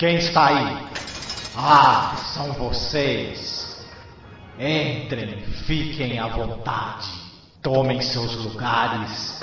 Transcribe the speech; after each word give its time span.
Quem 0.00 0.16
está 0.16 0.46
aí? 0.46 0.78
Ah, 1.54 2.16
são 2.32 2.54
vocês. 2.54 3.86
Entrem, 4.58 5.42
fiquem 5.66 6.18
à 6.18 6.26
vontade. 6.26 7.06
Tomem 7.60 8.00
seus 8.00 8.34
lugares. 8.36 9.38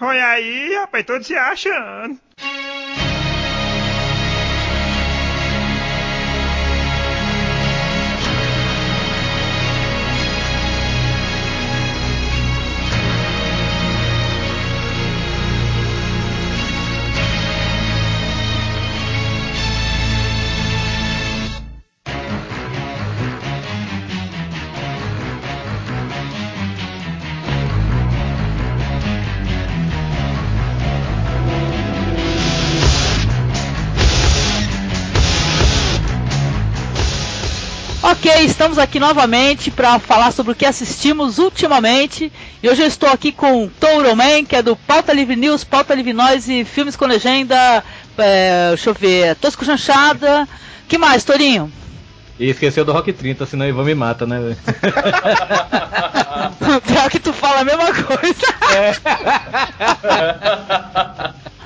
Olha 0.00 0.26
aí, 0.30 0.74
rapaz, 0.74 1.06
todos 1.06 1.28
se 1.28 1.36
achando. 1.36 2.18
Estamos 38.62 38.78
aqui 38.78 39.00
novamente 39.00 39.72
para 39.72 39.98
falar 39.98 40.30
sobre 40.30 40.52
o 40.52 40.54
que 40.54 40.64
assistimos 40.64 41.38
ultimamente. 41.38 42.32
E 42.62 42.68
hoje 42.68 42.80
eu 42.80 42.86
estou 42.86 43.08
aqui 43.08 43.32
com 43.32 43.68
Touro 43.68 44.14
Man, 44.14 44.44
que 44.44 44.54
é 44.54 44.62
do 44.62 44.76
Pauta 44.76 45.12
Livre 45.12 45.34
News, 45.34 45.64
Pauta 45.64 45.92
Livre 45.96 46.12
Noise 46.12 46.60
e 46.60 46.64
Filmes 46.64 46.94
com 46.94 47.04
Legenda. 47.04 47.82
É, 48.16 48.68
deixa 48.68 48.90
eu 48.90 48.94
ver, 48.94 49.34
Tosco 49.34 49.64
Chanchada. 49.64 50.48
que 50.86 50.96
mais, 50.96 51.24
Torinho? 51.24 51.72
E 52.38 52.50
esqueceu 52.50 52.84
do 52.84 52.92
Rock 52.92 53.12
30, 53.12 53.44
senão 53.46 53.66
Ivan 53.66 53.82
me 53.82 53.96
mata, 53.96 54.26
né? 54.26 54.38
Pior 56.86 57.10
que 57.10 57.18
tu 57.18 57.32
fala 57.32 57.62
a 57.62 57.64
mesma 57.64 57.92
coisa. 57.92 58.46
É. 58.76 58.94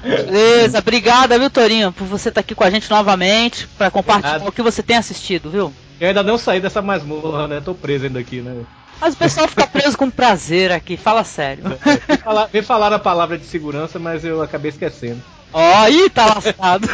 Beleza, 0.25 0.79
obrigada, 0.79 1.39
viu, 1.39 1.51
Torinho, 1.51 1.93
por 1.93 2.07
você 2.07 2.31
estar 2.31 2.41
aqui 2.41 2.55
com 2.55 2.65
a 2.65 2.71
gente 2.71 2.89
novamente 2.89 3.69
para 3.77 3.91
compartilhar 3.91 4.49
o 4.49 4.53
que 4.53 4.63
você 4.63 4.83
tem 4.83 4.97
assistido, 4.97 5.51
viu? 5.51 5.75
Eu 6.01 6.09
ainda 6.09 6.23
não 6.23 6.37
saí 6.37 6.61
dessa 6.61 6.83
masmorra, 6.83 7.49
né? 7.49 7.61
Tô 7.65 7.75
preso 7.75 8.05
ainda 8.05 8.19
aqui, 8.19 8.41
né? 8.41 8.65
Mas 9.01 9.15
o 9.15 9.17
pessoal 9.17 9.49
fica 9.49 9.67
preso 9.67 9.97
com 9.97 10.11
prazer 10.11 10.73
aqui, 10.73 10.97
fala 10.97 11.23
sério. 11.25 11.65
Vem 12.07 12.17
falar, 12.17 12.47
vem 12.47 12.63
falar 12.63 12.93
a 12.93 12.99
palavra 12.99 13.37
de 13.37 13.45
segurança, 13.45 13.99
mas 13.99 14.25
eu 14.25 14.43
acabei 14.43 14.71
esquecendo. 14.71 15.23
Ó, 15.53 15.89
ih, 15.89 16.11
tá 16.11 16.27
lascado. 16.27 16.89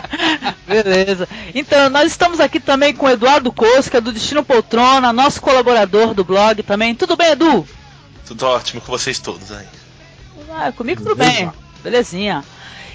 Beleza. 0.66 1.28
Então, 1.54 1.88
nós 1.90 2.10
estamos 2.10 2.40
aqui 2.40 2.58
também 2.58 2.94
com 2.94 3.06
o 3.06 3.10
Eduardo 3.10 3.52
Cosca, 3.52 4.00
do 4.00 4.12
Destino 4.12 4.44
Poltrona, 4.44 5.12
nosso 5.12 5.40
colaborador 5.40 6.14
do 6.14 6.24
blog 6.24 6.62
também. 6.62 6.94
Tudo 6.94 7.16
bem, 7.16 7.32
Edu? 7.32 7.66
Tudo 8.26 8.46
ótimo 8.46 8.80
com 8.80 8.90
vocês 8.90 9.18
todos 9.18 9.52
aí. 9.52 9.66
Ah, 10.50 10.72
comigo 10.72 11.02
tudo 11.02 11.16
bem. 11.16 11.50
Belezinha. 11.82 12.44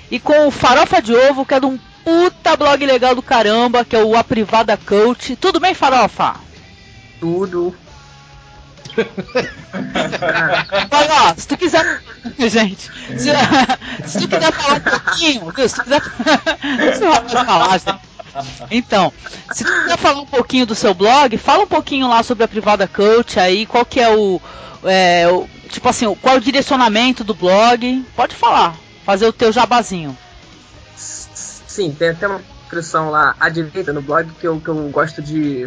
E 0.10 0.20
com 0.20 0.48
o 0.48 0.52
Farofa 0.52 1.02
de 1.02 1.14
Ovo, 1.14 1.46
que 1.46 1.54
é 1.54 1.60
de 1.60 1.66
um 1.68 1.80
puta 2.10 2.56
blog 2.58 2.84
legal 2.86 3.14
do 3.14 3.22
caramba, 3.22 3.86
que 3.86 3.96
é 3.96 4.04
o 4.04 4.18
A 4.18 4.24
Privada 4.24 4.76
Coach. 4.78 5.36
Tudo 5.36 5.60
bem, 5.60 5.74
Farofa? 5.76 6.36
Tudo. 7.20 7.76
Olha, 10.92 11.36
se 11.38 11.48
tu 11.48 11.58
quiser. 11.58 12.02
Gente, 12.38 12.90
se, 13.18 13.30
se 14.08 14.20
tu 14.20 14.28
quiser 14.28 14.52
falar 14.52 14.76
um 14.78 14.80
pouquinho? 14.80 15.54
Se 15.70 15.76
tu 15.76 15.84
quiser. 15.84 16.02
Falar. 17.46 18.00
Então, 18.72 19.14
se 19.52 19.64
tu 19.64 19.72
quiser 19.84 19.98
falar 19.98 20.22
um 20.22 20.26
pouquinho 20.26 20.66
do 20.66 20.76
seu 20.76 20.94
blog, 20.94 21.38
fala 21.38 21.64
um 21.64 21.68
pouquinho 21.68 22.08
lá 22.08 22.24
sobre 22.24 22.44
a 22.44 22.48
privada 22.48 22.88
coach 22.88 23.40
aí, 23.40 23.66
qual 23.66 23.86
que 23.86 24.00
é 24.00 24.10
o, 24.10 24.42
é, 24.84 25.28
o- 25.28 25.48
tipo 25.70 25.88
assim, 25.90 26.14
qual 26.16 26.36
é 26.36 26.38
o 26.38 26.42
direcionamento 26.42 27.24
do 27.24 27.34
blog? 27.34 28.04
Pode 28.16 28.36
falar, 28.36 28.76
fazer 29.06 29.26
o 29.28 29.34
teu 29.34 29.52
jabazinho. 29.52 30.18
Sim, 31.80 31.96
tem 31.98 32.10
até 32.10 32.28
uma 32.28 32.42
descrição 32.64 33.10
lá 33.10 33.38
à 33.40 33.48
direita 33.48 33.94
no 33.94 34.02
blog 34.02 34.30
que 34.38 34.46
eu, 34.46 34.60
que 34.60 34.68
eu 34.68 34.76
gosto 34.90 35.22
de 35.22 35.66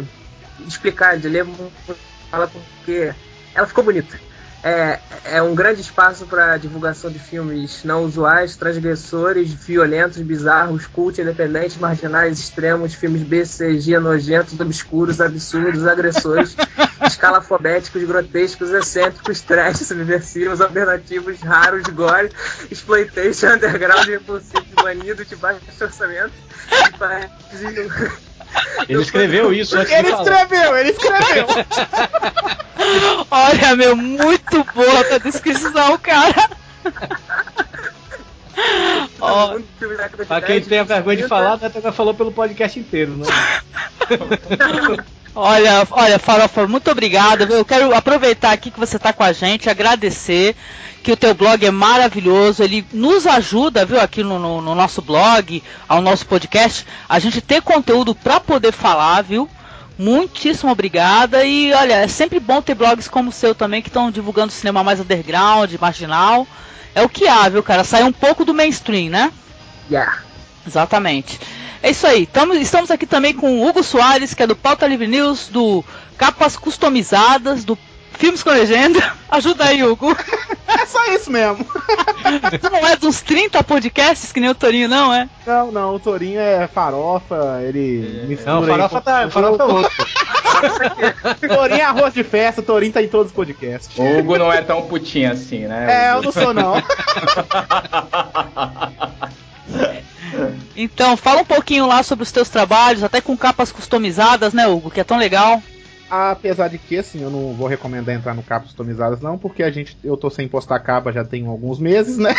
explicar, 0.67 1.17
de 1.17 1.27
ler 1.27 1.43
porque 1.87 3.11
ela 3.55 3.65
ficou 3.65 3.83
bonita. 3.83 4.19
É, 4.63 4.99
é 5.25 5.41
um 5.41 5.55
grande 5.55 5.81
espaço 5.81 6.27
para 6.27 6.55
divulgação 6.57 7.09
de 7.09 7.17
filmes 7.17 7.83
não 7.83 8.03
usuais, 8.03 8.55
transgressores, 8.55 9.51
violentos, 9.51 10.21
bizarros, 10.21 10.85
cult, 10.85 11.19
independentes, 11.19 11.77
marginais, 11.77 12.37
extremos, 12.37 12.93
filmes 12.93 13.23
B, 13.23 13.43
C, 13.43 13.79
G, 13.79 13.97
nojentos, 13.97 14.59
obscuros, 14.59 15.19
absurdos, 15.19 15.87
agressores, 15.87 16.55
escalafobéticos, 17.05 18.03
grotescos, 18.03 18.69
excêntricos, 18.71 19.41
trash, 19.41 19.77
subversivos, 19.79 20.61
alternativos, 20.61 21.39
raros, 21.41 21.83
gore, 21.87 22.29
exploitation, 22.71 23.47
underground, 23.53 24.07
impulsivo, 24.07 24.65
banido, 24.81 25.23
de 25.25 25.35
baixo 25.35 25.59
orçamento, 25.81 26.31
de 26.91 26.97
baixo- 26.97 27.29
Ele 28.87 29.01
escreveu 29.01 29.51
isso 29.53 29.77
antes 29.77 29.91
Ele 29.91 30.03
de 30.03 30.09
falar. 30.11 30.23
escreveu, 30.43 30.77
ele 30.77 30.89
escreveu. 30.91 31.47
Olha, 33.31 33.75
meu, 33.75 33.95
muito 33.95 34.63
boa 34.75 34.99
a 34.99 35.03
tua 35.05 35.19
descrição, 35.19 35.97
cara. 35.99 36.49
Ó, 39.19 39.57
década 39.79 40.17
de 40.17 40.25
Pra 40.25 40.41
quem 40.41 40.55
10, 40.57 40.67
tem 40.67 40.79
a 40.79 40.83
vergonha 40.83 41.15
de 41.17 41.23
30. 41.23 41.29
falar, 41.35 41.53
até 41.53 41.81
já 41.81 41.91
falou 41.91 42.13
pelo 42.13 42.31
podcast 42.31 42.79
inteiro, 42.79 43.15
né? 43.17 43.25
Olha, 45.35 45.87
olha, 45.89 46.19
Farofa, 46.19 46.67
muito 46.67 46.91
obrigado. 46.91 47.41
Eu 47.51 47.65
quero 47.65 47.93
aproveitar 47.95 48.51
aqui 48.51 48.69
que 48.69 48.79
você 48.79 48.97
está 48.97 49.11
com 49.11 49.23
a 49.23 49.33
gente, 49.33 49.69
agradecer 49.69 50.55
que 51.01 51.11
o 51.11 51.17
teu 51.17 51.33
blog 51.33 51.65
é 51.65 51.71
maravilhoso. 51.71 52.61
Ele 52.63 52.85
nos 52.93 53.25
ajuda, 53.25 53.83
viu, 53.85 53.99
aqui 53.99 54.21
no, 54.23 54.37
no- 54.37 54.61
no 54.61 54.75
nosso 54.75 55.01
blog, 55.01 55.63
ao 55.89 56.01
nosso 56.01 56.25
podcast, 56.27 56.85
a 57.09 57.17
gente 57.17 57.41
ter 57.41 57.61
conteúdo 57.63 58.13
para 58.13 58.39
poder 58.39 58.71
falar, 58.71 59.23
viu? 59.23 59.49
Muitíssimo 59.97 60.71
obrigada. 60.71 61.43
E 61.43 61.73
olha, 61.73 61.95
é 61.95 62.07
sempre 62.07 62.39
bom 62.39 62.61
ter 62.61 62.75
blogs 62.75 63.07
como 63.07 63.29
o 63.29 63.33
seu 63.33 63.55
também, 63.55 63.81
que 63.81 63.89
estão 63.89 64.11
divulgando 64.11 64.51
cinema 64.53 64.83
mais 64.83 64.99
underground, 64.99 65.73
marginal. 65.81 66.47
É 66.93 67.01
o 67.01 67.09
que 67.09 67.27
há, 67.27 67.49
viu, 67.49 67.63
cara? 67.63 67.83
Sair 67.83 68.03
um 68.03 68.11
pouco 68.13 68.45
do 68.45 68.53
mainstream, 68.53 69.09
né? 69.09 69.31
Yeah. 69.89 70.19
Exatamente. 70.65 71.39
É 71.83 71.91
isso 71.91 72.07
aí. 72.07 72.25
Tamo- 72.25 72.53
estamos 72.55 72.89
aqui 72.89 73.05
também 73.05 73.33
com 73.33 73.59
o 73.59 73.67
Hugo 73.67 73.83
Soares, 73.83 74.33
que 74.33 74.41
é 74.41 74.47
do 74.47 74.55
Pauta 74.55 74.87
Livre 74.87 75.05
News, 75.05 75.49
do 75.49 75.83
Capas 76.17 76.55
Customizadas, 76.55 77.63
do 77.65 77.77
Filmes 78.13 78.41
com 78.41 78.49
Legenda. 78.51 79.13
Ajuda 79.29 79.65
aí, 79.65 79.83
Hugo. 79.83 80.15
É 80.65 80.85
só 80.87 81.05
isso 81.13 81.29
mesmo. 81.29 81.63
Tu 82.59 82.69
não 82.71 82.87
é 82.87 82.95
dos 82.95 83.21
30 83.21 83.63
podcasts 83.63 84.31
que 84.31 84.39
nem 84.39 84.49
o 84.49 84.55
Torinho, 84.55 84.89
não 84.89 85.13
é? 85.13 85.29
Não, 85.45 85.71
não, 85.71 85.95
o 85.95 85.99
Torinho 85.99 86.39
é 86.39 86.67
farofa, 86.67 87.59
ele 87.61 88.25
mistura. 88.27 88.53
Não, 88.53 88.63
aí 88.63 88.69
farofa 88.69 88.95
com- 88.95 89.01
tá, 89.01 89.29
farofa 89.29 89.63
é 89.63 89.65
outro. 89.67 91.47
Torinho 91.47 91.79
é 91.79 91.83
arroz 91.83 92.13
de 92.13 92.23
festa, 92.23 92.61
o 92.61 92.63
Torinho 92.63 92.91
tá 92.91 93.03
em 93.03 93.07
todos 93.07 93.27
os 93.27 93.35
podcasts. 93.35 93.95
O 93.97 94.17
Hugo 94.19 94.37
não 94.37 94.51
é 94.51 94.61
tão 94.63 94.81
putinho 94.83 95.31
assim, 95.31 95.59
né? 95.67 96.07
É, 96.07 96.11
eu 96.13 96.23
não 96.23 96.31
sou 96.31 96.53
não. 96.53 96.73
Então, 100.75 101.15
fala 101.15 101.41
um 101.41 101.45
pouquinho 101.45 101.87
lá 101.87 102.03
sobre 102.03 102.23
os 102.23 102.31
teus 102.31 102.49
trabalhos, 102.49 103.03
até 103.03 103.21
com 103.21 103.37
capas 103.37 103.71
customizadas, 103.71 104.53
né, 104.53 104.67
Hugo? 104.67 104.89
Que 104.89 105.01
é 105.01 105.03
tão 105.03 105.17
legal. 105.17 105.61
Apesar 106.09 106.67
de 106.67 106.77
que, 106.77 106.97
assim, 106.97 107.23
eu 107.23 107.29
não 107.29 107.53
vou 107.53 107.67
recomendar 107.67 108.13
entrar 108.13 108.35
no 108.35 108.43
capas 108.43 108.67
customizadas, 108.67 109.19
não, 109.19 109.37
porque 109.37 109.63
a 109.63 109.71
gente, 109.71 109.97
eu 110.03 110.15
tô 110.15 110.29
sem 110.29 110.47
postar 110.47 110.79
capa 110.79 111.11
já 111.11 111.23
tem 111.23 111.45
alguns 111.47 111.79
meses, 111.79 112.17
né? 112.17 112.35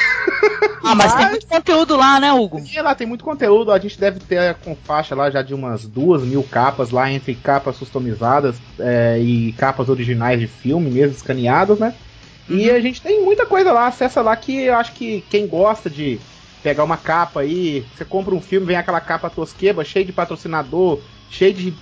Ah, 0.84 0.94
mas, 0.94 1.14
tem 1.14 1.28
muito 1.30 1.46
conteúdo 1.48 1.96
lá, 1.96 2.20
né, 2.20 2.32
Hugo? 2.32 2.62
E 2.72 2.80
lá 2.80 2.94
tem 2.94 3.06
muito 3.06 3.24
conteúdo, 3.24 3.72
a 3.72 3.78
gente 3.78 3.98
deve 3.98 4.20
ter 4.20 4.54
com 4.56 4.76
faixa 4.76 5.14
lá 5.14 5.30
já 5.30 5.42
de 5.42 5.54
umas 5.54 5.84
duas 5.86 6.22
mil 6.22 6.42
capas 6.44 6.90
lá, 6.90 7.10
entre 7.10 7.34
capas 7.34 7.78
customizadas 7.78 8.56
é, 8.78 9.18
e 9.18 9.52
capas 9.54 9.88
originais 9.88 10.38
de 10.38 10.46
filme, 10.46 10.90
mesmo 10.90 11.16
escaneadas, 11.16 11.78
né? 11.78 11.94
E 12.48 12.70
a 12.70 12.78
gente 12.78 13.00
tem 13.00 13.24
muita 13.24 13.46
coisa 13.46 13.72
lá, 13.72 13.86
acessa 13.86 14.20
lá 14.20 14.36
que 14.36 14.64
eu 14.64 14.76
acho 14.76 14.92
que 14.92 15.24
quem 15.30 15.46
gosta 15.46 15.88
de 15.88 16.20
pegar 16.64 16.82
uma 16.82 16.96
capa 16.96 17.40
aí, 17.40 17.84
você 17.94 18.04
compra 18.06 18.34
um 18.34 18.40
filme, 18.40 18.66
vem 18.66 18.76
aquela 18.76 19.00
capa 19.00 19.28
tosqueba, 19.28 19.84
cheio 19.84 20.06
de 20.06 20.12
patrocinador, 20.12 20.98
cheio 21.30 21.52
de 21.52 21.74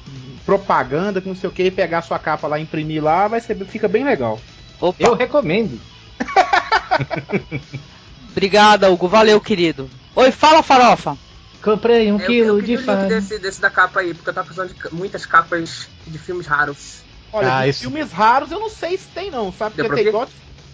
propaganda, 0.45 1.21
que 1.21 1.29
não 1.29 1.37
sei 1.37 1.49
o 1.49 1.53
que, 1.53 1.63
e 1.63 1.71
pegar 1.71 1.99
a 1.99 2.03
sua 2.03 2.19
capa 2.19 2.49
lá, 2.49 2.59
imprimir 2.59 3.03
lá, 3.03 3.29
vai 3.29 3.41
ser, 3.41 3.57
fica 3.67 3.87
bem 3.87 4.03
legal. 4.05 4.41
Opa. 4.81 4.97
Eu 5.01 5.15
recomendo. 5.15 5.81
Obrigada, 8.33 8.91
Hugo. 8.91 9.07
Valeu, 9.09 9.41
querido. 9.41 9.89
Oi, 10.17 10.33
fala, 10.33 10.63
farofa. 10.65 11.17
Comprei 11.63 12.11
um 12.11 12.19
Eu- 12.19 12.27
quilo 12.27 12.59
eu 12.59 12.63
de 12.63 12.77
farinha. 12.79 13.09
desse, 13.09 13.39
desse 13.39 13.61
da 13.61 13.71
capa 13.71 14.01
aí, 14.01 14.13
porque 14.13 14.31
eu 14.31 14.35
tava 14.35 14.47
precisando 14.47 14.75
de 14.75 14.95
muitas 14.95 15.25
capas 15.25 15.87
de 16.05 16.19
filmes 16.19 16.47
raros. 16.47 17.03
Olha, 17.33 17.55
Ah, 17.59 17.63
de 17.63 17.71
isso- 17.71 17.83
filmes 17.83 18.11
raros 18.11 18.51
eu 18.51 18.59
não 18.59 18.69
sei 18.69 18.99
se 18.99 19.07
tem 19.15 19.31
não, 19.31 19.53
sabe? 19.53 19.77
Porque 19.77 19.95
tem 19.95 20.09
igual, 20.09 20.29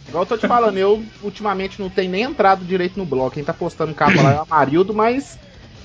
igual 0.09 0.23
eu 0.23 0.27
tô 0.27 0.37
te 0.39 0.49
falando, 0.49 0.77
eu 0.79 1.05
ultimamente 1.23 1.81
não 1.81 1.91
tenho 1.91 2.11
nem 2.11 2.23
entrado 2.23 2.65
direito 2.65 2.99
no 2.99 3.05
blog. 3.05 3.33
Quem 3.33 3.45
tá 3.45 3.53
postando 3.53 3.95
capa 3.95 4.21
lá 4.21 4.33
é 4.33 4.39
o 4.39 4.43
Amarildo, 4.43 4.95
mas 4.95 5.39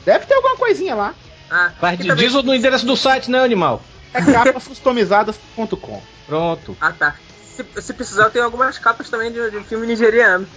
Deve 0.05 0.25
ter 0.25 0.33
alguma 0.33 0.57
coisinha 0.57 0.95
lá. 0.95 1.13
Ah, 1.49 1.71
Mas 1.81 1.99
diz 1.99 2.33
no 2.33 2.53
endereço 2.53 2.85
do 2.85 2.95
site, 2.95 3.29
né, 3.29 3.39
animal? 3.39 3.81
É 4.13 4.21
capascustomizadas.com. 4.21 6.01
Pronto. 6.27 6.77
Ah, 6.79 6.91
tá. 6.91 7.15
Se, 7.43 7.65
se, 7.81 7.93
precisar, 7.93 8.23
eu 8.23 8.31
tenho 8.31 8.45
algumas 8.45 8.77
capas 8.77 9.09
também 9.09 9.31
de, 9.31 9.51
de 9.51 9.63
filme 9.63 9.85
nigeriano. 9.85 10.47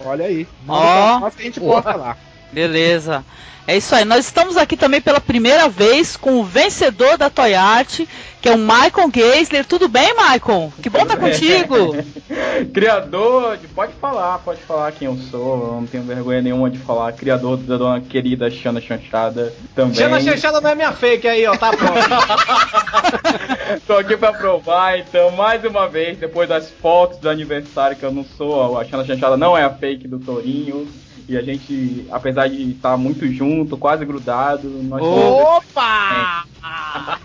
Olha 0.00 0.26
aí. 0.26 0.46
Ó, 0.66 1.20
oh, 1.20 1.26
a 1.26 1.30
gente 1.30 1.60
posta 1.60 1.94
lá. 1.94 2.16
Beleza. 2.52 3.24
É 3.66 3.76
isso 3.76 3.94
aí. 3.94 4.04
Nós 4.04 4.26
estamos 4.26 4.56
aqui 4.58 4.76
também 4.76 5.00
pela 5.00 5.20
primeira 5.20 5.68
vez 5.68 6.16
com 6.16 6.38
o 6.38 6.44
vencedor 6.44 7.16
da 7.16 7.30
Toy 7.30 7.54
Art, 7.54 8.00
que 8.42 8.48
é 8.48 8.52
o 8.52 8.58
Michael 8.58 9.10
Geisler. 9.12 9.64
Tudo 9.64 9.88
bem, 9.88 10.12
Michael? 10.14 10.70
Que 10.82 10.90
bom 10.90 11.00
estar 11.00 11.16
tá 11.16 11.22
contigo. 11.22 11.96
criador, 12.74 13.56
de, 13.56 13.66
pode 13.68 13.94
falar, 13.94 14.38
pode 14.40 14.60
falar 14.60 14.92
quem 14.92 15.06
eu 15.06 15.16
sou. 15.30 15.66
Eu 15.66 15.72
não 15.80 15.86
tenho 15.86 16.04
vergonha 16.04 16.42
nenhuma 16.42 16.68
de 16.68 16.76
falar. 16.76 17.10
Criador 17.12 17.56
da 17.56 17.78
dona 17.78 18.02
querida 18.02 18.50
Xana 18.50 18.82
Chanchada 18.82 19.50
também. 19.74 19.94
Xana 19.94 20.20
Chanchada 20.20 20.60
não 20.60 20.68
é 20.70 20.74
minha 20.74 20.92
fake 20.92 21.26
aí, 21.26 21.46
ó. 21.46 21.56
Tá 21.56 21.70
pronto. 21.70 21.94
Tô 23.86 23.94
aqui 23.94 24.14
pra 24.14 24.34
provar, 24.34 24.98
então, 24.98 25.30
mais 25.30 25.64
uma 25.64 25.88
vez, 25.88 26.18
depois 26.18 26.46
das 26.46 26.70
fotos 26.70 27.18
do 27.18 27.30
aniversário, 27.30 27.96
que 27.96 28.02
eu 28.02 28.12
não 28.12 28.24
sou, 28.24 28.78
a 28.78 28.84
Xana 28.84 29.06
Chanchada 29.06 29.38
não 29.38 29.56
é 29.56 29.64
a 29.64 29.70
fake 29.70 30.06
do 30.06 30.18
Torinho. 30.18 30.86
E 31.28 31.36
a 31.36 31.42
gente, 31.42 32.06
apesar 32.10 32.48
de 32.48 32.70
estar 32.72 32.96
muito 32.96 33.26
junto, 33.32 33.76
quase 33.76 34.04
grudado, 34.04 34.68
nós 34.68 35.02
Opa! 35.02 36.46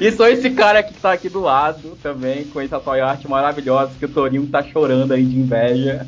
e 0.00 0.12
sou 0.12 0.26
esse 0.26 0.50
cara 0.50 0.82
que 0.82 0.94
tá 0.94 1.12
aqui 1.12 1.28
do 1.28 1.40
lado 1.40 1.96
também, 2.02 2.44
com 2.44 2.60
essa 2.60 2.80
toy 2.80 3.00
art 3.00 3.24
maravilhosa 3.26 3.92
que 3.98 4.04
o 4.06 4.08
Torinho 4.08 4.46
tá 4.46 4.62
chorando 4.62 5.12
aí 5.12 5.24
de 5.24 5.38
inveja. 5.38 6.06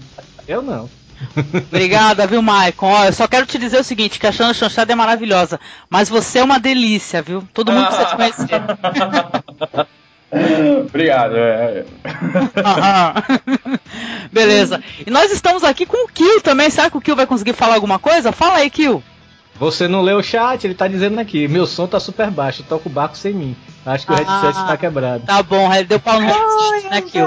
Eu 0.49 0.63
não. 0.63 0.89
Obrigada, 1.69 2.27
viu, 2.27 2.43
Maicon? 2.43 2.87
Ó, 2.87 3.05
eu 3.05 3.13
só 3.13 3.29
quero 3.29 3.47
te 3.47 3.59
dizer 3.59 3.79
o 3.79 3.85
seguinte, 3.85 4.19
que 4.19 4.27
a 4.27 4.33
Xana 4.33 4.55
Chanchada 4.55 4.93
é 4.93 4.97
maravilhosa, 4.97 5.61
mas 5.89 6.09
você 6.09 6.39
é 6.39 6.45
uma 6.45 6.59
delícia, 6.59 7.23
viu? 7.23 7.47
Todo 7.53 7.73
mundo 7.73 7.87
precisa 7.87 8.09
te 8.09 8.17
conhecer. 8.17 8.61
Obrigado. 10.87 11.37
É. 11.37 11.85
Beleza. 14.33 14.83
E 15.07 15.11
nós 15.11 15.33
estamos 15.33 15.65
aqui 15.65 15.87
com 15.87 16.05
o 16.05 16.09
Kill 16.09 16.41
também. 16.41 16.71
Será 16.71 16.91
que 16.91 16.97
o 16.97 17.01
Kill 17.01 17.17
vai 17.17 17.27
conseguir 17.27 17.53
falar 17.53 17.75
alguma 17.75 17.99
coisa? 17.99 18.33
Fala 18.33 18.57
aí, 18.57 18.71
Kill. 18.71 19.03
Você 19.57 19.87
não 19.87 20.03
leu 20.03 20.19
o 20.19 20.23
chat, 20.23 20.65
ele 20.65 20.75
tá 20.75 20.89
dizendo 20.89 21.21
aqui, 21.21 21.47
meu 21.47 21.65
som 21.65 21.87
tá 21.87 22.01
super 22.01 22.29
baixo, 22.29 22.65
toca 22.65 22.89
o 22.89 22.93
barco 22.93 23.17
sem 23.17 23.33
mim. 23.33 23.57
Acho 23.87 24.07
que 24.07 24.13
o 24.13 24.17
headset 24.17 24.49
está 24.49 24.73
ah, 24.73 24.77
quebrado. 24.77 25.27
Tá 25.27 25.43
bom, 25.43 25.73
ele 25.73 25.85
deu 25.85 26.01
pau 26.01 26.21
no 26.21 26.27
headset, 26.27 26.91
né, 26.91 27.03
Kill? 27.03 27.27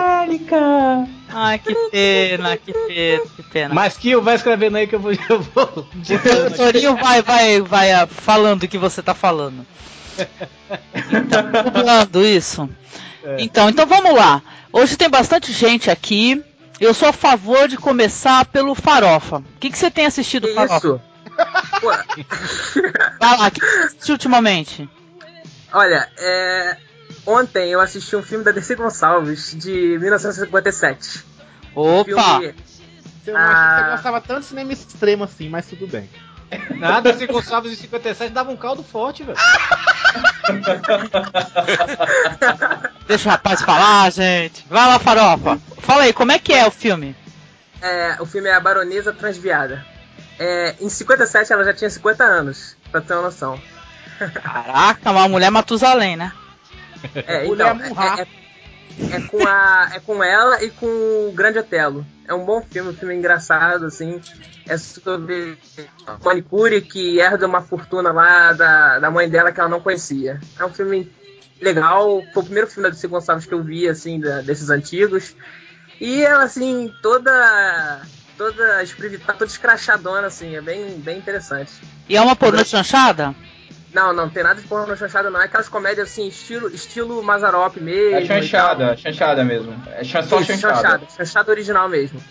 Ai, 1.29 1.59
que 1.59 1.73
pena, 1.89 2.57
que 2.57 2.73
pena, 2.73 3.23
que 3.35 3.43
pena. 3.43 3.73
Mas 3.73 3.97
Kill, 3.97 4.21
vai 4.21 4.35
escrevendo 4.35 4.75
aí 4.75 4.87
que 4.87 4.95
eu 4.95 4.99
vou. 4.99 5.13
Eu 5.29 5.41
vou 5.53 5.63
o 5.63 6.51
Torinho 6.51 6.97
vai, 6.97 7.21
vai, 7.21 7.61
vai 7.61 8.03
uh, 8.03 8.07
falando 8.07 8.63
o 8.63 8.67
que 8.67 8.77
você 8.77 9.01
tá 9.01 9.13
falando. 9.13 9.65
Então, 11.11 11.71
falando 11.73 12.25
isso. 12.25 12.69
É. 13.23 13.37
Então, 13.39 13.69
então 13.69 13.85
vamos 13.85 14.13
lá. 14.13 14.41
Hoje 14.71 14.97
tem 14.97 15.09
bastante 15.09 15.51
gente 15.51 15.89
aqui. 15.89 16.43
Eu 16.79 16.93
sou 16.93 17.09
a 17.09 17.13
favor 17.13 17.67
de 17.67 17.77
começar 17.77 18.45
pelo 18.45 18.75
Farofa. 18.75 19.37
O 19.37 19.43
que, 19.59 19.69
que 19.69 19.77
você 19.77 19.89
tem 19.89 20.05
assistido, 20.05 20.47
que 20.47 20.53
Farofa? 20.53 20.75
Isso? 20.77 21.01
Vai 23.19 23.37
lá, 23.37 23.47
o 23.47 23.51
que 23.51 23.59
você 23.59 23.77
assistiu 23.85 24.13
ultimamente? 24.13 24.89
Olha, 25.73 26.09
é... 26.17 26.77
ontem 27.25 27.71
eu 27.71 27.81
assisti 27.81 28.15
um 28.15 28.23
filme 28.23 28.43
da 28.43 28.51
DC 28.51 28.75
Gonçalves 28.75 29.55
de 29.55 29.97
1957. 29.99 31.23
Opa! 31.75 32.39
Filme... 32.39 32.55
Você, 33.23 33.31
ah... 33.35 33.79
você 33.83 33.91
gostava 33.91 34.21
tanto 34.21 34.41
de 34.41 34.45
cinema 34.45 34.73
extremo 34.73 35.23
assim, 35.23 35.49
mas 35.49 35.65
tudo 35.67 35.87
bem. 35.87 36.09
Nada, 36.75 37.11
DC 37.11 37.27
Gonçalves 37.27 37.73
em 37.73 37.75
57 37.75 38.31
dava 38.31 38.51
um 38.51 38.57
caldo 38.57 38.83
forte, 38.83 39.23
velho. 39.23 39.37
Deixa 43.07 43.27
o 43.27 43.31
rapaz 43.31 43.61
falar, 43.61 44.11
gente. 44.11 44.65
Vai 44.69 44.87
lá, 44.87 44.99
farofa. 44.99 45.59
Fala 45.79 46.03
aí, 46.03 46.13
como 46.13 46.31
é 46.31 46.39
que 46.39 46.53
é 46.53 46.65
o 46.65 46.71
filme? 46.71 47.15
É, 47.81 48.17
o 48.19 48.25
filme 48.25 48.47
é 48.47 48.53
A 48.53 48.59
Baronesa 48.59 49.13
Transviada. 49.13 49.85
É, 50.39 50.75
em 50.79 50.89
57 50.89 51.51
ela 51.51 51.63
já 51.63 51.73
tinha 51.73 51.89
50 51.89 52.23
anos, 52.23 52.75
pra 52.91 53.01
ter 53.01 53.13
uma 53.13 53.23
noção. 53.23 53.59
Caraca, 54.33 55.11
uma 55.11 55.27
mulher 55.27 55.51
Matusalém, 55.51 56.15
né? 56.15 56.31
É, 57.13 57.45
então, 57.45 57.67
é, 57.67 58.21
é, 58.21 58.27
é, 59.11 59.21
com 59.21 59.45
a, 59.47 59.91
é 59.93 59.99
com 59.99 60.23
ela 60.23 60.63
e 60.63 60.69
com 60.69 60.85
o 60.85 61.31
Grande 61.33 61.59
Otelo. 61.59 62.05
É 62.27 62.33
um 62.33 62.45
bom 62.45 62.61
filme, 62.61 62.89
um 62.89 62.93
filme 62.93 63.15
engraçado, 63.15 63.85
assim. 63.85 64.19
É 64.67 64.77
sobre 64.77 65.57
manicure 66.23 66.81
que 66.81 67.19
herda 67.19 67.47
uma 67.47 67.61
fortuna 67.61 68.11
lá 68.11 68.51
da, 68.51 68.99
da 68.99 69.09
mãe 69.09 69.29
dela 69.29 69.51
que 69.51 69.59
ela 69.59 69.69
não 69.69 69.79
conhecia. 69.79 70.39
É 70.59 70.65
um 70.65 70.73
filme 70.73 71.11
legal. 71.61 72.21
Foi 72.33 72.43
o 72.43 72.45
primeiro 72.45 72.67
filme 72.67 72.89
da 72.89 72.93
DC 72.93 73.07
Gonçalves 73.07 73.45
que 73.45 73.53
eu 73.53 73.63
vi, 73.63 73.87
assim, 73.87 74.19
da, 74.19 74.41
desses 74.41 74.69
antigos. 74.69 75.35
E 76.01 76.21
ela, 76.21 76.43
assim, 76.43 76.93
toda. 77.01 78.01
toda 78.37 78.83
toda 79.25 79.45
escrachadona, 79.45 80.27
assim. 80.27 80.55
É 80.55 80.61
bem, 80.61 80.99
bem 80.99 81.17
interessante. 81.17 81.71
E 82.09 82.17
é 82.17 82.21
uma 82.21 82.35
pornô 82.35 82.63
chanchada? 82.65 83.33
Não, 83.97 84.13
não 84.13 84.29
tem 84.29 84.43
nada 84.43 84.61
de 84.61 84.67
pornô 84.67 84.95
chanchada, 84.95 85.31
não. 85.31 85.41
É 85.41 85.45
aquelas 85.45 85.67
comédias 85.67 86.07
assim, 86.07 86.27
estilo, 86.27 86.69
estilo 86.69 87.23
Mazarop 87.23 87.77
mesmo. 87.77 88.15
É 88.15 88.25
chanchada, 88.25 88.95
chanchada 88.95 89.43
mesmo. 89.43 89.73
É 89.87 90.03
só 90.03 90.21
chanchada. 90.21 90.55
chanchada. 90.55 91.07
Chanchada 91.17 91.51
original 91.51 91.89
mesmo. 91.89 92.21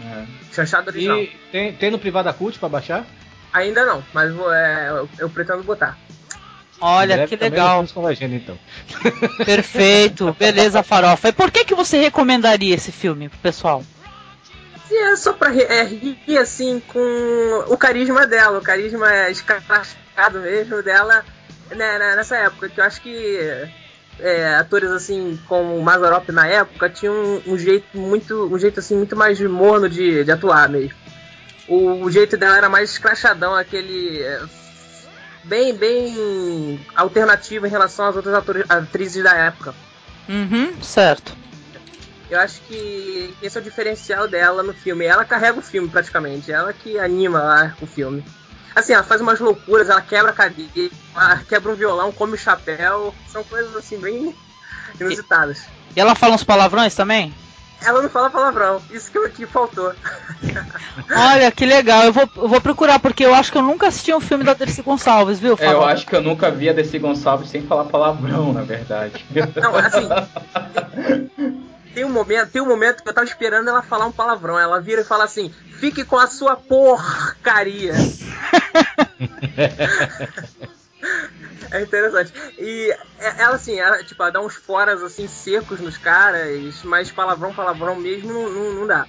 É. 0.00 0.24
Chanchada 0.52 0.88
original. 0.92 1.18
E 1.18 1.36
tem, 1.50 1.72
tem 1.72 1.90
no 1.90 1.98
Privada 1.98 2.32
Cult 2.32 2.60
pra 2.60 2.68
baixar? 2.68 3.04
Ainda 3.52 3.84
não, 3.84 4.04
mas 4.14 4.32
vou, 4.32 4.52
é, 4.52 4.88
eu, 4.88 5.08
eu 5.18 5.28
pretendo 5.28 5.64
botar. 5.64 5.98
Olha, 6.80 7.26
que 7.26 7.34
legal. 7.34 7.84
Com 7.92 8.04
legenda, 8.04 8.36
então. 8.36 8.56
Perfeito, 9.44 10.32
beleza, 10.38 10.80
farofa. 10.84 11.30
E 11.30 11.32
por 11.32 11.50
que, 11.50 11.64
que 11.64 11.74
você 11.74 11.98
recomendaria 11.98 12.76
esse 12.76 12.92
filme 12.92 13.28
pro 13.28 13.38
pessoal? 13.38 13.82
É 14.90 15.16
só 15.16 15.32
pra 15.32 15.54
é, 15.54 15.82
rir, 15.84 16.38
assim, 16.38 16.80
com 16.86 17.64
o 17.68 17.76
carisma 17.76 18.26
dela. 18.26 18.58
O 18.58 18.62
carisma 18.62 19.28
escrachado 19.30 20.40
mesmo 20.40 20.82
dela 20.82 21.24
né, 21.70 21.98
né, 21.98 22.16
nessa 22.16 22.36
época. 22.36 22.68
Que 22.68 22.80
eu 22.80 22.84
acho 22.84 23.00
que 23.00 23.38
é, 24.20 24.54
atores 24.56 24.90
assim 24.90 25.38
como 25.46 25.76
o 25.76 25.82
Mazarop 25.82 26.28
na 26.30 26.46
época 26.46 26.88
tinham 26.88 27.14
um, 27.14 27.42
um, 27.52 27.58
jeito 27.58 27.96
muito 27.98 28.46
um 28.52 28.58
jeito 28.58 28.80
assim 28.80 28.96
muito 28.96 29.14
mais 29.14 29.40
morno 29.40 29.88
de, 29.88 30.24
de 30.24 30.32
atuar 30.32 30.68
mesmo. 30.68 30.96
O, 31.68 32.04
o 32.04 32.10
jeito 32.10 32.36
dela 32.36 32.56
era 32.56 32.68
mais 32.68 32.90
escrachadão, 32.92 33.54
aquele 33.54 34.22
é, 34.22 34.40
bem, 35.44 35.74
bem 35.74 36.80
alternativo 36.94 37.66
em 37.66 37.70
relação 37.70 38.06
às 38.06 38.14
outras 38.14 38.34
atores, 38.34 38.64
atrizes 38.68 39.22
da 39.22 39.34
época. 39.34 39.74
Uhum, 40.28 40.80
certo. 40.82 41.36
Eu 42.28 42.40
acho 42.40 42.60
que 42.62 43.34
esse 43.40 43.56
é 43.56 43.60
o 43.60 43.64
diferencial 43.64 44.26
dela 44.26 44.62
no 44.62 44.72
filme. 44.72 45.04
Ela 45.04 45.24
carrega 45.24 45.58
o 45.58 45.62
filme 45.62 45.88
praticamente, 45.88 46.50
ela 46.50 46.72
que 46.72 46.98
anima 46.98 47.40
lá 47.40 47.76
o 47.80 47.86
filme. 47.86 48.24
Assim, 48.74 48.92
ela 48.92 49.02
faz 49.02 49.20
umas 49.20 49.40
loucuras, 49.40 49.88
ela 49.88 50.02
quebra 50.02 50.32
a 50.32 50.34
cadeira, 50.34 50.90
ela 51.14 51.38
quebra 51.48 51.72
um 51.72 51.76
violão, 51.76 52.12
come 52.12 52.34
o 52.34 52.38
chapéu. 52.38 53.14
São 53.28 53.42
coisas 53.44 53.74
assim 53.76 53.98
bem 53.98 54.34
inusitadas. 55.00 55.64
E 55.94 56.00
ela 56.00 56.14
fala 56.14 56.34
uns 56.34 56.44
palavrões 56.44 56.94
também? 56.94 57.32
Ela 57.82 58.02
não 58.02 58.08
fala 58.08 58.30
palavrão, 58.30 58.80
isso 58.90 59.10
que, 59.12 59.28
que 59.28 59.46
faltou. 59.46 59.92
Olha, 61.14 61.52
que 61.52 61.64
legal. 61.64 62.04
Eu 62.04 62.12
vou, 62.12 62.28
eu 62.36 62.48
vou 62.48 62.60
procurar, 62.60 62.98
porque 62.98 63.24
eu 63.24 63.34
acho 63.34 63.52
que 63.52 63.58
eu 63.58 63.62
nunca 63.62 63.88
assisti 63.88 64.12
um 64.14 64.20
filme 64.20 64.44
da 64.44 64.54
Dercy 64.54 64.82
Gonçalves, 64.82 65.38
viu? 65.38 65.56
É, 65.60 65.72
eu 65.72 65.84
acho 65.84 66.06
que 66.06 66.16
eu 66.16 66.22
nunca 66.22 66.50
vi 66.50 66.68
a 66.70 66.72
Dercy 66.72 66.98
Gonçalves 66.98 67.50
sem 67.50 67.62
falar 67.62 67.84
palavrão, 67.84 68.52
na 68.52 68.62
verdade. 68.62 69.24
Não, 69.60 69.76
assim. 69.76 70.08
tem 71.96 72.04
um 72.04 72.10
momento, 72.10 72.50
tem 72.50 72.60
um 72.60 72.66
momento 72.66 73.02
que 73.02 73.08
eu 73.08 73.14
tava 73.14 73.26
esperando 73.26 73.70
ela 73.70 73.80
falar 73.80 74.04
um 74.04 74.12
palavrão. 74.12 74.58
Ela 74.58 74.78
vira 74.82 75.00
e 75.00 75.04
fala 75.04 75.24
assim: 75.24 75.50
fique 75.80 76.04
com 76.04 76.18
a 76.18 76.26
sua 76.26 76.54
porcaria. 76.54 77.94
É 81.68 81.82
interessante. 81.82 82.32
E 82.58 82.94
é, 83.18 83.42
ela, 83.42 83.56
assim, 83.56 83.78
ela, 83.78 84.02
tipo, 84.02 84.22
ela 84.22 84.30
dá 84.30 84.40
uns 84.40 84.54
foras, 84.54 85.02
assim, 85.02 85.26
secos 85.26 85.80
nos 85.80 85.98
caras, 85.98 86.82
mas 86.84 87.10
palavrão, 87.10 87.52
palavrão 87.52 87.96
mesmo 87.96 88.32
não, 88.32 88.48
não, 88.48 88.72
não 88.74 88.86
dá. 88.86 89.04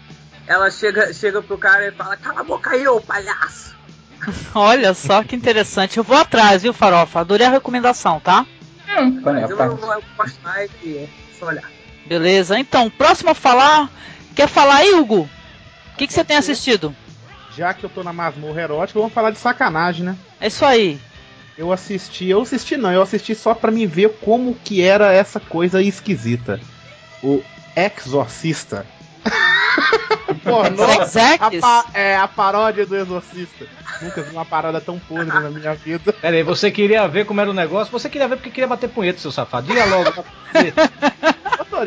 Ela 0.47 0.69
chega, 0.71 1.13
chega 1.13 1.41
pro 1.41 1.57
cara 1.57 1.87
e 1.87 1.91
fala, 1.91 2.17
cala 2.17 2.41
a 2.41 2.43
boca 2.43 2.71
aí, 2.71 2.87
ô 2.87 2.99
palhaço. 2.99 3.75
Olha 4.55 4.95
só 4.95 5.23
que 5.23 5.35
interessante. 5.35 5.97
Eu 5.97 6.03
vou 6.03 6.17
atrás, 6.17 6.63
viu, 6.63 6.73
Farofa? 6.73 7.19
Adorei 7.19 7.45
a 7.45 7.51
recomendação, 7.51 8.19
tá? 8.19 8.43
Hum, 8.89 9.21
mas 9.23 9.49
eu, 9.49 9.57
eu, 9.57 10.03
mais 10.43 10.71
e 10.83 11.07
só 11.39 11.45
olhar. 11.45 11.76
Beleza, 12.07 12.57
então, 12.57 12.89
próximo 12.89 13.31
a 13.31 13.35
falar. 13.35 13.89
Quer 14.35 14.47
falar 14.47 14.77
aí, 14.77 14.93
Hugo? 14.93 15.21
O 15.21 15.97
que, 15.97 16.07
que 16.07 16.13
você 16.13 16.23
tem 16.23 16.37
assistido? 16.37 16.95
Já 17.55 17.73
que 17.73 17.85
eu 17.85 17.89
tô 17.89 18.03
na 18.03 18.13
masmorra 18.13 18.61
erótica, 18.61 18.99
vamos 18.99 19.13
falar 19.13 19.31
de 19.31 19.39
sacanagem, 19.39 20.05
né? 20.05 20.15
É 20.39 20.47
isso 20.47 20.63
aí. 20.63 20.99
Eu 21.57 21.71
assisti, 21.73 22.27
eu 22.27 22.41
assisti 22.41 22.77
não, 22.77 22.93
eu 22.93 23.01
assisti 23.01 23.33
só 23.33 23.55
para 23.55 23.71
me 23.71 23.87
ver 23.87 24.19
como 24.21 24.53
que 24.53 24.81
era 24.81 25.11
essa 25.11 25.39
coisa 25.39 25.81
esquisita. 25.81 26.61
O 27.23 27.41
Exorcista. 27.75 28.85
Pornô. 30.43 31.05
Sex 31.05 31.63
A, 31.63 31.85
é 31.93 32.17
a 32.17 32.27
paródia 32.27 32.85
do 32.85 32.95
Exorcista. 32.95 33.65
Nunca 34.01 34.21
vi 34.21 34.31
uma 34.31 34.45
parada 34.45 34.79
tão 34.79 34.99
podre 34.99 35.27
na 35.27 35.49
minha 35.49 35.73
vida. 35.73 36.13
Pera 36.13 36.35
aí, 36.35 36.43
você 36.43 36.69
queria 36.71 37.07
ver 37.07 37.25
como 37.25 37.41
era 37.41 37.49
o 37.49 37.53
negócio? 37.53 37.91
Você 37.91 38.09
queria 38.09 38.27
ver 38.27 38.37
porque 38.37 38.49
queria 38.49 38.67
bater 38.67 38.89
punheta, 38.89 39.19
seu 39.19 39.31
safado. 39.31 39.67
Diga 39.67 39.85
logo. 39.85 40.23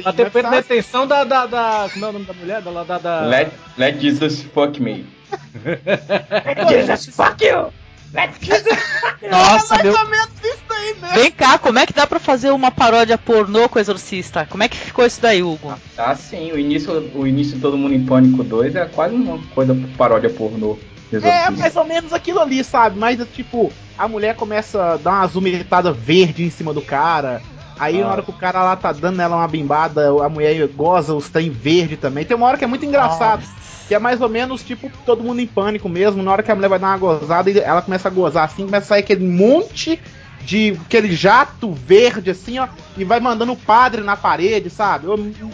Bater 0.05 0.31
punheta 0.31 0.43
na 0.43 0.51
detenção 0.51 1.07
da, 1.07 1.25
da, 1.25 1.47
da. 1.47 1.89
Como 1.93 2.05
é 2.05 2.09
o 2.09 2.13
nome 2.13 2.25
da 2.25 2.35
mulher? 2.35 2.63
Da. 2.63 2.85
da, 2.85 2.99
da... 2.99 3.21
Let, 3.27 3.53
let 3.77 4.01
Jesus 4.01 4.43
fuck 4.43 4.81
me. 4.81 5.07
Jesus, 6.71 7.07
fuck 7.15 7.45
you! 7.45 7.73
Nossa, 9.31 9.75
mais 9.75 9.85
meu. 9.85 9.95
ou 9.95 10.09
menos 10.09 10.29
isso 10.43 10.63
aí 10.73 10.95
mesmo. 11.01 11.15
Vem 11.15 11.31
cá, 11.31 11.59
como 11.59 11.79
é 11.79 11.87
que 11.87 11.93
dá 11.93 12.07
pra 12.07 12.19
fazer 12.19 12.51
uma 12.51 12.71
paródia 12.71 13.17
pornô 13.19 13.69
com 13.69 13.79
o 13.79 13.81
Exorcista? 13.81 14.47
Como 14.49 14.63
é 14.63 14.69
que 14.69 14.77
ficou 14.77 15.05
isso 15.07 15.21
daí, 15.21 15.43
Hugo? 15.43 15.75
Tá 15.95 16.15
sim, 16.17 16.51
o 16.53 16.59
início, 16.59 17.11
o 17.15 17.27
início 17.27 17.55
de 17.57 17.61
Todo 17.61 17.77
Mundo 17.79 17.95
em 17.95 18.05
Pânico 18.05 18.43
2 18.43 18.75
é 18.75 18.87
quase 18.87 19.15
uma 19.15 19.39
coisa 19.55 19.77
paródia 19.97 20.31
pornô. 20.31 20.79
É, 21.13 21.51
mais 21.51 21.75
ou 21.77 21.85
menos 21.85 22.13
aquilo 22.13 22.41
ali, 22.41 22.63
sabe? 22.63 22.99
Mas, 22.99 23.19
tipo, 23.35 23.73
a 23.99 24.07
mulher 24.07 24.37
começa 24.37 24.93
a 24.93 24.97
dar 24.97 25.11
uma 25.11 25.27
zumitada 25.27 25.93
verde 25.93 26.45
em 26.45 26.51
cima 26.51 26.73
do 26.73 26.81
cara. 26.81 27.43
Aí, 27.79 28.01
Ah. 28.01 28.05
na 28.05 28.13
hora 28.13 28.23
que 28.23 28.31
o 28.31 28.35
cara 28.35 28.63
lá 28.63 28.77
tá 28.77 28.93
dando 28.93 29.21
ela 29.21 29.37
uma 29.37 29.49
bimbada, 29.49 30.09
a 30.25 30.29
mulher 30.29 30.67
goza 30.69 31.13
os 31.15 31.29
trem 31.29 31.51
verde 31.51 31.97
também. 31.97 32.25
Tem 32.25 32.37
uma 32.37 32.47
hora 32.47 32.57
que 32.57 32.63
é 32.65 32.67
muito 32.67 32.85
engraçado. 32.87 33.43
Que 33.91 33.95
é 33.97 33.99
mais 33.99 34.21
ou 34.21 34.29
menos, 34.29 34.63
tipo, 34.63 34.89
todo 35.05 35.21
mundo 35.21 35.41
em 35.41 35.49
pânico 35.49 35.89
mesmo. 35.89 36.23
Na 36.23 36.31
hora 36.31 36.45
que 36.45 36.51
a 36.53 36.55
mulher 36.55 36.69
vai 36.69 36.79
dar 36.79 36.87
uma 36.87 36.97
gozada, 36.97 37.51
e 37.51 37.59
ela 37.59 37.83
começa 37.83 38.07
a 38.07 38.11
gozar 38.13 38.45
assim, 38.45 38.65
começa 38.65 38.85
a 38.85 38.89
sair 38.91 39.01
aquele 39.01 39.27
monte 39.27 40.01
de. 40.43 40.79
aquele 40.87 41.13
jato 41.13 41.73
verde, 41.73 42.31
assim, 42.31 42.61
ó, 42.61 42.69
e 42.97 43.03
vai 43.03 43.19
mandando 43.19 43.51
o 43.51 43.57
padre 43.57 44.01
na 44.01 44.17
parede, 44.17 44.71
sabe? 44.71 45.09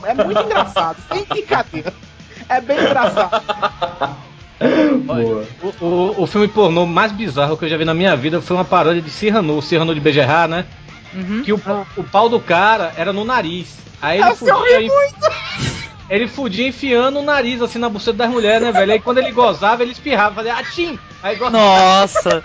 É 0.04 0.12
muito 0.22 0.38
engraçado, 0.42 0.98
sem 1.10 1.24
brincadeira. 1.28 1.94
É 2.46 2.60
bem 2.60 2.78
engraçado. 2.78 3.42
Boa. 5.04 5.44
O, 5.62 5.84
o, 5.84 6.22
o 6.24 6.26
filme 6.26 6.46
pornô 6.48 6.84
mais 6.84 7.12
bizarro 7.12 7.56
que 7.56 7.64
eu 7.64 7.68
já 7.70 7.78
vi 7.78 7.86
na 7.86 7.94
minha 7.94 8.14
vida 8.16 8.42
foi 8.42 8.54
uma 8.54 8.66
paródia 8.66 9.00
de 9.00 9.08
Cyrano, 9.08 9.62
Cyrano 9.62 9.94
de 9.94 10.00
Bejerrar, 10.00 10.46
né? 10.46 10.66
Uhum. 11.14 11.42
Que 11.42 11.54
o, 11.54 11.60
o 11.96 12.04
pau 12.04 12.28
do 12.28 12.38
cara 12.38 12.92
era 12.98 13.14
no 13.14 13.24
nariz. 13.24 13.78
Aí 14.02 14.18
ele 14.20 14.28
eu 14.28 14.36
fudia, 14.36 14.82
enf- 14.82 14.92
ele 16.08 16.28
fudia 16.28 16.68
enfiando 16.68 17.18
o 17.18 17.22
nariz 17.22 17.60
assim 17.62 17.78
na 17.78 17.88
buceta 17.88 18.18
das 18.18 18.30
mulheres, 18.30 18.62
né, 18.62 18.72
velho? 18.72 18.92
Aí 18.92 19.00
quando 19.00 19.18
ele 19.18 19.32
gozava, 19.32 19.82
ele 19.82 19.92
espirrava, 19.92 20.36
fazia 20.36 20.54
atim! 20.54 20.98
Aí 21.22 21.36
gozava. 21.36 21.56
Nossa! 21.58 22.42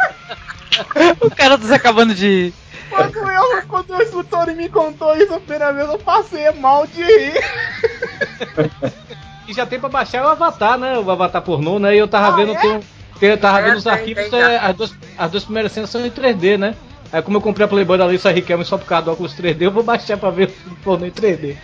o 1.21 1.29
cara 1.35 1.57
tá 1.57 1.65
se 1.65 1.73
acabando 1.73 2.13
de. 2.15 2.53
Quando 2.89 3.17
eu, 3.17 3.61
quando 3.67 3.91
o 3.91 4.01
instrutor 4.01 4.47
me 4.47 4.67
contou 4.67 5.15
isso 5.15 5.33
a 5.33 5.39
primeira 5.39 5.71
vez, 5.71 5.87
eu 5.87 5.97
passei 5.99 6.49
mal 6.51 6.85
de 6.87 7.01
rir. 7.03 7.33
E 9.47 9.53
já 9.53 9.65
tem 9.65 9.79
pra 9.79 9.89
baixar 9.89 10.23
o 10.25 10.27
Avatar, 10.29 10.77
né? 10.77 10.97
O 10.97 11.09
Avatar 11.09 11.41
pornô, 11.41 11.79
né? 11.79 11.95
E 11.95 11.99
eu 11.99 12.07
tava 12.07 12.27
Ah, 12.27 12.31
vendo, 12.31 12.53
é? 12.53 12.57
tem, 12.59 12.79
tem- 13.19 13.29
eu 13.29 13.37
tava 13.37 13.59
É, 13.59 13.63
vendo 13.63 13.77
os 13.77 13.87
arquivos, 13.87 14.27
tem, 14.29 14.39
é, 14.41 14.57
as, 14.57 14.75
duas, 14.75 14.95
as 15.17 15.31
duas 15.31 15.43
primeiras 15.43 15.71
cenas 15.71 15.89
são 15.89 16.05
em 16.05 16.09
3D, 16.11 16.57
né? 16.57 16.75
Aí 17.13 17.21
como 17.21 17.37
eu 17.37 17.41
comprei 17.41 17.65
a 17.65 17.67
Playboy 17.67 17.97
da 17.97 18.07
Lisa 18.07 18.31
Riquelme 18.31 18.63
só 18.63 18.77
por 18.77 18.85
causa 18.87 19.05
do 19.05 19.11
óculos 19.11 19.33
3D, 19.35 19.61
eu 19.63 19.71
vou 19.71 19.83
baixar 19.83 20.17
pra 20.17 20.29
ver 20.29 20.53
o 20.67 20.75
pornô 20.77 21.05
em 21.05 21.11
3D. 21.11 21.57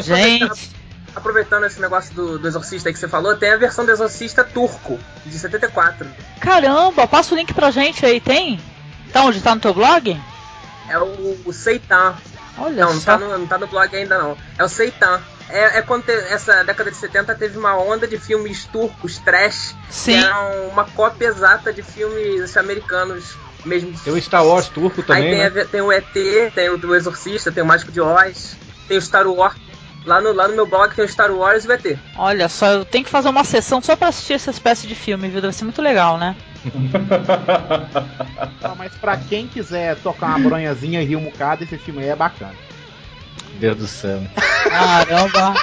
Gente, 0.00 0.70
Aproveitando 1.14 1.64
esse 1.66 1.80
negócio 1.80 2.14
do, 2.14 2.38
do 2.38 2.46
Exorcista 2.46 2.88
aí 2.88 2.92
que 2.92 2.98
você 3.00 3.08
falou, 3.08 3.34
tem 3.36 3.50
a 3.50 3.56
versão 3.56 3.84
do 3.84 3.90
Exorcista 3.90 4.44
turco, 4.44 4.96
de 5.26 5.36
74. 5.36 6.06
caramba, 6.40 7.04
passa 7.08 7.34
o 7.34 7.36
link 7.36 7.52
pra 7.52 7.72
gente 7.72 8.06
aí, 8.06 8.20
tem? 8.20 8.60
Tá 9.12 9.24
onde? 9.24 9.40
Tá 9.40 9.52
no 9.56 9.60
teu 9.60 9.74
blog? 9.74 10.16
É 10.88 10.98
o, 10.98 11.36
o 11.44 11.52
Seitan. 11.52 12.14
Olha 12.56 12.84
Não, 12.84 12.94
não 12.94 13.00
só. 13.00 13.12
tá, 13.12 13.18
no, 13.18 13.38
não 13.38 13.46
tá 13.46 13.58
no 13.58 13.66
blog 13.66 13.94
ainda 13.96 14.18
não. 14.18 14.36
É 14.56 14.62
o 14.62 14.68
Seitan. 14.68 15.20
É, 15.48 15.78
é 15.78 15.82
quando 15.82 16.04
te- 16.04 16.12
essa 16.12 16.62
década 16.62 16.92
de 16.92 16.96
70 16.96 17.34
teve 17.34 17.58
uma 17.58 17.76
onda 17.76 18.06
de 18.06 18.16
filmes 18.16 18.64
turcos, 18.66 19.18
trash, 19.18 19.74
Sim. 19.90 20.12
que 20.16 20.24
eram 20.24 20.68
uma 20.68 20.84
cópia 20.84 21.26
exata 21.26 21.72
de 21.72 21.82
filmes 21.82 22.56
americanos 22.56 23.36
mesmo. 23.64 23.92
Tem 24.04 24.12
o 24.12 24.20
Star 24.22 24.44
Wars 24.46 24.68
turco 24.68 25.00
Aí 25.00 25.06
também, 25.06 25.30
tem, 25.30 25.38
né? 25.38 25.46
a- 25.46 25.64
tem 25.66 25.80
o 25.80 25.92
ET, 25.92 26.04
tem 26.54 26.68
o 26.70 26.76
do 26.78 26.94
Exorcista, 26.94 27.50
tem 27.52 27.62
o 27.62 27.66
Mágico 27.66 27.92
de 27.92 28.00
Oz, 28.00 28.56
tem 28.88 28.96
o 28.98 29.02
Star 29.02 29.26
Wars. 29.26 29.54
Lá 30.06 30.18
no, 30.18 30.32
lá 30.32 30.48
no 30.48 30.54
meu 30.54 30.66
blog 30.66 30.94
tem 30.94 31.04
o 31.04 31.08
Star 31.08 31.30
Wars 31.30 31.64
e 31.64 31.68
o 31.68 31.72
ET. 31.72 31.98
Olha 32.16 32.48
só, 32.48 32.66
eu 32.68 32.84
tenho 32.86 33.04
que 33.04 33.10
fazer 33.10 33.28
uma 33.28 33.44
sessão 33.44 33.82
só 33.82 33.94
pra 33.94 34.08
assistir 34.08 34.32
essa 34.32 34.50
espécie 34.50 34.86
de 34.86 34.94
filme, 34.94 35.28
viu? 35.28 35.42
Deve 35.42 35.52
ser 35.54 35.64
muito 35.64 35.82
legal, 35.82 36.16
né? 36.16 36.34
Ah, 38.62 38.74
Mas 38.76 38.92
pra 38.96 39.16
quem 39.16 39.46
quiser 39.46 39.96
tocar 39.96 40.26
uma 40.36 40.38
bronhazinha 40.48 41.02
e 41.02 41.04
rir 41.04 41.16
um 41.16 41.24
bocado, 41.24 41.64
esse 41.64 41.76
filme 41.78 42.02
aí 42.02 42.08
é 42.10 42.16
bacana. 42.16 42.54
Deus 43.58 43.76
do 43.76 43.86
céu. 43.86 44.22
Caramba! 44.68 45.54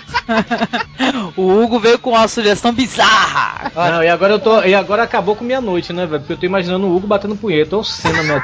o 1.36 1.50
Hugo 1.64 1.80
veio 1.80 1.98
com 2.00 2.12
uma 2.12 2.28
sugestão 2.28 2.72
bizarra! 2.74 3.68
Agora- 3.68 3.92
Não, 3.96 4.04
e 4.04 4.08
agora 4.08 4.34
eu 4.34 4.40
tô. 4.40 4.62
E 4.64 4.76
agora 4.76 5.04
acabou 5.04 5.36
com 5.36 5.44
minha 5.46 5.62
noite, 5.62 5.94
né, 5.94 6.06
velho? 6.06 6.20
Porque 6.20 6.34
eu 6.34 6.38
tô 6.38 6.46
imaginando 6.46 6.86
o 6.88 6.96
Hugo 6.96 7.08
batendo 7.08 7.36
punheta 7.36 7.76
ou 7.76 7.84
cena, 7.84 8.22
minha. 8.24 8.44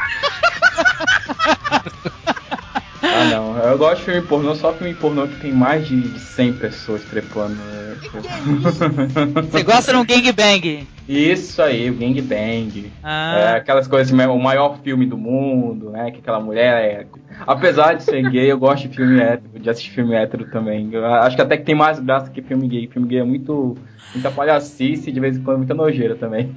Ah, 3.24 3.30
não. 3.30 3.58
Eu 3.58 3.78
gosto 3.78 4.00
de 4.00 4.06
filme 4.06 4.22
pornô, 4.22 4.56
só 4.56 4.74
filme 4.74 4.94
pornô 4.94 5.28
que 5.28 5.40
tem 5.40 5.52
mais 5.52 5.88
de 5.88 6.02
de 6.02 6.20
100 6.20 6.54
pessoas 6.54 7.02
trepando. 7.04 7.56
né? 7.56 7.84
Você 9.52 9.64
gosta 9.64 9.92
de 9.92 9.98
um 9.98 10.06
gangbang? 10.06 10.88
Isso 11.08 11.62
aí, 11.62 11.90
o 11.90 11.94
Gang 11.94 12.22
Bang. 12.22 12.92
Ah. 13.04 13.38
É, 13.38 13.58
aquelas 13.58 13.88
coisas 13.88 14.14
assim, 14.14 14.26
o 14.30 14.40
maior 14.40 14.78
filme 14.84 15.06
do 15.06 15.18
mundo, 15.18 15.90
né? 15.90 16.12
Que 16.12 16.20
aquela 16.20 16.40
mulher 16.40 16.84
é. 16.84 17.06
Apesar 17.46 17.94
de 17.94 18.04
ser 18.04 18.30
gay, 18.30 18.52
eu 18.52 18.58
gosto 18.58 18.88
de 18.88 18.96
filme 18.96 19.20
hétero, 19.20 19.60
de 19.60 19.70
assistir 19.70 19.92
filme 19.92 20.16
hétero 20.16 20.46
também. 20.50 20.90
Eu 20.92 21.06
acho 21.06 21.36
que 21.36 21.42
até 21.42 21.58
que 21.58 21.64
tem 21.64 21.76
mais 21.76 22.00
graça 22.00 22.30
que 22.30 22.42
filme 22.42 22.68
gay. 22.68 22.88
Filme 22.88 23.08
gay 23.08 23.20
é 23.20 23.24
muito. 23.24 23.78
muita 24.14 24.32
palhacice 24.32 25.10
e 25.10 25.14
de 25.14 25.20
vez 25.20 25.36
em 25.38 25.42
quando 25.44 25.58
muita 25.58 25.74
nojeira 25.74 26.16
também. 26.16 26.54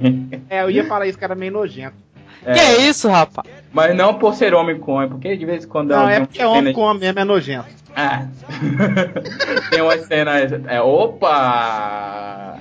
É, 0.48 0.62
eu 0.62 0.70
ia 0.70 0.84
falar 0.88 1.06
isso, 1.06 1.18
cara, 1.18 1.34
meio 1.34 1.52
nojento. 1.52 1.96
É, 2.44 2.52
Que 2.52 2.60
é 2.60 2.88
isso, 2.88 3.08
rapaz? 3.08 3.48
Mas 3.76 3.94
não 3.94 4.14
por 4.14 4.34
ser 4.34 4.54
homem 4.54 4.78
com 4.78 4.92
homem, 4.92 5.08
porque 5.10 5.36
de 5.36 5.44
vez 5.44 5.64
em 5.64 5.68
quando 5.68 5.90
Não, 5.90 6.08
é 6.08 6.20
porque 6.20 6.40
é 6.40 6.46
homem 6.46 6.72
com 6.72 6.80
homem 6.80 7.00
mesmo, 7.00 7.20
é 7.20 7.24
nojento. 7.24 7.66
Ah. 7.94 8.26
Tem 9.70 9.82
umas 9.82 10.00
cenas. 10.06 10.50
É, 10.66 10.80
opa! 10.80 12.56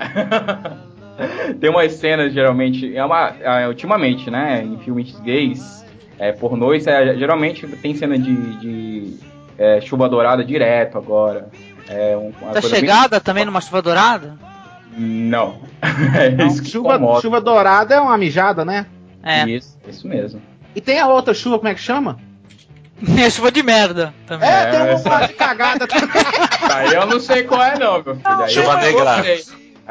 Tem 1.61 1.69
umas 1.69 1.93
cenas, 1.93 2.33
geralmente. 2.33 2.95
É 2.95 3.03
uma, 3.03 3.33
é, 3.41 3.65
ultimamente, 3.67 4.29
né? 4.29 4.61
Em 4.61 4.77
filmes 4.79 5.17
gays, 5.21 5.85
é, 6.19 6.33
pornôs, 6.33 6.85
é, 6.85 7.15
geralmente 7.15 7.65
tem 7.67 7.95
cena 7.95 8.19
de, 8.19 8.35
de 8.59 9.17
é, 9.57 9.79
chuva 9.79 10.09
dourada 10.09 10.43
direto 10.43 10.97
agora. 10.97 11.47
É 11.87 12.17
um, 12.17 12.33
uma 12.41 12.51
Tá 12.51 12.59
coisa 12.61 12.69
bem- 12.71 12.79
chegada 12.81 13.21
também 13.21 13.45
numa 13.45 13.61
chuva 13.61 13.81
dourada? 13.81 14.35
Não. 14.97 15.59
É 16.17 16.29
Não, 16.31 16.47
isso 16.47 16.61
que 16.63 16.69
chuva, 16.69 16.99
chuva 17.21 17.39
dourada 17.39 17.93
é 17.95 18.01
uma 18.01 18.17
mijada, 18.17 18.65
né? 18.65 18.85
É. 19.23 19.47
Isso, 19.47 19.77
isso 19.87 20.07
mesmo. 20.07 20.41
E 20.75 20.81
tem 20.81 20.99
a 20.99 21.07
outra 21.07 21.33
chuva, 21.33 21.57
como 21.57 21.69
é 21.69 21.73
que 21.73 21.81
chama? 21.81 22.19
É 23.17 23.29
chuva 23.31 23.51
de 23.51 23.63
merda 23.63 24.13
também. 24.27 24.47
É, 24.49 24.53
É, 24.63 24.65
tem 24.67 24.79
uma 24.81 24.89
essa- 24.89 25.03
chuva 25.03 25.27
de 25.27 25.33
cagada 25.33 25.87
também. 25.87 26.09
Aí 26.73 26.93
eu 26.93 27.05
não 27.05 27.19
sei 27.19 27.43
qual 27.43 27.61
é, 27.63 27.77
não, 27.79 27.93
meu 28.03 28.15
filho. 28.15 28.21
Aí 28.25 28.49
Chuva 28.49 28.75
negra. 28.77 29.23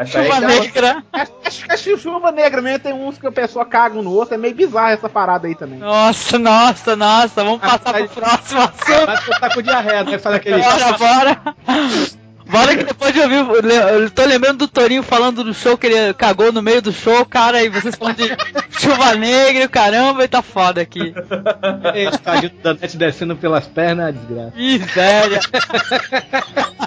Chuva 0.06 0.36
é- 0.36 0.40
negra. 0.40 1.04
Acho 1.44 1.64
que 1.66 1.72
é 1.72 1.96
chuva 1.96 2.32
negra 2.32 2.60
mesmo, 2.60 2.80
tem 2.80 2.92
uns 2.92 3.16
que 3.16 3.26
a 3.26 3.32
pessoa 3.32 3.64
caga 3.64 3.96
um 3.98 4.02
no 4.02 4.10
outro, 4.12 4.34
é 4.34 4.38
meio 4.38 4.54
bizarro 4.54 4.88
essa 4.92 5.08
parada 5.08 5.46
aí 5.46 5.54
também. 5.54 5.78
Nossa, 5.78 6.36
nossa, 6.38 6.96
nossa. 6.96 7.44
Vamos 7.44 7.60
passar 7.60 7.92
pro 7.94 8.08
próximo 8.08 8.60
assunto. 8.60 9.06
Mas 9.06 9.24
você 9.24 9.40
tá 9.40 9.54
com 9.54 9.62
diarreia, 9.62 10.02
vai 10.04 10.18
fazer 10.18 10.36
aquele. 10.36 10.60
Bora, 10.62 10.92
bora. 10.98 11.40
Bora 12.46 12.76
que 12.76 12.84
depois 12.84 13.12
de 13.12 13.20
ouvir, 13.20 13.36
eu 13.36 14.10
tô 14.10 14.24
lembrando 14.24 14.58
do 14.58 14.68
Torinho 14.68 15.02
falando 15.02 15.42
do 15.42 15.54
show 15.54 15.78
que 15.78 15.86
ele 15.86 16.14
cagou 16.14 16.52
no 16.52 16.62
meio 16.62 16.82
do 16.82 16.92
show, 16.92 17.24
cara, 17.24 17.62
e 17.62 17.68
vocês 17.68 17.94
falando 17.94 18.16
de 18.16 18.36
chuva 18.78 19.14
negra 19.14 19.62
e 19.62 19.66
o 19.66 19.70
caramba, 19.70 20.24
e 20.24 20.28
tá 20.28 20.42
foda 20.42 20.80
aqui. 20.80 21.14
Tadinho 22.22 22.52
da 22.62 22.74
net 22.74 22.96
descendo 22.96 23.36
pelas 23.36 23.66
pernas, 23.66 24.14
desgraça. 24.14 24.52
Miséria. 24.56 25.40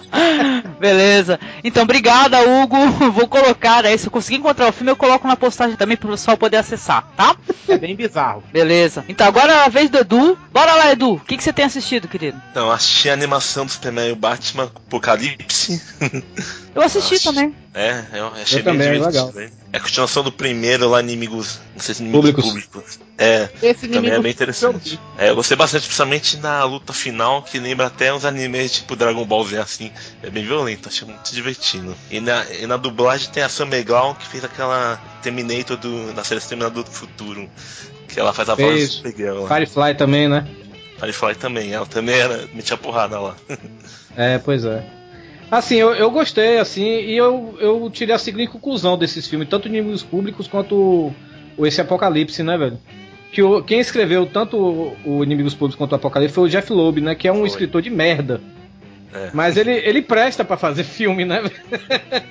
Beleza. 0.79 1.39
Então, 1.63 1.83
obrigada, 1.83 2.41
Hugo. 2.41 2.77
Vou 3.11 3.27
colocar 3.27 3.85
aí. 3.85 3.97
Se 3.97 4.07
eu 4.07 4.11
conseguir 4.11 4.37
encontrar 4.37 4.69
o 4.69 4.71
filme, 4.71 4.91
eu 4.91 4.95
coloco 4.95 5.27
na 5.27 5.35
postagem 5.35 5.75
também 5.75 5.97
pro 5.97 6.09
pessoal 6.09 6.37
poder 6.37 6.57
acessar, 6.57 7.07
tá? 7.15 7.35
É 7.67 7.77
bem 7.77 7.95
bizarro. 7.95 8.43
Beleza. 8.51 9.03
Então, 9.07 9.27
agora 9.27 9.51
é 9.51 9.65
a 9.65 9.69
vez 9.69 9.89
do 9.89 9.97
Edu. 9.97 10.37
Bora 10.51 10.73
lá, 10.75 10.91
Edu. 10.91 11.13
O 11.13 11.19
que, 11.19 11.37
que 11.37 11.43
você 11.43 11.53
tem 11.53 11.65
assistido, 11.65 12.07
querido? 12.07 12.39
Então, 12.51 12.71
assisti 12.71 13.09
a 13.09 13.13
animação 13.13 13.65
do 13.65 13.71
Superman 13.71 14.09
e 14.09 14.11
o 14.11 14.15
Batman 14.15 14.63
Apocalipse. 14.63 15.46
Eu 16.75 16.81
assisti 16.83 17.13
Nossa. 17.13 17.23
também. 17.33 17.55
É, 17.73 18.03
eu 18.13 18.27
achei 18.27 18.59
Eu 18.59 18.63
bem 18.63 18.73
também, 18.73 18.91
divertido. 18.93 19.07
legal. 19.07 19.31
né? 19.33 19.49
É 19.73 19.77
a 19.77 19.79
continuação 19.79 20.23
do 20.23 20.31
primeiro 20.31 20.87
lá, 20.87 20.99
inimigos. 20.99 21.59
Não 21.73 21.81
sei 21.81 21.95
se 21.95 22.01
inimigos 22.03 22.29
Públicos. 22.31 22.67
públicos. 22.67 22.99
É, 23.17 23.49
Esse 23.63 23.87
também 23.87 24.11
é 24.11 24.19
bem 24.19 24.31
interessante. 24.31 24.99
É, 25.17 25.29
eu 25.31 25.35
gostei 25.35 25.57
bastante, 25.57 25.83
principalmente 25.85 26.37
na 26.37 26.63
luta 26.65 26.93
final, 26.93 27.41
que 27.41 27.57
lembra 27.57 27.87
até 27.87 28.13
uns 28.13 28.25
animes 28.25 28.73
tipo 28.73 28.95
Dragon 28.95 29.25
Ball 29.25 29.43
Z 29.45 29.57
assim. 29.57 29.91
É 30.21 30.29
bem 30.29 30.45
violento, 30.45 30.87
achei 30.87 31.07
muito 31.07 31.33
divertido. 31.33 31.95
E 32.11 32.19
na, 32.19 32.45
e 32.51 32.67
na 32.67 32.77
dublagem 32.77 33.29
tem 33.31 33.41
a 33.41 33.49
Sam 33.49 33.65
Megal, 33.65 34.13
que 34.13 34.27
fez 34.27 34.43
aquela 34.43 34.97
Terminator 35.23 35.77
do, 35.77 36.13
na 36.13 36.23
série 36.23 36.41
Terminador 36.41 36.83
do 36.83 36.91
Futuro. 36.91 37.49
Que 38.07 38.19
ela 38.19 38.33
faz 38.33 38.49
a 38.49 38.55
voz 38.55 38.87
do 38.89 38.93
Supergirl. 38.97 39.47
Firefly 39.47 39.95
também, 39.95 40.27
né? 40.27 40.47
Firefly 40.99 41.35
também, 41.35 41.73
ela 41.73 41.85
também 41.87 42.15
era, 42.15 42.47
metia 42.53 42.77
porrada 42.77 43.19
lá. 43.19 43.35
É, 44.15 44.37
pois 44.37 44.63
é. 44.63 44.83
Assim, 45.49 45.75
eu, 45.75 45.93
eu 45.95 46.11
gostei, 46.11 46.57
assim, 46.59 46.83
e 46.85 47.15
eu, 47.15 47.57
eu 47.59 47.89
tirei 47.89 48.13
a 48.13 48.19
seguinte 48.19 48.51
conclusão 48.51 48.97
desses 48.97 49.25
filmes, 49.27 49.47
tanto 49.47 49.67
inimigos 49.67 50.03
públicos 50.03 50.47
quanto 50.47 51.11
esse 51.59 51.79
Apocalipse, 51.79 52.43
né, 52.43 52.57
velho? 52.57 52.77
Que 53.31 53.41
o, 53.41 53.63
quem 53.63 53.79
escreveu 53.79 54.25
tanto 54.25 54.57
o, 54.57 54.97
o 55.05 55.23
Inimigos 55.23 55.53
Públicos 55.53 55.75
quanto 55.75 55.91
o 55.91 55.95
Apocalipse 55.95 56.33
foi 56.35 56.45
o 56.45 56.49
Jeff 56.49 56.71
Loeb, 56.71 57.01
né? 57.01 57.13
Que 57.15 57.27
é 57.27 57.31
um 57.31 57.39
Foi. 57.39 57.47
escritor 57.47 57.81
de 57.81 57.89
merda. 57.89 58.41
É. 59.13 59.29
Mas 59.33 59.55
ele, 59.57 59.71
ele 59.71 60.01
presta 60.01 60.43
pra 60.43 60.57
fazer 60.57 60.83
filme, 60.83 61.23
né? 61.25 61.41
velho? 61.41 61.81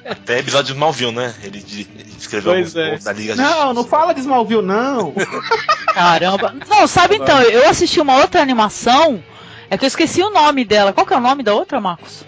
Até 0.05 0.39
episódio 0.39 0.75
de 0.75 0.79
Malville, 0.81 1.13
né? 1.13 1.35
Ele, 1.43 1.59
de- 1.61 1.87
ele 1.99 2.13
escreveu 2.19 2.53
Pois 2.53 2.75
alguns 2.75 2.87
é. 2.87 2.91
pontos 2.91 3.05
da 3.05 3.13
Liga 3.13 3.35
Não, 3.37 3.73
não 3.73 3.85
fala 3.85 4.13
de 4.13 4.21
Smallville, 4.21 4.63
não. 4.63 5.13
Caramba. 5.95 6.55
Não, 6.69 6.87
sabe 6.87 7.17
então, 7.17 7.41
eu 7.43 7.69
assisti 7.69 8.01
uma 8.01 8.17
outra 8.19 8.41
animação, 8.43 9.23
é 9.71 9.77
que 9.79 9.85
eu 9.85 9.89
esqueci 9.89 10.23
o 10.23 10.31
nome 10.31 10.65
dela. 10.65 10.93
Qual 10.93 11.07
que 11.07 11.15
é 11.15 11.17
o 11.17 11.21
nome 11.21 11.43
da 11.43 11.55
outra, 11.55 11.81
Marcos? 11.81 12.25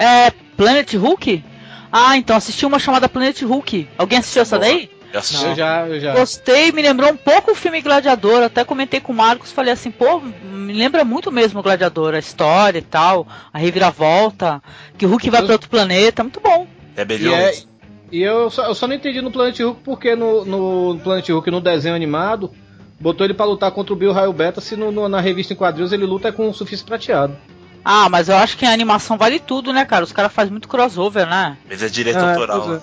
É 0.00 0.30
Planet 0.56 0.92
Hulk? 0.94 1.44
Ah, 1.92 2.16
então 2.16 2.36
assisti 2.36 2.64
uma 2.64 2.78
chamada 2.78 3.08
Planet 3.08 3.40
Hulk. 3.42 3.88
Alguém 3.98 4.18
assistiu 4.18 4.42
essa 4.42 4.58
daí? 4.58 4.90
Eu 5.12 5.18
assisti. 5.18 5.44
Eu 5.44 5.54
já, 5.56 5.86
eu 5.88 6.00
já. 6.00 6.14
Gostei, 6.14 6.70
me 6.70 6.80
lembrou 6.82 7.10
um 7.10 7.16
pouco 7.16 7.50
o 7.50 7.54
filme 7.54 7.80
Gladiador. 7.80 8.44
Até 8.44 8.64
comentei 8.64 9.00
com 9.00 9.12
o 9.12 9.16
Marcos, 9.16 9.50
falei 9.50 9.72
assim, 9.72 9.90
pô, 9.90 10.20
me 10.20 10.72
lembra 10.72 11.04
muito 11.04 11.32
mesmo 11.32 11.58
o 11.58 11.62
Gladiador, 11.62 12.14
a 12.14 12.18
história 12.20 12.78
e 12.78 12.82
tal, 12.82 13.26
a 13.52 13.58
reviravolta, 13.58 14.62
que 14.96 15.04
o 15.04 15.08
Hulk 15.08 15.28
vai 15.30 15.42
para 15.42 15.52
outro 15.52 15.68
planeta, 15.68 16.22
muito 16.22 16.40
bom. 16.40 16.66
É 16.96 17.04
bem 17.04 17.18
E, 17.18 17.32
é, 17.34 17.54
e 18.12 18.22
eu, 18.22 18.48
só, 18.50 18.66
eu 18.66 18.74
só 18.74 18.86
não 18.86 18.94
entendi 18.94 19.20
no 19.20 19.30
Planet 19.32 19.58
Hulk 19.58 19.80
porque 19.84 20.14
no, 20.14 20.44
no 20.44 20.98
Planet 21.00 21.28
Hulk, 21.28 21.50
no 21.50 21.60
desenho 21.60 21.94
animado, 21.96 22.52
botou 23.00 23.24
ele 23.26 23.34
pra 23.34 23.44
lutar 23.46 23.72
contra 23.72 23.92
o 23.92 23.96
Bill 23.96 24.12
Raio 24.12 24.32
Beta, 24.32 24.60
se 24.60 24.76
no, 24.76 24.92
no- 24.92 25.08
na 25.08 25.20
revista 25.20 25.52
em 25.52 25.56
quadrinhos 25.56 25.92
ele 25.92 26.06
luta 26.06 26.30
com 26.30 26.48
o 26.48 26.54
surfista 26.54 26.86
prateado. 26.86 27.36
Ah, 27.84 28.08
mas 28.08 28.28
eu 28.28 28.36
acho 28.36 28.56
que 28.56 28.64
a 28.66 28.72
animação 28.72 29.16
vale 29.16 29.38
tudo, 29.38 29.72
né, 29.72 29.84
cara? 29.84 30.04
Os 30.04 30.12
caras 30.12 30.32
fazem 30.32 30.50
muito 30.52 30.68
crossover, 30.68 31.26
né? 31.26 31.56
Mas 31.68 31.82
é 31.82 31.88
direito 31.88 32.18
Ah, 32.18 32.30
autoral. 32.32 32.74
é. 32.74 32.80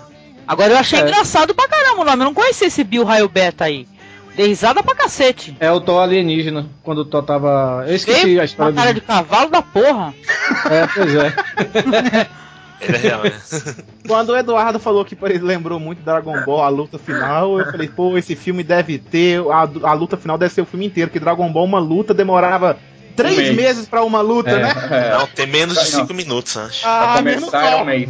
Agora 0.47 0.73
eu 0.73 0.77
achei 0.77 0.99
É. 0.99 1.01
engraçado 1.03 1.53
pra 1.53 1.67
caramba 1.67 2.01
o 2.01 2.05
nome, 2.05 2.21
eu 2.21 2.25
não 2.25 2.33
conhecia 2.33 2.67
esse 2.67 2.83
Bill 2.83 3.03
Raio 3.03 3.27
Beta 3.29 3.65
aí. 3.65 3.87
Dei 4.35 4.47
risada 4.47 4.83
pra 4.83 4.93
cacete. 4.95 5.57
É 5.59 5.71
o 5.71 5.81
Thor 5.81 6.01
alienígena, 6.01 6.67
quando 6.83 6.99
o 6.99 7.05
Thor 7.05 7.23
tava. 7.23 7.85
Eu 7.87 7.95
esqueci 7.95 8.21
Veio 8.23 8.37
a 8.37 8.41
uma 8.41 8.45
história 8.45 8.73
cara 8.73 8.91
do. 8.93 8.95
de 8.95 9.01
cavalo 9.01 9.49
da 9.49 9.61
porra. 9.61 10.13
É, 10.69 10.87
pois 10.87 11.15
é. 11.15 12.27
Ele 12.79 12.95
é 12.95 12.99
real, 12.99 13.23
né? 13.23 13.31
Quando 14.07 14.29
o 14.29 14.37
Eduardo 14.37 14.77
falou 14.79 15.03
que 15.03 15.17
ele 15.23 15.39
lembrou 15.39 15.79
muito 15.79 16.03
Dragon 16.03 16.43
Ball, 16.45 16.63
a 16.63 16.69
luta 16.69 16.99
final, 16.99 17.57
eu 17.59 17.65
falei, 17.71 17.87
pô, 17.87 18.15
esse 18.17 18.35
filme 18.35 18.63
deve 18.63 18.99
ter. 18.99 19.41
A, 19.51 19.89
a 19.89 19.93
luta 19.93 20.15
final 20.15 20.37
deve 20.37 20.53
ser 20.53 20.61
o 20.61 20.65
filme 20.65 20.85
inteiro, 20.85 21.09
que 21.09 21.19
Dragon 21.19 21.51
Ball, 21.51 21.65
uma 21.65 21.79
luta 21.79 22.13
demorava 22.13 22.77
três 23.17 23.37
mês. 23.37 23.55
meses 23.55 23.85
pra 23.87 24.03
uma 24.03 24.21
luta, 24.21 24.49
É, 24.51 24.59
né? 24.63 24.73
é. 24.91 25.17
Não, 25.17 25.27
tem 25.27 25.47
menos 25.47 25.77
de 25.83 25.91
Não. 25.91 26.01
5 26.01 26.13
minutos, 26.13 26.55
acho. 26.57 26.81
Pra 26.81 27.13
Ah, 27.15 27.21
menos 27.21 27.45
começar 27.45 27.65
era 27.67 27.77
um 27.81 27.85
mês. 27.85 28.09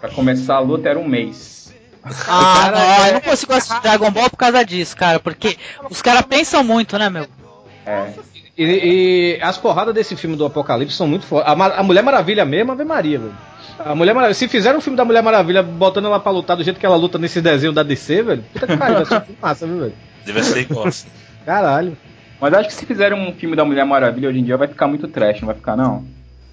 Pra 0.00 0.10
começar 0.10 0.54
a 0.56 0.60
luta 0.60 0.88
era 0.88 0.98
um 0.98 1.06
mês. 1.08 1.72
Ah, 2.28 2.70
não, 2.72 2.80
é- 2.80 3.08
eu 3.10 3.12
não 3.14 3.20
consigo 3.20 3.52
assistir 3.54 3.80
Dragon 3.82 4.10
Ball 4.10 4.28
por 4.30 4.36
causa 4.36 4.62
disso, 4.64 4.96
cara. 4.96 5.18
Porque 5.18 5.56
os 5.90 6.02
caras 6.02 6.22
pensam 6.22 6.62
muito, 6.62 6.98
né, 6.98 7.08
meu? 7.08 7.26
É. 7.86 8.08
E, 8.56 8.62
e 9.38 9.42
as 9.42 9.56
porradas 9.58 9.94
desse 9.94 10.14
filme 10.14 10.36
do 10.36 10.44
Apocalipse 10.44 10.96
são 10.96 11.08
muito 11.08 11.26
fortes. 11.26 11.50
A, 11.50 11.80
a 11.80 11.82
Mulher 11.82 12.02
Maravilha 12.02 12.44
mesmo, 12.44 12.72
Ave 12.72 12.84
Maria, 12.84 13.18
velho. 13.18 13.36
A 13.78 13.94
Mulher 13.94 14.14
Maravilha, 14.14 14.34
se 14.34 14.46
fizeram 14.46 14.78
um 14.78 14.80
filme 14.80 14.96
da 14.96 15.04
Mulher 15.04 15.22
Maravilha 15.22 15.62
botando 15.62 16.04
ela 16.04 16.20
pra 16.20 16.30
lutar 16.30 16.56
do 16.56 16.62
jeito 16.62 16.78
que 16.78 16.86
ela 16.86 16.94
luta 16.96 17.18
nesse 17.18 17.40
desenho 17.40 17.72
da 17.72 17.82
DC, 17.82 18.22
velho, 18.22 18.44
puta 18.52 18.66
que 18.66 18.76
pariu, 18.76 18.96
vai 18.96 19.04
ser 19.06 19.16
um 19.16 19.20
filme 19.22 19.38
massa, 19.42 19.66
viu, 19.66 19.78
velho? 19.80 19.94
Deve 20.24 20.42
ser 20.44 20.58
igual. 20.60 20.86
assim. 20.86 21.08
Caralho. 21.44 21.96
Mas 22.40 22.52
acho 22.54 22.68
que 22.68 22.74
se 22.74 22.86
fizerem 22.86 23.18
um 23.18 23.32
filme 23.32 23.56
da 23.56 23.64
Mulher 23.64 23.84
Maravilha 23.84 24.28
hoje 24.28 24.38
em 24.40 24.44
dia 24.44 24.56
vai 24.56 24.68
ficar 24.68 24.86
muito 24.86 25.08
trash, 25.08 25.40
não 25.40 25.46
vai 25.46 25.54
ficar 25.56 25.76
não? 25.76 26.04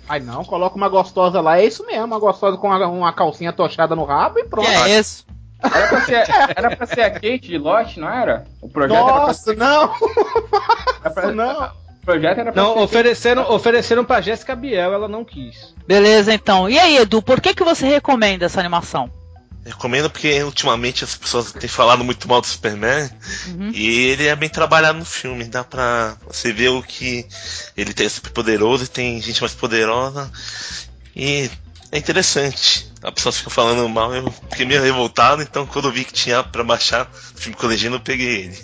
Ai 0.08 0.20
não, 0.20 0.44
coloca 0.44 0.76
uma 0.76 0.90
gostosa 0.90 1.40
lá, 1.42 1.60
é 1.60 1.66
isso 1.66 1.86
mesmo, 1.86 2.06
uma 2.06 2.20
gostosa 2.20 2.58
com 2.58 2.68
uma, 2.68 2.88
uma 2.88 3.14
calcinha 3.14 3.54
tochada 3.54 3.96
no 3.96 4.04
rabo 4.04 4.40
e 4.40 4.44
Que 4.44 4.50
pronto. 4.50 4.68
é 4.70 5.00
isso? 5.00 5.26
Era 5.64 5.88
pra 5.88 6.02
ser, 6.02 6.24
era 6.56 6.76
pra 6.76 6.86
ser 6.88 7.02
a 7.02 7.12
Kate 7.12 7.40
de 7.40 7.58
Lost, 7.58 7.98
não 7.98 8.10
era? 8.10 8.46
O 8.62 8.68
projeto 8.68 8.98
era 8.98 9.06
pra 9.14 9.28
Nossa, 9.28 9.44
ser. 9.44 9.58
não! 9.58 9.94
Era 11.02 11.10
pra, 11.12 11.32
não. 11.32 11.66
O 12.02 12.06
projeto 12.06 12.40
era 12.40 12.52
pra 12.52 12.62
Não, 12.64 12.74
ser. 12.74 12.80
ofereceram, 12.80 13.52
ofereceram 13.52 14.04
pra 14.04 14.22
Jéssica 14.22 14.56
Biel, 14.56 14.92
ela 14.92 15.08
não 15.08 15.24
quis. 15.24 15.74
Beleza, 15.88 16.34
então. 16.34 16.68
E 16.68 16.80
aí, 16.80 16.98
Edu, 16.98 17.22
por 17.22 17.40
que, 17.40 17.54
que 17.54 17.64
você 17.64 17.86
recomenda 17.88 18.46
essa 18.46 18.60
animação? 18.60 19.08
Recomendo 19.64 20.10
porque 20.10 20.42
ultimamente 20.44 21.04
as 21.04 21.16
pessoas 21.16 21.52
têm 21.52 21.70
falado 21.70 22.04
muito 22.04 22.28
mal 22.28 22.42
do 22.42 22.48
Superman 22.48 23.10
Uhum. 23.48 23.72
e 23.74 24.08
ele 24.08 24.26
é 24.28 24.36
bem 24.36 24.50
trabalhado 24.50 24.98
no 24.98 25.06
filme. 25.06 25.44
Dá 25.44 25.64
pra 25.64 26.18
você 26.28 26.52
ver 26.52 26.70
o 26.70 26.82
que 26.82 27.28
ele 27.78 27.94
tem 27.94 28.08
é 28.08 28.10
super 28.10 28.32
poderoso 28.32 28.86
e 28.86 28.88
tem 28.88 29.22
gente 29.22 29.40
mais 29.40 29.54
poderosa. 29.54 30.32
E 31.16 31.50
é 31.92 31.98
interessante. 31.98 32.92
A 33.04 33.12
pessoa 33.12 33.34
fica 33.34 33.50
falando 33.50 33.88
mal, 33.90 34.14
eu 34.16 34.32
fiquei 34.50 34.66
meio 34.66 34.82
revoltado, 34.82 35.42
então 35.42 35.66
quando 35.66 35.90
eu 35.90 35.92
vi 35.92 36.06
que 36.06 36.14
tinha 36.14 36.44
pra 36.44 36.64
baixar 36.64 37.10
o 37.36 37.38
filme 37.40 37.56
com 37.56 37.68
legenda, 37.68 37.98
eu 37.98 38.02
peguei 38.02 38.46
ele. 38.46 38.58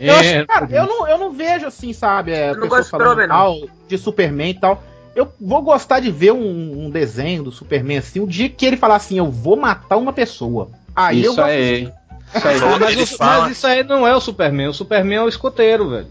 Eu, 0.00 0.14
É, 0.14 0.38
acho, 0.38 0.46
cara, 0.48 0.68
eu 0.70 0.86
não, 0.86 1.06
eu 1.06 1.18
não 1.18 1.32
vejo 1.32 1.66
assim, 1.66 1.92
sabe? 1.92 2.32
É, 2.32 2.50
Eu 2.50 2.56
não 2.56 2.66
gosto 2.66 2.96
de 2.96 3.26
mal 3.28 3.56
de 3.88 3.98
Superman 3.98 4.50
e 4.50 4.54
tal. 4.54 4.82
Eu 5.14 5.32
vou 5.40 5.60
gostar 5.62 6.00
de 6.00 6.10
ver 6.10 6.32
um, 6.32 6.86
um 6.86 6.90
desenho 6.90 7.42
do 7.42 7.52
Superman 7.52 7.98
assim, 7.98 8.20
o 8.20 8.26
dia 8.26 8.48
que 8.48 8.64
ele 8.64 8.76
falar 8.76 8.96
assim, 8.96 9.18
eu 9.18 9.30
vou 9.30 9.56
matar 9.56 9.96
uma 9.96 10.12
pessoa. 10.12 10.70
Aí 10.96 11.22
eu 11.22 11.32
Isso 11.32 11.36
vou 11.36 11.44
aí. 11.44 11.82
Isso 12.34 12.48
aí. 12.48 12.60
Mas, 12.60 12.62
o- 12.62 13.16
mas 13.18 13.50
isso 13.50 13.66
aí 13.66 13.82
não 13.84 14.06
é 14.06 14.14
o 14.16 14.20
Superman, 14.20 14.68
o 14.68 14.72
Superman 14.74 15.18
é 15.18 15.22
o 15.22 15.28
escoteiro, 15.28 15.90
velho. 15.90 16.06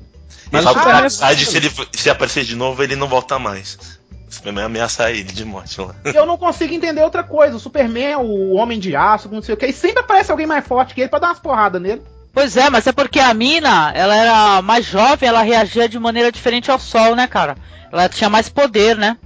Mas 0.52 0.62
Ele 0.66 0.70
o 0.72 0.74
Superman 0.78 1.06
é 1.06 1.10
se 1.10 1.58
ele 1.58 1.72
se 1.94 2.10
aparecer 2.10 2.44
de 2.44 2.56
novo, 2.56 2.84
ele 2.84 2.96
não 2.96 3.08
volta 3.08 3.40
mais. 3.40 4.00
O 4.30 4.34
Superman 4.34 4.66
ameaça 4.66 5.10
ele 5.12 5.24
de 5.24 5.44
morte 5.44 5.82
lá. 5.82 5.96
eu 6.06 6.26
não 6.26 6.38
consigo 6.38 6.74
entender 6.74 7.02
outra 7.04 7.24
coisa. 7.24 7.56
O 7.58 7.60
Superman 7.60 8.06
é 8.06 8.18
o 8.18 8.52
homem 8.54 8.80
de 8.80 8.96
aço, 8.96 9.30
não 9.32 9.42
sei 9.42 9.56
o 9.56 9.58
que, 9.58 9.66
e 9.66 9.74
sempre 9.74 10.00
aparece 10.02 10.32
alguém 10.32 10.46
mais 10.48 10.66
forte 10.66 10.94
que 10.94 11.02
ele 11.02 11.10
pra 11.10 11.20
dar 11.20 11.28
umas 11.30 11.40
porradas 11.40 11.82
nele. 11.82 12.02
Pois 12.34 12.56
é, 12.56 12.70
mas 12.70 12.88
é 12.88 12.92
porque 12.92 13.20
a 13.20 13.34
mina, 13.34 13.92
ela 13.94 14.16
era 14.16 14.62
mais 14.62 14.86
jovem, 14.86 15.28
ela 15.28 15.42
reagia 15.42 15.90
de 15.90 16.00
maneira 16.00 16.32
diferente 16.32 16.72
ao 16.72 16.80
sol, 16.80 17.16
né, 17.16 17.28
cara? 17.28 17.56
Ela 17.92 18.08
tinha 18.08 18.30
mais 18.30 18.48
poder, 18.50 18.96
né? 18.98 19.18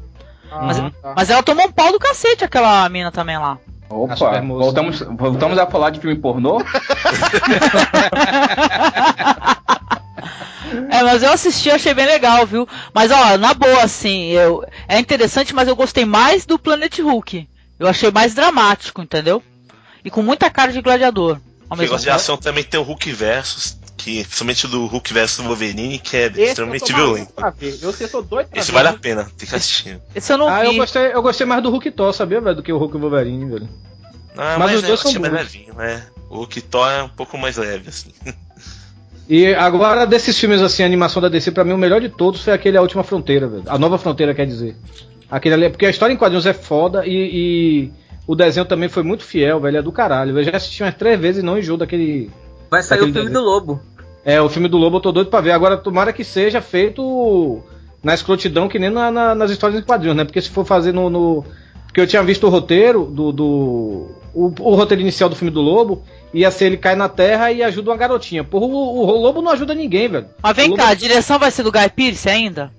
Mas, 0.51 0.79
Ah, 0.79 0.91
tá. 1.01 1.13
mas 1.15 1.29
ela 1.29 1.43
tomou 1.43 1.65
um 1.67 1.71
pau 1.71 1.91
do 1.91 1.99
cacete, 1.99 2.43
aquela 2.43 2.87
mina 2.89 3.11
também 3.11 3.37
lá. 3.37 3.57
Opa, 3.87 4.15
Supermoça. 4.15 4.63
voltamos, 4.63 4.99
voltamos 5.17 5.57
a 5.59 5.67
falar 5.67 5.91
de 5.91 5.99
filme 5.99 6.15
pornô? 6.17 6.59
É, 10.89 11.03
mas 11.03 11.21
eu 11.23 11.31
assisti, 11.31 11.69
achei 11.69 11.93
bem 11.93 12.05
legal, 12.05 12.45
viu? 12.45 12.67
Mas 12.93 13.11
ó, 13.11 13.37
na 13.37 13.53
boa, 13.53 13.83
assim, 13.83 14.31
eu, 14.31 14.65
é 14.87 14.99
interessante, 14.99 15.53
mas 15.53 15.67
eu 15.67 15.75
gostei 15.75 16.05
mais 16.05 16.45
do 16.45 16.57
Planet 16.57 16.99
Hulk. 16.99 17.47
Eu 17.79 17.87
achei 17.87 18.09
mais 18.11 18.33
dramático, 18.33 19.01
entendeu? 19.01 19.43
E 20.03 20.09
com 20.09 20.21
muita 20.21 20.49
cara 20.49 20.71
de 20.71 20.81
gladiador. 20.81 21.39
Ao 21.69 21.75
O 21.75 21.79
mesmo 21.79 21.83
negócio 21.83 22.03
de 22.05 22.09
ação 22.11 22.37
também 22.37 22.63
tem 22.63 22.79
o 22.79 22.83
Hulk 22.83 23.11
Versus, 23.11 23.77
que 23.97 24.23
principalmente 24.23 24.67
do 24.67 24.85
Hulk 24.85 25.13
versus 25.13 25.43
Wolverine, 25.45 25.97
que 25.99 26.15
é 26.17 26.25
Esse 26.27 26.39
eu 26.39 26.45
extremamente 26.47 26.85
tô 26.85 26.93
maluco 26.93 27.15
violento. 27.15 27.33
Eu, 27.81 27.93
eu 27.99 28.07
sou 28.07 28.21
doido 28.21 28.49
pra 28.49 28.59
Esse 28.59 28.71
ver. 28.71 28.75
vale 28.75 28.87
a 28.89 28.93
pena, 28.93 29.27
tem 29.37 29.47
que 29.49 29.55
assistir. 29.55 29.99
Esse 30.13 30.31
eu 30.33 30.37
não 30.37 30.47
Ah, 30.47 30.63
eu 30.65 30.71
vi. 30.71 30.77
gostei, 30.77 31.07
eu 31.13 31.21
gostei 31.21 31.45
mais 31.47 31.63
do 31.63 31.69
Hulk 31.69 31.91
Thor, 31.91 32.13
sabia, 32.13 32.39
velho, 32.41 32.55
do 32.57 32.63
que 32.63 32.71
o 32.71 32.77
Hulk 32.77 32.97
Wolverine, 32.97 33.45
velho. 33.49 33.69
Ah, 34.37 34.57
Mas 34.59 34.71
mas, 34.71 34.75
os 34.77 34.83
é, 34.83 34.87
dois 34.87 35.03
eu 35.05 35.11
são 35.11 35.21
mais 35.21 35.33
levinho, 35.33 35.73
né? 35.75 36.05
O 36.29 36.35
Hulk 36.37 36.61
Thor 36.61 36.87
é 36.89 37.03
um 37.03 37.09
pouco 37.09 37.37
mais 37.37 37.55
leve, 37.57 37.89
assim. 37.89 38.11
E 39.27 39.55
agora, 39.55 40.05
desses 40.05 40.37
filmes 40.39 40.61
assim, 40.61 40.83
a 40.83 40.85
animação 40.85 41.19
da 41.21 41.29
DC, 41.29 41.51
pra 41.51 41.63
mim, 41.63 41.73
o 41.73 41.77
melhor 41.77 41.99
de 41.99 42.09
todos 42.09 42.41
foi 42.43 42.53
aquele 42.53 42.77
A 42.77 42.81
Última 42.81 43.03
Fronteira, 43.03 43.47
velho. 43.47 43.63
A 43.65 43.77
Nova 43.77 43.97
Fronteira, 43.97 44.35
quer 44.35 44.45
dizer. 44.45 44.75
Aquele 45.31 45.55
ali, 45.55 45.69
porque 45.69 45.85
a 45.85 45.89
história 45.89 46.13
em 46.13 46.17
quadrinhos 46.17 46.45
é 46.45 46.53
foda 46.53 47.03
e, 47.05 47.09
e 47.89 47.91
o 48.27 48.35
desenho 48.35 48.65
também 48.65 48.89
foi 48.89 49.03
muito 49.03 49.23
fiel, 49.23 49.59
velho. 49.59 49.77
É 49.77 49.81
do 49.81 49.91
caralho. 49.91 50.37
Eu 50.37 50.43
já 50.43 50.51
assisti 50.57 50.81
umas 50.83 50.95
três 50.95 51.19
vezes 51.19 51.41
e 51.41 51.45
não 51.45 51.57
enjoo 51.57 51.77
daquele. 51.77 52.29
Vai 52.69 52.81
sair 52.83 52.97
Aquele 52.97 53.11
o 53.11 53.13
filme 53.13 53.29
desenho. 53.29 53.45
do 53.45 53.49
Lobo. 53.51 53.79
É, 54.23 54.41
o 54.41 54.49
filme 54.49 54.67
do 54.67 54.77
Lobo 54.77 54.97
eu 54.97 55.01
tô 55.01 55.11
doido 55.11 55.29
pra 55.29 55.41
ver. 55.41 55.51
Agora, 55.51 55.77
tomara 55.77 56.11
que 56.11 56.23
seja 56.23 56.59
feito 56.61 57.61
na 58.03 58.13
escrotidão, 58.13 58.67
que 58.67 58.79
nem 58.79 58.89
na- 58.89 59.11
na- 59.11 59.35
nas 59.35 59.51
histórias 59.51 59.79
em 59.79 59.83
quadrinhos, 59.83 60.17
né? 60.17 60.23
Porque 60.25 60.41
se 60.41 60.49
for 60.49 60.65
fazer 60.65 60.91
no. 60.93 61.09
no- 61.09 61.45
Porque 61.85 62.01
eu 62.01 62.07
tinha 62.07 62.23
visto 62.23 62.45
o 62.45 62.49
roteiro 62.49 63.05
do. 63.05 63.31
do- 63.31 64.07
O, 64.33 64.51
o 64.59 64.75
roteiro 64.75 65.01
inicial 65.01 65.29
do 65.29 65.35
filme 65.35 65.49
do 65.51 65.61
Lobo 65.61 66.03
ia 66.33 66.51
ser 66.51 66.65
ele 66.65 66.75
cai 66.75 66.93
na 66.93 67.07
terra 67.07 67.53
e 67.53 67.63
ajuda 67.63 67.91
uma 67.91 67.95
garotinha. 67.95 68.43
Porra, 68.43 68.65
o, 68.65 68.97
o 68.99 69.11
Lobo 69.21 69.41
não 69.41 69.51
ajuda 69.53 69.73
ninguém, 69.73 70.09
velho. 70.09 70.25
Mas 70.43 70.55
vem 70.57 70.65
O 70.67 70.71
Lobo- 70.71 70.81
cá, 70.83 70.89
a 70.89 70.93
direção 70.93 71.39
vai 71.39 71.49
ser 71.51 71.63
do 71.63 71.71
Guy 71.71 71.87
Pearce 71.95 72.27
ainda? 72.27 72.69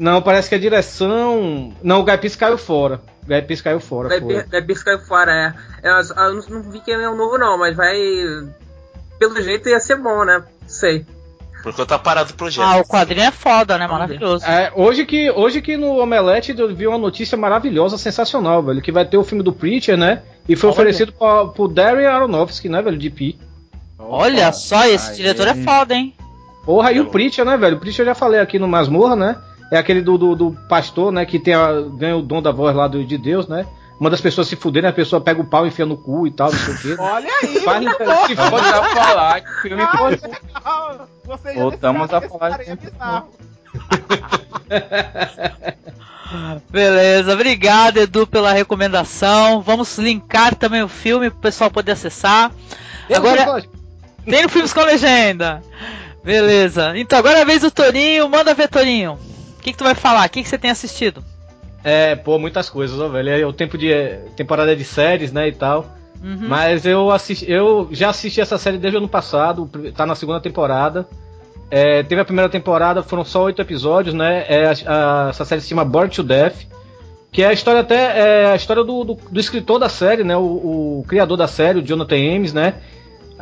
Não, 0.00 0.22
parece 0.22 0.48
que 0.48 0.54
a 0.54 0.58
direção. 0.58 1.74
Não, 1.82 2.00
o 2.00 2.02
Guy 2.02 2.16
Pearce 2.16 2.38
caiu 2.38 2.56
fora. 2.56 3.02
O 3.22 3.26
Guy 3.26 3.42
Pearce 3.42 3.62
caiu 3.62 3.80
fora. 3.80 4.08
Pierce 4.08 4.82
caiu 4.82 4.98
fora, 5.00 5.30
é. 5.30 5.54
Eu, 5.86 5.92
eu 5.92 6.34
não, 6.34 6.62
não 6.62 6.70
vi 6.70 6.80
que 6.80 6.90
é 6.90 7.10
um 7.10 7.14
novo 7.18 7.36
não, 7.36 7.58
mas 7.58 7.76
vai. 7.76 7.94
Pelo 9.18 9.42
jeito 9.42 9.68
ia 9.68 9.78
ser 9.78 9.96
bom, 9.96 10.24
né? 10.24 10.42
Sei. 10.66 11.04
Por 11.62 11.74
conta 11.74 11.84
tá 11.84 11.98
parado 11.98 12.30
o 12.30 12.34
projeto. 12.34 12.64
Ah, 12.64 12.78
o 12.78 12.84
quadrinho 12.86 13.26
é 13.26 13.30
foda, 13.30 13.76
né? 13.76 13.86
Maravilhoso. 13.86 14.46
É, 14.46 14.72
hoje, 14.74 15.04
que, 15.04 15.30
hoje 15.32 15.60
que 15.60 15.76
no 15.76 15.98
Omelete 15.98 16.58
eu 16.58 16.74
vi 16.74 16.86
uma 16.86 16.96
notícia 16.96 17.36
maravilhosa, 17.36 17.98
sensacional, 17.98 18.62
velho. 18.62 18.80
Que 18.80 18.90
vai 18.90 19.04
ter 19.04 19.18
o 19.18 19.24
filme 19.24 19.44
do 19.44 19.52
Preacher, 19.52 19.98
né? 19.98 20.22
E 20.48 20.56
foi 20.56 20.68
Olha. 20.68 20.72
oferecido 20.72 21.12
pra, 21.12 21.44
pro 21.48 21.68
Darren 21.68 22.06
Aronofsky, 22.06 22.70
né, 22.70 22.80
velho? 22.80 22.98
DP. 22.98 23.36
Olha 23.98 24.44
Opa, 24.44 24.52
só, 24.52 24.86
esse 24.86 25.14
diretor 25.16 25.46
é 25.46 25.54
foda, 25.56 25.94
hein? 25.94 26.14
Porra, 26.64 26.90
e 26.90 27.00
o. 27.00 27.10
Preacher, 27.10 27.44
né, 27.44 27.58
velho? 27.58 27.76
O 27.76 27.80
Preacher 27.80 28.04
eu 28.04 28.06
já 28.06 28.14
falei 28.14 28.40
aqui 28.40 28.58
no 28.58 28.66
Masmorra, 28.66 29.14
né? 29.14 29.36
É 29.70 29.78
aquele 29.78 30.02
do, 30.02 30.18
do, 30.18 30.34
do 30.34 30.56
pastor, 30.68 31.12
né? 31.12 31.24
Que 31.24 31.38
tem 31.38 31.54
a, 31.54 31.80
ganha 31.80 32.16
o 32.16 32.22
dom 32.22 32.42
da 32.42 32.50
voz 32.50 32.74
lá 32.74 32.88
do, 32.88 33.04
de 33.04 33.16
Deus, 33.16 33.46
né? 33.46 33.66
Manda 34.00 34.14
as 34.14 34.20
pessoas 34.20 34.48
se 34.48 34.56
fuderem, 34.56 34.88
a 34.88 34.94
pessoa 34.94 35.20
pega 35.20 35.42
o 35.42 35.44
pau 35.44 35.66
e 35.66 35.68
enfia 35.68 35.84
no 35.84 35.96
cu 35.96 36.26
e 36.26 36.30
tal, 36.30 36.50
não 36.50 36.58
sei 36.58 36.74
o 36.74 36.78
quê. 36.78 36.96
Olha 36.98 37.30
aí! 37.42 37.60
Faz, 37.60 37.84
se 37.84 38.32
a 38.32 38.94
falar 38.94 39.42
que 39.42 39.50
o 39.50 39.60
filme 39.60 39.86
pode. 39.86 40.20
Você 41.26 41.54
já 41.54 41.60
Voltamos 41.60 42.12
a 42.12 42.20
falar. 42.22 42.60
Beleza, 46.70 47.34
obrigado 47.34 47.98
Edu 47.98 48.26
pela 48.26 48.52
recomendação. 48.52 49.60
Vamos 49.60 49.98
linkar 49.98 50.54
também 50.54 50.82
o 50.82 50.88
filme 50.88 51.28
pro 51.28 51.40
pessoal 51.40 51.70
poder 51.70 51.92
acessar. 51.92 52.50
Agora 53.14 53.62
tem 54.24 54.42
no 54.42 54.48
Filmes 54.48 54.72
com 54.72 54.80
Legenda. 54.80 55.62
Beleza. 56.22 56.92
Então 56.96 57.18
agora 57.18 57.38
é 57.38 57.42
a 57.42 57.44
vez 57.44 57.62
do 57.62 57.70
Torinho. 57.70 58.28
Manda 58.28 58.54
ver, 58.54 58.68
Torinho. 58.68 59.18
O 59.60 59.62
que, 59.62 59.72
que 59.72 59.78
tu 59.78 59.84
vai 59.84 59.94
falar? 59.94 60.26
O 60.26 60.30
que, 60.30 60.42
que 60.42 60.48
você 60.48 60.56
tem 60.58 60.70
assistido? 60.70 61.22
É, 61.84 62.16
pô, 62.16 62.38
muitas 62.38 62.68
coisas, 62.70 62.98
ó, 62.98 63.08
velho. 63.08 63.28
É 63.30 63.46
o 63.46 63.52
tempo 63.52 63.76
de 63.76 63.92
é, 63.92 64.24
temporada 64.36 64.74
de 64.74 64.84
séries, 64.84 65.32
né, 65.32 65.48
e 65.48 65.52
tal. 65.52 65.86
Uhum. 66.22 66.48
Mas 66.48 66.84
eu 66.84 67.10
assisti, 67.10 67.50
eu 67.50 67.88
já 67.92 68.10
assisti 68.10 68.40
essa 68.40 68.58
série 68.58 68.78
desde 68.78 68.96
o 68.96 69.00
ano 69.00 69.08
passado, 69.08 69.70
tá 69.94 70.04
na 70.06 70.14
segunda 70.14 70.40
temporada. 70.40 71.06
É, 71.70 72.02
teve 72.02 72.20
a 72.20 72.24
primeira 72.24 72.48
temporada, 72.50 73.02
foram 73.02 73.24
só 73.24 73.44
oito 73.44 73.62
episódios, 73.62 74.14
né? 74.14 74.44
É, 74.48 74.64
a- 74.66 75.26
a- 75.26 75.28
essa 75.30 75.44
série 75.44 75.60
se 75.60 75.68
chama 75.68 75.84
Bored 75.84 76.14
to 76.14 76.22
Death, 76.22 76.56
que 77.30 77.42
é 77.42 77.46
a 77.46 77.52
história 77.52 77.80
até 77.82 78.18
é 78.42 78.46
a 78.52 78.56
história 78.56 78.82
do, 78.82 79.04
do, 79.04 79.14
do 79.14 79.40
escritor 79.40 79.78
da 79.78 79.88
série, 79.88 80.24
né? 80.24 80.36
O, 80.36 80.40
o 81.00 81.04
criador 81.06 81.36
da 81.36 81.46
série, 81.46 81.78
o 81.78 81.82
Jonathan 81.86 82.16
Ames, 82.16 82.52
né? 82.52 82.74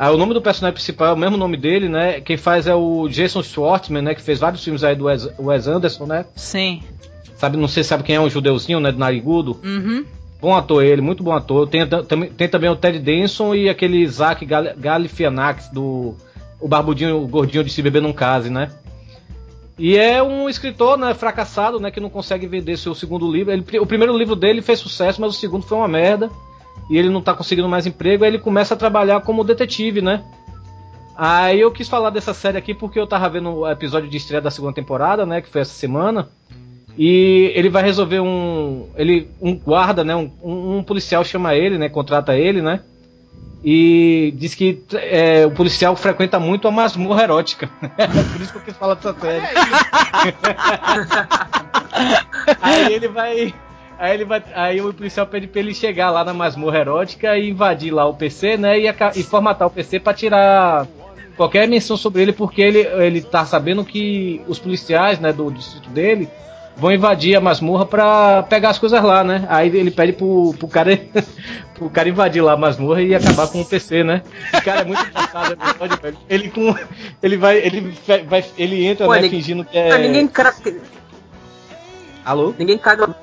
Ah, 0.01 0.11
o 0.11 0.17
nome 0.17 0.33
do 0.33 0.41
personagem 0.41 0.75
principal 0.75 1.09
é 1.09 1.13
o 1.13 1.17
mesmo 1.17 1.35
nome 1.35 1.57
dele, 1.57 1.89
né? 1.89 2.21
Quem 2.21 2.37
faz 2.37 2.65
é 2.67 2.73
o 2.73 3.09
Jason 3.09 3.43
Schwartzman, 3.43 4.01
né? 4.01 4.15
Que 4.15 4.21
fez 4.21 4.39
vários 4.39 4.63
filmes 4.63 4.81
aí 4.81 4.95
do 4.95 5.05
Wes, 5.05 5.27
Wes 5.37 5.67
Anderson, 5.67 6.05
né? 6.05 6.25
Sim. 6.37 6.81
Sabe, 7.35 7.57
não 7.57 7.67
sei 7.67 7.83
se 7.83 7.89
sabe 7.89 8.03
quem 8.03 8.15
é 8.15 8.21
um 8.21 8.29
judeuzinho, 8.29 8.79
né? 8.79 8.93
Do 8.93 8.97
narigudo. 8.97 9.59
Uhum. 9.61 10.05
Bom 10.39 10.55
ator 10.55 10.83
ele, 10.85 11.01
muito 11.01 11.21
bom 11.21 11.33
ator. 11.33 11.67
Tem, 11.67 11.85
tam- 11.85 12.03
tem 12.05 12.47
também 12.47 12.69
o 12.69 12.77
Ted 12.77 12.97
Denson 12.97 13.53
e 13.53 13.67
aquele 13.67 13.97
Isaac 13.97 14.45
Gal- 14.45 14.73
Galifianakis 14.77 15.67
do 15.69 16.15
o 16.61 16.67
barbudinho, 16.67 17.21
o 17.21 17.27
gordinho 17.27 17.63
de 17.63 17.69
se 17.69 17.81
beber 17.81 18.01
num 18.01 18.13
case, 18.13 18.49
né? 18.49 18.71
E 19.77 19.97
é 19.97 20.21
um 20.23 20.49
escritor, 20.49 20.97
né, 20.97 21.13
fracassado, 21.13 21.79
né, 21.79 21.89
que 21.91 21.99
não 22.01 22.09
consegue 22.09 22.47
vender 22.47 22.77
seu 22.77 22.93
segundo 22.95 23.29
livro. 23.31 23.51
Ele- 23.53 23.79
o 23.79 23.85
primeiro 23.85 24.17
livro 24.17 24.35
dele 24.35 24.61
fez 24.61 24.79
sucesso, 24.79 25.19
mas 25.21 25.35
o 25.35 25.37
segundo 25.39 25.63
foi 25.65 25.77
uma 25.77 25.87
merda. 25.87 26.29
E 26.89 26.97
ele 26.97 27.09
não 27.09 27.21
tá 27.21 27.33
conseguindo 27.33 27.69
mais 27.69 27.85
emprego, 27.85 28.23
aí 28.23 28.31
ele 28.31 28.39
começa 28.39 28.73
a 28.73 28.77
trabalhar 28.77 29.21
como 29.21 29.43
detetive, 29.43 30.01
né? 30.01 30.23
Aí 31.15 31.59
eu 31.59 31.71
quis 31.71 31.87
falar 31.87 32.09
dessa 32.09 32.33
série 32.33 32.57
aqui 32.57 32.73
porque 32.73 32.99
eu 32.99 33.05
tava 33.05 33.29
vendo 33.29 33.49
o 33.49 33.69
episódio 33.69 34.09
de 34.09 34.17
estreia 34.17 34.41
da 34.41 34.49
segunda 34.49 34.73
temporada, 34.73 35.25
né, 35.25 35.41
que 35.41 35.49
foi 35.49 35.61
essa 35.61 35.73
semana. 35.73 36.29
E 36.97 37.51
ele 37.55 37.69
vai 37.69 37.83
resolver 37.83 38.19
um. 38.19 38.87
Ele. 38.95 39.29
Um 39.41 39.55
guarda, 39.55 40.03
né? 40.03 40.15
Um, 40.15 40.31
um- 40.43 40.83
policial 40.83 41.23
chama 41.23 41.55
ele, 41.55 41.77
né? 41.77 41.87
Contrata 41.87 42.35
ele, 42.35 42.61
né? 42.61 42.81
E 43.63 44.33
diz 44.35 44.53
que 44.53 44.83
é, 44.93 45.45
o 45.45 45.51
policial 45.51 45.95
frequenta 45.95 46.39
muito 46.39 46.67
a 46.67 46.71
masmorra 46.71 47.23
erótica. 47.23 47.69
Por 48.33 48.41
isso 48.41 48.51
que 48.51 48.57
eu 48.57 48.63
quis 48.63 48.75
falar 48.75 48.95
dessa 48.95 49.13
série. 49.13 49.45
aí 52.61 52.93
ele 52.93 53.07
vai. 53.07 53.53
Aí 53.99 54.13
ele 54.13 54.23
vai. 54.25 54.41
Aí 54.55 54.79
o 54.81 54.93
policial 54.93 55.27
pede 55.27 55.45
pra 55.47 55.59
ele 55.59 55.73
chegar 55.73 56.09
lá 56.09 56.23
na 56.23 56.33
masmorra 56.33 56.79
erótica 56.79 57.37
e 57.37 57.49
invadir 57.49 57.91
lá 57.91 58.05
o 58.05 58.13
PC, 58.13 58.55
né? 58.57 58.79
E, 58.79 58.87
aca- 58.87 59.11
e 59.15 59.21
formatar 59.23 59.67
o 59.67 59.71
PC 59.71 59.99
pra 59.99 60.13
tirar 60.13 60.87
qualquer 61.35 61.67
menção 61.67 61.97
sobre 61.97 62.21
ele, 62.21 62.31
porque 62.33 62.61
ele, 62.61 62.79
ele 62.79 63.21
tá 63.21 63.45
sabendo 63.45 63.83
que 63.83 64.41
os 64.47 64.57
policiais, 64.57 65.19
né, 65.19 65.31
do 65.33 65.51
distrito 65.51 65.89
dele 65.89 66.29
vão 66.77 66.93
invadir 66.93 67.35
a 67.35 67.41
masmorra 67.41 67.85
pra 67.85 68.43
pegar 68.43 68.69
as 68.69 68.79
coisas 68.79 69.03
lá, 69.03 69.21
né? 69.21 69.45
Aí 69.49 69.67
ele 69.75 69.91
pede 69.91 70.13
pro, 70.13 70.53
pro 70.57 70.67
cara 70.69 70.97
pro 71.75 71.89
cara 71.89 72.07
invadir 72.07 72.41
lá 72.41 72.53
a 72.53 72.57
masmorra 72.57 73.01
e 73.01 73.13
acabar 73.13 73.47
com 73.49 73.59
o 73.61 73.65
PC, 73.65 74.01
né? 74.03 74.21
O 74.53 74.61
cara 74.61 74.81
é 74.81 74.85
muito 74.85 75.05
engraçado, 75.05 75.53
episódio, 75.53 76.01
velho. 76.01 76.17
Ele 76.29 76.49
com 76.49 76.73
ele 77.21 77.35
vai 77.35 77.57
ele 77.57 77.93
vai 78.29 78.45
ele 78.57 78.85
entra, 78.85 79.05
Pô, 79.05 79.11
né, 79.13 79.21
ninguém- 79.21 79.39
fingindo 79.41 79.65
que 79.65 79.77
é 79.77 79.91
Ah, 79.91 79.97
ninguém, 79.97 80.25
cara, 80.27 80.55
Alô? 82.25 82.53
ninguém 82.57 82.77
caga. 82.77 83.13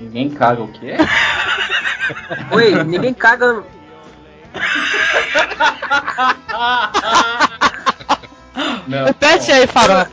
Ninguém 0.00 0.30
caga 0.30 0.62
o 0.62 0.68
quê? 0.72 0.96
Oi, 2.52 2.84
ninguém 2.84 3.14
caga. 3.14 3.62
Não. 8.86 9.04
Repete 9.06 9.50
aí, 9.50 9.66
Farol. 9.66 10.06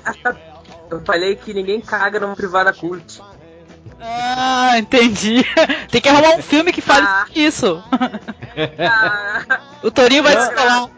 Eu 0.90 1.02
falei 1.06 1.36
que 1.36 1.54
ninguém 1.54 1.80
caga 1.80 2.20
numa 2.20 2.36
privada 2.36 2.74
cult. 2.74 3.22
Ah, 4.04 4.74
entendi. 4.80 5.46
Tem 5.92 6.02
que 6.02 6.10
arrumar 6.10 6.36
um 6.36 6.42
filme 6.42 6.74
que 6.74 6.82
fale 6.82 7.06
Ah. 7.06 7.26
isso. 7.36 7.84
Ah, 8.80 9.60
O 9.84 9.92
Torinho 9.92 10.24
vai 10.24 10.36
descolar. 10.36 10.90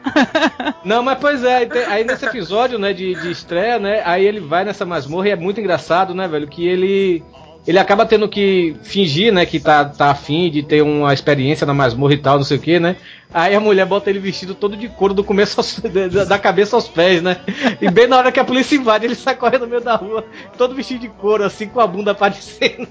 Não, 0.85 1.03
mas 1.03 1.17
pois 1.19 1.43
é, 1.43 1.57
aí, 1.57 1.65
tem- 1.67 1.83
aí 1.85 2.03
nesse 2.05 2.25
episódio, 2.25 2.79
né, 2.79 2.93
de, 2.93 3.13
de 3.15 3.29
estreia, 3.31 3.77
né, 3.77 4.01
aí 4.05 4.25
ele 4.25 4.39
vai 4.39 4.63
nessa 4.63 4.85
masmorra 4.85 5.27
e 5.27 5.31
é 5.31 5.35
muito 5.35 5.59
engraçado, 5.59 6.13
né, 6.15 6.27
velho, 6.29 6.47
que 6.47 6.65
ele 6.65 7.23
ele 7.65 7.79
acaba 7.79 8.05
tendo 8.05 8.27
que 8.27 8.75
fingir, 8.83 9.31
né, 9.33 9.45
que 9.45 9.59
tá, 9.59 9.85
tá 9.85 10.11
afim 10.11 10.49
de 10.49 10.61
ter 10.63 10.81
uma 10.81 11.13
experiência 11.13 11.65
na 11.65 11.73
masmorra 11.73 12.13
e 12.13 12.17
tal, 12.17 12.37
não 12.37 12.43
sei 12.43 12.57
o 12.57 12.59
que, 12.59 12.79
né, 12.79 12.95
aí 13.33 13.55
a 13.55 13.59
mulher 13.59 13.85
bota 13.85 14.09
ele 14.09 14.19
vestido 14.19 14.53
todo 14.53 14.75
de 14.75 14.89
couro 14.89 15.13
do 15.13 15.23
começo 15.23 15.59
aos- 15.59 15.79
da, 16.27 16.37
cabeça 16.37 16.75
aos 16.75 16.87
pés, 16.87 17.21
né, 17.21 17.37
e 17.81 17.89
bem 17.89 18.07
na 18.07 18.17
hora 18.17 18.31
que 18.31 18.39
a 18.39 18.43
polícia 18.43 18.75
invade, 18.75 19.05
ele 19.05 19.15
sai 19.15 19.35
correndo 19.35 19.61
no 19.61 19.67
meio 19.67 19.81
da 19.81 19.95
rua, 19.95 20.25
todo 20.57 20.75
vestido 20.75 21.01
de 21.01 21.07
couro, 21.09 21.43
assim, 21.43 21.67
com 21.67 21.79
a 21.79 21.87
bunda 21.87 22.11
aparecendo. 22.11 22.87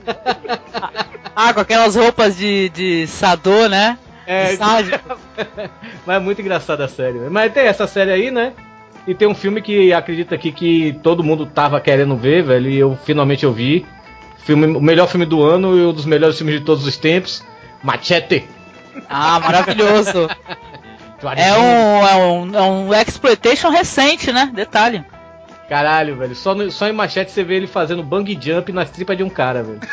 Ah, 1.35 1.53
com 1.55 1.61
aquelas 1.61 1.97
roupas 1.97 2.37
de, 2.37 2.69
de 2.71 3.07
Sador, 3.07 3.69
né? 3.69 3.99
É. 4.27 4.57
Mas 6.07 6.17
é 6.17 6.19
muito 6.19 6.41
engraçada 6.41 6.85
a 6.85 6.89
série. 6.89 7.19
velho. 7.19 7.31
Mas 7.31 7.53
tem 7.53 7.65
essa 7.65 7.87
série 7.87 8.11
aí, 8.11 8.31
né? 8.31 8.53
E 9.07 9.15
tem 9.15 9.27
um 9.27 9.35
filme 9.35 9.61
que 9.61 9.93
acredita 9.93 10.35
aqui 10.35 10.53
que 10.53 10.97
todo 11.03 11.25
mundo 11.25 11.45
tava 11.47 11.81
querendo 11.81 12.17
ver, 12.17 12.45
velho, 12.45 12.71
e 12.71 12.79
eu 12.79 12.97
finalmente 13.05 13.45
eu 13.45 13.53
vi. 13.53 13.85
Filme, 14.45 14.67
o 14.77 14.81
melhor 14.81 15.07
filme 15.09 15.25
do 15.27 15.43
ano 15.45 15.77
e 15.79 15.83
um 15.87 15.93
dos 15.93 16.05
melhores 16.05 16.37
filmes 16.37 16.59
de 16.59 16.65
todos 16.65 16.87
os 16.87 16.97
tempos. 16.97 17.43
Machete. 17.83 18.49
Ah, 19.09 19.41
maravilhoso. 19.41 20.29
É 21.37 21.53
um, 21.57 22.05
é 22.09 22.17
um, 22.17 22.55
é 22.57 22.63
um 22.63 22.93
exploitation 22.95 23.69
recente, 23.71 24.33
né? 24.33 24.51
Detalhe. 24.53 25.05
Caralho, 25.69 26.17
velho. 26.17 26.35
Só, 26.35 26.53
no- 26.53 26.69
só 26.69 26.89
em 26.89 26.93
Machete 26.93 27.31
você 27.31 27.45
vê 27.45 27.55
ele 27.55 27.69
fazendo 27.69 28.03
bang 28.03 28.37
jump 28.43 28.73
nas 28.73 28.91
tripas 28.91 29.17
de 29.17 29.23
um 29.23 29.31
cara, 29.31 29.63
velho. 29.63 29.79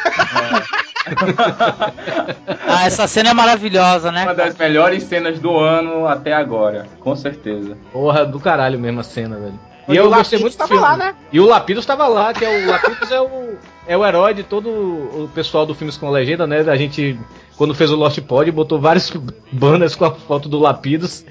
Ah, 2.67 2.85
essa 2.85 3.07
cena 3.07 3.29
é 3.29 3.33
maravilhosa, 3.33 4.11
né? 4.11 4.23
Uma 4.23 4.33
das 4.33 4.55
melhores 4.57 5.03
cenas 5.03 5.39
do 5.39 5.55
ano 5.57 6.07
até 6.07 6.33
agora, 6.33 6.87
com 6.99 7.15
certeza. 7.15 7.77
Porra, 7.91 8.25
do 8.25 8.39
caralho 8.39 8.79
mesmo 8.79 8.99
a 8.99 9.03
cena, 9.03 9.37
velho. 9.37 9.59
E 9.89 9.97
eu 9.97 10.07
o 10.07 10.09
gostei 10.09 10.39
muito 10.39 10.53
do 10.53 10.57
tava 10.57 10.67
filme. 10.69 10.83
lá, 10.83 10.97
né? 10.97 11.15
E 11.31 11.39
o 11.39 11.45
Lapidus 11.45 11.83
estava 11.83 12.07
lá, 12.07 12.33
que 12.33 12.45
é 12.45 12.65
o 12.65 12.67
Lapidus 12.69 13.11
é 13.11 13.21
o, 13.21 13.55
é 13.87 13.97
o 13.97 14.05
herói 14.05 14.33
de 14.33 14.43
todo 14.43 14.69
o 14.69 15.29
pessoal 15.33 15.65
do 15.65 15.73
Filmes 15.73 15.97
com 15.97 16.09
Legenda, 16.09 16.45
né? 16.45 16.59
A 16.59 16.75
gente, 16.75 17.19
quando 17.57 17.73
fez 17.73 17.91
o 17.91 17.95
Lost 17.95 18.19
Pod, 18.21 18.51
botou 18.51 18.79
vários 18.79 19.11
banners 19.51 19.95
com 19.95 20.05
a 20.05 20.11
foto 20.11 20.47
do 20.47 20.59
Lapidus. 20.59 21.25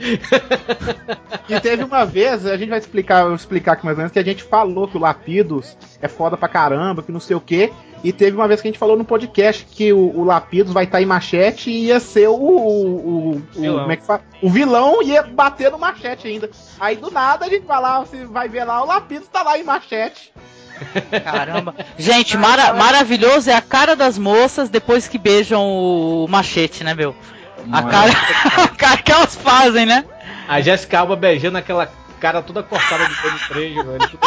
E 1.48 1.60
teve 1.60 1.84
uma 1.84 2.04
vez, 2.04 2.44
a 2.46 2.56
gente 2.56 2.68
vai 2.68 2.78
explicar, 2.78 3.32
explicar 3.32 3.72
aqui 3.72 3.84
mais 3.84 3.96
ou 3.96 4.00
menos, 4.00 4.12
que 4.12 4.18
a 4.18 4.24
gente 4.24 4.42
falou 4.42 4.88
que 4.88 4.96
o 4.96 5.00
Lapidus 5.00 5.76
é 6.02 6.08
foda 6.08 6.36
pra 6.36 6.48
caramba, 6.48 7.02
que 7.02 7.12
não 7.12 7.20
sei 7.20 7.36
o 7.36 7.40
quê. 7.40 7.72
E 8.04 8.12
teve 8.12 8.36
uma 8.36 8.46
vez 8.46 8.60
que 8.60 8.68
a 8.68 8.70
gente 8.70 8.78
falou 8.78 8.96
no 8.96 9.04
podcast 9.04 9.64
que 9.64 9.92
o, 9.92 9.98
o 10.16 10.24
Lapidus 10.24 10.72
vai 10.72 10.84
estar 10.84 11.02
em 11.02 11.06
machete 11.06 11.68
e 11.70 11.86
ia 11.86 11.98
ser 11.98 12.28
o. 12.28 12.34
o, 12.34 13.30
o- 13.36 13.42
Vilão. 13.52 13.78
como 13.80 13.92
é 13.92 13.96
que 13.96 14.06
fala? 14.06 14.20
O 14.40 14.48
vilão 14.50 15.02
ia 15.02 15.22
bater 15.22 15.70
no 15.70 15.78
machete 15.78 16.28
ainda. 16.28 16.48
Aí 16.78 16.94
do 16.96 17.10
nada 17.10 17.46
a 17.46 17.48
gente 17.48 17.66
vai 17.66 17.80
lá, 17.80 17.98
você 18.00 18.24
vai 18.24 18.48
ver 18.48 18.64
lá, 18.64 18.82
o 18.82 18.86
Lapidus 18.86 19.26
tá 19.28 19.42
lá 19.42 19.58
em 19.58 19.64
machete. 19.64 20.32
Caramba. 21.24 21.74
Gente, 21.98 22.36
mara- 22.36 22.72
maravilhoso 22.72 23.50
é 23.50 23.54
a 23.54 23.60
cara 23.60 23.96
das 23.96 24.16
moças 24.16 24.68
depois 24.68 25.08
que 25.08 25.18
beijam 25.18 25.60
o 25.66 26.26
machete, 26.28 26.84
né, 26.84 26.94
meu? 26.94 27.14
A 27.72 27.82
cara, 27.82 28.10
a 28.62 28.68
cara 28.68 29.02
que 29.02 29.10
elas 29.10 29.34
fazem, 29.34 29.84
né? 29.86 30.04
A 30.46 30.60
Jessica 30.60 31.00
Alba 31.00 31.16
beijando 31.16 31.58
aquela 31.58 31.90
cara 32.20 32.40
toda 32.42 32.62
cortada 32.62 33.06
de 33.06 33.14
Dani 33.22 33.38
Trejo, 33.48 33.84
velho. 33.84 34.18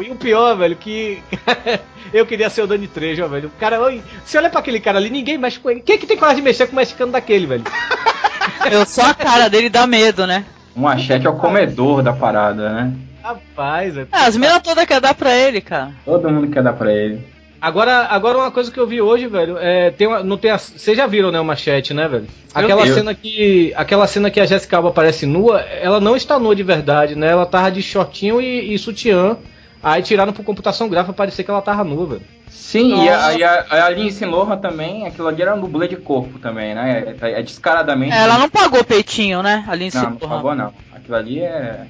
E 0.00 0.10
o 0.10 0.14
pior, 0.16 0.56
velho, 0.56 0.76
que 0.76 1.22
eu 2.12 2.24
queria 2.26 2.48
ser 2.50 2.62
o 2.62 2.66
Dani 2.66 2.86
Trejo, 2.86 3.26
velho. 3.28 3.48
O 3.48 3.60
cara, 3.60 3.80
oi, 3.80 4.02
você 4.24 4.38
olha 4.38 4.50
pra 4.50 4.60
aquele 4.60 4.80
cara 4.80 4.98
ali, 4.98 5.10
ninguém 5.10 5.38
mexe 5.38 5.58
com 5.58 5.70
ele. 5.70 5.80
Quem 5.80 5.96
é 5.96 5.98
que 5.98 6.06
tem 6.06 6.16
coragem 6.16 6.38
de 6.38 6.42
mexer 6.42 6.66
com 6.66 6.72
o 6.72 6.76
mexicano 6.76 7.12
daquele, 7.12 7.46
velho? 7.46 7.64
Eu 8.70 8.84
só 8.86 9.02
a 9.02 9.14
cara 9.14 9.48
dele 9.48 9.68
dá 9.68 9.86
medo, 9.86 10.26
né? 10.26 10.44
Um 10.76 10.82
machete 10.82 11.26
é 11.26 11.30
o 11.30 11.36
comedor 11.36 12.02
da 12.02 12.12
parada, 12.12 12.70
né? 12.72 12.92
Rapaz, 13.22 13.94
velho. 13.94 14.08
É, 14.12 14.16
as 14.26 14.36
minas 14.36 14.60
todas 14.62 14.84
querem 14.84 15.02
dar 15.02 15.14
pra 15.14 15.34
ele, 15.36 15.60
cara. 15.60 15.92
Todo 16.04 16.30
mundo 16.30 16.48
quer 16.48 16.62
dar 16.62 16.72
pra 16.72 16.92
ele. 16.92 17.20
Agora, 17.60 18.06
agora 18.08 18.38
uma 18.38 18.52
coisa 18.52 18.70
que 18.70 18.78
eu 18.78 18.86
vi 18.86 19.02
hoje, 19.02 19.26
velho, 19.26 19.58
é, 19.58 19.90
tem 19.90 20.06
uma, 20.06 20.22
não 20.22 20.36
tem 20.38 20.52
a, 20.52 20.58
vocês 20.58 20.96
já 20.96 21.08
viram, 21.08 21.32
né, 21.32 21.40
o 21.40 21.44
machete, 21.44 21.92
né, 21.92 22.06
velho? 22.06 22.28
Aquela 22.54 22.86
Eu- 22.86 22.94
cena 22.94 23.12
que, 23.14 23.72
aquela 23.76 24.06
cena 24.06 24.30
que 24.30 24.38
a 24.38 24.46
Jessica 24.46 24.76
Alba 24.76 24.90
aparece 24.90 25.26
nua, 25.26 25.60
ela 25.60 25.98
não 26.00 26.14
está 26.14 26.38
nua 26.38 26.54
de 26.54 26.62
verdade, 26.62 27.16
né? 27.16 27.26
Ela 27.32 27.44
tava 27.44 27.72
de 27.72 27.82
shortinho 27.82 28.40
e, 28.40 28.72
e 28.74 28.78
sutiã 28.78 29.36
Aí 29.82 30.02
tiraram 30.02 30.32
por 30.32 30.44
computação 30.44 30.88
gráfica 30.88 31.12
pra 31.12 31.24
parecer 31.24 31.44
que 31.44 31.50
ela 31.50 31.62
tava 31.62 31.84
nua, 31.84 32.06
velho. 32.06 32.22
Sim, 32.48 33.04
e 33.04 33.08
a, 33.08 33.32
e 33.34 33.44
a, 33.44 33.86
a 33.86 33.90
Lindsay 33.90 34.28
Lohan 34.28 34.56
também, 34.58 35.06
aquilo 35.06 35.28
ali 35.28 35.40
era 35.40 35.54
um 35.54 35.60
dublê 35.60 35.88
de 35.88 35.96
corpo 35.96 36.38
também, 36.38 36.74
né? 36.74 37.14
É, 37.20 37.30
é 37.38 37.42
descaradamente. 37.42 38.12
Ela 38.14 38.38
não 38.38 38.48
pagou 38.50 38.84
peitinho, 38.84 39.42
né? 39.42 39.64
A 39.68 39.74
Lindsay 39.74 40.02
Não, 40.02 40.10
não 40.10 40.18
Lohan. 40.18 40.28
pagou 40.36 40.54
não. 40.54 40.74
Aquilo 40.92 41.16
ali 41.16 41.40
é. 41.40 41.86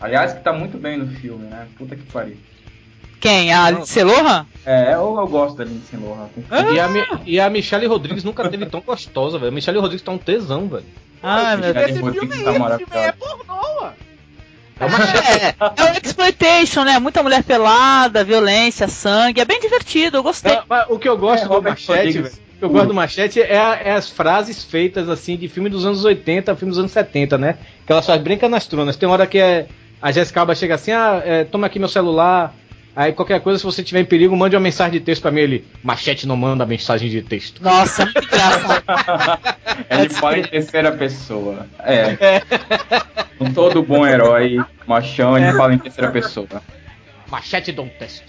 Aliás, 0.00 0.32
que 0.32 0.40
tá 0.40 0.52
muito 0.52 0.78
bem 0.78 0.96
no 0.96 1.06
filme, 1.06 1.46
né? 1.46 1.66
Puta 1.78 1.94
que 1.94 2.02
pariu. 2.04 2.36
Quem? 3.20 3.52
A 3.52 3.70
Lindsay 3.70 4.02
Lohan? 4.02 4.46
É, 4.66 4.94
eu, 4.94 5.16
eu 5.16 5.28
gosto 5.28 5.56
da 5.58 5.64
Lindsay 5.64 5.98
Lohan. 6.00 6.28
E, 6.74 6.80
a, 6.80 6.88
Mi- 6.88 7.06
e 7.26 7.38
a 7.40 7.48
Michelle 7.48 7.86
Rodrigues 7.86 8.24
nunca 8.24 8.48
teve 8.48 8.66
tão 8.66 8.80
gostosa, 8.80 9.38
velho. 9.38 9.52
A 9.52 9.54
Michelle 9.54 9.78
Rodrigues 9.78 10.02
tá 10.02 10.10
um 10.10 10.18
tesão, 10.18 10.66
velho. 10.68 10.84
Ah, 11.22 11.56
meu 11.56 11.72
Deus. 11.72 11.88
Esse 11.90 11.98
filme 11.98 12.12
filme 12.18 12.34
aí, 12.34 12.44
tá 12.58 12.74
esse 12.74 12.84
filme 12.86 13.00
é 13.06 13.12
pornô, 13.12 13.82
ué. 13.82 13.92
É, 14.86 15.82
é 15.82 15.92
o 15.92 15.98
exploitation, 16.02 16.84
né? 16.84 16.98
Muita 16.98 17.22
mulher 17.22 17.42
pelada, 17.42 18.24
violência, 18.24 18.88
sangue. 18.88 19.40
É 19.40 19.44
bem 19.44 19.60
divertido, 19.60 20.18
eu 20.18 20.22
gostei. 20.22 20.54
Não, 20.54 20.62
mas 20.68 20.86
o 20.88 20.98
que 20.98 21.08
eu 21.08 21.16
gosto 21.16 21.44
É, 21.44 21.48
do 21.48 21.62
Machete, 21.62 22.12
velho, 22.20 22.26
o 22.26 22.58
que 22.58 22.64
eu 22.64 22.70
gosto 22.70 22.88
do 22.88 22.94
Machete 22.94 23.40
é, 23.40 23.80
é 23.84 23.92
as 23.92 24.10
frases 24.10 24.64
feitas 24.64 25.08
assim 25.08 25.36
de 25.36 25.48
filme 25.48 25.68
dos 25.68 25.84
anos 25.84 26.04
80, 26.04 26.54
filme 26.56 26.70
dos 26.70 26.78
anos 26.78 26.92
70, 26.92 27.38
né? 27.38 27.58
Que 27.86 27.92
elas 27.92 28.06
fazem 28.06 28.22
brinca 28.22 28.48
nas 28.48 28.66
tronas. 28.66 28.96
Tem 28.96 29.08
hora 29.08 29.26
que 29.26 29.38
é, 29.38 29.66
a 30.00 30.10
Jessica 30.10 30.40
Alba 30.40 30.54
chega 30.54 30.74
assim, 30.74 30.92
ah, 30.92 31.22
é, 31.24 31.44
toma 31.44 31.66
aqui 31.66 31.78
meu 31.78 31.88
celular. 31.88 32.54
Aí 32.94 33.12
qualquer 33.12 33.40
coisa, 33.40 33.58
se 33.58 33.64
você 33.64 33.82
tiver 33.82 34.00
em 34.00 34.04
perigo, 34.04 34.36
mande 34.36 34.54
uma 34.54 34.60
mensagem 34.62 34.92
de 34.92 35.00
texto 35.00 35.22
pra 35.22 35.30
mim. 35.30 35.40
Ele, 35.40 35.64
Machete 35.82 36.26
não 36.26 36.36
manda 36.36 36.66
mensagem 36.66 37.08
de 37.08 37.22
texto. 37.22 37.62
Nossa, 37.62 38.04
muito 38.04 38.18
engraçado. 38.24 38.84
Ele 39.88 40.08
fala 40.10 40.38
em 40.38 40.42
terceira 40.42 40.92
pessoa. 40.92 41.66
É. 41.80 42.42
Com 43.38 43.50
todo 43.52 43.82
bom 43.82 44.06
herói, 44.06 44.58
machão, 44.86 45.36
ele 45.38 45.52
fala 45.56 45.72
em 45.74 45.78
terceira 45.78 46.10
pessoa. 46.10 46.46
Machete 47.30 47.72
don't 47.72 47.90
test. 47.98 48.22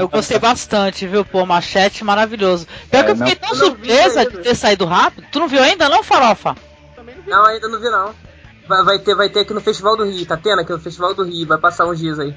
Eu 0.00 0.08
gostei 0.08 0.38
bastante, 0.38 1.06
viu? 1.06 1.24
Pô, 1.24 1.44
machete 1.44 2.02
maravilhoso. 2.02 2.66
Pior 2.90 3.00
É, 3.00 3.04
que 3.04 3.10
eu 3.10 3.16
fiquei 3.16 3.34
não- 3.40 3.48
tão 3.48 3.54
surpresa 3.58 4.24
de 4.24 4.38
ter 4.38 4.54
saído 4.54 4.84
rápido. 4.86 5.26
Tu 5.30 5.38
não 5.38 5.46
viu 5.48 5.62
ainda, 5.62 5.88
não, 5.88 6.02
Farofa? 6.02 6.56
Não, 7.26 7.44
ainda 7.46 7.68
não 7.68 7.78
vi 7.80 7.90
não. 7.90 8.14
Vai, 8.70 8.84
vai 8.84 8.98
ter, 9.00 9.14
vai 9.16 9.28
ter 9.28 9.40
aqui 9.40 9.52
no 9.52 9.60
Festival 9.60 9.96
do 9.96 10.04
Rio, 10.04 10.24
tá 10.24 10.36
tendo 10.36 10.60
aqui 10.60 10.70
no 10.70 10.78
Festival 10.78 11.12
do 11.12 11.24
Rio, 11.24 11.44
vai 11.44 11.58
passar 11.58 11.86
uns 11.86 11.98
dias 11.98 12.20
aí. 12.20 12.32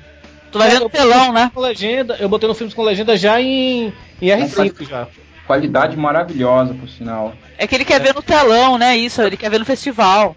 Tu 0.51 0.57
vai 0.57 0.67
ver 0.67 0.79
no 0.79 0.89
telão, 0.89 1.31
né? 1.31 1.51
Com 1.53 1.61
legenda, 1.61 2.17
eu 2.19 2.27
botei 2.27 2.49
no 2.49 2.55
filme 2.55 2.73
com 2.73 2.81
legenda 2.83 3.15
já 3.15 3.39
em, 3.39 3.93
em 4.19 4.27
R5 4.29 4.87
já. 4.89 5.07
Qualidade 5.45 5.95
maravilhosa, 5.95 6.73
por 6.73 6.89
sinal. 6.89 7.33
É 7.55 7.67
que 7.67 7.75
ele 7.75 7.85
quer 7.85 8.01
ver 8.01 8.15
no 8.15 8.21
telão, 8.23 8.79
né? 8.79 8.97
Isso, 8.97 9.21
ele 9.21 9.37
quer 9.37 9.51
ver 9.51 9.59
no 9.59 9.65
festival. 9.65 10.35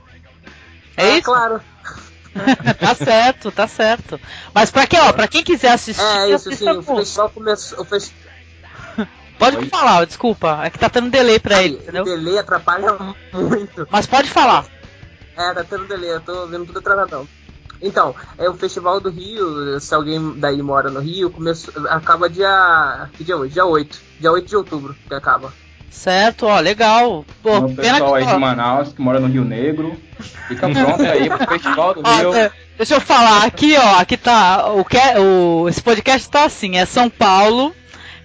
É 0.98 1.02
Ah, 1.04 1.08
isso? 1.16 1.22
Claro. 1.22 1.60
tá 2.78 2.94
certo, 2.94 3.50
tá 3.50 3.66
certo. 3.66 4.20
Mas 4.52 4.70
pra 4.70 4.86
quem, 4.86 5.00
ó, 5.00 5.12
pra 5.14 5.26
quem 5.26 5.42
quiser 5.42 5.70
assistir, 5.72 6.02
É 6.02 6.30
isso, 6.30 6.52
sim. 6.52 6.68
O 6.68 6.82
festival 6.82 7.30
começou. 7.30 7.80
O 7.80 7.84
fes... 7.86 8.12
pode 9.38 9.56
Oi? 9.56 9.66
falar, 9.66 10.04
desculpa. 10.04 10.60
É 10.62 10.68
que 10.68 10.78
tá 10.78 10.90
tendo 10.90 11.08
delay 11.08 11.38
pra 11.38 11.62
ele, 11.62 11.76
O 11.76 11.78
entendeu? 11.78 12.04
delay 12.04 12.38
atrapalha 12.38 12.94
muito. 13.32 13.88
Mas 13.90 14.06
pode 14.06 14.28
falar. 14.28 14.66
É, 15.36 15.52
tá 15.52 15.64
tendo 15.64 15.86
delay, 15.86 16.12
eu 16.12 16.20
tô 16.20 16.46
vendo 16.46 16.66
tudo 16.66 16.78
atrasadão. 16.78 17.26
Então, 17.80 18.14
é 18.38 18.48
o 18.48 18.54
Festival 18.54 19.00
do 19.00 19.10
Rio, 19.10 19.78
se 19.78 19.94
alguém 19.94 20.32
daí 20.38 20.62
mora 20.62 20.88
no 20.90 21.00
Rio, 21.00 21.30
começou, 21.30 21.74
acaba 21.88 22.28
dia. 22.28 23.08
Que 23.16 23.22
dia 23.22 23.34
é 23.34 23.36
hoje? 23.36 23.52
Dia 23.52 23.66
8. 23.66 24.00
Dia 24.18 24.32
8 24.32 24.48
de 24.48 24.56
outubro 24.56 24.96
que 25.06 25.14
acaba. 25.14 25.52
Certo, 25.90 26.46
ó, 26.46 26.58
legal. 26.60 27.24
Pô, 27.42 27.58
o 27.58 27.74
pena 27.74 27.94
pessoal 27.94 28.12
que. 28.14 28.18
aí 28.18 28.26
de 28.26 28.36
Manaus 28.38 28.92
que 28.92 29.00
mora 29.00 29.20
no 29.20 29.28
Rio 29.28 29.44
Negro. 29.44 29.96
Fica 30.48 30.68
pronto 30.68 31.02
aí 31.02 31.28
pro 31.28 31.46
Festival 31.48 31.94
do 31.94 32.02
Ó, 32.04 32.16
Rio. 32.18 32.34
é, 32.34 32.50
deixa 32.76 32.94
eu 32.94 33.00
falar 33.00 33.44
aqui, 33.44 33.76
ó, 33.76 34.00
aqui 34.00 34.16
tá 34.16 34.72
o 34.72 34.84
que 34.84 34.98
o 35.18 35.68
esse 35.68 35.82
podcast 35.82 36.28
tá 36.28 36.44
assim, 36.44 36.76
é 36.76 36.86
São 36.86 37.10
Paulo, 37.10 37.74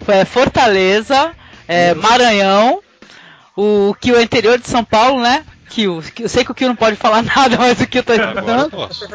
é 0.08 0.24
Fortaleza, 0.26 1.32
é 1.68 1.94
Maranhão, 1.94 2.82
o 3.56 3.94
que 4.00 4.12
o 4.12 4.22
interior 4.22 4.58
de 4.58 4.70
São 4.70 4.84
Paulo, 4.84 5.22
né? 5.22 5.44
Que 5.72 5.84
eu 5.84 6.02
sei 6.28 6.44
que 6.44 6.52
o 6.52 6.54
Kio 6.54 6.68
não 6.68 6.76
pode 6.76 6.98
falar 6.98 7.22
nada, 7.24 7.58
mas 7.58 7.80
o 7.80 7.88
Kio 7.88 8.04
tá 8.04 8.14
Agora 8.14 8.70
posso. 8.70 9.08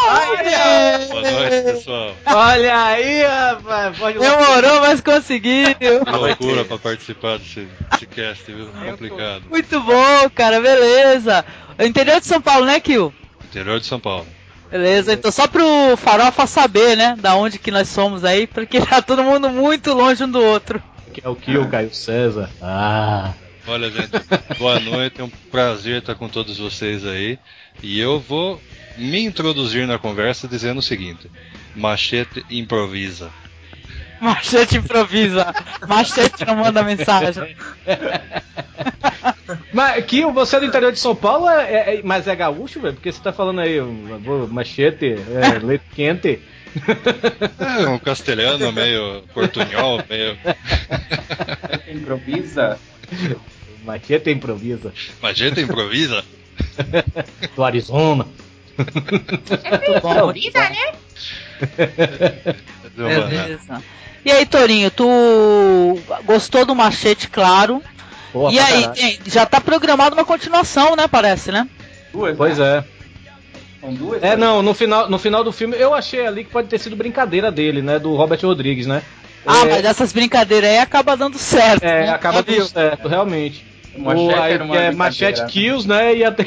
Olha! 0.00 1.06
Boa 1.08 1.30
noite, 1.30 1.62
pessoal. 1.64 2.14
Olha 2.24 2.84
aí, 2.84 3.22
rapaz. 3.22 3.98
Pode 3.98 4.18
Demorou, 4.18 4.80
mas 4.80 5.00
conseguiu. 5.02 5.74
Que 5.74 5.90
loucura 5.90 6.64
pra 6.64 6.78
participar 6.78 7.38
desse, 7.38 7.68
desse 7.90 8.06
cast, 8.06 8.44
viu? 8.50 8.66
Complicado. 8.68 9.42
Muito 9.50 9.80
bom, 9.80 10.30
cara, 10.34 10.60
beleza. 10.60 11.44
Interior 11.78 12.20
de 12.20 12.26
São 12.26 12.40
Paulo, 12.40 12.64
né, 12.64 12.80
Kio? 12.80 13.12
Interior 13.44 13.78
de 13.78 13.86
São 13.86 14.00
Paulo. 14.00 14.26
Beleza, 14.70 15.14
então 15.14 15.30
só 15.30 15.46
pro 15.46 15.96
Farofa 15.96 16.46
saber, 16.46 16.94
né, 16.94 17.16
da 17.18 17.34
onde 17.34 17.58
que 17.58 17.70
nós 17.70 17.88
somos 17.88 18.22
aí, 18.22 18.46
porque 18.46 18.80
tá 18.84 19.00
todo 19.00 19.24
mundo 19.24 19.48
muito 19.48 19.94
longe 19.94 20.22
um 20.24 20.30
do 20.30 20.42
outro. 20.42 20.82
Que 21.12 21.22
é 21.24 21.28
o 21.28 21.34
Kill, 21.34 21.66
Caio 21.68 21.92
César. 21.92 22.50
Ah. 22.60 23.32
Olha, 23.68 23.90
gente, 23.90 24.10
boa 24.58 24.80
noite. 24.80 25.20
É 25.20 25.24
um 25.24 25.30
prazer 25.50 25.98
estar 25.98 26.14
com 26.14 26.28
todos 26.28 26.58
vocês 26.58 27.06
aí. 27.06 27.38
E 27.82 28.00
eu 28.00 28.18
vou 28.18 28.60
me 28.96 29.20
introduzir 29.20 29.86
na 29.86 29.98
conversa 29.98 30.48
dizendo 30.48 30.78
o 30.78 30.82
seguinte: 30.82 31.30
Machete 31.76 32.44
improvisa. 32.50 33.30
Machete 34.20 34.78
improvisa, 34.78 35.54
machete 35.86 36.44
não 36.44 36.56
manda 36.56 36.82
mensagem. 36.82 37.56
Mas 39.72 40.04
Kill, 40.06 40.32
você 40.32 40.56
é 40.56 40.60
do 40.60 40.66
interior 40.66 40.90
de 40.92 40.98
São 40.98 41.14
Paulo, 41.14 41.48
é, 41.48 41.98
é- 41.98 42.00
mas 42.02 42.26
é 42.26 42.34
gaúcho, 42.34 42.80
velho? 42.80 42.94
Porque 42.94 43.12
você 43.12 43.20
tá 43.22 43.32
falando 43.32 43.60
aí, 43.60 43.78
machete, 44.50 45.14
é, 45.14 45.58
leite 45.64 45.84
quente. 45.94 46.40
É 47.84 47.88
um 47.88 47.98
castelhano 47.98 48.72
meio 48.72 49.22
portunhol, 49.32 50.02
meio. 50.08 50.36
Improvisa. 51.88 52.78
Machete 53.92 54.30
improvisa. 54.30 54.92
Machete 55.22 55.60
improvisa? 55.62 56.22
Do 57.56 57.64
Arizona. 57.64 58.26
Bom, 58.76 58.84
muito 58.84 60.00
bom. 60.02 60.32
Deu 62.94 63.06
uma- 63.06 63.20
Beleza. 63.26 63.82
E 64.24 64.30
aí, 64.30 64.44
Torinho, 64.44 64.90
tu 64.90 65.98
gostou 66.24 66.66
do 66.66 66.74
machete, 66.74 67.28
claro. 67.28 67.82
Porra, 68.32 68.52
e 68.52 68.58
aí, 68.58 68.88
tem- 68.88 69.18
já 69.26 69.46
tá 69.46 69.58
programado 69.60 70.14
uma 70.14 70.24
continuação, 70.24 70.94
né? 70.94 71.08
Parece, 71.08 71.50
né? 71.50 71.66
Duas, 72.12 72.36
Pois 72.36 72.58
né? 72.58 72.78
é. 72.78 72.84
São 73.80 73.94
duas? 73.94 74.22
É, 74.22 74.36
não, 74.36 74.60
no 74.62 74.74
final, 74.74 75.08
no 75.08 75.18
final 75.18 75.42
do 75.42 75.50
filme 75.52 75.76
eu 75.78 75.94
achei 75.94 76.26
ali 76.26 76.44
que 76.44 76.50
pode 76.50 76.68
ter 76.68 76.78
sido 76.78 76.94
brincadeira 76.94 77.50
dele, 77.50 77.80
né? 77.80 77.98
Do 77.98 78.14
Robert 78.16 78.40
Rodrigues, 78.42 78.86
né? 78.86 79.02
Ah, 79.46 79.62
é, 79.64 79.70
mas 79.70 79.84
essas 79.84 80.12
brincadeiras 80.12 80.68
aí 80.68 80.78
acaba 80.78 81.16
dando 81.16 81.38
certo. 81.38 81.82
É, 81.84 82.02
né? 82.06 82.10
acaba 82.10 82.42
dando 82.42 82.68
certo, 82.68 83.08
realmente. 83.08 83.64
Machete 83.96 84.34
o, 84.34 84.42
aí, 84.42 84.52
era 84.52 84.64
uma 84.64 84.76
que 84.76 84.82
é. 84.82 84.90
Machete 84.92 85.46
Kills, 85.46 85.88
né? 85.88 86.14
E 86.16 86.24
até. 86.24 86.46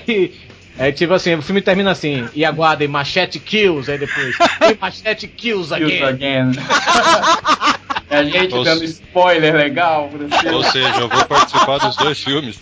É 0.77 0.91
tipo 0.91 1.13
assim, 1.13 1.35
o 1.35 1.41
filme 1.41 1.61
termina 1.61 1.91
assim, 1.91 2.27
e 2.33 2.45
aguardem 2.45 2.87
Machete 2.87 3.39
Kills, 3.39 3.91
aí 3.91 3.97
depois. 3.97 4.35
e 4.37 4.77
Machete 4.79 5.27
Kills 5.27 5.73
Kills 5.75 6.03
again. 6.03 6.03
again. 6.03 6.51
É 8.11 8.17
a 8.17 8.23
gente 8.25 8.53
Ou 8.53 8.61
dando 8.65 8.79
se- 8.79 8.85
spoiler 8.87 9.55
legal. 9.55 10.09
Ou 10.53 10.63
seja, 10.65 10.99
eu 10.99 11.07
vou 11.07 11.23
participar 11.23 11.77
dos 11.77 11.95
dois 11.95 12.21
filmes. 12.21 12.59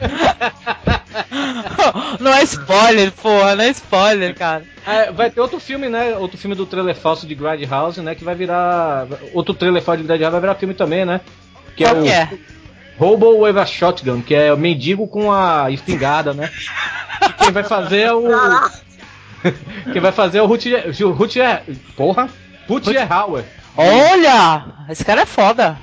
Não 2.20 2.32
é 2.32 2.42
spoiler, 2.44 3.10
porra, 3.12 3.56
não 3.56 3.64
é 3.64 3.70
spoiler, 3.70 4.34
cara. 4.34 4.64
É, 4.86 5.10
vai 5.10 5.30
ter 5.30 5.40
outro 5.40 5.58
filme, 5.58 5.88
né? 5.88 6.16
Outro 6.16 6.38
filme 6.38 6.54
do 6.54 6.66
trailer 6.66 6.94
falso 6.94 7.26
de 7.26 7.34
Grindhouse, 7.34 8.00
né? 8.00 8.14
Que 8.14 8.24
vai 8.24 8.34
virar. 8.34 9.06
Outro 9.32 9.54
trailer 9.54 9.82
falso 9.82 10.02
de 10.02 10.08
Grindhouse 10.08 10.32
vai 10.32 10.40
virar 10.40 10.54
filme 10.54 10.74
também, 10.74 11.04
né? 11.04 11.20
Que 11.76 11.84
Qual 11.84 11.96
é 11.96 12.00
o 12.00 12.02
que 12.04 12.10
é? 12.10 12.28
Hobo 13.02 13.38
with 13.42 13.58
a 13.58 13.66
Shotgun, 13.66 14.22
que 14.22 14.34
é 14.34 14.52
o 14.52 14.56
mendigo 14.56 15.08
com 15.08 15.32
a 15.32 15.70
espingarda, 15.70 16.32
né? 16.32 16.48
E 17.28 17.32
quem 17.44 17.50
vai 17.52 17.64
fazer 17.64 18.00
é 18.02 18.12
o. 18.12 18.22
quem 19.92 20.00
vai 20.00 20.12
fazer 20.12 20.38
é 20.38 20.42
o 20.42 20.46
Rutger. 20.46 20.84
Rutger. 21.12 21.62
Porra! 21.96 22.28
Rutger 22.68 23.12
Hauer. 23.12 23.44
Olha! 23.76 24.64
Esse 24.88 25.04
cara 25.04 25.22
é 25.22 25.26
foda. 25.26 25.78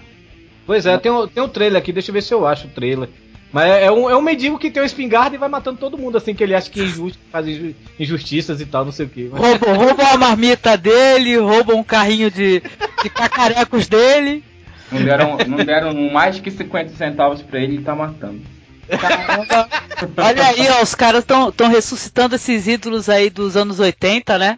Pois 0.66 0.86
é, 0.86 0.98
tem 0.98 1.12
o, 1.12 1.28
tem 1.28 1.44
o 1.44 1.48
trailer 1.48 1.82
aqui, 1.82 1.92
deixa 1.92 2.10
eu 2.10 2.14
ver 2.14 2.22
se 2.22 2.34
eu 2.34 2.48
acho 2.48 2.68
o 2.68 2.70
trailer. 2.70 3.10
Mas 3.52 3.66
é, 3.66 3.86
é 3.86 3.92
um, 3.92 4.08
é 4.10 4.16
um 4.16 4.22
mendigo 4.22 4.60
que 4.60 4.70
tem 4.70 4.82
uma 4.82 4.86
espingarda 4.86 5.36
e 5.36 5.40
vai 5.40 5.50
matando 5.50 5.80
todo 5.80 5.98
mundo, 5.98 6.18
assim, 6.18 6.36
que 6.36 6.44
ele 6.44 6.54
acha 6.54 6.70
que 6.70 6.80
é 6.80 6.84
injusto, 6.84 7.20
faz 7.32 7.48
inju- 7.48 7.76
injustiças 8.00 8.62
e 8.62 8.66
tal, 8.66 8.86
não 8.86 8.92
sei 8.92 9.08
o 9.08 9.10
que. 9.10 9.28
Roubam, 9.28 9.74
roubam 9.76 10.06
a 10.08 10.18
marmita 10.18 10.78
dele, 10.78 11.36
roubam 11.38 11.78
um 11.80 11.84
carrinho 11.84 12.30
de, 12.30 12.62
de 13.02 13.10
cacarecos 13.10 13.88
dele. 13.88 14.44
Não 14.92 15.04
deram, 15.04 15.38
não 15.48 15.58
deram 15.58 15.94
mais 16.12 16.40
que 16.40 16.50
50 16.50 16.96
centavos 16.96 17.42
pra 17.42 17.60
ele 17.60 17.76
e 17.78 17.82
tá 17.82 17.96
matando. 17.96 18.42
Caramba. 18.90 19.70
Olha 20.18 20.48
aí, 20.48 20.68
ó, 20.70 20.82
os 20.82 20.96
caras 20.96 21.22
estão 21.24 21.70
ressuscitando 21.70 22.36
esses 22.36 22.68
ídolos 22.68 23.08
aí 23.08 23.30
dos 23.30 23.56
anos 23.56 23.80
80, 23.80 24.38
né? 24.40 24.58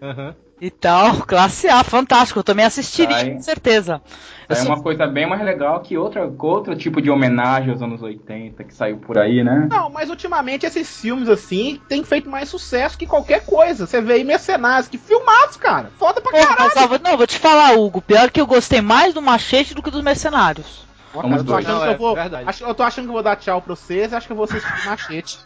Aham. 0.00 0.34
E 0.60 0.70
tal, 0.70 1.22
classe 1.22 1.68
A, 1.68 1.82
fantástico. 1.82 2.38
Eu 2.38 2.44
também 2.44 2.64
assistiria, 2.64 3.16
Aí. 3.16 3.32
com 3.32 3.42
certeza. 3.42 4.00
É 4.58 4.62
uma 4.62 4.82
coisa 4.82 5.06
bem 5.06 5.26
mais 5.28 5.42
legal 5.44 5.80
que 5.80 5.96
outra, 5.96 6.30
outro 6.38 6.74
tipo 6.76 7.00
de 7.00 7.10
homenagem 7.10 7.70
aos 7.70 7.82
anos 7.82 8.02
80 8.02 8.64
que 8.64 8.74
saiu 8.74 8.98
por 8.98 9.18
aí, 9.18 9.42
né? 9.44 9.68
Não, 9.70 9.88
mas 9.90 10.10
ultimamente 10.10 10.66
esses 10.66 11.00
filmes 11.00 11.28
assim 11.28 11.80
têm 11.88 12.02
feito 12.04 12.28
mais 12.30 12.48
sucesso 12.48 12.96
que 12.98 13.06
qualquer 13.06 13.44
coisa. 13.44 13.86
Você 13.86 14.00
vê 14.00 14.14
aí 14.14 14.24
mercenários, 14.24 14.88
que 14.88 14.98
filmados, 14.98 15.56
cara. 15.56 15.90
Foda 15.98 16.20
pra 16.20 16.30
Pô, 16.32 16.38
caralho. 16.38 16.70
mas, 16.74 16.88
vou- 16.88 16.98
não, 17.02 17.16
vou 17.16 17.26
te 17.26 17.38
falar, 17.38 17.72
Hugo. 17.78 18.00
Pior 18.02 18.30
que 18.30 18.40
eu 18.40 18.46
gostei 18.46 18.80
mais 18.80 19.12
do 19.14 19.22
Machete 19.22 19.74
do 19.74 19.82
que 19.82 19.90
dos 19.90 20.02
Mercenários. 20.02 20.82
Somos 21.12 21.36
eu 21.40 21.44
tô 21.44 21.54
achando 21.54 21.72
Não, 21.74 21.80
que 21.82 21.88
é 21.88 21.92
eu 21.92 21.98
vou. 21.98 22.14
verdade. 22.14 22.44
acho- 22.48 22.64
eu 22.64 22.74
tô 22.74 22.82
achando 22.82 23.04
que 23.04 23.10
eu 23.10 23.14
vou 23.14 23.22
dar 23.22 23.36
tchau 23.36 23.60
pra 23.60 23.74
vocês 23.76 24.10
e 24.12 24.14
acho 24.14 24.26
que 24.26 24.32
eu 24.32 24.36
vou 24.36 24.44
assistir 24.46 24.72
machete. 24.86 25.38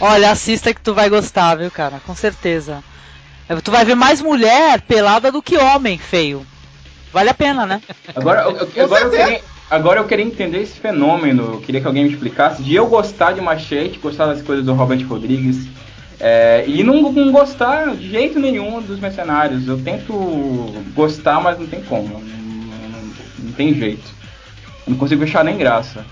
Olha, 0.00 0.30
assista 0.30 0.72
que 0.74 0.80
tu 0.80 0.94
vai 0.94 1.08
gostar, 1.08 1.54
viu, 1.56 1.70
cara? 1.70 2.00
Com 2.06 2.14
certeza. 2.14 2.82
É, 3.48 3.54
Tu 3.56 3.70
vai 3.70 3.84
ver 3.84 3.94
mais 3.94 4.20
mulher 4.22 4.80
pelada 4.82 5.30
do 5.30 5.42
que 5.42 5.56
homem 5.56 5.98
feio. 5.98 6.46
Vale 7.12 7.30
a 7.30 7.34
pena, 7.34 7.64
né? 7.66 7.80
Agora, 8.14 8.42
eu, 8.42 8.68
eu- 8.74 8.84
agora, 8.84 9.04
eu 9.04 9.10
queria, 9.10 9.40
agora 9.70 10.00
eu 10.00 10.04
queria 10.06 10.24
entender 10.24 10.62
esse 10.62 10.78
fenômeno. 10.80 11.54
Eu 11.54 11.60
queria 11.60 11.80
que 11.80 11.86
alguém 11.86 12.04
me 12.04 12.10
explicasse 12.10 12.62
de 12.62 12.74
eu 12.74 12.86
gostar 12.86 13.32
de 13.32 13.40
Machete, 13.40 13.98
gostar 13.98 14.26
das 14.26 14.42
coisas 14.42 14.64
do 14.64 14.72
Robert 14.74 15.06
Rodrigues. 15.06 15.66
é, 16.20 16.64
e 16.66 16.82
não, 16.82 17.12
não 17.12 17.30
gostar 17.32 17.94
de 17.94 18.08
jeito 18.10 18.38
nenhum 18.40 18.80
dos 18.80 18.98
mercenários. 18.98 19.66
Eu 19.68 19.78
tento 19.82 20.12
gostar, 20.94 21.40
mas 21.40 21.58
não 21.58 21.66
tem 21.66 21.82
como. 21.82 22.08
Não, 22.08 22.20
não- 22.20 23.14
não 23.40 23.52
tem 23.52 23.74
jeito. 23.74 24.12
Eu 24.86 24.90
não 24.92 24.96
consigo 24.98 25.22
achar 25.24 25.44
nem 25.44 25.56
graça. 25.56 26.04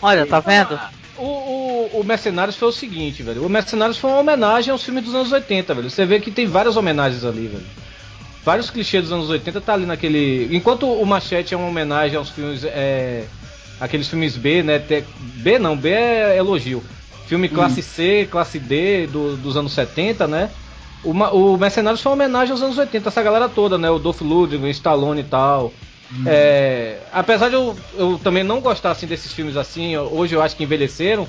Olha, 0.00 0.26
tá 0.26 0.40
vendo? 0.40 0.78
O, 1.16 1.22
o, 1.24 1.63
o 1.92 2.02
Mercenários 2.04 2.56
foi 2.56 2.68
o 2.68 2.72
seguinte, 2.72 3.22
velho. 3.22 3.44
O 3.44 3.48
Mercenários 3.48 3.98
foi 3.98 4.10
uma 4.10 4.20
homenagem 4.20 4.70
aos 4.72 4.82
filmes 4.82 5.04
dos 5.04 5.14
anos 5.14 5.32
80, 5.32 5.74
velho. 5.74 5.90
Você 5.90 6.04
vê 6.06 6.20
que 6.20 6.30
tem 6.30 6.46
várias 6.46 6.76
homenagens 6.76 7.24
ali, 7.24 7.46
velho. 7.46 7.64
Vários 8.44 8.68
clichês 8.70 9.04
dos 9.04 9.12
anos 9.12 9.30
80 9.30 9.60
tá 9.60 9.72
ali 9.74 9.86
naquele. 9.86 10.48
Enquanto 10.54 10.86
o 10.90 11.04
Machete 11.06 11.54
é 11.54 11.56
uma 11.56 11.68
homenagem 11.68 12.16
aos 12.16 12.30
filmes. 12.30 12.62
É... 12.64 13.24
Aqueles 13.80 14.06
filmes 14.08 14.36
B, 14.36 14.62
né? 14.62 14.78
B 15.18 15.58
não, 15.58 15.76
B 15.76 15.88
é 15.90 16.36
elogio. 16.36 16.82
Filme 17.26 17.48
classe 17.48 17.82
C, 17.82 18.28
classe 18.30 18.58
D 18.58 19.06
do- 19.06 19.36
dos 19.36 19.56
anos 19.56 19.72
70, 19.72 20.26
né? 20.28 20.50
O, 21.02 21.10
o 21.10 21.56
Mercenários 21.58 22.00
foi 22.00 22.10
uma 22.12 22.16
homenagem 22.24 22.52
aos 22.52 22.62
anos 22.62 22.78
80, 22.78 23.08
essa 23.08 23.22
galera 23.22 23.48
toda, 23.48 23.76
né? 23.76 23.90
O 23.90 23.98
Dolph 23.98 24.20
Lundgren, 24.20 24.62
o 24.62 24.68
Stallone 24.68 25.22
e 25.22 25.24
tal. 25.24 25.72
É, 26.26 26.98
apesar 27.12 27.48
de 27.48 27.54
eu, 27.54 27.76
eu 27.96 28.18
também 28.18 28.44
não 28.44 28.60
gostar 28.60 28.90
assim, 28.92 29.06
desses 29.06 29.32
filmes 29.32 29.56
assim, 29.56 29.96
hoje 29.96 30.34
eu 30.34 30.42
acho 30.42 30.56
que 30.56 30.64
envelheceram. 30.64 31.28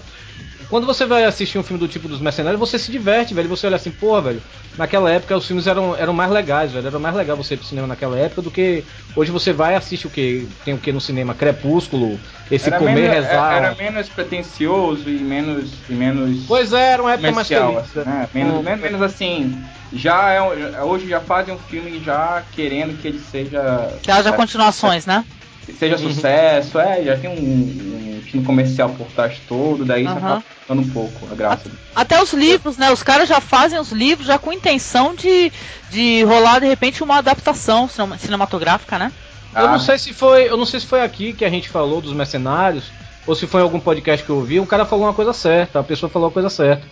Quando 0.69 0.87
você 0.87 1.05
vai 1.05 1.23
assistir 1.25 1.59
um 1.59 1.63
filme 1.63 1.79
do 1.79 1.87
tipo 1.87 2.07
dos 2.07 2.19
Mercenários, 2.19 2.59
você 2.59 2.79
se 2.79 2.91
diverte, 2.91 3.33
velho. 3.35 3.47
Você 3.49 3.67
olha 3.67 3.75
assim, 3.75 3.91
pô, 3.91 4.19
velho. 4.21 4.41
Naquela 4.77 5.11
época 5.11 5.37
os 5.37 5.45
filmes 5.45 5.67
eram, 5.67 5.95
eram 5.95 6.11
mais 6.11 6.31
legais, 6.31 6.71
velho. 6.71 6.87
Era 6.87 6.97
mais 6.97 7.15
legal 7.15 7.37
você 7.37 7.53
ir 7.53 7.57
pro 7.57 7.67
cinema 7.67 7.87
naquela 7.87 8.17
época 8.17 8.41
do 8.41 8.49
que 8.49 8.83
hoje 9.15 9.31
você 9.31 9.53
vai 9.53 9.73
e 9.73 9.75
assiste 9.77 10.07
o 10.07 10.09
que? 10.09 10.47
Tem 10.63 10.73
o 10.73 10.77
que 10.79 10.91
no 10.91 10.99
cinema? 10.99 11.35
Crepúsculo, 11.35 12.19
esse 12.49 12.67
Era 12.69 12.79
comer, 12.79 12.95
menos, 12.95 13.15
rezar. 13.15 13.53
era 13.57 13.75
menos 13.75 14.09
pretencioso 14.09 15.09
e 15.09 15.19
menos. 15.19 15.71
E 15.87 15.93
menos 15.93 16.45
Pois 16.47 16.73
é, 16.73 16.93
era 16.93 17.01
uma 17.03 17.13
época 17.13 17.31
mais 17.31 17.47
feliz. 17.47 17.77
assim, 17.77 17.99
né? 17.99 18.27
menos, 18.33 18.53
Hum. 18.59 18.61
menos, 18.63 18.81
menos 18.81 19.01
assim. 19.01 19.63
Já 19.93 20.29
é, 20.31 20.41
um- 20.41 20.83
hoje 20.85 21.07
já 21.07 21.19
fazem 21.19 21.53
um 21.53 21.57
filme 21.57 22.01
já 22.03 22.43
querendo 22.53 22.99
que 23.01 23.07
ele 23.07 23.19
seja. 23.19 23.93
Que 24.01 24.11
haja 24.11 24.31
continuações, 24.33 25.05
né? 25.05 25.23
seja 25.79 25.97
sucesso, 25.97 26.77
é, 26.77 27.03
já 27.03 27.17
tem 27.17 27.27
um, 27.27 27.33
um 27.33 28.21
time 28.23 28.43
comercial 28.45 28.87
por 28.91 29.07
trás 29.07 29.39
todo, 29.47 29.83
daí 29.83 30.03
isso 30.03 30.11
Aham. 30.11 30.17
acaba 30.19 30.43
ficando 30.61 30.81
um 30.83 30.89
pouco 30.89 31.27
a 31.31 31.35
graça. 31.35 31.71
Até 31.95 32.21
os 32.21 32.33
livros, 32.33 32.77
né? 32.77 32.91
Os 32.91 33.01
caras 33.01 33.27
já 33.27 33.41
fazem 33.41 33.79
os 33.79 33.91
livros 33.91 34.27
já 34.27 34.37
com 34.37 34.53
intenção 34.53 35.15
de, 35.15 35.51
de 35.89 36.23
rolar 36.23 36.59
de 36.59 36.67
repente 36.67 37.01
uma 37.03 37.17
adaptação 37.17 37.87
cinema- 37.89 38.15
cinematográfica, 38.19 38.99
né? 38.99 39.11
Eu 39.55 39.65
Ah. 39.65 39.71
não 39.71 39.79
sei 39.79 39.97
se 39.97 40.13
foi, 40.13 40.47
eu 40.47 40.55
não 40.55 40.67
sei 40.67 40.79
se 40.79 40.85
foi 40.85 41.01
aqui 41.01 41.33
que 41.33 41.43
a 41.43 41.49
gente 41.49 41.67
falou 41.67 41.99
dos 41.99 42.13
mercenários 42.13 42.91
ou 43.25 43.33
se 43.33 43.47
foi 43.47 43.61
em 43.61 43.63
algum 43.63 43.79
podcast 43.79 44.23
que 44.23 44.29
eu 44.31 44.35
ouvi, 44.35 44.59
um 44.59 44.65
cara 44.67 44.85
falou 44.85 45.05
uma 45.05 45.13
coisa 45.15 45.33
certa, 45.33 45.79
a 45.79 45.83
pessoa 45.83 46.09
falou 46.11 46.27
a 46.27 46.31
coisa 46.31 46.49
certa. 46.49 46.85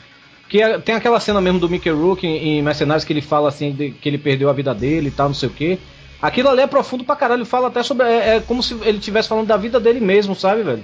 É- 0.62 0.78
tem 0.80 0.96
aquela 0.96 1.20
cena 1.20 1.42
mesmo 1.42 1.60
do 1.60 1.70
Mickey 1.70 1.90
Rourke 1.90 2.28
em, 2.28 2.60
em 2.60 2.62
Mercenários 2.62 3.04
que 3.04 3.14
ele 3.14 3.22
fala 3.22 3.50
assim 3.50 3.72
de, 3.72 3.92
que 3.92 4.08
ele 4.10 4.18
perdeu 4.18 4.50
a 4.50 4.54
vida 4.54 4.74
dele 4.74 5.08
e 5.08 5.12
tal, 5.12 5.28
não 5.28 5.36
sei 5.36 5.50
o 5.50 5.54
quê. 5.54 5.80
Aquilo 6.22 6.50
ali 6.50 6.62
é 6.62 6.68
profundo 6.68 7.04
pra 7.04 7.16
caralho, 7.16 7.46
fala 7.46 7.68
até 7.68 7.84
sobre 7.84 8.08
é, 8.08 8.36
é 8.36 8.40
como 8.40 8.64
se 8.64 8.74
ele 8.84 8.98
estivesse 8.98 9.28
falando 9.28 9.48
da 9.48 9.58
vida 9.58 9.80
dele 9.80 10.00
mesmo, 10.00 10.36
sabe, 10.36 10.64
velho? 10.64 10.84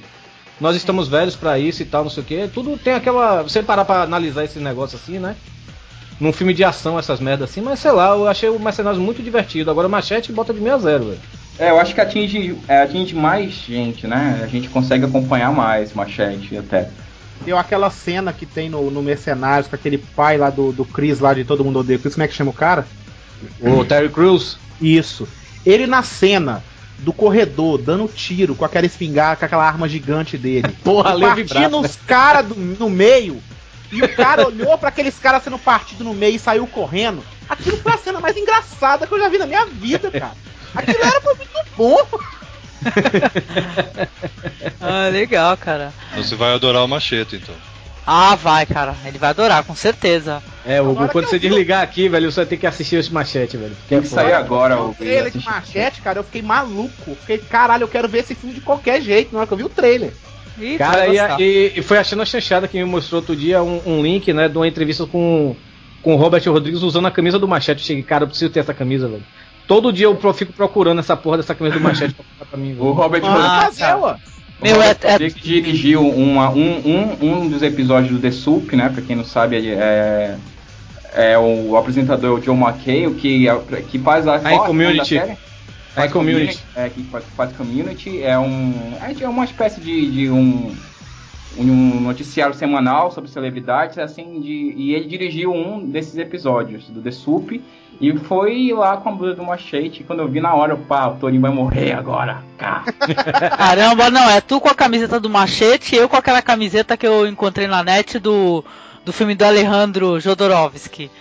Nós 0.59 0.75
estamos 0.75 1.07
velhos 1.07 1.35
pra 1.35 1.57
isso 1.57 1.81
e 1.81 1.85
tal, 1.85 2.03
não 2.03 2.09
sei 2.11 2.23
o 2.23 2.25
quê. 2.25 2.49
Tudo 2.53 2.77
tem 2.77 2.93
aquela, 2.93 3.41
você 3.41 3.63
parar 3.63 3.85
pra 3.85 4.03
analisar 4.03 4.43
esse 4.43 4.59
negócio 4.59 4.97
assim, 4.97 5.17
né? 5.17 5.35
Num 6.19 6.33
filme 6.33 6.53
de 6.53 6.65
ação 6.65 6.99
essas 6.99 7.21
merdas 7.21 7.49
assim, 7.49 7.61
mas 7.61 7.79
sei 7.79 7.91
lá, 7.91 8.09
eu 8.09 8.27
achei 8.27 8.49
o 8.49 8.59
Mercenários 8.59 9.01
muito 9.01 9.23
divertido. 9.23 9.71
Agora 9.71 9.87
o 9.87 9.89
Machete 9.89 10.33
bota 10.33 10.53
de 10.53 10.59
meio 10.59 10.75
a 10.75 10.79
zero, 10.79 11.05
velho. 11.05 11.19
É, 11.57 11.69
eu 11.69 11.79
acho 11.79 11.95
que 11.95 12.01
atinge, 12.01 12.57
é, 12.67 12.81
atinge 12.81 13.15
mais 13.15 13.51
gente, 13.51 14.05
né? 14.05 14.41
A 14.43 14.47
gente 14.47 14.67
consegue 14.67 15.05
acompanhar 15.05 15.53
mais 15.53 15.93
Machete 15.93 16.57
até. 16.57 16.89
Deu 17.45 17.57
aquela 17.57 17.89
cena 17.89 18.33
que 18.33 18.45
tem 18.45 18.69
no, 18.69 18.91
no 18.91 19.01
Mercenários 19.01 19.67
com 19.67 19.75
aquele 19.75 19.97
pai 19.97 20.37
lá 20.37 20.49
do, 20.49 20.71
do 20.71 20.83
Chris 20.85 21.19
lá 21.19 21.33
de 21.33 21.43
Todo 21.45 21.63
Mundo 21.63 21.79
Odeia 21.79 21.97
o 21.97 22.01
Chris, 22.01 22.13
como 22.15 22.23
é 22.23 22.27
que 22.27 22.33
chama 22.35 22.51
o 22.51 22.53
cara? 22.53 22.85
O 23.61 23.85
Terry 23.85 24.09
Crews. 24.09 24.57
Isso. 24.81 25.27
Ele 25.65 25.87
na 25.87 26.03
cena 26.03 26.63
do 26.99 27.13
corredor, 27.13 27.77
dando 27.77 28.07
tiro 28.09 28.53
com 28.55 28.65
aquela 28.65 28.85
espingarda, 28.85 29.37
com 29.37 29.45
aquela 29.45 29.65
arma 29.65 29.87
gigante 29.87 30.37
dele. 30.37 30.75
Porra, 30.83 31.11
partindo 31.29 31.79
os 31.79 31.95
caras 31.95 32.45
do- 32.47 32.55
no 32.55 32.89
meio. 32.89 33.41
E 33.91 34.01
o 34.03 34.15
cara 34.15 34.45
olhou 34.45 34.77
pra 34.77 34.89
aqueles 34.89 35.17
caras 35.17 35.43
sendo 35.43 35.57
partido 35.57 36.03
no 36.03 36.13
meio 36.13 36.35
e 36.35 36.39
saiu 36.39 36.67
correndo. 36.67 37.23
Aquilo 37.49 37.77
foi 37.77 37.93
a 37.93 37.97
cena 37.97 38.19
mais 38.19 38.35
engraçada 38.37 39.07
que 39.07 39.13
eu 39.13 39.19
já 39.19 39.29
vi 39.29 39.37
na 39.39 39.47
minha 39.47 39.65
vida, 39.65 40.11
cara. 40.11 40.33
Aquilo 40.75 40.99
era 41.01 41.21
muito 41.21 41.49
bom. 41.75 41.97
Ah, 44.81 45.09
legal, 45.09 45.55
cara. 45.57 45.93
Você 46.15 46.35
vai 46.35 46.53
adorar 46.53 46.83
o 46.83 46.87
machete, 46.87 47.35
então. 47.35 47.53
Ah, 48.07 48.35
vai, 48.35 48.65
cara. 48.65 48.95
Ele 49.05 49.17
vai 49.19 49.29
adorar, 49.29 49.63
com 49.63 49.75
certeza. 49.75 50.41
É, 50.65 50.81
Hugo, 50.81 50.91
Agora 50.91 51.09
quando 51.09 51.25
que 51.25 51.29
você 51.31 51.37
vi- 51.39 51.47
desligar 51.49 51.83
aqui, 51.83 52.09
velho, 52.09 52.31
você 52.31 52.37
vai 52.41 52.45
ter 52.47 52.57
que 52.57 52.65
assistir 52.65 52.95
esse 52.95 53.13
machete, 53.13 53.55
velho. 53.57 53.75
Tem 53.87 54.01
que 54.01 54.07
sair 54.07 54.33
agora, 54.33 54.79
o 54.81 54.89
o 54.91 54.95
trailer 54.95 55.31
de 55.31 55.45
machete, 55.45 56.01
cara, 56.01 56.19
eu 56.19 56.23
fiquei 56.23 56.41
maluco. 56.41 57.15
Fiquei, 57.21 57.37
caralho, 57.37 57.83
eu 57.83 57.87
quero 57.87 58.07
ver 58.07 58.19
esse 58.19 58.33
filme 58.33 58.55
de 58.55 58.61
qualquer 58.61 59.01
jeito, 59.01 59.31
na 59.33 59.39
hora 59.39 59.47
que 59.47 59.53
eu 59.53 59.57
vi 59.57 59.63
o 59.63 59.69
trailer. 59.69 60.11
Ih, 60.57 60.77
Cara, 60.77 61.07
e, 61.07 61.17
e- 61.43 61.73
e 61.77 61.81
foi 61.83 61.97
achando 61.99 62.21
a 62.21 62.25
chanchada 62.25 62.67
que 62.67 62.77
me 62.77 62.83
mostrou 62.85 63.21
outro 63.21 63.35
dia 63.35 63.61
um, 63.61 63.81
um 63.85 64.01
link, 64.01 64.31
né, 64.33 64.47
de 64.49 64.57
uma 64.57 64.67
entrevista 64.67 65.05
com, 65.05 65.55
com 66.01 66.15
o 66.15 66.17
Robert 66.17 66.43
Rodrigues 66.47 66.81
usando 66.81 67.07
a 67.07 67.11
camisa 67.11 67.37
do 67.37 67.47
Machete. 67.47 67.79
Eu 67.81 67.85
cheguei, 67.85 68.03
cara, 68.03 68.23
eu 68.23 68.27
preciso 68.27 68.51
ter 68.51 68.59
essa 68.61 68.73
camisa, 68.73 69.07
velho. 69.07 69.23
Todo 69.69 69.93
dia 69.93 70.07
eu 70.07 70.33
fico 70.33 70.51
procurando 70.51 70.97
essa 70.99 71.15
porra 71.15 71.37
dessa 71.37 71.53
camisa 71.53 71.77
do 71.77 71.81
Machete 71.81 72.15
pra 72.15 72.25
comprar 72.25 72.45
pra 72.47 72.57
mim, 72.59 72.71
O 72.71 72.75
velho. 72.75 72.91
Rodrigo 72.93 73.27
Ah. 73.27 73.69
Meu, 74.61 74.75
o 74.75 74.81
é- 74.81 74.87
Robert 74.87 74.97
é- 75.03 75.11
Rodrigues 75.11 75.41
dirigiu 75.41 76.09
uma- 76.09 76.49
um, 76.49 76.81
um, 77.21 77.25
um 77.43 77.47
dos 77.47 77.61
episódios 77.61 78.11
do 78.11 78.19
The 78.19 78.31
Soup, 78.31 78.75
né? 78.75 78.89
Pra 78.89 79.01
quem 79.01 79.15
não 79.15 79.23
sabe, 79.23 79.69
é, 79.69 80.35
é 81.13 81.37
o 81.37 81.77
apresentador 81.77 82.39
o 82.39 82.41
John 82.41 82.55
McHale, 82.59 83.13
que, 83.13 83.47
é- 83.47 83.81
que 83.87 83.99
faz 83.99 84.27
a 84.27 84.35
é 84.35 84.39
o 84.39 84.41
nome 84.43 84.57
da 84.57 84.65
Community. 84.65 85.15
série? 85.19 85.37
Ah, 85.95 86.05
em 86.07 86.09
Community. 86.09 86.59
É, 86.75 86.89
que 86.89 87.03
faz, 87.03 87.23
faz 87.37 87.51
Community. 87.55 88.23
É, 88.23 88.37
um, 88.39 88.73
é 89.21 89.29
uma 89.29 89.45
espécie 89.45 89.79
de, 89.79 90.11
de 90.11 90.29
um, 90.31 90.75
um 91.57 91.99
noticiário 92.01 92.53
semanal 92.53 93.11
sobre 93.11 93.29
celebridades, 93.29 93.97
assim, 93.97 94.39
de, 94.39 94.73
e 94.75 94.93
ele 94.93 95.07
dirigiu 95.07 95.53
um 95.53 95.85
desses 95.85 96.17
episódios 96.17 96.87
do 96.89 97.01
The 97.01 97.11
Soup. 97.11 97.61
E 98.01 98.17
foi 98.17 98.71
lá 98.71 98.95
com 98.95 99.09
a 99.09 99.11
blusa 99.11 99.35
do 99.35 99.43
Machete. 99.43 100.05
Quando 100.05 100.19
eu 100.19 100.27
vi 100.27 100.39
na 100.39 100.53
hora, 100.53 100.77
pá, 100.77 101.07
o 101.07 101.15
Torinho 101.15 101.41
vai 101.41 101.51
morrer 101.51 101.91
agora. 101.91 102.41
Cá. 102.57 102.85
Caramba, 103.57 104.09
não, 104.09 104.29
é 104.29 104.39
tu 104.39 104.61
com 104.61 104.69
a 104.69 104.75
camiseta 104.75 105.19
do 105.19 105.29
Machete 105.29 105.95
e 105.95 105.97
eu 105.97 106.07
com 106.07 106.15
aquela 106.15 106.41
camiseta 106.41 106.95
que 106.95 107.05
eu 107.05 107.27
encontrei 107.27 107.67
na 107.67 107.83
net 107.83 108.17
do, 108.17 108.63
do 109.03 109.11
filme 109.11 109.35
do 109.35 109.43
Alejandro 109.43 110.17
Jodorowsky, 110.17 111.11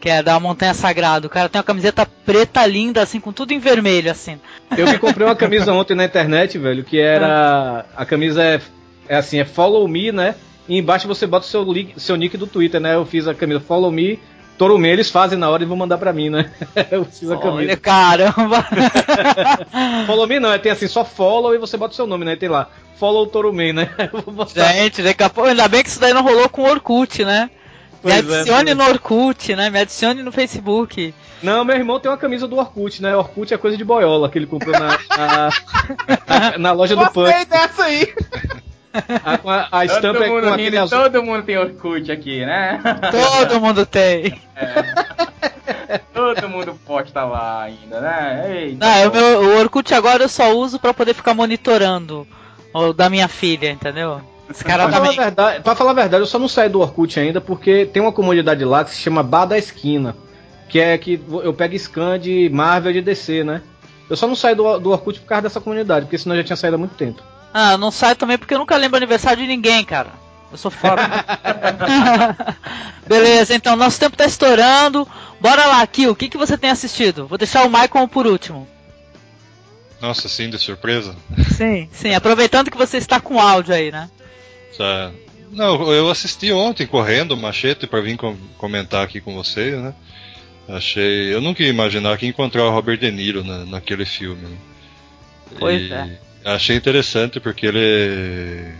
que 0.00 0.08
é 0.08 0.22
da 0.22 0.38
Montanha 0.38 0.74
Sagrada. 0.74 1.26
O 1.26 1.30
cara 1.30 1.48
tem 1.48 1.58
uma 1.58 1.64
camiseta 1.64 2.06
preta 2.24 2.64
linda, 2.66 3.02
assim, 3.02 3.18
com 3.18 3.32
tudo 3.32 3.52
em 3.52 3.58
vermelho, 3.58 4.10
assim. 4.10 4.38
Eu 4.76 4.86
me 4.86 4.98
comprei 4.98 5.26
uma 5.26 5.34
camisa 5.34 5.72
ontem 5.74 5.96
na 5.96 6.04
internet, 6.04 6.56
velho, 6.56 6.84
que 6.84 7.00
era. 7.00 7.84
A 7.96 8.06
camisa 8.06 8.44
é, 8.44 8.60
é 9.08 9.16
assim, 9.16 9.38
é 9.38 9.44
Follow 9.44 9.86
Me, 9.88 10.12
né? 10.12 10.34
E 10.68 10.76
embaixo 10.76 11.08
você 11.08 11.26
bota 11.26 11.46
o 11.46 11.48
seu, 11.48 11.64
link, 11.64 11.98
seu 11.98 12.16
nick 12.16 12.36
do 12.36 12.46
Twitter, 12.46 12.80
né? 12.80 12.94
Eu 12.94 13.06
fiz 13.06 13.26
a 13.26 13.34
camisa 13.34 13.60
Follow 13.60 13.90
Me, 13.90 14.18
Torume, 14.58 14.88
eles 14.88 15.08
fazem 15.08 15.38
na 15.38 15.48
hora 15.48 15.62
e 15.62 15.66
vão 15.66 15.76
mandar 15.76 15.98
pra 15.98 16.12
mim, 16.12 16.28
né? 16.28 16.50
Eu 16.90 17.04
fiz 17.04 17.30
a 17.30 17.38
Olha, 17.38 17.42
camisa. 17.42 17.76
caramba. 17.76 18.66
Follow 20.04 20.26
Me 20.26 20.40
não, 20.40 20.52
é 20.52 20.58
tem 20.58 20.72
assim, 20.72 20.88
só 20.88 21.04
follow 21.04 21.54
e 21.54 21.58
você 21.58 21.76
bota 21.76 21.92
o 21.92 21.96
seu 21.96 22.08
nome, 22.08 22.24
né? 22.24 22.34
Tem 22.34 22.48
lá, 22.48 22.68
Follow 22.98 23.26
Torume, 23.28 23.72
né? 23.72 23.88
Eu 24.12 24.20
vou 24.20 24.34
botar. 24.34 24.72
Gente, 24.72 25.00
daqui 25.00 25.22
a 25.22 25.30
pouco, 25.30 25.48
ainda 25.48 25.68
bem 25.68 25.82
que 25.84 25.88
isso 25.88 26.00
daí 26.00 26.12
não 26.12 26.24
rolou 26.24 26.48
com 26.48 26.62
o 26.62 26.68
Orkut, 26.68 27.24
né? 27.24 27.48
Me 28.02 28.12
Pois 28.12 28.30
é, 28.30 28.40
adicione 28.40 28.70
é. 28.72 28.74
no 28.74 28.84
Orkut, 28.84 29.56
né? 29.56 29.70
Me 29.70 29.80
adicione 29.80 30.22
no 30.22 30.32
Facebook. 30.32 31.14
Não, 31.42 31.64
meu 31.64 31.76
irmão 31.76 32.00
tem 32.00 32.10
uma 32.10 32.16
camisa 32.18 32.48
do 32.48 32.56
Orkut, 32.56 33.00
né? 33.00 33.16
Orkut 33.16 33.54
é 33.54 33.56
coisa 33.58 33.76
de 33.76 33.84
boiola 33.84 34.28
que 34.28 34.38
ele 34.38 34.46
comprou 34.46 34.72
na, 34.72 34.98
na, 35.16 36.58
na 36.58 36.72
loja 36.72 36.96
do 36.96 37.06
Punk. 37.10 37.30
Gostei 37.30 37.44
dessa 37.44 37.84
aí. 37.84 38.12
A, 39.24 39.78
a, 39.80 39.84
estampa 39.84 40.24
é 40.24 40.28
mundo 40.28 40.46
com 40.46 40.52
aquele 40.54 40.78
azul. 40.78 40.98
todo 40.98 41.22
mundo 41.22 41.42
tem 41.44 41.56
Orkut 41.58 42.10
aqui, 42.12 42.44
né? 42.44 42.80
Todo 43.46 43.60
mundo 43.60 43.86
tem. 43.86 44.40
Todo 46.12 46.48
mundo 46.48 46.78
posta 46.86 47.24
lá 47.24 47.62
ainda, 47.62 48.00
né? 48.00 48.62
Eita, 48.64 48.86
Não, 48.86 49.06
o, 49.06 49.10
pô. 49.10 49.16
meu, 49.16 49.40
o 49.42 49.58
Orkut 49.60 49.94
agora 49.94 50.22
eu 50.24 50.28
só 50.28 50.52
uso 50.52 50.78
pra 50.78 50.92
poder 50.92 51.14
ficar 51.14 51.34
monitorando 51.34 52.26
o 52.74 52.92
da 52.92 53.08
minha 53.08 53.28
filha, 53.28 53.70
entendeu? 53.70 54.20
Esse 54.50 54.64
cara 54.64 54.84
Pra 54.84 54.92
falar, 54.92 55.04
a 55.04 55.06
também. 55.08 55.18
verdade, 55.24 55.62
pra 55.62 55.74
falar 55.74 55.90
a 55.90 55.94
verdade, 55.94 56.22
eu 56.22 56.26
só 56.26 56.38
não 56.38 56.48
saí 56.48 56.68
do 56.68 56.80
Orkut 56.80 57.18
ainda 57.20 57.40
porque 57.40 57.86
tem 57.86 58.02
uma 58.02 58.12
comunidade 58.12 58.64
lá 58.64 58.84
que 58.84 58.90
se 58.90 59.00
chama 59.00 59.22
Bar 59.22 59.46
da 59.46 59.58
Esquina. 59.58 60.16
Que 60.68 60.80
é 60.80 60.98
que 60.98 61.20
eu 61.42 61.54
pego 61.54 61.78
scan 61.78 62.18
de 62.18 62.50
Marvel 62.52 62.90
e 62.90 62.94
de 62.94 63.00
DC, 63.02 63.42
né? 63.42 63.62
Eu 64.08 64.16
só 64.16 64.26
não 64.26 64.34
saí 64.34 64.54
do, 64.54 64.78
do 64.78 64.90
Orkut 64.90 65.20
por 65.20 65.26
causa 65.26 65.42
dessa 65.42 65.60
comunidade, 65.60 66.04
porque 66.06 66.18
senão 66.18 66.34
eu 66.36 66.42
já 66.42 66.46
tinha 66.46 66.56
saído 66.56 66.74
há 66.76 66.78
muito 66.78 66.94
tempo. 66.94 67.22
Ah, 67.52 67.76
não 67.78 67.90
saio 67.90 68.16
também 68.16 68.38
porque 68.38 68.54
eu 68.54 68.58
nunca 68.58 68.76
lembro 68.76 68.96
aniversário 68.96 69.42
de 69.42 69.48
ninguém, 69.48 69.84
cara. 69.84 70.10
Eu 70.50 70.56
sou 70.58 70.70
foda. 70.70 71.02
Beleza, 73.06 73.54
então 73.54 73.76
nosso 73.76 73.98
tempo 73.98 74.16
tá 74.16 74.26
estourando. 74.26 75.06
Bora 75.40 75.66
lá, 75.66 75.86
Kill, 75.86 76.10
o 76.10 76.16
que, 76.16 76.28
que 76.28 76.36
você 76.38 76.56
tem 76.58 76.70
assistido? 76.70 77.26
Vou 77.26 77.38
deixar 77.38 77.64
o 77.66 77.70
Michael 77.70 78.08
por 78.08 78.26
último. 78.26 78.68
Nossa, 80.00 80.28
sim, 80.28 80.48
de 80.48 80.58
surpresa. 80.58 81.16
Sim, 81.56 81.88
sim, 81.92 82.14
aproveitando 82.14 82.70
que 82.70 82.76
você 82.76 82.98
está 82.98 83.20
com 83.20 83.40
áudio 83.40 83.74
aí, 83.74 83.90
né? 83.90 84.08
Tá. 84.76 85.10
Não, 85.50 85.90
eu 85.92 86.10
assisti 86.10 86.52
ontem 86.52 86.86
correndo 86.86 87.36
Machete 87.36 87.86
para 87.86 88.00
vir 88.00 88.16
com- 88.16 88.36
comentar 88.58 89.02
aqui 89.02 89.20
com 89.20 89.34
vocês, 89.34 89.74
né? 89.80 89.94
Achei. 90.68 91.34
Eu 91.34 91.40
nunca 91.40 91.62
ia 91.62 91.70
imaginar 91.70 92.16
que 92.18 92.26
ia 92.26 92.30
encontrar 92.30 92.64
o 92.64 92.70
Robert 92.70 92.98
De 92.98 93.10
Niro 93.10 93.42
na, 93.42 93.64
naquele 93.64 94.04
filme. 94.04 94.42
né? 94.46 94.56
Pois 95.58 95.82
E 95.82 95.92
é. 95.92 96.18
Achei 96.44 96.76
interessante 96.76 97.40
porque 97.40 97.66
ele 97.66 98.72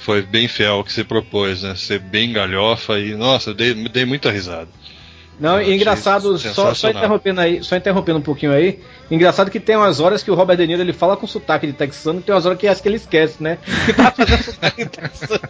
foi 0.00 0.22
bem 0.22 0.48
fiel 0.48 0.74
ao 0.74 0.84
que 0.84 0.92
se 0.92 1.04
propôs, 1.04 1.62
né? 1.62 1.74
Ser 1.76 2.00
bem 2.00 2.32
galhofa 2.32 2.98
e, 2.98 3.14
nossa, 3.14 3.50
eu 3.50 3.54
dei, 3.54 3.74
dei 3.74 4.04
muita 4.04 4.30
risada. 4.30 4.68
Não, 5.38 5.60
Eu 5.60 5.72
e 5.72 5.74
engraçado, 5.74 6.38
só, 6.38 6.74
só 6.74 6.90
interrompendo 6.90 7.40
aí, 7.40 7.64
só 7.64 7.76
interrompendo 7.76 8.18
um 8.18 8.22
pouquinho 8.22 8.52
aí. 8.52 8.78
Engraçado 9.10 9.50
que 9.50 9.58
tem 9.58 9.76
umas 9.76 9.98
horas 9.98 10.22
que 10.22 10.30
o 10.30 10.34
Robert 10.34 10.56
De 10.56 10.66
Niro 10.66 10.82
ele 10.82 10.92
fala 10.92 11.16
com 11.16 11.26
sotaque 11.26 11.66
de 11.66 11.72
texano 11.72 12.20
e 12.20 12.22
tem 12.22 12.34
umas 12.34 12.46
horas 12.46 12.58
que 12.58 12.68
acho 12.68 12.82
que 12.82 12.88
ele 12.88 12.96
esquece, 12.96 13.42
né? 13.42 13.58
Que 13.86 13.92
tá 13.92 14.10
fazendo 14.10 14.42
sotaque 14.42 14.84
de 14.84 14.90
texano. 14.90 15.40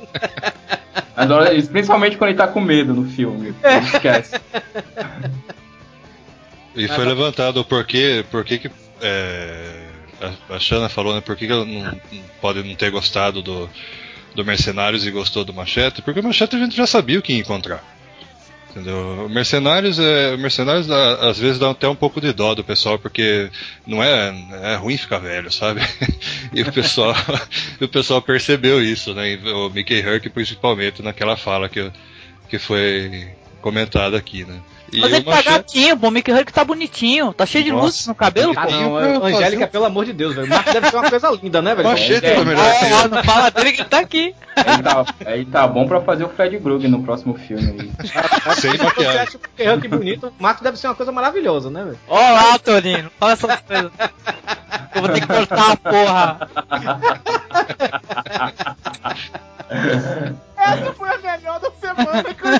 Olha, 1.17 1.63
Principalmente 1.63 2.17
quando 2.17 2.31
ele 2.31 2.39
tá 2.39 2.49
com 2.49 2.61
medo 2.61 2.95
no 2.95 3.09
filme. 3.09 3.55
É. 3.63 3.77
Ele 3.77 3.87
Esquece. 3.87 4.41
E 6.75 6.89
foi 6.89 7.05
levantado 7.05 7.61
o 7.61 7.65
porquê, 7.65 8.25
porquê 8.31 8.59
que 8.59 8.71
é, 9.01 9.82
a, 10.23 10.85
a 10.85 10.89
falou, 10.89 11.15
né? 11.15 11.21
Por 11.21 11.37
que 11.37 11.47
que 11.47 11.53
ela 11.53 11.65
não, 11.65 12.01
pode 12.41 12.63
não 12.63 12.75
ter 12.75 12.91
gostado 12.91 13.43
do, 13.43 13.69
do 14.35 14.45
Mercenários 14.45 15.07
e 15.07 15.11
gostou 15.11 15.45
do 15.45 15.53
Machete? 15.53 16.03
Porque 16.03 16.21
o 16.21 16.25
Machete 16.25 16.57
a 16.57 16.59
gente 16.59 16.77
já 16.77 16.87
sabia 16.87 17.19
o 17.19 17.23
que 17.23 17.33
ia 17.33 17.39
encontrar. 17.39 17.85
Entendeu? 18.71 19.27
O 19.27 19.29
Mercenários, 19.29 19.99
é, 19.99 20.35
Mercenários 20.39 20.87
dá- 20.87 21.29
às 21.29 21.39
vezes 21.39 21.59
dá 21.59 21.71
até 21.71 21.87
um 21.87 21.95
pouco 21.95 22.23
de 22.23 22.33
dó 22.33 22.55
do 22.55 22.65
pessoal, 22.65 22.99
porque 22.99 23.51
não 23.87 24.03
é, 24.03 24.35
é 24.63 24.77
ruim 24.77 24.97
ficar 24.97 25.19
velho, 25.19 25.53
sabe? 25.53 25.83
e 26.55 26.63
o 26.63 26.73
pessoal, 26.73 27.15
o 27.81 27.89
pessoal 27.89 28.23
percebeu 28.23 28.83
isso, 28.83 29.13
né? 29.13 29.39
O 29.55 29.69
Mickey 29.69 30.01
Herc 30.01 30.31
principalmente 30.31 31.03
naquela 31.03 31.37
fala 31.37 31.69
que, 31.69 31.93
que 32.49 32.59
foi 32.59 33.29
comentada 33.61 34.17
aqui, 34.17 34.45
né? 34.45 34.59
E 34.93 35.01
Mas 35.01 35.11
o 35.11 35.15
ele 35.17 35.25
tá 35.25 35.31
Machete- 35.31 35.49
gatinho, 35.51 35.97
pô, 35.97 36.09
o 36.09 36.11
Mickey 36.11 36.33
Huck 36.33 36.53
tá 36.53 36.63
bonitinho, 36.65 37.33
tá 37.33 37.47
cheio 37.47 37.65
de 37.65 37.73
Nossa, 37.73 37.85
luzes 37.87 38.07
no 38.07 38.15
cabelo, 38.15 38.53
Ah, 38.55 38.67
pô. 38.67 38.71
não, 38.71 39.21
fazer 39.23 39.37
Angélica, 39.37 39.67
pelo 39.67 39.85
amor 39.87 40.05
de 40.05 40.13
Deus, 40.13 40.35
velho. 40.35 40.49
Marco 40.49 40.71
deve 40.71 40.91
ser 40.91 40.97
uma 40.97 41.09
coisa 41.09 41.31
linda, 41.31 41.63
né, 41.63 41.75
velho? 41.75 41.89
Machete 41.89 42.27
É, 42.27 42.35
tá 42.35 42.45
melhor 42.45 42.63
Ah, 42.63 42.89
eu. 43.05 43.09
não 43.09 43.25
fala 43.25 43.51
dele 43.51 43.73
que 43.73 43.85
tá 43.85 44.01
aqui. 44.01 44.35
Aí 44.55 44.83
tá, 44.83 45.05
aí 45.25 45.45
tá 45.47 45.67
bom 45.67 45.89
pra 45.89 46.03
fazer 46.03 46.25
o 46.25 46.29
Fred 46.29 46.59
Krueger 46.59 46.91
no 46.91 47.03
próximo 47.03 47.33
filme 47.39 47.71
aí. 47.81 47.91
Sem 48.61 48.73
Você 48.73 48.83
maquiagem. 48.85 49.21
acha 49.21 49.39
que 49.57 49.63
é 49.63 49.77
bonito, 49.89 50.27
o 50.39 50.43
Marco 50.43 50.63
deve 50.63 50.77
ser 50.77 50.89
uma 50.89 50.95
coisa 50.95 51.11
maravilhosa, 51.11 51.71
né, 51.71 51.85
velho? 51.85 51.99
Olá, 52.07 52.59
Torinho, 52.59 53.11
fala 53.19 53.33
essas 53.33 53.61
coisas. 53.61 53.91
Eu 54.95 55.01
vou 55.01 55.09
ter 55.11 55.21
que 55.23 55.27
cortar 55.27 55.73
a 55.73 55.77
porra. 55.77 56.49
Essa 60.57 60.93
foi 60.93 61.09
a 61.09 61.19
melhor 61.19 61.61
da 61.61 61.71
semana 61.81 62.23
que 62.23 62.45
eu 62.45 62.51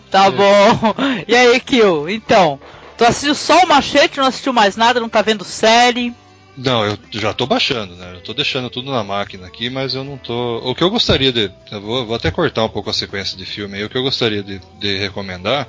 Tá 0.10 0.30
bom. 0.30 0.94
E 1.28 1.34
aí, 1.34 1.60
Kill? 1.60 2.08
Então, 2.08 2.58
tu 2.96 3.04
assistiu 3.04 3.34
só 3.34 3.62
o 3.62 3.68
machete, 3.68 4.18
não 4.18 4.26
assistiu 4.26 4.52
mais 4.52 4.76
nada, 4.76 5.00
não 5.00 5.08
tá 5.08 5.20
vendo 5.22 5.44
série? 5.44 6.14
Não, 6.56 6.84
eu 6.84 6.96
já 7.10 7.34
tô 7.34 7.46
baixando, 7.46 7.96
né? 7.96 8.12
Eu 8.14 8.22
tô 8.22 8.32
deixando 8.32 8.70
tudo 8.70 8.90
na 8.90 9.02
máquina 9.02 9.46
aqui, 9.46 9.68
mas 9.68 9.94
eu 9.94 10.04
não 10.04 10.16
tô. 10.16 10.58
O 10.58 10.74
que 10.74 10.84
eu 10.84 10.90
gostaria 10.90 11.32
de. 11.32 11.50
Eu 11.70 11.80
vou, 11.80 12.06
vou 12.06 12.14
até 12.14 12.30
cortar 12.30 12.64
um 12.64 12.68
pouco 12.68 12.88
a 12.88 12.92
sequência 12.92 13.36
de 13.36 13.44
filme 13.44 13.76
aí. 13.76 13.84
O 13.84 13.90
que 13.90 13.98
eu 13.98 14.02
gostaria 14.04 14.42
de, 14.42 14.60
de 14.78 14.96
recomendar 14.98 15.68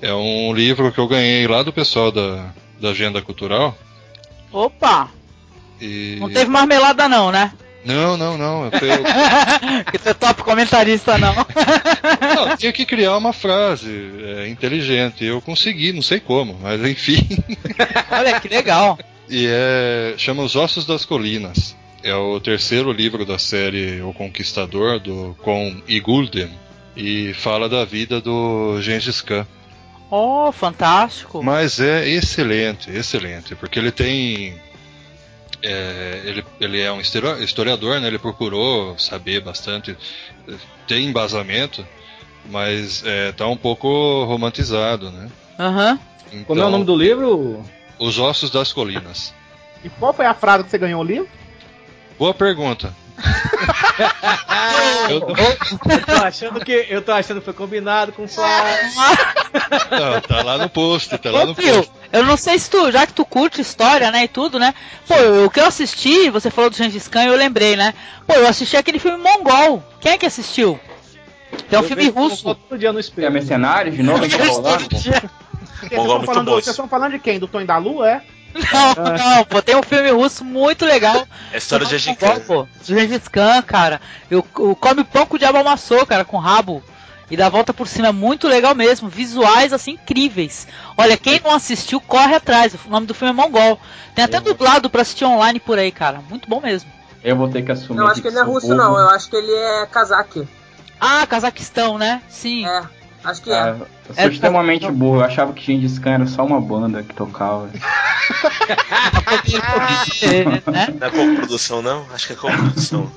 é 0.00 0.14
um 0.14 0.54
livro 0.54 0.92
que 0.92 0.98
eu 0.98 1.08
ganhei 1.08 1.46
lá 1.48 1.64
do 1.64 1.72
pessoal 1.72 2.12
da, 2.12 2.52
da 2.80 2.90
Agenda 2.90 3.20
Cultural. 3.20 3.76
Opa! 4.52 5.10
E... 5.80 6.16
Não 6.20 6.28
teve 6.30 6.50
marmelada 6.50 7.08
não, 7.08 7.32
né? 7.32 7.52
Não, 7.84 8.16
não, 8.16 8.36
não. 8.36 8.64
Eu, 8.64 8.70
eu, 8.70 9.04
que 9.90 9.98
você 9.98 10.10
é 10.10 10.14
top 10.14 10.42
comentarista 10.42 11.16
não. 11.16 11.34
não, 12.36 12.56
tinha 12.56 12.72
que 12.72 12.84
criar 12.84 13.16
uma 13.16 13.32
frase 13.32 13.90
é, 14.24 14.48
inteligente. 14.48 15.24
Eu 15.24 15.40
consegui, 15.40 15.92
não 15.92 16.02
sei 16.02 16.20
como, 16.20 16.58
mas 16.60 16.80
enfim. 16.84 17.26
Olha 18.10 18.38
que 18.40 18.48
legal. 18.48 18.98
E 19.28 19.46
é. 19.48 20.14
chama 20.16 20.42
Os 20.42 20.56
Ossos 20.56 20.84
das 20.84 21.04
Colinas. 21.04 21.76
É 22.02 22.14
o 22.14 22.38
terceiro 22.40 22.92
livro 22.92 23.26
da 23.26 23.38
série 23.38 24.00
O 24.02 24.12
Conquistador, 24.12 25.00
do 25.00 25.36
com 25.42 25.80
Igulden. 25.86 26.50
E 26.96 27.32
fala 27.34 27.68
da 27.68 27.84
vida 27.84 28.20
do 28.20 28.80
Gengis 28.80 29.20
Khan. 29.20 29.46
Oh, 30.10 30.50
fantástico. 30.50 31.42
Mas 31.42 31.80
é 31.80 32.08
excelente, 32.08 32.90
excelente. 32.90 33.54
Porque 33.54 33.78
ele 33.78 33.90
tem. 33.90 34.58
É, 35.62 36.22
ele, 36.24 36.44
ele 36.60 36.80
é 36.80 36.90
um 36.92 37.00
histori- 37.00 37.42
historiador, 37.42 38.00
né? 38.00 38.06
Ele 38.06 38.18
procurou 38.18 38.98
saber 38.98 39.40
bastante. 39.40 39.96
Tem 40.86 41.06
embasamento, 41.06 41.86
mas 42.50 43.02
é, 43.04 43.32
tá 43.32 43.46
um 43.46 43.56
pouco 43.56 44.24
romantizado, 44.24 45.10
né? 45.10 45.28
Aham. 45.58 45.98
Então, 46.32 46.44
Como 46.44 46.60
é 46.60 46.64
o 46.64 46.70
nome 46.70 46.84
do 46.84 46.96
livro? 46.96 47.64
Os 47.98 48.18
Ossos 48.18 48.50
das 48.50 48.72
Colinas. 48.72 49.34
E 49.82 49.88
qual 49.88 50.12
foi 50.12 50.26
a 50.26 50.34
frase 50.34 50.64
que 50.64 50.70
você 50.70 50.78
ganhou 50.78 51.00
o 51.00 51.04
livro? 51.04 51.28
Boa 52.18 52.34
pergunta. 52.34 52.94
Eu- 55.10 55.20
Eu 55.28 56.04
tô 56.06 56.12
achando 56.24 56.60
que 56.64 56.86
eu 56.88 57.02
tô 57.02 57.12
achando 57.12 57.38
que 57.40 57.44
foi 57.44 57.54
combinado 57.54 58.12
com 58.12 58.24
o 58.24 58.28
Flávio. 58.28 58.90
Não, 59.90 60.20
tá 60.20 60.42
lá 60.42 60.58
no 60.58 60.68
post, 60.68 61.16
tá 61.18 61.30
lá 61.30 61.42
Ô, 61.42 61.46
no 61.46 61.54
Pio, 61.54 61.74
post. 61.76 61.90
eu 62.12 62.24
não 62.24 62.36
sei 62.36 62.58
se 62.58 62.68
tu, 62.70 62.90
já 62.92 63.06
que 63.06 63.12
tu 63.12 63.24
curte 63.24 63.60
história, 63.60 64.10
né, 64.10 64.24
e 64.24 64.28
tudo, 64.28 64.58
né? 64.58 64.74
Pô, 65.06 65.14
eu- 65.14 65.46
o 65.46 65.50
que 65.50 65.60
eu 65.60 65.66
assisti, 65.66 66.28
você 66.30 66.50
falou 66.50 66.70
do 66.70 66.76
Gengis 66.76 67.08
Khan, 67.08 67.24
eu 67.24 67.36
lembrei, 67.36 67.76
né? 67.76 67.94
Pô, 68.26 68.34
eu 68.34 68.46
assisti 68.46 68.76
aquele 68.76 68.98
filme 68.98 69.18
Mongol. 69.18 69.82
Quem 70.00 70.12
é 70.12 70.18
que 70.18 70.26
assistiu? 70.26 70.78
É 71.70 71.78
um 71.78 71.82
Eu 71.82 71.88
filme 71.88 72.08
russo. 72.10 72.54
Todo 72.54 72.78
dia 72.78 72.92
no 72.92 72.98
É 72.98 73.00
espelho. 73.00 73.32
Mercenários 73.32 73.96
de 73.96 74.02
novo? 74.02 74.24
a 74.24 74.28
gente 74.28 74.36
vai 74.38 74.48
rolar? 74.48 74.78
Vocês 74.78 75.94
falando, 75.94 76.58
estão 76.58 76.88
falando 76.88 77.12
de 77.12 77.18
quem? 77.18 77.38
Do 77.38 77.46
Tony 77.48 77.64
da 77.64 77.78
Lua, 77.78 78.08
é? 78.10 78.22
Não, 78.54 79.04
não, 79.36 79.44
pô, 79.44 79.60
tem 79.62 79.76
um 79.76 79.82
filme 79.82 80.10
russo 80.10 80.44
muito 80.44 80.84
legal. 80.84 81.26
É 81.52 81.58
história 81.58 81.86
de 81.86 81.98
Gengis 81.98 82.18
Khan. 82.18 82.40
pô, 82.40 82.62
do 82.62 82.84
Gengis 82.84 83.28
Khan, 83.28 83.62
cara. 83.62 84.00
Eu, 84.30 84.44
eu 84.58 84.74
come 84.76 85.04
pão 85.04 85.26
que 85.26 85.36
o 85.36 85.38
diabo 85.38 85.58
amassou, 85.58 86.04
cara, 86.06 86.24
com 86.24 86.38
rabo. 86.38 86.82
E 87.30 87.36
dá 87.36 87.46
a 87.46 87.50
volta 87.50 87.74
por 87.74 87.86
cima, 87.86 88.08
é 88.08 88.12
muito 88.12 88.48
legal 88.48 88.74
mesmo. 88.74 89.08
Visuais, 89.08 89.72
assim, 89.74 89.92
incríveis. 89.92 90.66
Olha, 90.96 91.16
quem 91.16 91.38
não 91.44 91.52
assistiu, 91.54 92.00
corre 92.00 92.34
atrás. 92.34 92.72
O 92.74 92.88
nome 92.90 93.06
do 93.06 93.12
filme 93.12 93.32
é 93.32 93.36
Mongol. 93.36 93.78
Tem 94.14 94.24
até 94.24 94.40
dublado 94.40 94.88
pra 94.88 95.02
assistir 95.02 95.26
online 95.26 95.60
por 95.60 95.78
aí, 95.78 95.92
cara. 95.92 96.20
Muito 96.30 96.48
bom 96.48 96.60
mesmo. 96.60 96.90
Eu 97.22 97.36
vou 97.36 97.48
ter 97.50 97.62
que 97.62 97.70
assumir. 97.70 97.98
Eu 98.00 98.06
acho 98.06 98.22
que 98.22 98.28
ele 98.28 98.36
não 98.36 98.42
é 98.42 98.46
russo, 98.46 98.68
bobo. 98.68 98.78
não. 98.78 98.98
Eu 98.98 99.10
acho 99.10 99.28
que 99.28 99.36
ele 99.36 99.52
é 99.52 99.86
cazaque. 99.86 100.48
Ah, 100.98 101.26
Cazaquistão, 101.26 101.98
né? 101.98 102.22
Sim. 102.28 102.66
É, 102.66 102.82
acho 103.24 103.42
que 103.42 103.50
é. 103.50 103.58
Ah, 103.58 103.76
eu 104.08 104.14
sou 104.14 104.24
É, 104.24 104.28
extremamente 104.28 104.86
não. 104.86 104.94
burro. 104.94 105.16
Eu 105.16 105.24
achava 105.24 105.52
que 105.52 105.64
Gengis 105.64 105.98
Khan 105.98 106.10
era 106.12 106.26
só 106.26 106.44
uma 106.44 106.60
banda 106.60 107.02
que 107.02 107.14
tocava. 107.14 107.66
né? 107.66 107.80
Não 111.00 111.06
é 111.06 111.10
co-produção, 111.10 111.82
não? 111.82 112.06
Acho 112.12 112.26
que 112.28 112.32
é 112.32 112.36
co-produção. 112.36 113.10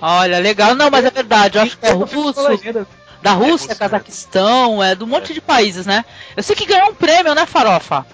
Olha, 0.00 0.38
legal. 0.38 0.74
Não, 0.74 0.90
mas 0.90 1.04
é 1.04 1.10
verdade. 1.10 1.58
Eu 1.58 1.62
acho 1.62 1.78
que 1.78 1.86
é 1.86 1.92
russo. 1.92 2.40
Da 3.20 3.32
Rússia, 3.32 3.50
russo, 3.52 3.68
né? 3.68 3.74
Cazaquistão, 3.74 4.82
é 4.82 4.94
do 4.94 5.06
monte 5.06 5.34
de 5.34 5.40
países, 5.40 5.84
né? 5.86 6.04
Eu 6.36 6.42
sei 6.42 6.54
que 6.54 6.64
ganhou 6.64 6.90
um 6.90 6.94
prêmio, 6.94 7.34
né, 7.34 7.46
Farofa? 7.46 8.06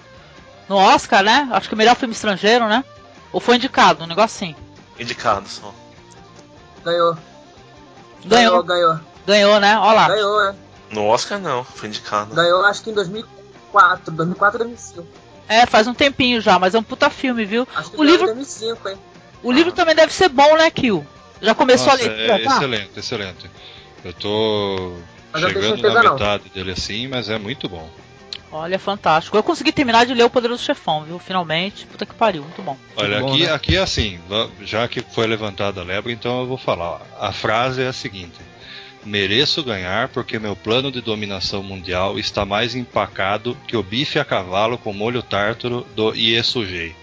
No 0.67 0.77
Oscar, 0.77 1.21
né? 1.23 1.47
Acho 1.51 1.67
que 1.69 1.75
o 1.75 1.77
melhor 1.77 1.95
filme 1.95 2.13
estrangeiro, 2.15 2.67
né? 2.67 2.83
Ou 3.31 3.39
foi 3.39 3.57
indicado, 3.57 4.03
um 4.03 4.07
negócio 4.07 4.35
assim. 4.47 4.55
Indicado 4.99 5.47
só. 5.47 5.71
Ganhou. 6.83 7.15
Ganhou, 8.25 8.63
Ganhou, 8.63 8.99
ganhou, 9.25 9.59
né? 9.59 9.77
Olha 9.77 9.91
lá. 9.93 10.07
ganhou, 10.09 10.43
né? 10.43 10.55
No 10.91 11.05
Oscar, 11.07 11.39
não. 11.39 11.63
Foi 11.63 11.89
indicado. 11.89 12.33
Ganhou 12.35 12.63
acho 12.65 12.83
que 12.83 12.89
em 12.89 12.93
2004. 12.93 14.11
2004 14.13 14.59
ou 14.61 14.65
2005. 14.67 15.07
É, 15.47 15.65
faz 15.65 15.87
um 15.87 15.93
tempinho 15.93 16.41
já, 16.41 16.57
mas 16.57 16.73
é 16.73 16.79
um 16.79 16.83
puta 16.83 17.09
filme, 17.09 17.45
viu? 17.45 17.67
Acho 17.75 17.91
que 17.91 17.99
O 17.99 18.03
livro- 18.03 18.23
em 18.23 18.35
2005, 18.35 18.89
hein? 18.89 18.97
O 19.43 19.51
livro 19.51 19.71
também 19.71 19.93
deve 19.95 20.11
ser 20.13 20.29
bom, 20.29 20.55
né, 20.57 20.69
Kill? 20.71 21.05
Já 21.41 21.53
começou 21.53 21.87
Nossa, 21.87 22.03
a 22.03 22.07
leitura, 22.07 22.33
é 22.41 22.43
tá? 22.43 22.55
excelente, 22.55 22.91
excelente. 22.99 23.51
Eu 24.03 24.13
tô 24.13 24.93
Mas 25.31 25.43
chegando 25.43 25.81
na 25.81 26.01
não. 26.03 26.13
metade 26.13 26.49
dele 26.49 26.71
assim, 26.71 27.07
mas 27.07 27.29
é 27.29 27.37
muito 27.37 27.69
bom. 27.69 27.87
Olha, 28.51 28.79
fantástico. 28.79 29.35
Eu 29.35 29.43
consegui 29.43 29.71
terminar 29.73 30.05
de 30.05 30.13
ler 30.13 30.23
O 30.23 30.29
Poderoso 30.29 30.63
Chefão, 30.63 31.03
viu? 31.03 31.19
Finalmente. 31.19 31.85
Puta 31.85 32.05
que 32.05 32.13
pariu, 32.13 32.41
muito 32.43 32.61
bom. 32.61 32.77
Olha, 32.95 33.19
bom, 33.19 33.27
aqui, 33.33 33.43
né? 33.45 33.51
aqui 33.51 33.75
é 33.75 33.81
assim, 33.81 34.19
já 34.61 34.87
que 34.87 35.01
foi 35.01 35.27
levantada 35.27 35.81
a 35.81 35.83
lebre, 35.83 36.13
então 36.13 36.39
eu 36.39 36.47
vou 36.47 36.57
falar. 36.57 37.01
A 37.19 37.33
frase 37.33 37.81
é 37.81 37.87
a 37.87 37.93
seguinte: 37.93 38.39
Mereço 39.05 39.63
ganhar 39.63 40.07
porque 40.09 40.39
meu 40.39 40.55
plano 40.55 40.91
de 40.91 40.99
dominação 40.99 41.61
mundial 41.61 42.17
está 42.17 42.43
mais 42.45 42.73
empacado 42.75 43.55
que 43.67 43.77
o 43.77 43.83
bife 43.83 44.17
a 44.17 44.25
cavalo 44.25 44.77
com 44.77 44.91
molho 44.91 45.21
tártaro 45.21 45.85
do 45.95 46.13
Iesujei. 46.15 46.95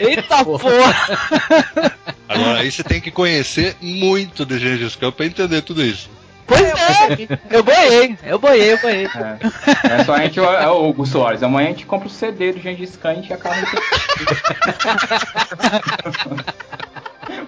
Eita 0.00 0.44
porra! 0.44 0.72
Agora 2.28 2.60
aí 2.60 2.70
você 2.72 2.82
tem 2.82 3.00
que 3.00 3.10
conhecer 3.10 3.76
muito 3.80 4.44
de 4.44 4.58
Gengis 4.58 4.96
Khan 4.96 5.12
pra 5.12 5.26
entender 5.26 5.62
tudo 5.62 5.84
isso. 5.84 6.08
Pois 6.46 6.62
é! 6.62 7.28
Eu 7.50 7.62
boiei, 7.62 8.16
eu 8.22 8.38
boiei, 8.38 8.72
eu 8.72 8.78
boiei. 8.78 9.06
É. 9.06 9.38
É 10.00 10.04
só 10.04 10.14
a 10.14 10.20
gente, 10.20 10.38
é 10.38 10.42
o 10.42 10.46
Augusto 10.68 11.12
Soares, 11.12 11.42
amanhã 11.42 11.68
a 11.68 11.70
gente 11.72 11.86
compra 11.86 12.06
o 12.08 12.10
CD 12.10 12.52
do 12.52 12.60
Gengis 12.60 12.96
Khan 12.96 13.10
e 13.10 13.12
a 13.12 13.14
gente 13.16 13.32
acaba. 13.32 13.56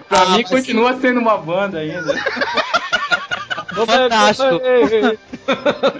pra 0.09 0.21
Ah, 0.21 0.29
mim 0.37 0.43
continua 0.43 0.99
sendo 0.99 1.19
uma 1.19 1.37
banda 1.37 1.79
ainda. 1.79 2.13
Fantástico. 3.85 4.61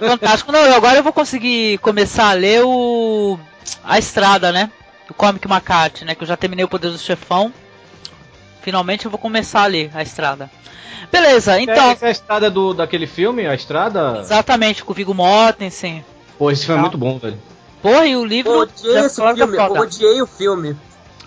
Fantástico. 0.00 0.52
Não, 0.52 0.60
eu- 0.60 0.74
agora 0.74 0.98
eu 0.98 1.02
vou 1.02 1.12
conseguir 1.12 1.78
começar 1.78 2.30
a 2.30 2.34
ler 2.34 2.62
o. 2.64 3.38
A 3.84 3.98
Estrada, 3.98 4.50
né? 4.52 4.70
Do 5.06 5.14
Comic 5.14 5.46
Macate, 5.46 6.04
né? 6.04 6.14
Que 6.14 6.22
eu 6.22 6.26
já 6.28 6.36
terminei 6.36 6.64
o 6.64 6.68
Poder 6.68 6.90
do 6.90 6.98
Chefão. 6.98 7.52
Finalmente 8.62 9.04
eu 9.04 9.10
vou 9.10 9.18
começar 9.18 9.62
a 9.62 9.66
ler 9.66 9.90
a 9.94 10.02
Estrada. 10.02 10.50
Beleza, 11.10 11.60
Então, 11.60 11.74
então. 11.74 11.90
essa 11.90 12.04
é 12.04 12.08
a 12.08 12.12
estrada 12.12 12.50
do, 12.50 12.72
daquele 12.72 13.06
filme, 13.06 13.44
a 13.46 13.54
estrada. 13.54 14.18
Exatamente, 14.20 14.84
com 14.84 14.92
o 14.92 14.94
Viggo 14.94 15.12
Mortensen. 15.14 16.04
Pô, 16.38 16.50
esse 16.50 16.64
filme 16.64 16.78
é 16.78 16.82
muito 16.82 16.96
bom, 16.98 17.18
velho. 17.18 17.38
Porra, 17.82 18.06
e 18.06 18.16
o 18.16 18.24
livro. 18.24 18.52
Eu 18.52 18.58
odiei 18.60 18.92
já 18.94 19.06
esse 19.06 19.20
é 19.22 19.34
filme, 19.34 19.56
eu 19.56 19.72
odiei 19.72 20.22
o 20.22 20.26
filme. 20.26 20.76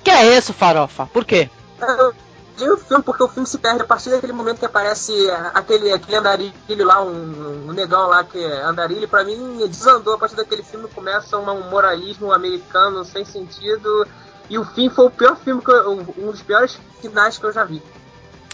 Que 0.03 0.11
é 0.11 0.37
isso, 0.37 0.53
Farofa? 0.53 1.05
Por 1.07 1.25
quê? 1.25 1.49
Eu 1.81 1.87
odiei 2.09 2.22
o 2.61 2.77
filme 2.77 3.03
porque 3.03 3.23
o 3.23 3.27
filme 3.27 3.47
se 3.47 3.57
perde 3.57 3.81
a 3.81 3.85
partir 3.85 4.09
daquele 4.11 4.33
momento 4.33 4.59
que 4.59 4.65
aparece 4.65 5.11
aquele, 5.53 5.91
aquele 5.91 6.17
andarilho 6.17 6.85
lá, 6.85 7.01
um, 7.01 7.69
um 7.69 7.73
negão 7.73 8.07
lá 8.07 8.23
que 8.23 8.37
é 8.43 8.61
andarilho, 8.63 9.07
pra 9.07 9.23
mim 9.23 9.57
desandou 9.67 10.13
a 10.13 10.17
partir 10.19 10.35
daquele 10.35 10.61
filme, 10.61 10.87
começa 10.89 11.37
uma- 11.37 11.53
um 11.53 11.69
moralismo 11.69 12.31
americano 12.31 13.03
sem 13.03 13.25
sentido. 13.25 14.07
E 14.49 14.59
o 14.59 14.65
fim 14.65 14.89
foi 14.89 15.05
o 15.05 15.11
pior 15.11 15.35
filme, 15.37 15.61
que 15.63 15.71
eu- 15.71 15.91
um 16.17 16.31
dos 16.31 16.41
piores 16.41 16.77
finais 17.01 17.37
que 17.37 17.45
eu 17.45 17.51
já 17.51 17.63
vi. 17.63 17.81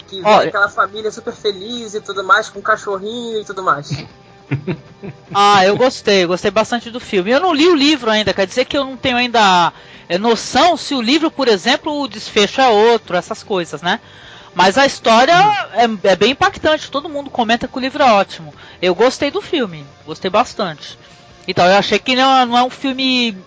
Que 0.08 0.22
Olha. 0.24 0.48
aquela 0.48 0.70
família 0.70 1.12
super 1.12 1.34
feliz 1.34 1.94
e 1.94 2.00
tudo 2.02 2.24
mais, 2.24 2.50
com 2.50 2.60
um 2.60 2.62
cachorrinho 2.62 3.42
e 3.42 3.46
tudo 3.46 3.62
mais. 3.62 3.90
Ah, 5.34 5.64
eu 5.64 5.78
gostei, 5.78 6.26
gostei 6.26 6.50
bastante 6.50 6.90
do 6.90 7.00
filme. 7.00 7.32
Eu 7.32 7.40
não 7.40 7.54
li 7.54 7.68
o 7.68 7.76
livro 7.76 8.10
ainda, 8.10 8.34
quer 8.34 8.48
dizer 8.48 8.66
que 8.66 8.78
eu 8.78 8.84
não 8.84 8.98
tenho 8.98 9.16
ainda 9.16 9.72
é, 10.08 10.18
noção 10.18 10.76
se 10.76 10.96
o 10.96 11.02
livro, 11.02 11.30
por 11.30 11.48
exemplo, 11.48 12.02
o 12.02 12.08
desfecho 12.08 12.60
é 12.60 12.68
outro, 12.68 13.16
essas 13.16 13.44
coisas, 13.44 13.82
né? 13.82 14.00
Mas 14.56 14.78
a 14.78 14.86
história 14.86 15.34
é, 15.74 16.10
é 16.12 16.16
bem 16.16 16.32
impactante, 16.32 16.90
todo 16.90 17.08
mundo 17.08 17.30
comenta 17.30 17.68
que 17.68 17.78
o 17.78 17.80
livro 17.80 18.02
é 18.02 18.12
ótimo. 18.12 18.54
Eu 18.82 18.96
gostei 18.96 19.30
do 19.30 19.42
filme, 19.42 19.86
gostei 20.06 20.30
bastante. 20.30 20.98
Então, 21.48 21.66
eu 21.66 21.78
achei 21.78 22.00
que 22.00 22.16
não, 22.16 22.46
não 22.48 22.58
é 22.58 22.64
um 22.64 22.70
filme 22.70 23.38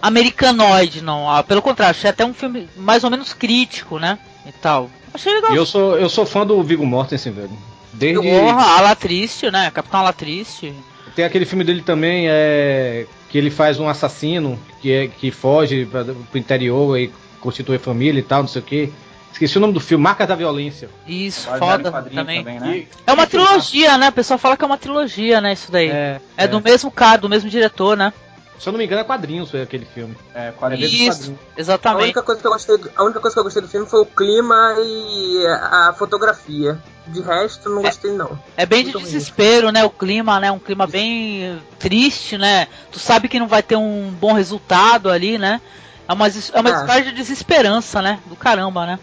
americanoide, 0.00 1.02
não. 1.02 1.30
Ah, 1.30 1.42
pelo 1.42 1.62
contrário, 1.62 1.96
achei 1.96 2.10
até 2.10 2.24
um 2.24 2.34
filme 2.34 2.68
mais 2.76 3.04
ou 3.04 3.10
menos 3.10 3.32
crítico, 3.32 3.98
né? 3.98 4.18
E 4.46 4.52
tal. 4.52 4.90
Achei 5.14 5.32
legal. 5.32 5.54
Eu 5.54 5.66
sou, 5.66 5.98
eu 5.98 6.08
sou 6.08 6.26
fã 6.26 6.46
do 6.46 6.62
Viggo 6.62 6.84
Mortensen, 6.84 7.32
velho. 7.32 7.56
Desde. 7.92 8.22
Porra, 8.22 8.78
Alatriste, 8.78 9.50
né? 9.50 9.70
Capitão 9.70 10.00
Alatriste. 10.00 10.72
Tem 11.14 11.24
aquele 11.24 11.44
filme 11.44 11.64
dele 11.64 11.82
também, 11.82 12.26
é. 12.28 13.06
Que 13.28 13.38
ele 13.38 13.50
faz 13.50 13.78
um 13.80 13.88
assassino 13.88 14.58
que, 14.80 14.92
é, 14.92 15.08
que 15.08 15.30
foge 15.30 15.86
pra, 15.86 16.04
pro 16.04 16.38
interior 16.38 16.98
e 16.98 17.10
constitui 17.40 17.78
família 17.78 18.20
e 18.20 18.22
tal, 18.22 18.42
não 18.42 18.48
sei 18.48 18.60
o 18.60 18.64
que. 18.64 18.92
Esqueci 19.32 19.56
o 19.56 19.60
nome 19.60 19.72
do 19.72 19.80
filme, 19.80 20.04
Marcas 20.04 20.28
da 20.28 20.34
Violência. 20.34 20.90
Isso, 21.06 21.48
foda 21.58 21.90
quadrinho 21.90 22.14
também. 22.20 22.44
né? 22.44 22.84
É 23.06 23.12
uma 23.12 23.26
trilogia, 23.26 23.96
né? 23.96 24.10
O 24.10 24.12
pessoal 24.12 24.38
fala 24.38 24.56
que 24.56 24.62
é 24.62 24.66
uma 24.66 24.76
trilogia, 24.76 25.40
né? 25.40 25.54
Isso 25.54 25.72
daí. 25.72 25.88
É, 25.88 26.20
É, 26.36 26.46
do 26.46 26.60
mesmo 26.60 26.90
cara, 26.90 27.16
do 27.16 27.28
mesmo 27.30 27.48
diretor, 27.48 27.96
né? 27.96 28.12
Se 28.58 28.68
eu 28.68 28.72
não 28.72 28.78
me 28.78 28.84
engano, 28.84 29.00
é 29.00 29.04
quadrinhos 29.04 29.50
foi 29.50 29.62
aquele 29.62 29.84
filme. 29.84 30.16
É, 30.34 30.48
É 30.48 30.52
quadrinho. 30.52 30.82
dentro 30.82 30.96
dos 30.96 31.06
Isso, 31.06 31.18
quadrinhos. 31.18 31.40
A 31.56 31.60
exatamente. 31.60 32.02
única, 32.04 32.22
coisa 32.22 32.40
que 32.40 32.46
eu 32.46 32.52
gostei 32.52 32.76
a 32.96 33.02
única 33.02 33.20
coisa 33.20 33.34
que 33.34 33.40
eu 33.40 33.44
gostei 33.44 33.62
do 33.62 33.68
filme 33.68 33.86
foi 33.86 34.00
o 34.00 34.06
clima 34.06 34.74
e 34.78 35.46
a 35.46 35.92
fotografia. 35.98 36.78
De 37.08 37.20
resto, 37.20 37.68
não 37.68 37.82
gostei 37.82 38.12
não. 38.12 38.38
É 38.56 38.64
bem 38.64 38.78
de 38.80 38.84
muito 38.84 38.98
ruim. 38.98 39.04
desespero, 39.06 39.72
né? 39.72 39.84
O 39.84 39.90
clima, 39.90 40.38
né? 40.38 40.52
Um 40.52 40.60
clima 40.60 40.86
bem 40.86 41.60
triste, 41.78 42.38
né? 42.38 42.68
Tu 42.92 43.00
sabe 43.00 43.28
que 43.28 43.40
não 43.40 43.48
vai 43.48 43.60
ter 43.64 43.74
um 43.74 44.14
bom 44.20 44.32
resultado 44.32 45.10
ali, 45.10 45.36
né? 45.38 45.60
É 46.08 46.12
uma, 46.12 46.28
é 46.28 46.60
uma 46.60 46.70
É. 46.70 46.74
história 46.74 47.04
de 47.06 47.12
desesperança, 47.12 48.00
né? 48.00 48.20
Do 48.26 48.36
caramba, 48.36 48.86
né? 48.86 49.00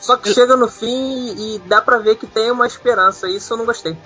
Só 0.00 0.16
que 0.16 0.32
chega 0.32 0.54
no 0.56 0.68
fim 0.68 1.34
e 1.56 1.58
dá 1.66 1.80
pra 1.80 1.98
ver 1.98 2.14
que 2.16 2.26
tem 2.26 2.50
uma 2.52 2.66
esperança. 2.68 3.28
Isso 3.28 3.52
eu 3.52 3.56
não 3.56 3.64
gostei. 3.64 3.96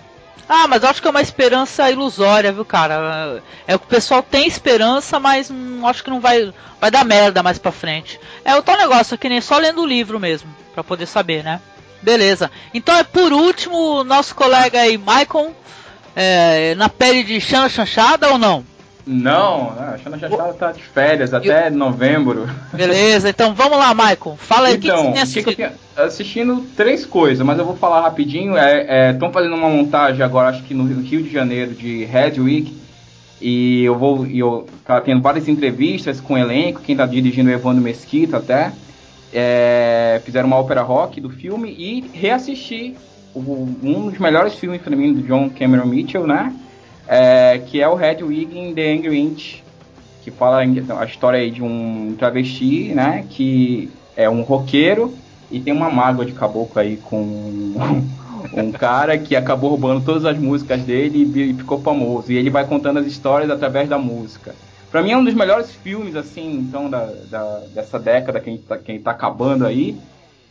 Ah, 0.49 0.67
mas 0.67 0.83
eu 0.83 0.89
acho 0.89 1.01
que 1.01 1.09
é 1.09 1.11
uma 1.11 1.23
esperança 1.23 1.91
ilusória, 1.91 2.53
viu, 2.53 2.65
cara? 2.65 3.43
É 3.67 3.75
o 3.75 3.79
que 3.79 3.87
o 3.87 3.89
pessoal 3.89 4.23
tem 4.23 4.47
esperança, 4.47 5.19
mas 5.19 5.51
hum, 5.51 5.87
acho 5.87 6.03
que 6.05 6.11
não 6.11 6.21
vai, 6.21 6.53
vai 6.81 6.91
dar 6.91 7.05
merda 7.05 7.43
mais 7.43 7.59
pra 7.59 7.73
frente. 7.73 8.21
É 8.45 8.55
o 8.55 8.63
tal 8.63 8.77
negócio, 8.77 9.19
que 9.19 9.29
nem 9.29 9.41
só 9.41 9.59
lendo 9.59 9.83
o 9.83 9.87
livro 9.87 10.19
mesmo, 10.19 10.55
pra 10.75 10.85
poder 10.85 11.07
saber, 11.07 11.43
né? 11.45 11.61
Beleza. 12.03 12.51
Então 12.73 12.97
é 12.97 13.05
por 13.05 13.33
último, 13.33 14.05
nosso 14.05 14.35
colega 14.35 14.81
aí, 14.81 14.97
Michael, 14.97 15.55
é, 16.15 16.75
na 16.77 16.89
pele 16.89 17.25
de 17.25 17.41
Xana 17.41 17.69
Chanchada 17.69 18.29
ou 18.29 18.39
não? 18.39 18.65
Não, 19.11 19.73
né, 19.75 19.93
a 19.95 19.99
Xana 19.99 20.19
já 20.19 20.29
tá, 20.29 20.53
tá 20.53 20.73
de 20.73 20.83
férias 20.83 21.33
até 21.33 21.71
novembro. 21.71 22.47
Beleza, 22.75 23.31
então 23.31 23.55
vamos 23.55 23.79
lá, 23.79 23.95
Michael. 23.95 24.37
Fala 24.37 24.69
aí 24.69 24.75
o 24.75 24.79
que, 24.79 24.83
que 24.83 24.95
Então, 24.95 25.11
o 25.13 25.15
que 25.15 25.43
que 25.43 25.49
eu 25.51 25.55
tenho- 25.57 25.71
assistindo 25.97 26.67
três 26.77 27.07
coisas, 27.07 27.45
mas 27.45 27.59
eu 27.59 27.65
vou 27.65 27.75
falar 27.75 28.03
rapidinho. 28.03 28.55
Estão 29.11 29.33
fazendo 29.33 29.55
uma 29.55 29.71
montagem 29.71 30.23
agora, 30.23 30.51
acho 30.51 30.63
que 30.65 30.75
no 30.75 30.85
Rio 30.85 31.23
de 31.23 31.33
Janeiro, 31.33 31.73
de 31.75 32.05
Red 32.05 32.39
Week. 32.39 32.77
E 33.41 33.85
eu 33.85 33.97
vou. 33.97 34.27
E 34.27 34.39
eu 34.41 34.67
tá 34.85 35.01
tendo 35.01 35.23
várias 35.23 35.49
entrevistas 35.49 36.21
com 36.21 36.35
o 36.35 36.39
elenco, 36.39 36.81
quem 36.83 36.97
tá 36.97 37.07
dirigindo 37.07 37.49
é 37.49 37.55
o 37.55 37.57
Evandro 37.57 37.83
Mesquita 37.83 38.37
até. 38.37 38.73
É, 39.33 40.21
fizeram 40.25 40.47
uma 40.49 40.57
ópera 40.57 40.83
rock 40.83 41.21
do 41.21 41.31
filme 41.31 41.71
e 41.71 42.11
reassisti 42.13 42.97
o- 43.35 43.69
um 43.83 44.11
dos 44.11 44.19
melhores 44.19 44.55
filmes 44.55 44.81
pra 44.83 44.95
mim 44.97 45.13
do 45.15 45.23
John 45.23 45.49
Cameron 45.51 45.87
Mitchell, 45.87 46.27
né? 46.27 46.53
É, 47.09 47.61
que 47.61 47.81
é 47.81 47.89
o 47.89 47.95
Red 47.97 48.23
Wig 48.25 48.75
The 48.75 48.93
Angry 48.93 49.19
Inch, 49.21 49.65
que 50.21 50.31
fala 50.33 50.61
a 50.63 51.05
história 51.07 51.51
de 51.51 51.63
um 51.63 52.17
travesti, 52.17 52.95
né? 52.95 53.25
Que 53.29 54.03
é 54.15 54.29
um 54.31 54.43
roqueiro 54.43 55.25
e 55.51 55.63
tem 55.63 55.73
uma 55.73 55.91
mágoa 55.91 56.27
de 56.27 56.35
caboclo 56.35 56.81
aí 56.81 56.99
com 56.99 57.75
um 58.53 58.73
cara 58.73 59.19
que 59.23 59.37
acabou 59.37 59.71
roubando 59.71 60.05
todas 60.05 60.25
as 60.25 60.39
músicas 60.39 60.85
dele 60.85 61.25
e 61.35 61.51
e 61.53 61.57
ficou 61.59 61.83
famoso. 61.83 62.33
E 62.33 62.37
ele 62.37 62.51
vai 62.51 62.67
contando 62.67 62.99
as 62.99 63.07
histórias 63.07 63.51
através 63.51 63.89
da 63.89 63.99
música. 63.99 64.59
Pra 64.91 65.03
mim 65.03 65.11
é 65.13 65.17
um 65.17 65.25
dos 65.25 65.35
melhores 65.35 65.73
filmes, 65.75 66.15
assim, 66.17 66.47
então, 66.61 66.89
da, 66.91 67.07
da- 67.27 67.67
dessa 67.69 67.99
década 68.01 68.41
que 68.41 68.49
a 68.51 68.53
gente 68.53 68.65
tá, 68.67 68.79
que 68.79 68.91
a 68.93 68.95
gente 68.95 69.05
tá 69.05 69.11
acabando 69.13 69.67
aí. 69.67 70.03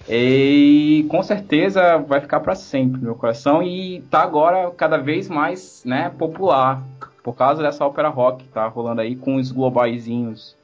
E 0.09 1.05
com 1.09 1.21
certeza 1.21 1.97
vai 1.97 2.21
ficar 2.21 2.39
pra 2.39 2.55
sempre 2.55 2.99
no 2.99 3.07
meu 3.07 3.15
coração 3.15 3.61
e 3.61 4.01
tá 4.09 4.21
agora 4.21 4.71
cada 4.71 4.97
vez 4.97 5.27
mais, 5.27 5.83
né, 5.85 6.09
popular 6.17 6.81
por 7.27 7.35
causa 7.35 7.61
dessa 7.61 7.85
ópera 7.85 8.07
rock 8.07 8.45
que 8.45 8.49
tá 8.49 8.65
rolando 8.67 9.01
aí 9.01 9.13
com 9.13 9.35
os 9.35 9.51
globaizinhos 9.51 10.55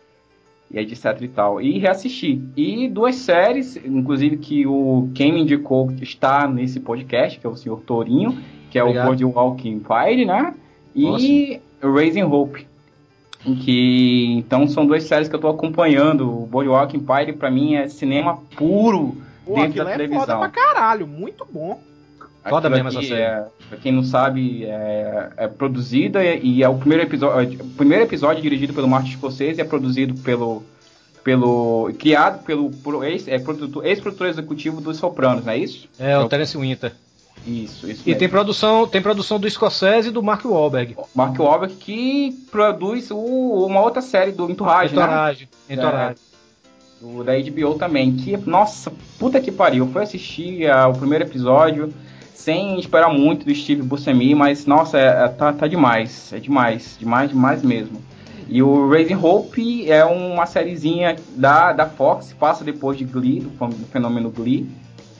e 0.72 0.80
etc 0.80 1.22
e 1.22 1.28
tal. 1.28 1.62
E 1.62 1.78
reassisti. 1.78 2.42
E 2.56 2.88
duas 2.88 3.16
séries, 3.16 3.76
inclusive 3.76 4.38
que 4.38 4.66
o 4.66 5.10
quem 5.14 5.34
me 5.34 5.42
indicou 5.42 5.92
está 6.02 6.48
nesse 6.48 6.80
podcast, 6.80 7.38
que 7.38 7.46
é 7.46 7.50
o 7.50 7.58
Sr. 7.58 7.82
Torinho, 7.86 8.38
que 8.72 8.80
é 8.80 8.84
Obrigado. 8.84 9.04
o 9.04 9.08
Boardwalk 9.08 9.68
Empire, 9.68 10.26
né? 10.26 10.54
E 10.96 11.60
Raising 11.82 12.24
Hope. 12.24 12.66
Que 13.44 14.32
então 14.38 14.66
são 14.66 14.86
duas 14.86 15.04
séries 15.04 15.28
que 15.28 15.36
eu 15.36 15.42
tô 15.42 15.50
acompanhando. 15.50 16.30
O 16.30 16.46
Boardwalk 16.46 16.96
Empire 16.96 17.34
pra 17.34 17.52
mim 17.52 17.76
é 17.76 17.90
cinema 17.90 18.40
puro 18.56 19.18
Pô, 19.46 19.56
dentro 19.56 19.84
da 19.84 19.90
é 19.92 19.94
televisão. 19.94 20.20
foda 20.22 20.38
pra 20.38 20.50
caralho, 20.50 21.08
muito 21.08 21.46
bom. 21.52 21.82
Foda 22.50 22.70
mesmo 22.70 22.90
essa 22.90 23.00
aqui 23.00 23.08
série. 23.08 23.22
É, 23.22 23.46
pra 23.70 23.78
quem 23.78 23.92
não 23.92 24.04
sabe, 24.04 24.66
é, 24.66 25.30
é 25.38 25.48
produzida 25.48 26.22
e 26.24 26.62
é 26.62 26.68
o 26.68 26.76
primeiro 26.76 27.04
episódio, 27.04 27.62
o 27.62 27.70
primeiro 27.70 28.04
episódio 28.04 28.42
dirigido 28.42 28.74
pelo 28.74 28.88
Martin 28.88 29.12
Scorsese 29.14 29.62
é 29.62 29.64
produzido 29.64 30.14
pelo 30.16 30.62
pelo 31.24 31.90
criado 31.98 32.44
pelo 32.44 33.02
ex, 33.06 33.30
é, 33.30 33.40
produtor, 33.40 33.86
ex-produtor 33.86 34.28
executivo 34.28 34.82
dos 34.82 34.98
Sopranos, 34.98 35.46
não 35.46 35.54
é 35.54 35.58
isso? 35.58 35.88
É, 35.98 36.18
o 36.20 36.28
Terence 36.28 36.58
Winter. 36.58 36.92
Isso, 37.48 37.90
isso. 37.90 38.04
E 38.06 38.08
mesmo. 38.10 38.20
tem 38.20 38.30
produção, 38.30 38.88
tem 38.88 39.02
produção 39.02 39.40
do 39.40 39.50
Scorsese 39.50 40.10
e 40.10 40.12
do 40.12 40.22
Mark 40.22 40.44
Wahlberg. 40.44 40.98
Mark 41.16 41.40
Wahlberg 41.40 41.76
que 41.76 42.32
produz 42.52 43.10
o- 43.10 43.66
uma 43.66 43.82
outra 43.82 44.02
série 44.02 44.32
do 44.34 44.50
Entourage, 44.52 44.94
né? 44.94 45.02
Entourage. 45.02 45.50
Entourage. 45.70 46.16
Do, 47.04 47.22
da 47.22 47.34
HBO 47.34 47.76
também, 47.76 48.16
que, 48.16 48.38
nossa, 48.38 48.92
puta 49.20 49.42
que 49.42 49.52
pariu. 49.52 49.86
Eu 49.86 49.92
fui 49.92 50.02
assistir 50.02 50.70
ah, 50.70 50.88
o 50.88 50.98
primeiro 50.98 51.26
episódio 51.26 51.94
sem 52.34 52.80
esperar 52.80 53.10
muito 53.10 53.46
do 53.46 53.54
Steve 53.54 53.82
Buscemi, 53.82 54.34
mas, 54.34 54.66
nossa, 54.66 54.98
é, 54.98 55.26
é, 55.26 55.28
tá, 55.28 55.52
tá 55.52 55.68
demais. 55.68 56.32
É 56.32 56.40
demais, 56.40 56.96
demais, 56.98 57.30
demais 57.30 57.62
mesmo. 57.62 58.02
E 58.48 58.62
o 58.62 58.90
Raising 58.90 59.16
Hope 59.16 59.90
é 59.90 60.04
uma 60.06 60.46
sériezinha 60.46 61.16
da, 61.36 61.74
da 61.74 61.86
Fox, 61.88 62.34
passa 62.34 62.64
depois 62.64 62.98
de 62.98 63.06
Glee, 63.06 63.42
do, 63.42 63.50
do 63.50 63.86
fenômeno 63.88 64.30
Glee. 64.30 64.70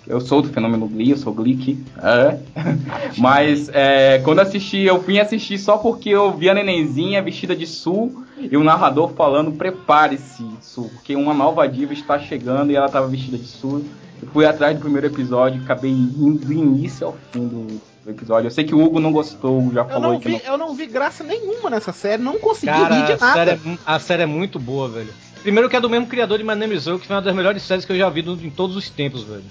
Eu 0.06 0.20
sou 0.20 0.42
do 0.42 0.50
fenômeno 0.50 0.86
Glee, 0.88 1.12
eu 1.12 1.18
sou 1.18 1.34
Glick. 1.34 1.82
É. 2.02 2.38
Mas 3.18 3.70
é, 3.74 4.20
quando 4.20 4.40
assisti, 4.40 4.80
eu 4.80 5.00
vim 5.00 5.20
assistir 5.20 5.58
só 5.58 5.78
porque 5.78 6.10
eu 6.10 6.34
vi 6.34 6.50
a 6.50 6.54
nenenzinha 6.54 7.22
vestida 7.22 7.56
de 7.56 7.66
sul 7.66 8.23
e 8.38 8.56
o 8.58 8.64
narrador 8.64 9.14
falando: 9.14 9.52
prepare-se, 9.54 10.46
sul, 10.62 10.90
porque 10.94 11.16
uma 11.16 11.34
nova 11.34 11.68
diva 11.68 11.94
está 11.94 12.18
chegando 12.20 12.72
e 12.72 12.76
ela 12.76 12.88
estava 12.88 13.08
vestida 13.08 13.38
de 13.38 13.48
sul. 13.48 13.86
Eu 14.22 14.30
fui 14.30 14.46
atrás 14.46 14.76
do 14.78 14.82
primeiro 14.82 15.08
episódio 15.08 15.60
e 15.60 15.64
acabei 15.64 15.92
rindo 15.92 16.46
do 16.46 16.54
início 16.54 17.08
ao 17.08 17.18
fim 17.32 17.46
do, 17.48 17.82
episódio. 18.10 18.48
Eu 18.48 18.52
sei 18.52 18.64
que 18.66 18.74
o 18.76 18.82
Hugo 18.84 19.00
não 19.00 19.12
gostou, 19.12 19.72
já 19.74 19.84
falou 19.86 20.04
eu 20.10 20.14
não 20.14 20.20
que 20.20 20.28
vi, 20.30 20.34
não. 20.46 20.52
Eu 20.54 20.58
não 20.58 20.74
vi 20.76 20.86
graça 20.88 21.24
nenhuma 21.24 21.70
nessa 21.70 21.92
série, 21.94 22.22
não 22.22 22.38
consegui 22.40 22.72
Cara, 22.72 22.96
rir 22.96 23.06
de 23.06 23.12
a 23.14 23.18
nada. 23.18 23.34
série, 23.34 23.52
é, 23.52 23.78
a 23.86 24.00
série 24.00 24.24
é 24.24 24.26
muito 24.26 24.60
boa, 24.60 24.88
velho. 24.90 25.14
Primeiro 25.42 25.70
que 25.70 25.76
é 25.76 25.80
do 25.82 25.90
mesmo 25.90 26.08
criador 26.08 26.38
de 26.38 26.44
My 26.44 26.56
Name 26.56 26.76
is 26.76 26.86
Earl, 26.88 27.00
que 27.00 27.08
foi 27.08 27.16
uma 27.16 27.22
das 27.22 27.36
melhores 27.36 27.62
séries 27.64 27.84
que 27.86 27.92
eu 27.92 27.98
já 27.98 28.10
vi 28.10 28.22
do- 28.22 28.34
em 28.46 28.50
todos 28.50 28.76
os 28.78 28.90
tempos, 28.90 29.24
velho. 29.24 29.44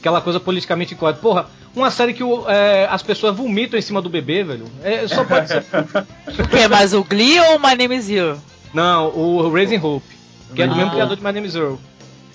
Aquela 0.00 0.20
coisa 0.20 0.38
politicamente 0.38 0.94
incorreta. 0.94 1.18
Porra, 1.20 1.46
uma 1.74 1.90
série 1.90 2.14
que 2.14 2.22
o- 2.22 2.48
é, 2.48 2.86
as 2.90 3.02
pessoas 3.02 3.36
vomitam 3.36 3.78
em 3.78 3.82
cima 3.82 4.00
do 4.00 4.08
bebê, 4.08 4.44
velho. 4.44 4.66
É, 4.82 5.06
só 5.08 5.24
pode 5.24 5.48
ser. 5.48 5.64
O 6.38 6.48
quê? 6.48 6.68
Mas 6.68 6.92
o 6.94 7.02
Glee 7.02 7.40
ou 7.40 7.58
My 7.58 7.74
Name 7.74 7.96
is 7.96 8.08
You? 8.08 8.36
Não, 8.74 9.08
o 9.08 9.50
Raising 9.52 9.78
Hope. 9.78 10.06
Que 10.54 10.62
é 10.62 10.66
do 10.66 10.74
Ah. 10.74 10.76
mesmo 10.76 10.90
criador 10.92 11.16
de 11.16 11.24
My 11.24 11.32
Name 11.32 11.46
is 11.48 11.54
Earl. 11.54 11.76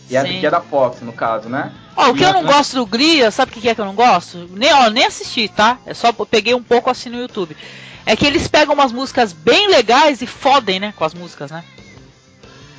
E 0.10 0.18
a 0.18 0.24
Sim. 0.26 0.40
que 0.42 0.46
é 0.46 0.50
da 0.50 0.60
Fox, 0.60 1.00
no 1.02 1.14
caso, 1.14 1.48
né? 1.48 1.72
Ó, 1.96 2.10
o 2.10 2.14
que 2.14 2.24
eu 2.24 2.34
não 2.34 2.44
gosto 2.44 2.76
do 2.76 2.86
Glee, 2.86 3.30
sabe 3.32 3.52
o 3.52 3.54
que 3.62 3.70
é 3.70 3.74
que 3.76 3.80
eu 3.80 3.86
não 3.86 3.96
gosto? 3.96 4.50
Nem, 4.52 4.74
ó, 4.74 4.90
nem 4.90 5.06
assisti, 5.06 5.48
tá? 5.48 5.78
É 5.86 5.94
só 5.94 6.12
peguei 6.12 6.54
um 6.54 6.64
pouco 6.64 6.90
assim 6.90 7.10
no 7.10 7.18
YouTube. 7.20 7.56
É 8.06 8.16
que 8.16 8.26
eles 8.26 8.48
pegam 8.48 8.74
umas 8.74 8.92
músicas 8.92 9.32
bem 9.32 9.70
legais 9.70 10.22
e 10.22 10.28
fodem, 10.28 10.80
né? 10.80 10.94
Com 10.98 11.06
as 11.06 11.14
músicas, 11.14 11.52
né? 11.52 11.64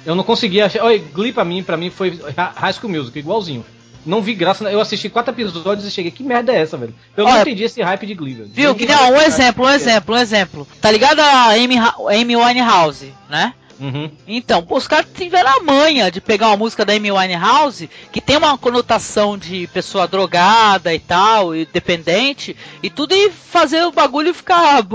Eu 0.04 0.14
não 0.14 0.24
consegui 0.24 0.60
achar. 0.60 0.82
Olha, 0.82 0.98
Glee 0.98 1.32
pra 1.32 1.44
mim, 1.44 1.62
pra 1.62 1.76
mim 1.76 1.88
foi 1.90 2.08
Hi- 2.10 2.52
High 2.56 2.72
School 2.74 2.92
Music, 2.92 3.18
igualzinho. 3.18 3.64
Não 4.04 4.20
vi 4.20 4.34
graça. 4.34 4.64
Eu 4.70 4.80
assisti 4.80 5.08
quatro 5.08 5.32
episódios 5.32 5.86
e 5.86 5.90
cheguei. 5.90 6.10
Que 6.10 6.22
merda 6.22 6.52
é 6.52 6.60
essa, 6.60 6.76
velho? 6.76 6.94
Eu 7.16 7.24
não 7.24 7.32
Olha, 7.32 7.42
entendi 7.42 7.64
esse 7.64 7.80
hype 7.80 8.06
de 8.06 8.14
Glee, 8.14 8.34
velho. 8.34 8.50
Viu? 8.52 8.74
Que 8.74 8.86
não, 8.86 9.12
um 9.12 9.20
exemplo, 9.20 9.64
um 9.66 9.70
exemplo, 9.70 10.14
um 10.14 10.18
exemplo. 10.18 10.68
Tá 10.80 10.90
ligado 10.90 11.20
a 11.20 11.50
Amy, 11.50 11.76
Amy 12.08 12.36
Winehouse, 12.36 13.12
né? 13.28 13.54
Uhum. 13.82 14.10
Então, 14.28 14.62
pô, 14.62 14.76
os 14.76 14.86
caras 14.86 15.06
tiveram 15.12 15.50
a 15.50 15.62
manha 15.62 16.08
de 16.08 16.20
pegar 16.20 16.48
uma 16.48 16.56
música 16.56 16.84
da 16.84 16.92
Amy 16.92 17.10
Winehouse, 17.10 17.90
que 18.12 18.20
tem 18.20 18.36
uma 18.36 18.56
conotação 18.56 19.36
de 19.36 19.66
pessoa 19.68 20.06
drogada 20.06 20.94
e 20.94 21.00
tal, 21.00 21.54
e 21.54 21.66
dependente, 21.66 22.56
e 22.80 22.88
tudo 22.88 23.12
e 23.12 23.30
fazer 23.30 23.82
o 23.84 23.90
bagulho 23.90 24.32
ficar 24.32 24.86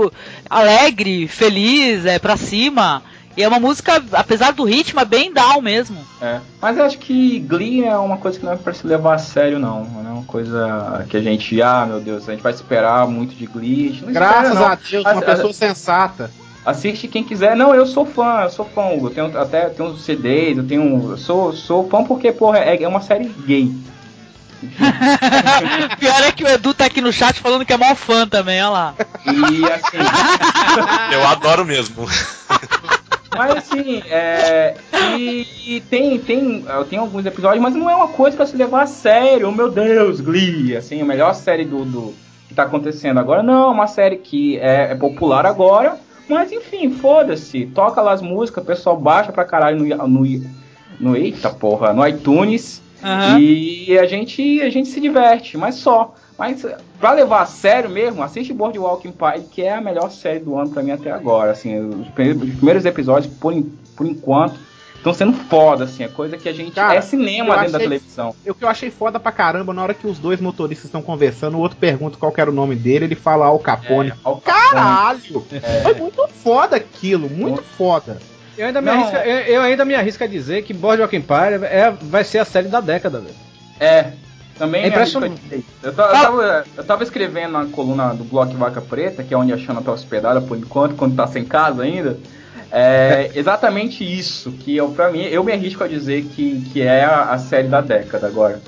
alegre, 0.48 1.28
feliz, 1.28 2.06
é 2.06 2.18
pra 2.18 2.36
cima. 2.38 3.02
E 3.38 3.42
é 3.44 3.46
uma 3.46 3.60
música, 3.60 4.02
apesar 4.14 4.52
do 4.52 4.64
ritmo, 4.64 4.98
é 4.98 5.04
bem 5.04 5.32
down 5.32 5.62
mesmo. 5.62 5.96
É. 6.20 6.40
Mas 6.60 6.76
eu 6.76 6.84
acho 6.84 6.98
que 6.98 7.38
Glee 7.38 7.84
é 7.84 7.96
uma 7.96 8.16
coisa 8.16 8.36
que 8.36 8.44
não 8.44 8.52
é 8.52 8.56
pra 8.56 8.74
se 8.74 8.84
levar 8.84 9.14
a 9.14 9.18
sério, 9.18 9.60
não. 9.60 9.84
Não 9.84 10.10
é 10.10 10.12
uma 10.12 10.24
coisa 10.24 11.06
que 11.08 11.16
a 11.16 11.22
gente, 11.22 11.62
ah, 11.62 11.86
meu 11.86 12.00
Deus, 12.00 12.28
a 12.28 12.32
gente 12.32 12.42
vai 12.42 12.52
esperar 12.52 13.06
muito 13.06 13.36
de 13.36 13.46
Glee. 13.46 13.90
A 13.90 13.92
gente 13.92 14.04
não 14.06 14.12
Graças 14.12 14.48
espera, 14.48 14.54
não. 14.54 14.66
a 14.66 14.74
Deus, 14.74 15.04
uma 15.04 15.12
As- 15.12 15.24
pessoa 15.24 15.52
sensata. 15.52 16.30
Assiste 16.66 17.06
quem 17.06 17.22
quiser. 17.22 17.54
Não, 17.54 17.72
eu 17.72 17.86
sou 17.86 18.04
fã, 18.04 18.40
eu 18.42 18.50
sou 18.50 18.64
fã, 18.64 18.86
Hugo. 18.88 19.06
Eu 19.06 19.10
tenho 19.14 19.38
até 19.40 19.68
tenho 19.68 19.90
uns 19.90 20.02
CDs, 20.04 20.58
eu 20.58 20.66
tenho. 20.66 21.12
Eu 21.12 21.16
sou, 21.16 21.52
sou 21.52 21.88
fã 21.88 22.02
porque, 22.02 22.32
porra, 22.32 22.58
é, 22.58 22.82
é 22.82 22.88
uma 22.88 23.00
série 23.00 23.28
gay. 23.46 23.72
Pior 26.00 26.22
é 26.24 26.32
que 26.32 26.42
o 26.42 26.48
Edu 26.48 26.74
tá 26.74 26.86
aqui 26.86 27.00
no 27.00 27.12
chat 27.12 27.38
falando 27.38 27.64
que 27.64 27.72
é 27.72 27.76
mó 27.76 27.94
fã 27.94 28.26
também, 28.26 28.60
olha 28.60 28.70
lá. 28.70 28.94
E 29.24 29.64
assim. 29.64 31.12
Eu 31.12 31.24
adoro 31.28 31.64
mesmo. 31.64 32.04
Mas 33.36 33.56
assim, 33.56 34.02
é. 34.10 34.74
E, 35.16 35.46
e 35.66 35.80
tem, 35.82 36.18
tem, 36.18 36.64
tenho 36.88 37.02
alguns 37.02 37.26
episódios, 37.26 37.62
mas 37.62 37.74
não 37.74 37.88
é 37.88 37.94
uma 37.94 38.08
coisa 38.08 38.36
pra 38.36 38.46
se 38.46 38.56
levar 38.56 38.82
a 38.82 38.86
sério. 38.86 39.48
Oh, 39.48 39.52
meu 39.52 39.70
Deus, 39.70 40.20
Glee, 40.20 40.76
assim, 40.76 41.00
a 41.00 41.04
melhor 41.04 41.34
série 41.34 41.64
do, 41.64 41.84
do 41.84 42.14
que 42.48 42.54
tá 42.54 42.62
acontecendo 42.62 43.18
agora. 43.18 43.42
Não, 43.42 43.68
é 43.68 43.72
uma 43.72 43.86
série 43.86 44.16
que 44.16 44.58
é, 44.58 44.92
é 44.92 44.94
popular 44.94 45.44
agora, 45.44 45.98
mas 46.28 46.52
enfim, 46.52 46.90
foda-se. 46.90 47.66
Toca 47.66 48.00
lá 48.00 48.12
as 48.12 48.22
músicas, 48.22 48.64
o 48.64 48.66
pessoal 48.66 48.96
baixa 48.96 49.30
pra 49.30 49.44
caralho 49.44 49.78
no, 49.78 50.08
no, 50.08 50.24
no 50.98 51.16
eita 51.16 51.50
porra, 51.50 51.92
no 51.92 52.06
iTunes. 52.06 52.82
Aham. 53.02 53.38
E 53.38 53.98
a 53.98 54.06
gente, 54.06 54.60
a 54.60 54.70
gente 54.70 54.88
se 54.88 55.00
diverte, 55.00 55.56
mas 55.56 55.76
só. 55.76 56.14
Mas 56.38 56.64
pra 57.00 57.12
levar 57.12 57.42
a 57.42 57.46
sério 57.46 57.90
mesmo, 57.90 58.22
assiste 58.22 58.52
Boardwalk 58.52 59.06
Empire, 59.08 59.42
que 59.50 59.62
é 59.62 59.74
a 59.74 59.80
melhor 59.80 60.10
série 60.10 60.38
do 60.38 60.56
ano 60.56 60.70
pra 60.70 60.82
mim 60.82 60.92
até 60.92 61.10
agora. 61.10 61.50
Assim, 61.50 61.76
os 61.80 62.08
primeiros, 62.08 62.42
os 62.42 62.54
primeiros 62.54 62.84
episódios, 62.84 63.32
por, 63.34 63.52
por 63.96 64.06
enquanto, 64.06 64.54
estão 64.94 65.12
sendo 65.12 65.32
foda, 65.32 65.82
assim. 65.84 66.04
É 66.04 66.08
coisa 66.08 66.36
que 66.36 66.48
a 66.48 66.52
gente. 66.52 66.70
Cara, 66.70 66.94
é 66.94 67.00
cinema 67.00 67.56
dentro 67.56 67.72
da 67.72 67.78
achei- 67.78 67.88
televisão. 67.88 68.34
O 68.46 68.54
que 68.54 68.64
eu 68.64 68.68
achei 68.68 68.88
foda 68.88 69.18
pra 69.18 69.32
caramba, 69.32 69.74
na 69.74 69.82
hora 69.82 69.94
que 69.94 70.06
os 70.06 70.16
dois 70.20 70.40
motoristas 70.40 70.84
estão 70.86 71.02
conversando, 71.02 71.56
o 71.56 71.60
outro 71.60 71.76
pergunta 71.76 72.16
qual 72.16 72.30
que 72.30 72.40
era 72.40 72.48
o 72.50 72.54
nome 72.54 72.76
dele, 72.76 73.06
ele 73.06 73.14
fala 73.16 73.46
Al 73.46 73.58
Capone. 73.58 74.12
Al 74.22 74.36
Capone. 74.36 74.70
Caralho! 74.70 75.44
Foi 75.82 75.94
muito 75.94 76.28
foda 76.28 76.76
aquilo, 76.76 77.28
muito 77.28 77.62
foda. 77.62 78.18
Eu 78.56 78.66
ainda, 78.66 78.80
me 78.80 78.86
Não. 78.90 78.94
arrisco, 78.94 79.16
eu, 79.16 79.36
eu 79.54 79.60
ainda 79.62 79.84
me 79.84 79.94
arrisco 79.96 80.22
a 80.22 80.26
dizer 80.28 80.62
que 80.62 80.72
Boardwalk 80.72 81.16
Empire 81.16 81.64
é, 81.64 81.90
vai 82.00 82.22
ser 82.22 82.38
a 82.38 82.44
série 82.44 82.68
da 82.68 82.80
década, 82.80 83.18
velho. 83.20 83.34
É. 83.80 84.12
Também 84.58 84.82
É 84.82 84.88
impressionante. 84.88 85.40
eu, 85.52 85.62
eu 85.82 85.92
tava, 85.92 86.64
eu 86.76 86.84
tava 86.84 87.02
escrevendo 87.04 87.52
na 87.52 87.66
coluna 87.66 88.12
do 88.12 88.24
Bloco 88.24 88.54
Vaca 88.54 88.80
Preta, 88.80 89.22
que 89.22 89.32
é 89.32 89.36
onde 89.36 89.52
a 89.52 89.58
Xana 89.58 89.80
tá 89.80 89.92
hospedada 89.92 90.40
por 90.40 90.58
enquanto, 90.58 90.96
quando 90.96 91.14
tá 91.14 91.26
sem 91.26 91.44
casa 91.44 91.82
ainda. 91.82 92.18
É 92.70 93.30
exatamente 93.36 94.04
isso, 94.04 94.50
que 94.52 94.76
eu, 94.76 94.90
pra 94.90 95.10
mim, 95.10 95.22
eu 95.22 95.44
me 95.44 95.52
arrisco 95.52 95.84
a 95.84 95.88
dizer 95.88 96.24
que, 96.24 96.60
que 96.72 96.82
é 96.82 97.04
a, 97.04 97.30
a 97.30 97.38
série 97.38 97.68
da 97.68 97.80
década 97.80 98.26
agora. 98.26 98.60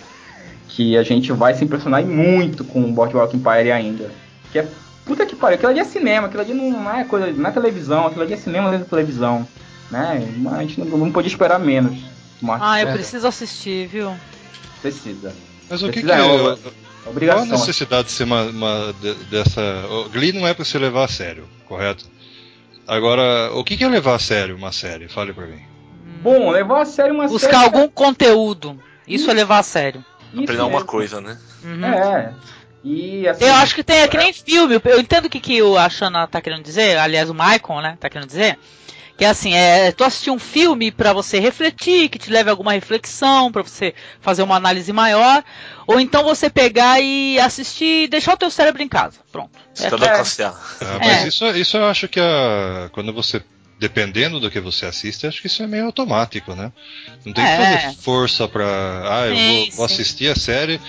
Que 0.69 0.97
a 0.97 1.03
gente 1.03 1.33
vai 1.33 1.55
se 1.55 1.65
impressionar 1.65 2.05
muito 2.05 2.65
com 2.65 2.83
o 2.83 2.93
Boardwalk 2.93 3.37
Empire 3.37 3.73
ainda. 3.73 4.11
Que 4.53 4.61
é 4.61 4.69
puta 5.05 5.27
que 5.27 5.35
pariu, 5.35 5.57
aquilo 5.57 5.71
ali 5.71 5.81
é 5.81 5.85
cinema, 5.85 6.29
aquilo 6.29 6.43
ali 6.43 6.55
não 6.55 6.95
é 6.95 7.05
coisa, 7.05 7.33
não 7.33 7.51
é 7.51 7.53
televisão, 7.53 8.07
aquilo 8.07 8.23
ali 8.23 8.35
é 8.35 8.37
cinema 8.37 8.71
dentro 8.71 8.85
da 8.85 8.91
televisão. 8.91 9.47
Né? 9.91 10.33
Mas 10.37 10.55
A 10.55 10.61
gente 10.61 10.81
não, 10.81 10.99
não 10.99 11.11
podia 11.11 11.29
esperar 11.29 11.59
menos. 11.59 11.99
Ah, 12.61 12.81
eu 12.81 12.89
é, 12.89 12.93
preciso 12.93 13.27
assistir, 13.27 13.89
viu? 13.89 14.13
precisa. 14.81 15.33
Mas 15.71 15.83
o 15.83 15.87
que, 15.91 16.01
que 16.03 16.07
Precisa, 16.07 16.23
é 16.23 16.27
é? 16.27 16.33
uma 16.33 16.57
Qual 16.57 16.73
a 17.07 17.11
Obrigação. 17.11 17.47
necessidade 17.47 18.09
de 18.09 18.13
ser 18.13 18.25
uma, 18.25 18.43
uma 18.43 18.95
de- 19.01 19.15
dessa. 19.31 19.63
O 19.89 20.09
Glee 20.11 20.33
não 20.33 20.47
é 20.47 20.53
pra 20.53 20.65
se 20.65 20.77
levar 20.77 21.05
a 21.05 21.09
sério, 21.09 21.49
correto? 21.67 22.05
Agora, 22.87 23.51
o 23.55 23.63
que 23.65 23.77
que 23.77 23.85
é 23.85 23.89
levar 23.89 24.17
a 24.17 24.19
sério 24.19 24.57
uma 24.57 24.73
série? 24.73 25.09
Fale 25.09 25.33
pra 25.33 25.47
mim. 25.47 25.61
Bom, 26.23 26.51
levar 26.51 26.83
a 26.83 26.85
sério 26.85 27.15
uma 27.15 27.27
Buscar 27.29 27.51
série. 27.53 27.65
algum 27.65 27.89
conteúdo. 27.89 28.79
Isso 29.07 29.31
é 29.31 29.35
levar 29.35 29.59
a 29.61 29.63
sério. 29.63 30.05
Isso 30.33 30.43
Aprender 30.43 30.61
alguma 30.63 30.85
coisa, 30.85 31.21
né? 31.21 31.39
Uhum. 31.65 31.85
É. 31.85 32.35
E 32.83 33.29
assim. 33.29 33.45
Eu 33.45 33.55
acho 33.55 33.75
que 33.75 33.83
tem, 33.85 34.01
é 34.01 34.09
que 34.09 34.17
nem 34.17 34.33
filme. 34.33 34.81
Eu 34.85 35.01
entendo 35.01 35.27
o 35.27 35.31
que, 35.31 35.41
que 35.41 35.63
o- 35.63 35.77
a 35.79 35.89
Shana 35.89 36.27
tá 36.27 36.41
querendo 36.41 36.63
dizer, 36.63 36.99
aliás, 36.99 37.31
o 37.31 37.35
Michael, 37.35 37.81
né, 37.83 37.97
tá 38.01 38.09
querendo 38.11 38.27
dizer. 38.29 38.59
Que 39.21 39.27
é 39.27 39.29
assim, 39.29 39.53
é 39.53 39.93
tu 39.93 40.03
assistir 40.03 40.31
um 40.31 40.39
filme 40.39 40.91
pra 40.91 41.13
você 41.13 41.39
refletir, 41.39 42.09
que 42.09 42.19
te 42.19 42.31
leve 42.31 42.49
a 42.49 42.55
alguma 42.55 42.73
reflexão, 42.73 43.53
pra 43.53 43.61
você 43.61 43.93
fazer 44.19 44.43
uma 44.43 44.57
análise 44.57 44.91
maior, 44.95 45.45
ou 45.87 46.01
então 46.01 46.25
você 46.25 46.49
pegar 46.49 46.99
e 47.03 47.39
assistir 47.39 48.05
e 48.05 48.09
deixar 48.09 48.33
o 48.33 48.37
teu 48.39 48.51
cérebro 48.51 48.83
em 48.83 48.89
casa. 48.89 49.19
Pronto. 49.31 49.51
É, 49.79 49.91
tá 49.91 50.07
é. 50.07 50.47
Ah, 50.81 50.99
mas 50.99 51.25
É. 51.25 51.29
isso, 51.29 51.47
isso 51.49 51.77
eu 51.77 51.85
acho 51.85 52.09
que 52.09 52.19
a, 52.19 52.89
quando 52.93 53.13
você. 53.13 53.43
Dependendo 53.79 54.41
do 54.41 54.51
que 54.51 54.59
você 54.59 54.87
assiste, 54.87 55.27
acho 55.27 55.43
que 55.43 55.49
isso 55.49 55.63
é 55.63 55.67
meio 55.67 55.85
automático, 55.85 56.55
né? 56.55 56.73
Não 57.25 57.35
tem 57.35 57.45
É. 57.45 57.51
que 57.51 57.63
fazer 57.63 57.97
força 57.97 58.49
pra. 58.49 58.65
Ah, 59.05 59.27
eu 59.27 59.37
Sim, 59.37 59.47
vou, 59.47 59.71
vou 59.73 59.85
assistir 59.85 60.31
a 60.31 60.35
série 60.35 60.81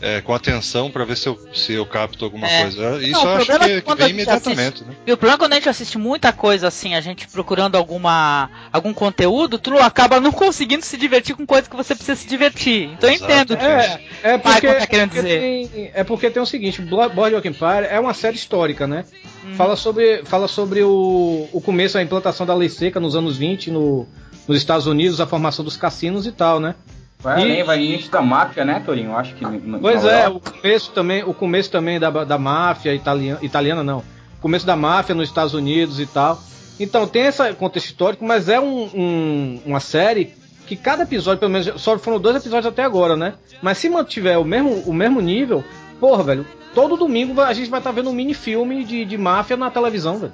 é, 0.00 0.20
com 0.20 0.32
atenção 0.32 0.90
pra 0.90 1.04
ver 1.04 1.16
se 1.16 1.26
eu, 1.28 1.38
se 1.52 1.72
eu 1.72 1.84
capto 1.84 2.24
alguma 2.24 2.46
É. 2.48 2.62
coisa. 2.62 3.02
Isso 3.02 3.12
Não, 3.12 3.22
eu 3.24 3.36
acho 3.36 3.46
problema 3.46 3.64
é 3.64 3.68
que, 3.68 3.82
que 3.82 3.90
que 3.90 4.02
vem 4.02 4.10
imediatamente, 4.10 4.84
né? 4.84 4.94
E 5.06 5.12
o 5.12 5.16
problema 5.16 5.34
é 5.36 5.38
quando 5.38 5.52
a 5.52 5.56
gente 5.56 5.68
assiste 5.68 5.98
muita 5.98 6.32
coisa 6.32 6.68
assim, 6.68 6.94
a 6.94 7.00
gente 7.00 7.26
procurando 7.28 7.76
alguma 7.76 8.48
algum 8.72 8.94
conteúdo, 8.94 9.58
tu 9.58 9.76
acaba 9.78 10.20
não 10.20 10.30
conseguindo 10.32 10.84
se 10.84 10.96
divertir 10.96 11.34
com 11.34 11.44
coisa 11.44 11.68
que 11.68 11.74
você 11.76 11.94
precisa 11.94 12.16
se 12.16 12.28
divertir. 12.28 12.90
Então 12.92 13.08
eu 13.08 13.14
Exato. 13.16 13.32
entendo 13.32 13.56
que 13.56 13.64
É, 13.64 14.00
é 14.22 14.38
porque, 14.38 14.54
Michael 14.66 14.78
tá 14.80 14.86
querendo 14.86 15.10
porque 15.10 15.22
dizer. 15.22 15.40
tem, 15.40 15.90
é 15.94 16.04
porque 16.04 16.30
tem 16.30 16.42
o 16.42 16.46
seguinte, 16.46 16.80
Boardwalk 16.80 17.46
Empire 17.48 17.86
é 17.90 17.98
uma 17.98 18.14
série 18.14 18.36
histórica, 18.36 18.86
né? 18.86 19.04
Uhum. 19.44 19.54
Fala 19.54 19.74
sobre, 19.76 20.22
fala 20.24 20.46
sobre 20.46 20.82
o, 20.82 21.48
o 21.52 21.60
começo, 21.60 21.98
a 21.98 22.02
implantação 22.02 22.46
da 22.46 22.54
lei 22.54 22.68
seca 22.68 23.00
nos 23.00 23.16
anos 23.16 23.36
20 23.36 23.70
no, 23.70 24.06
nos 24.46 24.56
Estados 24.56 24.86
Unidos, 24.86 25.20
a 25.20 25.26
formação 25.26 25.64
dos 25.64 25.76
cassinos 25.76 26.26
e 26.26 26.32
tal, 26.32 26.60
né? 26.60 26.74
Vai 27.20 27.40
E- 27.40 27.42
além, 27.42 27.64
vai 27.64 27.82
início 27.82 28.10
da 28.10 28.22
máfia, 28.22 28.64
né, 28.64 28.80
Torinho? 28.84 29.16
Acho 29.16 29.34
que. 29.34 29.44
Pois 29.80 30.04
é, 30.04 30.26
Europa. 30.26 30.50
o 30.50 30.52
começo 30.52 30.90
também, 30.92 31.24
o 31.24 31.34
começo 31.34 31.70
também 31.70 31.98
da, 31.98 32.10
da 32.10 32.38
máfia 32.38 32.94
italiana, 32.94 33.38
italiana 33.42 33.82
não, 33.82 33.98
o 33.98 34.40
começo 34.40 34.64
da 34.66 34.76
máfia 34.76 35.14
nos 35.14 35.28
Estados 35.28 35.52
Unidos 35.54 35.98
e 35.98 36.06
tal. 36.06 36.40
Então 36.78 37.06
tem 37.08 37.26
esse 37.26 37.52
contexto 37.54 37.86
histórico, 37.88 38.24
mas 38.24 38.48
é 38.48 38.60
um- 38.60 38.88
um- 38.94 39.60
uma 39.66 39.80
série 39.80 40.32
que 40.66 40.76
cada 40.76 41.02
episódio, 41.02 41.40
pelo 41.40 41.50
menos, 41.50 41.80
só 41.80 41.98
foram 41.98 42.20
dois 42.20 42.36
episódios 42.36 42.66
até 42.66 42.84
agora, 42.84 43.16
né? 43.16 43.34
Mas 43.60 43.78
se 43.78 43.88
mantiver 43.88 44.38
o 44.38 44.44
mesmo, 44.44 44.82
o 44.86 44.92
mesmo 44.92 45.20
nível, 45.20 45.64
porra, 45.98 46.22
velho, 46.22 46.46
todo 46.74 46.96
domingo 46.96 47.40
a 47.40 47.52
gente 47.52 47.68
vai 47.70 47.80
estar 47.80 47.90
tá 47.90 47.96
vendo 47.96 48.10
um 48.10 48.12
mini 48.12 48.34
filme 48.34 48.84
de, 48.84 49.04
de 49.04 49.18
máfia 49.18 49.56
na 49.56 49.70
televisão, 49.70 50.18
velho. 50.18 50.32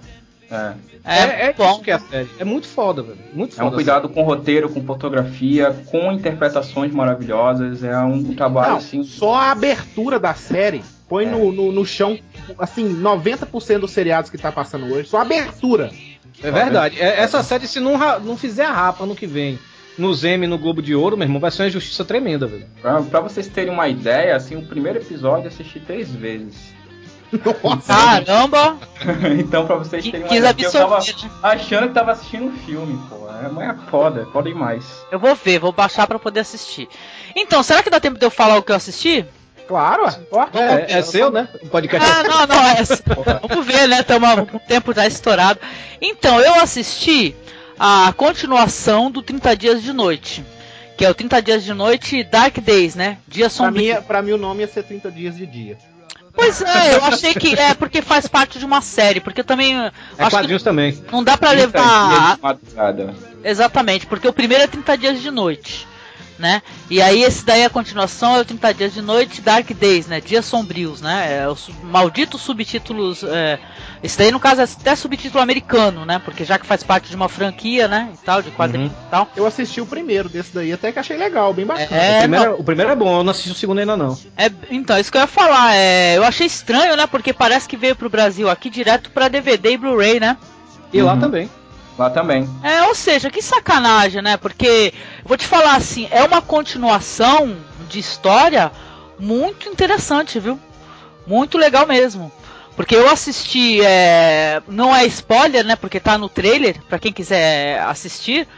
É. 0.51 0.73
É, 1.05 1.19
é, 1.19 1.55
é 1.59 1.71
isso 1.71 1.81
que 1.83 1.91
é 1.91 1.95
a 1.95 1.99
série. 1.99 2.29
É 2.39 2.45
muito 2.45 2.67
foda, 2.67 3.03
velho. 3.03 3.19
Muito 3.33 3.53
É 3.55 3.57
foda. 3.57 3.69
um 3.69 3.73
cuidado 3.73 4.09
com 4.09 4.23
roteiro, 4.23 4.69
com 4.69 4.83
fotografia, 4.85 5.75
com 5.91 6.13
interpretações 6.13 6.93
maravilhosas. 6.93 7.83
É 7.85 7.99
um 7.99 8.35
trabalho 8.35 8.71
Não, 8.73 8.77
assim. 8.79 9.03
só 9.05 9.35
a 9.35 9.51
abertura 9.51 10.19
da 10.19 10.35
série 10.35 10.83
põe 11.09 11.27
no, 11.27 11.53
no, 11.53 11.71
no 11.71 11.85
chão, 11.85 12.19
assim, 12.59 12.89
90% 13.01 13.79
dos 13.81 13.91
seriados 13.91 14.31
que 14.31 14.39
tá 14.39 14.51
passando 14.51 14.87
hoje. 14.87 15.09
Só 15.09 15.19
a 15.19 15.23
abertura. 15.23 15.91
É 16.43 16.51
verdade. 16.51 17.01
É, 17.01 17.21
essa 17.21 17.43
série, 17.43 17.67
se 17.67 17.79
não, 17.81 17.99
não 18.21 18.37
fizer 18.37 18.65
a 18.65 18.73
rapa 18.73 19.07
no 19.07 19.15
que 19.15 19.27
vem, 19.27 19.59
no 19.97 20.13
Zeme 20.13 20.47
e 20.47 20.49
no 20.49 20.59
Globo 20.59 20.83
de 20.83 20.95
Ouro, 20.95 21.17
meu 21.17 21.27
irmão, 21.27 21.41
vai 21.41 21.51
ser 21.51 21.63
uma 21.63 21.69
injustiça 21.69 22.05
tremenda, 22.05 22.47
velho. 22.47 22.67
Pra, 22.83 23.01
pra 23.03 23.21
vocês 23.21 23.47
terem 23.47 23.73
uma 23.73 23.89
ideia, 23.89 24.35
assim, 24.35 24.57
o 24.57 24.63
primeiro 24.63 24.99
episódio 24.99 25.45
eu 25.45 25.49
assisti 25.49 25.79
três 25.79 26.11
vezes. 26.11 26.74
Nossa. 27.63 27.95
Caramba! 27.95 28.77
então, 29.39 29.67
pra 29.67 29.77
vocês 29.77 30.03
Que- 30.05 30.11
terem 30.13 30.27
uma 30.27 30.37
ideia, 30.37 30.55
eu 30.67 30.73
tava 30.73 30.99
né? 30.99 31.05
achando 31.43 31.89
que 31.89 31.95
tava 31.95 32.13
assistindo 32.13 32.47
um 32.47 32.57
filme, 32.59 32.99
pô. 33.09 33.29
É, 33.31 33.49
mas 33.49 33.69
é 33.71 33.91
foda, 33.91 34.23
é 34.23 34.33
foda 34.33 34.49
demais. 34.49 34.85
Eu 35.11 35.19
vou 35.19 35.35
ver, 35.35 35.59
vou 35.59 35.73
baixar 35.73 36.07
pra 36.07 36.19
poder 36.19 36.41
assistir. 36.41 36.89
Então, 37.35 37.63
será 37.63 37.83
que 37.83 37.91
dá 37.91 37.99
tempo 38.01 38.19
de 38.19 38.25
eu 38.25 38.31
falar 38.31 38.57
o 38.59 38.63
que 38.63 38.73
eu 38.73 38.77
assisti? 38.77 39.25
Claro, 39.67 40.05
ó. 40.31 40.47
É, 40.53 40.99
é 40.99 41.03
seu, 41.03 41.31
né? 41.31 41.49
O 41.63 41.69
podcast. 41.69 42.09
Ah, 42.11 42.23
não, 42.23 42.47
não, 42.47 42.63
é. 42.63 42.75
Vamos 43.49 43.67
ver, 43.67 43.89
né? 43.89 44.01
Estamos 44.01 44.51
com 44.51 44.57
o 44.59 44.61
tempo 44.61 44.93
já 44.95 45.07
estourado. 45.07 45.59
Então, 46.01 46.39
eu 46.39 46.55
assisti 46.61 47.35
a 47.79 48.13
continuação 48.17 49.11
do 49.11 49.23
30 49.23 49.57
Dias 49.57 49.83
de 49.83 49.93
Noite. 49.93 50.45
Que 50.99 51.05
é 51.05 51.11
o 51.11 51.15
30 51.15 51.41
Dias 51.43 51.65
de 51.65 51.73
Noite 51.75 52.23
Dark 52.23 52.59
Days, 52.59 52.95
né? 52.95 53.19
Dia 53.27 53.49
Pra 53.51 53.71
mim, 53.71 53.79
sombrio. 53.79 54.03
pra 54.03 54.23
mim 54.23 54.33
o 54.33 54.39
nome 54.39 54.61
ia 54.61 54.69
ser 54.69 54.85
30 54.85 55.11
dias 55.11 55.37
de 55.37 55.47
dia. 55.47 55.77
Pois 56.35 56.61
é, 56.61 56.97
eu 56.97 57.05
achei 57.05 57.33
que 57.35 57.55
é 57.55 57.75
porque 57.75 58.03
faz 58.03 58.27
parte 58.27 58.59
de 58.59 58.65
uma 58.65 58.81
série. 58.81 59.21
Porque 59.21 59.43
também. 59.43 59.77
É 59.77 59.87
acho 59.87 59.93
que 60.17 60.31
quadrinhos 60.31 60.63
também. 60.63 61.03
não 61.11 61.23
dá 61.23 61.37
pra 61.37 61.51
30 61.51 61.67
levar. 61.67 62.39
Exatamente, 63.45 64.07
porque 64.07 64.27
o 64.27 64.33
primeiro 64.33 64.65
é 64.65 64.67
30 64.67 64.99
dias 64.99 65.21
de 65.21 65.31
noite, 65.31 65.87
né? 66.39 66.63
E 66.91 67.01
aí 67.01 67.23
esse 67.23 67.45
daí 67.45 67.65
a 67.65 67.71
continuação 67.71 68.37
é 68.37 68.41
o 68.41 68.45
30 68.45 68.75
dias 68.75 68.95
de 68.95 69.03
noite, 69.03 69.41
Dark 69.41 69.71
Days, 69.71 70.07
né? 70.07 70.21
Dias 70.21 70.45
sombrios, 70.47 71.01
né? 71.01 71.43
É 71.43 71.49
os 71.49 71.69
malditos 71.83 72.41
subtítulos. 72.41 73.23
É... 73.23 73.59
Esse 74.03 74.19
daí 74.19 74.31
no 74.31 74.39
caso 74.41 74.61
é 74.61 74.65
até 74.65 74.95
subtítulo 74.95 75.43
americano, 75.43 76.05
né? 76.05 76.21
Porque 76.25 76.45
já 76.45 76.59
que 76.59 76.67
faz 76.67 76.83
parte 76.83 77.09
de 77.09 77.17
uma 77.17 77.29
franquia, 77.29 77.89
né? 77.89 78.11
E 78.13 78.17
tal, 78.25 78.43
de 78.43 78.51
quadrinhos 78.51 78.93
e 78.93 79.11
tal. 79.11 79.29
Eu 79.35 79.47
assisti 79.47 79.81
o 79.81 79.87
primeiro 79.87 80.29
desse 80.29 80.55
daí, 80.55 80.73
até 80.73 80.93
que 80.93 80.99
achei 80.99 81.17
legal, 81.17 81.55
bem 81.55 81.65
bacana. 81.65 81.89
o, 81.91 81.95
É, 81.95 82.19
primeiro, 82.21 82.45
não, 82.53 82.59
o 82.61 82.65
primeiro 82.65 82.91
é 82.93 82.97
bom, 82.97 83.19
eu 83.19 83.25
não 83.25 83.31
assisti 83.31 83.51
o 83.51 83.55
segundo 83.55 83.79
ainda 83.79 83.97
não. 83.97 84.19
é, 84.37 84.51
então, 84.71 84.99
isso 84.99 85.11
que 85.11 85.17
eu 85.17 85.23
ia 85.23 85.27
falar. 85.27 85.75
É, 85.75 86.17
eu 86.19 86.25
achei 86.25 86.47
estranho, 86.47 86.97
né? 86.97 87.07
Porque 87.07 87.33
parece 87.33 87.67
que 87.69 87.77
veio 87.77 87.97
pro 87.97 88.11
Brasil 88.11 88.51
aqui 88.51 88.69
direto 88.69 89.11
pra 89.11 89.29
DVD 89.29 89.73
e 89.73 89.77
Blu-ray, 89.79 90.21
né? 90.21 90.37
E 90.93 91.01
lá 91.01 91.15
Uhum. 91.15 91.21
também. 91.21 91.51
Lá 91.97 92.11
também. 92.11 92.49
É, 92.63 92.83
ou 92.83 92.95
seja, 92.95 93.31
que 93.31 93.41
sacanagem, 93.41 94.21
né? 94.21 94.37
Porque, 94.37 94.93
vou 95.25 95.37
te 95.37 95.47
falar 95.47 95.77
assim, 95.77 96.09
é 96.11 96.23
uma 96.25 96.43
continuação 96.43 97.57
de 97.89 97.99
história 98.01 98.71
muito 99.19 99.69
interessante, 99.69 100.41
viu? 100.41 100.59
Muito 101.27 101.57
legal 101.57 101.87
mesmo. 101.87 102.33
Porque 102.77 102.97
eu 102.97 103.09
assisti, 103.09 103.81
é, 103.83 104.61
não 104.67 104.95
é 104.95 105.05
spoiler, 105.07 105.65
né? 105.65 105.77
Porque 105.77 106.01
tá 106.01 106.19
no 106.19 106.29
trailer, 106.29 106.81
pra 106.89 106.99
quem 106.99 107.13
quiser 107.13 107.81
assistir. 107.83 108.49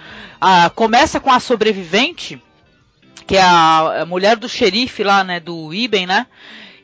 Ah, 0.41 0.71
começa 0.75 1.21
com 1.21 1.31
a 1.31 1.41
sobrevivente, 1.41 2.43
que 3.27 3.37
é 3.37 3.43
a, 3.43 4.03
a 4.03 4.07
mulher 4.07 4.37
do 4.37 4.49
xerife 4.49 5.03
lá, 5.03 5.23
né? 5.23 5.39
Do 5.39 5.73
Iben, 5.73 6.07
né? 6.07 6.27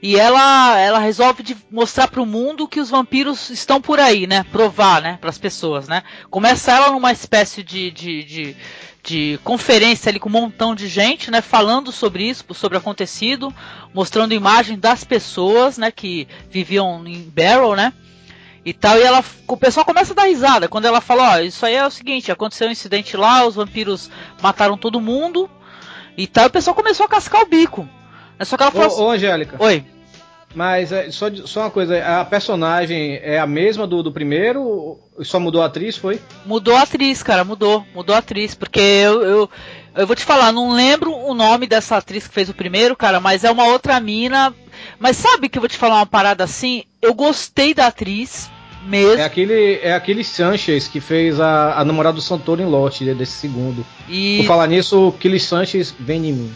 E 0.03 0.19
ela, 0.19 0.79
ela 0.81 0.99
resolve 0.99 1.45
de 1.45 1.57
mostrar 1.71 2.09
pro 2.09 2.27
mundo 2.27 2.67
que 2.67 2.81
os 2.81 2.91
vampiros 2.91 3.51
estão 3.51 3.81
por 3.81 4.01
aí, 4.01 4.27
né? 4.27 4.45
Provar, 4.51 5.01
né? 5.01 5.17
Para 5.21 5.31
as 5.31 5.39
pessoas, 5.39 5.87
né? 5.87 6.03
Começa 6.29 6.73
ela 6.73 6.91
numa 6.91 7.13
espécie 7.13 7.63
de, 7.63 7.91
de, 7.93 8.25
de, 8.25 8.57
de 9.03 9.39
conferência 9.43 10.11
ali 10.11 10.21
com 10.21 10.29
um 10.29 10.33
montão 10.33 10.75
de 10.75 10.87
gente, 10.87 11.31
né? 11.31 11.41
Falando 11.41 11.91
sobre 11.91 12.29
isso, 12.29 12.45
sobre 12.55 12.79
o 12.79 12.81
acontecido, 12.81 13.53
mostrando 13.93 14.33
imagem 14.33 14.79
das 14.79 15.03
pessoas, 15.03 15.77
né? 15.77 15.91
Que 15.91 16.29
viviam 16.51 17.05
em 17.07 17.23
Barrow, 17.23 17.75
né? 17.75 17.93
E 18.65 18.73
tal, 18.73 18.97
e 18.97 19.03
ela, 19.03 19.25
o 19.49 19.57
pessoal 19.57 19.85
começa 19.85 20.13
a 20.13 20.17
dar 20.17 20.27
risada 20.27 20.69
quando 20.69 20.85
ela 20.85 21.01
fala: 21.01 21.33
Ó, 21.33 21.39
isso 21.41 21.67
aí 21.67 21.75
é 21.75 21.85
o 21.85 21.91
seguinte, 21.91 22.31
aconteceu 22.31 22.69
um 22.69 22.71
incidente 22.71 23.17
lá, 23.17 23.45
os 23.45 23.57
vampiros 23.57 24.09
mataram 24.41 24.79
todo 24.79 25.01
mundo 25.01 25.51
e 26.17 26.29
tal, 26.29 26.45
e 26.45 26.47
o 26.47 26.51
pessoal 26.51 26.75
começou 26.75 27.05
a 27.05 27.09
cascar 27.09 27.43
o 27.43 27.47
bico. 27.47 27.89
É 28.39 28.45
só 28.45 28.57
que 28.57 28.63
ela 28.63 28.73
falou 28.73 28.87
assim, 28.87 29.01
Ô, 29.01 29.07
ô 29.07 29.11
Angélica, 29.11 29.57
Oi. 29.59 29.85
Mas 30.55 30.93
é, 30.93 31.11
só, 31.11 31.31
só 31.45 31.61
uma 31.61 31.71
coisa, 31.71 32.21
a 32.21 32.25
personagem 32.25 33.19
é 33.23 33.39
a 33.39 33.47
mesma 33.47 33.87
do, 33.87 34.03
do 34.03 34.13
primeiro? 34.13 34.99
Só 35.21 35.39
mudou 35.39 35.63
a 35.63 35.67
atriz, 35.67 35.97
foi? 35.97 36.21
Mudou 36.45 36.75
a 36.77 36.83
atriz, 36.83 37.23
cara, 37.23 37.45
mudou. 37.45 37.85
Mudou 37.95 38.15
a 38.15 38.19
atriz. 38.19 38.55
Porque 38.55 38.81
eu, 38.81 39.23
eu, 39.23 39.51
eu 39.95 40.07
vou 40.07 40.17
te 40.17 40.25
falar, 40.25 40.53
não 40.53 40.73
lembro 40.73 41.15
o 41.15 41.35
nome 41.35 41.67
dessa 41.67 41.97
atriz 41.97 42.27
que 42.27 42.35
fez 42.35 42.49
o 42.49 42.55
primeiro, 42.55 42.97
cara, 42.97 43.21
mas 43.21 43.45
é 43.45 43.51
uma 43.51 43.65
outra 43.67 43.99
mina. 44.01 44.55
Mas 44.99 45.17
sabe 45.17 45.49
que 45.49 45.59
eu 45.59 45.63
vou 45.63 45.69
te 45.69 45.77
falar 45.77 45.97
uma 45.97 46.07
parada 46.07 46.45
assim? 46.45 46.85
Eu 47.01 47.15
gostei 47.15 47.75
da 47.75 47.87
atriz 47.87 48.51
mesmo. 48.87 49.21
É 49.21 49.25
aquele, 49.25 49.81
é 49.83 49.95
aquele 49.95 50.25
Sanchez 50.25 50.89
que 50.89 51.01
fez 51.01 51.41
a, 51.41 51.79
a 51.79 51.85
namorada 51.85 52.17
do 52.17 52.23
Santoro 52.23 52.61
em 52.61 53.15
desse 53.15 53.33
segundo. 53.33 53.85
E. 54.09 54.39
Por 54.39 54.47
falar 54.47 54.67
nisso, 54.67 55.09
o 55.09 55.13
Killy 55.13 55.41
Sanchez 55.41 55.95
vem 55.99 56.27
em 56.27 56.33
mim. 56.33 56.53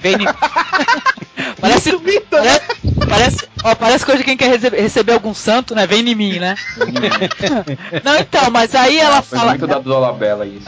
Vem 0.00 0.14
em- 0.14 0.26
parece, 1.60 1.92
parece, 2.30 2.60
parece, 3.08 3.48
ó, 3.64 3.74
parece 3.74 4.04
coisa 4.04 4.18
de 4.18 4.24
quem 4.24 4.36
quer 4.36 4.50
receber, 4.50 4.80
receber 4.80 5.12
algum 5.12 5.34
santo, 5.34 5.74
né? 5.74 5.86
Vem 5.86 6.08
em 6.08 6.14
mim, 6.14 6.38
né? 6.38 6.54
Não, 8.04 8.16
então, 8.16 8.50
mas 8.50 8.74
aí 8.74 8.98
ela 8.98 9.22
Foi 9.22 9.38
fala. 9.38 9.50
muito 9.52 9.66
da 9.66 9.78
Dolabella 9.78 10.46
isso. 10.46 10.64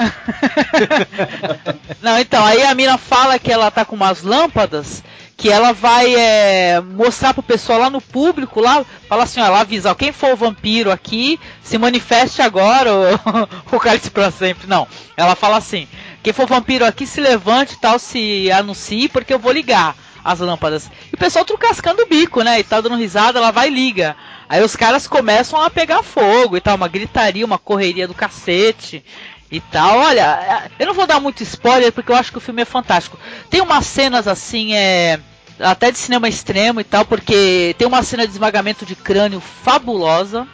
Não, 2.02 2.18
então, 2.18 2.44
aí 2.44 2.62
a 2.62 2.74
mina 2.74 2.96
fala 2.98 3.38
que 3.38 3.52
ela 3.52 3.70
tá 3.70 3.84
com 3.84 3.94
umas 3.96 4.22
lâmpadas 4.22 5.02
que 5.36 5.48
ela 5.48 5.72
vai 5.72 6.14
é, 6.14 6.82
mostrar 6.82 7.32
pro 7.32 7.42
pessoal 7.42 7.78
lá 7.78 7.88
no 7.88 7.98
público, 7.98 8.60
lá, 8.60 8.84
fala 9.08 9.22
assim, 9.24 9.40
ó, 9.40 9.46
ela 9.46 9.60
avisa, 9.60 9.90
ó, 9.90 9.94
quem 9.94 10.12
for 10.12 10.32
o 10.34 10.36
vampiro 10.36 10.90
aqui, 10.92 11.40
se 11.62 11.78
manifeste 11.78 12.42
agora, 12.42 12.92
ou 12.92 13.48
o 13.72 13.80
cálice 13.80 14.10
pra 14.10 14.30
sempre. 14.30 14.66
Não, 14.68 14.86
ela 15.16 15.34
fala 15.34 15.56
assim, 15.56 15.88
quem 16.22 16.32
for 16.32 16.46
vampiro 16.46 16.84
aqui 16.84 17.06
se 17.06 17.20
levante 17.20 17.74
e 17.74 17.78
tal, 17.78 17.98
se 17.98 18.50
anuncie, 18.50 19.08
porque 19.08 19.32
eu 19.32 19.38
vou 19.38 19.52
ligar 19.52 19.96
as 20.24 20.38
lâmpadas. 20.40 20.90
E 21.10 21.14
o 21.14 21.18
pessoal 21.18 21.44
trucascando 21.44 22.02
o 22.02 22.06
bico, 22.06 22.42
né, 22.42 22.60
e 22.60 22.64
tal, 22.64 22.82
dando 22.82 22.96
risada, 22.96 23.38
ela 23.38 23.50
vai 23.50 23.68
e 23.68 23.74
liga. 23.74 24.16
Aí 24.48 24.62
os 24.62 24.76
caras 24.76 25.06
começam 25.06 25.60
a 25.60 25.70
pegar 25.70 26.02
fogo 26.02 26.56
e 26.56 26.60
tal, 26.60 26.76
uma 26.76 26.88
gritaria, 26.88 27.46
uma 27.46 27.58
correria 27.58 28.06
do 28.06 28.14
cacete 28.14 29.02
e 29.50 29.60
tal. 29.60 29.98
Olha, 29.98 30.70
eu 30.78 30.86
não 30.86 30.94
vou 30.94 31.06
dar 31.06 31.20
muito 31.20 31.42
spoiler 31.42 31.92
porque 31.92 32.12
eu 32.12 32.16
acho 32.16 32.32
que 32.32 32.38
o 32.38 32.40
filme 32.40 32.62
é 32.62 32.66
fantástico. 32.66 33.18
Tem 33.48 33.60
umas 33.60 33.86
cenas 33.86 34.28
assim, 34.28 34.74
é. 34.74 35.20
Até 35.58 35.90
de 35.90 35.98
cinema 35.98 36.26
extremo 36.26 36.80
e 36.80 36.84
tal, 36.84 37.04
porque 37.04 37.74
tem 37.76 37.86
uma 37.86 38.02
cena 38.02 38.26
de 38.26 38.32
esmagamento 38.32 38.86
de 38.86 38.96
crânio 38.96 39.40
fabulosa, 39.40 40.48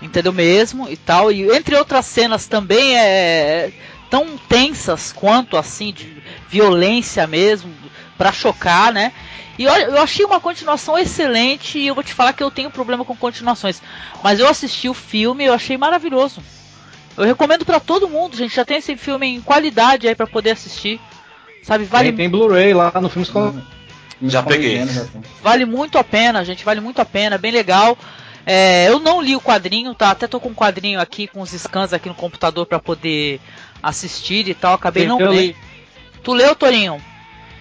entendeu 0.00 0.32
mesmo? 0.32 0.88
E 0.88 0.96
tal. 0.96 1.32
E 1.32 1.50
entre 1.50 1.74
outras 1.74 2.06
cenas 2.06 2.46
também 2.46 2.96
é 2.96 3.72
tão 4.10 4.36
tensas 4.36 5.12
quanto 5.12 5.56
assim, 5.56 5.92
de 5.92 6.22
violência 6.48 7.26
mesmo, 7.26 7.72
pra 8.16 8.32
chocar, 8.32 8.92
né? 8.92 9.12
E 9.58 9.66
olha, 9.66 9.84
eu 9.84 10.00
achei 10.00 10.24
uma 10.24 10.40
continuação 10.40 10.96
excelente 10.96 11.78
e 11.78 11.86
eu 11.86 11.94
vou 11.94 12.04
te 12.04 12.14
falar 12.14 12.32
que 12.32 12.42
eu 12.42 12.50
tenho 12.50 12.70
problema 12.70 13.04
com 13.04 13.16
continuações. 13.16 13.82
Mas 14.22 14.38
eu 14.38 14.48
assisti 14.48 14.88
o 14.88 14.94
filme 14.94 15.44
e 15.44 15.46
eu 15.48 15.54
achei 15.54 15.76
maravilhoso. 15.76 16.40
Eu 17.16 17.24
recomendo 17.24 17.64
pra 17.64 17.80
todo 17.80 18.08
mundo, 18.08 18.36
gente. 18.36 18.54
Já 18.54 18.64
tem 18.64 18.76
esse 18.76 18.96
filme 18.96 19.26
em 19.26 19.40
qualidade 19.40 20.06
aí 20.06 20.14
pra 20.14 20.28
poder 20.28 20.52
assistir. 20.52 21.00
Sabe, 21.64 21.84
vale, 21.84 22.10
Tem, 22.10 22.16
tem 22.16 22.30
Blu-ray 22.30 22.72
lá 22.72 22.92
no 23.00 23.08
Filmes 23.08 23.28
com. 23.28 23.60
Já 24.22 24.42
peguei. 24.42 24.86
Já 24.86 25.04
tem. 25.04 25.20
vale 25.42 25.64
muito 25.64 25.98
a 25.98 26.04
pena, 26.04 26.44
gente. 26.44 26.64
Vale 26.64 26.80
muito 26.80 27.00
a 27.00 27.04
pena, 27.04 27.34
é 27.34 27.38
bem 27.38 27.50
legal. 27.50 27.98
É, 28.46 28.88
eu 28.88 28.98
não 28.98 29.20
li 29.20 29.36
o 29.36 29.40
quadrinho, 29.40 29.94
tá? 29.94 30.10
Até 30.10 30.26
tô 30.26 30.40
com 30.40 30.48
um 30.50 30.54
quadrinho 30.54 31.00
aqui 31.00 31.26
com 31.26 31.40
os 31.40 31.50
scans 31.50 31.92
aqui 31.92 32.08
no 32.08 32.14
computador 32.14 32.64
pra 32.64 32.78
poder 32.78 33.40
assistir 33.82 34.48
e 34.48 34.54
tal. 34.54 34.74
Acabei 34.74 35.04
Sim, 35.04 35.08
não 35.08 35.20
eu 35.20 35.30
lendo. 35.30 35.40
li. 35.40 35.56
Tu 36.22 36.32
leu, 36.32 36.54
Torinho? 36.54 37.00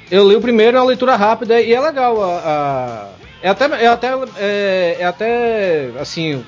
Eu 0.09 0.27
li 0.27 0.35
o 0.35 0.41
primeiro, 0.41 0.77
é 0.77 0.79
uma 0.79 0.87
leitura 0.87 1.15
rápida 1.15 1.59
e 1.61 1.73
é 1.73 1.79
legal. 1.79 2.21
A, 2.23 2.37
a- 2.37 3.09
é 3.41 3.49
até, 3.49 3.65
é 3.83 3.87
até, 3.87 4.07
é, 4.37 4.97
é 4.99 5.05
até 5.05 5.91
assim, 5.99 6.43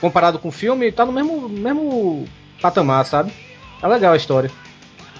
comparado 0.00 0.38
com 0.38 0.48
o 0.48 0.52
filme, 0.52 0.92
tá 0.92 1.06
no 1.06 1.12
mesmo, 1.12 1.48
mesmo 1.48 2.26
patamar, 2.60 3.06
sabe? 3.06 3.32
É 3.82 3.86
legal 3.88 4.12
a 4.12 4.16
história. 4.16 4.50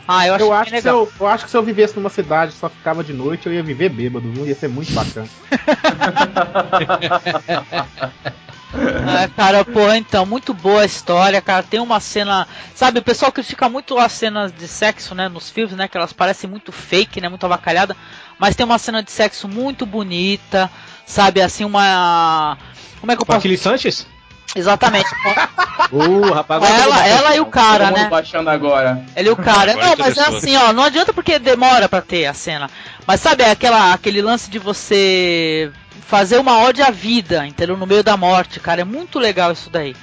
Ah, 0.07 0.26
eu 0.26 0.35
achei 0.35 0.47
Eu 0.47 0.53
acho, 0.53 0.70
que 0.72 0.81
se 0.81 0.87
legal. 0.87 1.03
eu, 1.03 1.12
eu 1.20 1.26
acho 1.28 1.45
que 1.45 1.51
se 1.51 1.57
eu 1.57 1.62
vivesse 1.62 1.95
numa 1.97 2.11
cidade 2.11 2.53
e 2.53 2.57
só 2.57 2.68
ficava 2.68 3.03
de 3.05 3.12
noite, 3.12 3.47
eu 3.47 3.53
ia 3.53 3.62
viver 3.62 3.89
bêbado, 3.89 4.31
viu? 4.33 4.45
Ia 4.47 4.55
ser 4.57 4.68
muito 4.68 4.93
bacana. 4.93 5.28
É, 8.73 9.29
cara, 9.29 9.64
pô, 9.64 9.93
então, 9.93 10.25
muito 10.25 10.55
boa 10.55 10.83
a 10.83 10.85
história, 10.85 11.41
cara. 11.41 11.62
Tem 11.62 11.81
uma 11.81 11.99
cena. 11.99 12.47
Sabe, 12.75 13.01
o 13.01 13.03
pessoal 13.03 13.33
critica 13.33 13.68
muito 13.68 13.99
as 13.99 14.12
cenas 14.12 14.53
de 14.53 14.68
sexo, 14.68 15.14
né, 15.14 15.29
nos 15.29 15.51
filmes, 15.51 15.77
né? 15.77 15.89
Que 15.89 15.97
elas 15.97 16.12
parecem 16.12 16.49
muito 16.49 16.71
fake, 16.71 17.21
né? 17.21 17.29
Muito 17.29 17.45
avacalhada. 17.45 17.97
Mas 18.39 18.55
tem 18.55 18.64
uma 18.64 18.79
cena 18.79 19.03
de 19.03 19.11
sexo 19.11 19.49
muito 19.49 19.85
bonita, 19.85 20.71
sabe? 21.05 21.43
Assim, 21.43 21.64
uma. 21.64 22.57
Como 23.01 23.11
é 23.11 23.16
que 23.16 23.23
eu 23.23 23.27
posso. 23.27 23.39
aquele 23.39 23.57
Sanches? 23.57 24.07
Exatamente. 24.55 25.09
Uh, 25.93 26.33
rapaz. 26.33 26.62
ela, 26.62 27.07
ela 27.09 27.35
e 27.35 27.41
o 27.41 27.47
cara, 27.47 27.91
né? 27.91 28.07
baixando 28.09 28.49
agora. 28.49 29.03
Ele 29.16 29.29
e 29.29 29.33
o 29.33 29.37
cara. 29.37 29.73
Agora 29.73 29.89
Não, 29.89 29.97
mas 29.99 30.16
é 30.16 30.21
assim, 30.21 30.57
ó, 30.57 30.73
não 30.73 30.85
adianta 30.85 31.12
porque 31.12 31.37
demora 31.37 31.89
pra 31.89 32.01
ter 32.01 32.27
a 32.27 32.35
cena. 32.35 32.71
Mas 33.05 33.21
sabe, 33.21 33.43
é 33.43 33.51
aquela, 33.51 33.93
aquele 33.93 34.23
lance 34.23 34.49
de 34.49 34.61
você 34.61 35.73
fazer 36.01 36.39
uma 36.39 36.63
ode 36.63 36.83
à 36.83 36.91
vida, 36.91 37.47
entendeu? 37.47 37.77
No 37.77 37.87
meio 37.87 38.03
da 38.03 38.17
morte, 38.17 38.61
cara. 38.61 38.81
É 38.81 38.85
muito 38.85 39.19
legal 39.19 39.53
isso 39.53 39.71
daí. 39.71 39.95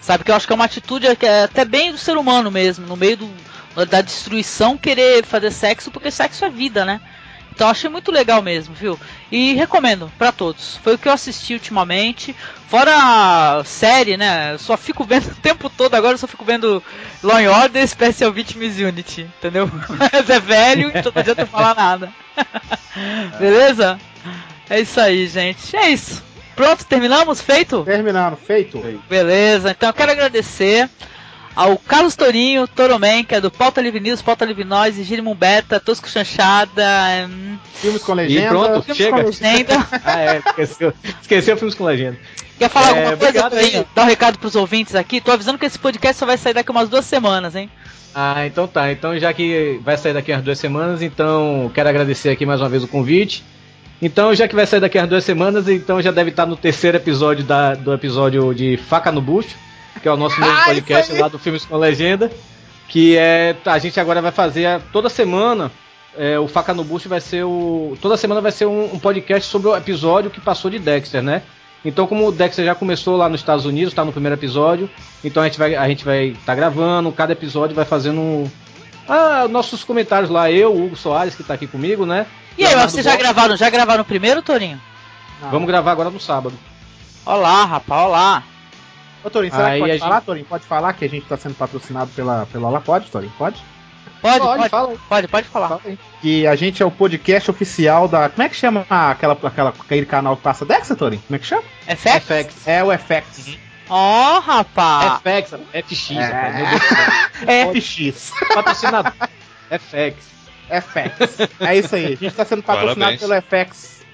Sabe, 0.00 0.22
que 0.22 0.30
eu 0.30 0.36
acho 0.36 0.46
que 0.46 0.52
é 0.52 0.56
uma 0.56 0.66
atitude 0.66 1.06
é 1.06 1.42
até 1.42 1.64
bem 1.64 1.90
do 1.90 1.98
ser 1.98 2.16
humano 2.16 2.48
mesmo, 2.50 2.86
no 2.86 2.96
meio 2.96 3.16
do, 3.16 3.86
da 3.86 4.00
destruição, 4.00 4.76
querer 4.76 5.24
fazer 5.24 5.50
sexo, 5.50 5.90
porque 5.90 6.10
sexo 6.12 6.44
é 6.44 6.50
vida, 6.50 6.84
né? 6.84 7.00
Então 7.56 7.70
achei 7.70 7.88
muito 7.88 8.12
legal 8.12 8.42
mesmo, 8.42 8.74
viu? 8.74 9.00
E 9.32 9.54
recomendo 9.54 10.12
pra 10.18 10.30
todos. 10.30 10.76
Foi 10.84 10.94
o 10.94 10.98
que 10.98 11.08
eu 11.08 11.12
assisti 11.12 11.54
ultimamente. 11.54 12.36
Fora 12.68 12.92
a 12.94 13.64
série, 13.64 14.18
né? 14.18 14.52
Eu 14.52 14.58
só 14.58 14.76
fico 14.76 15.04
vendo 15.04 15.28
o 15.32 15.36
tempo 15.36 15.70
todo 15.70 15.94
agora, 15.94 16.14
eu 16.14 16.18
só 16.18 16.26
fico 16.26 16.44
vendo 16.44 16.82
Law 17.22 17.38
and 17.38 17.50
Order 17.50 17.88
Special 17.88 18.30
Victims 18.30 18.76
Unity, 18.78 19.22
entendeu? 19.22 19.70
Mas 19.88 20.28
é 20.28 20.38
velho, 20.38 20.90
então 20.94 21.10
não 21.14 21.20
adianta 21.20 21.46
falar 21.46 21.74
nada. 21.74 22.12
Beleza? 23.40 23.98
É 24.68 24.80
isso 24.80 25.00
aí, 25.00 25.26
gente. 25.26 25.76
É 25.76 25.90
isso. 25.90 26.22
Pronto, 26.54 26.84
terminamos? 26.86 27.40
Feito? 27.40 27.82
Terminando, 27.84 28.36
feito. 28.36 28.82
Beleza, 29.08 29.70
então 29.70 29.90
eu 29.90 29.94
quero 29.94 30.12
agradecer 30.12 30.88
ao 31.54 31.76
Carlos 31.78 32.16
Torinho, 32.16 32.66
Toroman, 32.66 33.24
que 33.24 33.34
é 33.34 33.40
do 33.40 33.50
Pauta 33.50 33.80
Livre 33.80 34.00
News, 34.00 34.20
Pauta 34.22 34.44
Livre 34.44 34.64
Nós, 34.64 34.96
Beta, 35.36 35.80
Tosco 35.80 36.08
Chanchada, 36.08 36.84
hum, 37.28 37.56
Filmes 37.74 38.02
com 38.02 38.12
E 38.12 38.16
legenda. 38.16 38.48
pronto, 38.48 38.82
Filmes 38.82 38.96
chega. 38.96 39.10
com 39.22 39.26
Legenda. 39.26 39.86
Ah, 40.04 40.20
é, 40.20 40.38
esqueceu. 40.46 40.92
Esqueceu 41.20 41.56
filmes 41.56 41.74
com 41.74 41.84
legenda. 41.84 42.18
Quer 42.58 42.70
falar 42.70 42.86
É, 42.86 42.90
alguma 42.90 43.16
coisa, 43.16 43.46
obrigado. 43.46 43.50
Torinho? 43.52 43.86
Dá 43.94 44.02
um 44.02 44.06
recado 44.06 44.38
pros 44.38 44.54
ouvintes 44.56 44.94
aqui. 44.94 45.20
Tô 45.20 45.32
avisando 45.32 45.58
que 45.58 45.66
esse 45.66 45.78
podcast 45.78 46.18
só 46.18 46.26
vai 46.26 46.38
sair 46.38 46.54
daqui 46.54 46.70
umas 46.70 46.88
duas 46.88 47.04
semanas, 47.04 47.54
hein? 47.54 47.70
Ah, 48.14 48.46
então 48.46 48.66
tá. 48.66 48.90
Então 48.90 49.18
já 49.18 49.32
que 49.34 49.78
vai 49.84 49.96
sair 49.98 50.14
daqui 50.14 50.32
umas 50.32 50.42
duas 50.42 50.58
semanas, 50.58 51.02
então 51.02 51.70
quero 51.74 51.88
agradecer 51.88 52.30
aqui 52.30 52.46
mais 52.46 52.60
uma 52.60 52.68
vez 52.68 52.82
o 52.82 52.88
convite. 52.88 53.44
Então, 54.00 54.34
já 54.34 54.46
que 54.46 54.54
vai 54.54 54.66
sair 54.66 54.80
daqui 54.80 54.98
umas 54.98 55.08
duas 55.08 55.24
semanas, 55.24 55.68
então 55.68 56.02
já 56.02 56.10
deve 56.10 56.30
estar 56.30 56.44
no 56.46 56.56
terceiro 56.56 56.96
episódio 56.98 57.44
da, 57.44 57.74
do 57.74 57.92
episódio 57.94 58.54
de 58.54 58.76
Faca 58.76 59.10
no 59.10 59.22
Bucho, 59.22 59.56
que 60.02 60.06
é 60.08 60.12
o 60.12 60.16
nosso 60.16 60.38
novo 60.38 60.52
Ah, 60.52 60.64
podcast 60.66 61.12
lá 61.14 61.28
do 61.28 61.38
Filmes 61.38 61.64
com 61.64 61.76
Legenda. 61.78 62.30
Que 62.88 63.16
é. 63.16 63.56
A 63.64 63.78
gente 63.78 63.98
agora 63.98 64.20
vai 64.22 64.30
fazer 64.32 64.66
a- 64.66 64.80
toda 64.92 65.08
semana. 65.08 65.70
é, 66.18 66.38
o 66.38 66.46
Faca 66.48 66.72
no 66.72 66.82
Bucho 66.84 67.08
vai 67.08 67.20
ser 67.20 67.44
o. 67.44 67.96
Toda 68.00 68.16
semana 68.16 68.40
vai 68.40 68.52
ser 68.52 68.64
um, 68.66 68.94
um 68.94 68.98
podcast 68.98 69.50
sobre 69.50 69.68
o 69.68 69.76
episódio 69.76 70.30
que 70.30 70.40
passou 70.40 70.70
de 70.70 70.78
Dexter, 70.78 71.22
né? 71.22 71.42
Então, 71.84 72.06
como 72.06 72.26
o 72.26 72.32
Dexter 72.32 72.64
já 72.64 72.74
começou 72.74 73.16
lá 73.16 73.28
nos 73.28 73.40
Estados 73.40 73.64
Unidos, 73.66 73.92
tá 73.92 74.02
no 74.04 74.12
primeiro 74.12 74.34
episódio, 74.34 74.88
então 75.24 75.42
a 75.42 75.46
gente 75.46 75.58
vai 75.58 75.74
a 75.74 75.86
gente 75.88 76.04
vai 76.04 76.34
tá 76.46 76.54
gravando, 76.54 77.12
cada 77.12 77.32
episódio 77.32 77.76
vai 77.76 77.84
fazendo 77.84 78.18
um- 78.20 78.50
ah, 79.08 79.46
nossos 79.48 79.84
comentários 79.84 80.30
lá, 80.30 80.50
eu, 80.50 80.72
o 80.72 80.86
Hugo 80.86 80.96
Soares 80.96 81.34
que 81.34 81.42
tá 81.44 81.54
aqui 81.54 81.66
comigo, 81.66 82.06
né? 82.06 82.24
E 82.56 82.64
aí, 82.64 82.74
vocês 82.74 83.04
já 83.04 83.16
gravaram? 83.16 83.56
Já 83.56 83.68
gravaram 83.70 84.02
o 84.02 84.04
primeiro, 84.04 84.42
Torinho? 84.42 84.80
Não. 85.40 85.50
Vamos 85.50 85.66
gravar 85.66 85.92
agora 85.92 86.10
no 86.10 86.20
sábado. 86.20 86.56
Olá, 87.24 87.64
rapaz, 87.64 88.02
olá. 88.02 88.42
Ô, 89.22 89.28
Torinho, 89.30 89.52
será 89.52 89.66
Aí 89.68 89.80
que 89.80 89.86
pode 89.86 89.96
a 89.96 89.98
falar, 90.00 90.14
gente- 90.16 90.24
Torinho? 90.26 90.46
Pode 90.46 90.64
falar 90.64 90.92
que 90.94 91.04
a 91.04 91.08
gente 91.08 91.26
tá 91.26 91.36
sendo 91.36 91.54
patrocinado 91.54 92.10
pela, 92.12 92.46
pela 92.46 92.68
Olá? 92.68 92.80
Pode, 92.80 93.10
Torinho? 93.10 93.32
Pode? 93.36 93.62
Pode, 94.22 94.40
Pode, 94.40 94.70
pode, 94.70 94.98
pode, 95.08 95.28
pode 95.28 95.48
falar. 95.48 95.78
Que 96.22 96.46
a 96.46 96.56
gente 96.56 96.82
é 96.82 96.86
o 96.86 96.90
podcast 96.90 97.50
oficial 97.50 98.08
da. 98.08 98.28
Como 98.30 98.42
é 98.42 98.48
que 98.48 98.56
chama 98.56 98.86
aquela, 98.88 99.34
aquela, 99.34 99.70
aquele 99.70 100.06
canal 100.06 100.36
que 100.36 100.42
passa 100.42 100.64
Dexter, 100.64 100.96
Torinho? 100.96 101.22
Como 101.26 101.36
é 101.36 101.38
que 101.38 101.46
chama? 101.46 101.62
FX? 101.86 102.24
FX. 102.24 102.66
É 102.68 102.82
o 102.82 102.90
FX. 102.96 103.58
Ó, 103.88 104.38
rapaz. 104.40 105.20
FX, 105.20 105.52
FX, 105.72 106.10
É. 106.12 106.22
rapaz. 106.22 106.82
FX. 107.84 108.32
Patrocinador. 108.54 109.12
FX. 109.70 110.35
FX. 110.68 111.48
É 111.60 111.76
isso 111.76 111.94
aí. 111.94 112.14
A 112.14 112.16
gente 112.16 112.34
tá 112.34 112.44
sendo 112.44 112.62
patrocinado 112.62 113.18
Parabéns. 113.18 113.20
pelo 113.20 113.64
FX, 113.64 114.04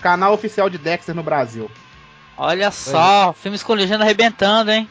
canal 0.00 0.32
oficial 0.32 0.68
de 0.68 0.78
Dexter 0.78 1.14
no 1.14 1.22
Brasil. 1.22 1.70
Olha 2.36 2.70
só, 2.70 3.32
filmes 3.32 3.62
com 3.62 3.74
legenda 3.74 4.04
arrebentando, 4.04 4.70
hein? 4.70 4.88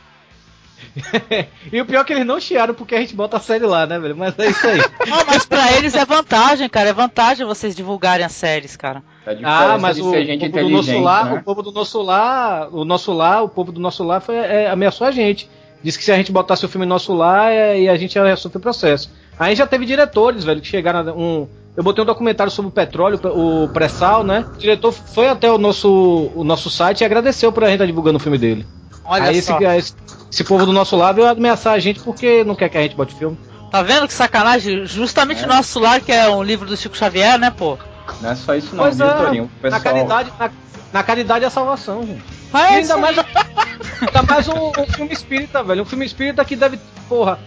e 1.72 1.80
o 1.80 1.86
pior 1.86 2.02
é 2.02 2.04
que 2.04 2.14
eles 2.14 2.26
não 2.26 2.40
chiaram 2.40 2.74
porque 2.74 2.96
a 2.96 3.00
gente 3.00 3.16
bota 3.16 3.38
a 3.38 3.40
série 3.40 3.66
lá, 3.66 3.86
né, 3.86 4.00
velho? 4.00 4.16
Mas 4.16 4.38
é 4.38 4.48
isso 4.48 4.68
aí. 4.68 4.80
Não, 5.08 5.26
mas 5.26 5.46
pra 5.46 5.74
eles 5.74 5.96
é 5.96 6.04
vantagem, 6.06 6.68
cara. 6.68 6.90
É 6.90 6.94
vantagem 6.94 7.46
vocês 7.46 7.76
divulgarem 7.76 8.26
as 8.26 8.32
séries, 8.32 8.76
cara. 8.76 9.04
Diferença 9.20 9.48
Ah, 9.48 9.78
mas 9.78 10.00
o, 10.00 10.12
povo 10.12 10.64
do 10.64 10.70
nosso 10.70 11.00
lar, 11.00 11.26
né? 11.26 11.34
o 11.34 11.44
povo 11.44 11.62
do 11.62 11.72
nosso 11.72 12.02
lar, 12.02 12.70
o 12.74 12.86
nosso 12.86 13.14
lar, 13.14 13.44
o 13.44 13.50
povo 13.50 13.72
do 13.72 13.80
nosso 13.80 14.04
lar 14.04 14.22
foi, 14.22 14.36
é, 14.36 14.70
ameaçou 14.70 15.06
a 15.06 15.12
gente. 15.12 15.50
Disse 15.84 15.98
que 15.98 16.04
se 16.04 16.12
a 16.12 16.16
gente 16.16 16.32
botasse 16.32 16.66
o 16.66 16.70
filme 16.70 16.86
nosso 16.86 17.14
lá, 17.14 17.52
é, 17.52 17.82
e 17.82 17.90
a 17.90 17.96
gente 17.96 18.16
ia 18.16 18.36
sofrer 18.36 18.60
processo. 18.60 19.12
Aí 19.42 19.56
já 19.56 19.66
teve 19.66 19.88
diretores, 19.88 20.44
velho, 20.44 20.62
que 20.62 20.68
chegaram 20.68 21.18
um. 21.18 21.48
Eu 21.76 21.84
botei 21.84 22.04
um 22.04 22.06
documentário 22.06 22.52
sobre 22.52 22.70
o 22.70 22.72
petróleo, 22.72 23.20
o 23.24 23.68
pré-sal, 23.70 24.24
né? 24.24 24.46
O 24.54 24.58
diretor 24.60 24.92
foi 24.92 25.30
até 25.30 25.52
o 25.52 25.58
nosso, 25.58 26.32
o 26.36 26.44
nosso 26.44 26.70
site 26.70 27.02
e 27.02 27.06
agradeceu 27.06 27.52
por 27.52 27.64
a 27.64 27.66
gente 27.66 27.78
estar 27.78 27.88
divulgando 27.88 28.18
o 28.18 28.20
filme 28.20 28.38
dele. 28.38 28.68
Olha 29.04 29.24
Aí 29.24 29.38
esse, 29.38 29.48
só. 29.48 29.60
esse, 29.60 29.96
esse 30.32 30.44
povo 30.44 30.64
do 30.64 30.72
nosso 30.72 30.96
lado 30.96 31.16
veio 31.16 31.28
ameaçar 31.28 31.74
a 31.74 31.80
gente 31.80 32.02
porque 32.02 32.44
não 32.44 32.54
quer 32.54 32.70
que 32.70 32.78
a 32.78 32.84
gente 32.84 32.96
bote 32.96 33.16
filme. 33.16 33.36
Tá 33.72 33.82
vendo 33.82 34.08
que 34.08 34.14
sacanagem? 34.14 34.86
Justamente 34.86 35.44
o 35.44 35.48
nosso 35.48 35.80
lar, 35.80 36.02
que 36.02 36.12
é 36.12 36.30
um 36.30 36.44
livro 36.44 36.68
do 36.68 36.78
Chico 36.78 36.96
Xavier, 36.96 37.40
né, 37.40 37.50
pô? 37.50 37.80
Não 38.22 38.30
é 38.30 38.36
só 38.36 38.54
isso 38.54 38.76
não, 38.76 38.84
Pois 38.84 38.98
viu, 38.98 39.08
é, 39.08 39.14
Torinho? 39.14 39.44
O 39.46 39.48
na 39.48 39.62
pessoal... 39.62 39.82
caridade, 39.82 40.34
na, 40.38 40.52
na 40.94 41.04
caridade 41.04 41.46
é 41.46 41.48
a 41.48 41.52
salvação, 41.52 42.06
gente. 42.06 42.22
Mas 42.54 42.62
E 42.62 42.66
é 42.66 42.76
ainda 42.76 42.82
isso 42.82 43.00
mais, 43.00 43.18
ainda 43.18 44.22
mais 44.22 44.48
um, 44.50 44.68
um 44.68 44.86
filme 44.94 45.14
espírita, 45.14 45.64
velho. 45.64 45.82
Um 45.82 45.86
filme 45.86 46.06
espírita 46.06 46.46
que 46.46 46.56
deve. 46.56 46.80
Porra. 47.10 47.40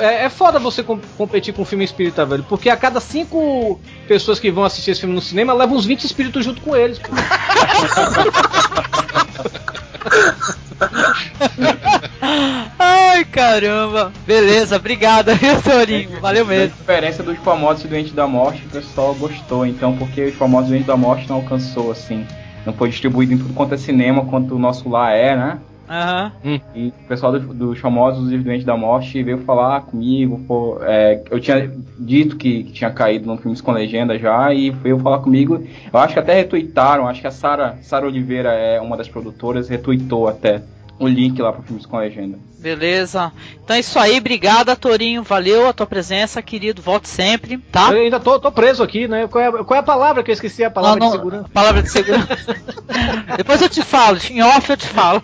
É, 0.00 0.24
é 0.24 0.28
foda 0.28 0.58
você 0.58 0.82
com- 0.82 0.98
competir 1.16 1.54
com 1.54 1.62
um 1.62 1.64
filme 1.64 1.84
espírita, 1.84 2.26
velho. 2.26 2.44
Porque 2.48 2.68
a 2.68 2.76
cada 2.76 3.00
cinco 3.00 3.80
pessoas 4.06 4.38
que 4.38 4.50
vão 4.50 4.64
assistir 4.64 4.90
esse 4.90 5.00
filme 5.00 5.14
no 5.14 5.22
cinema, 5.22 5.54
levam 5.54 5.76
uns 5.76 5.86
20 5.86 6.04
espíritos 6.04 6.44
junto 6.44 6.60
com 6.60 6.76
eles. 6.76 6.98
pô. 6.98 7.08
Ai, 12.78 13.24
caramba. 13.24 14.12
Beleza, 14.26 14.76
obrigado, 14.76 15.34
viu, 15.36 15.60
Torinho? 15.62 16.20
Valeu 16.20 16.44
A 16.44 16.48
mesmo. 16.48 16.76
diferença 16.76 17.22
dos 17.22 17.38
famosos 17.38 17.84
Doentes 17.84 18.12
da 18.12 18.26
Morte, 18.26 18.64
o 18.66 18.70
pessoal 18.70 19.14
gostou, 19.14 19.66
então, 19.66 19.96
porque 19.96 20.24
os 20.26 20.34
famosos 20.34 20.68
Doentes 20.70 20.86
da 20.86 20.96
Morte 20.96 21.28
não 21.28 21.36
alcançou, 21.36 21.90
assim. 21.90 22.26
Não 22.64 22.72
foi 22.72 22.88
distribuído 22.90 23.34
em 23.34 23.38
tudo 23.38 23.52
quanto 23.54 23.74
é 23.74 23.76
cinema, 23.76 24.24
quanto 24.24 24.54
o 24.54 24.58
nosso 24.58 24.88
lá 24.88 25.10
é, 25.12 25.36
né? 25.36 25.58
Aham. 25.92 26.32
E 26.74 26.88
o 26.88 27.06
pessoal 27.06 27.32
dos, 27.32 27.44
dos 27.54 27.78
famosos 27.78 28.32
os 28.32 28.42
Doentes 28.42 28.64
da 28.64 28.74
Morte 28.74 29.22
veio 29.22 29.36
falar 29.38 29.82
comigo, 29.82 30.40
pô, 30.48 30.78
é, 30.80 31.22
eu 31.30 31.38
tinha 31.38 31.70
dito 31.98 32.36
que, 32.38 32.64
que 32.64 32.72
tinha 32.72 32.90
caído 32.90 33.26
no 33.26 33.36
Filmes 33.36 33.60
com 33.60 33.72
Legenda 33.72 34.18
já, 34.18 34.54
e 34.54 34.70
veio 34.70 34.98
falar 34.98 35.18
comigo. 35.18 35.62
Eu 35.92 35.98
acho 35.98 36.14
que 36.14 36.18
até 36.18 36.32
retuitaram, 36.32 37.06
acho 37.06 37.20
que 37.20 37.26
a 37.26 37.30
Sara 37.30 37.76
Sara 37.82 38.06
Oliveira 38.06 38.52
é 38.52 38.80
uma 38.80 38.96
das 38.96 39.06
produtoras, 39.06 39.68
retuitou 39.68 40.28
até 40.28 40.62
o 41.04 41.08
link 41.08 41.40
lá 41.40 41.52
pro 41.52 41.62
Filmes 41.62 41.86
com 41.86 41.98
Legenda. 41.98 42.38
Beleza. 42.58 43.32
Então 43.62 43.74
é 43.74 43.80
isso 43.80 43.98
aí, 43.98 44.18
obrigada, 44.18 44.76
Torinho. 44.76 45.24
Valeu 45.24 45.68
a 45.68 45.72
tua 45.72 45.86
presença, 45.86 46.40
querido. 46.40 46.80
Volte 46.80 47.08
sempre, 47.08 47.58
tá? 47.58 47.90
Eu 47.90 48.02
ainda 48.02 48.20
tô, 48.20 48.38
tô 48.38 48.52
preso 48.52 48.82
aqui, 48.82 49.08
né? 49.08 49.26
Qual 49.26 49.42
é, 49.42 49.64
qual 49.64 49.76
é 49.76 49.80
a 49.80 49.82
palavra 49.82 50.22
que 50.22 50.30
eu 50.30 50.32
esqueci? 50.32 50.62
A 50.62 50.70
palavra 50.70 51.00
Não, 51.00 51.06
de 51.06 51.12
não, 51.12 51.18
segurança. 51.24 51.48
Palavra 51.52 51.82
de 51.82 51.90
segurança. 51.90 52.56
Depois 53.36 53.60
eu 53.60 53.68
te 53.68 53.82
falo, 53.82 54.18
em 54.30 54.42
off 54.42 54.70
eu 54.70 54.76
te 54.76 54.86
falo. 54.86 55.22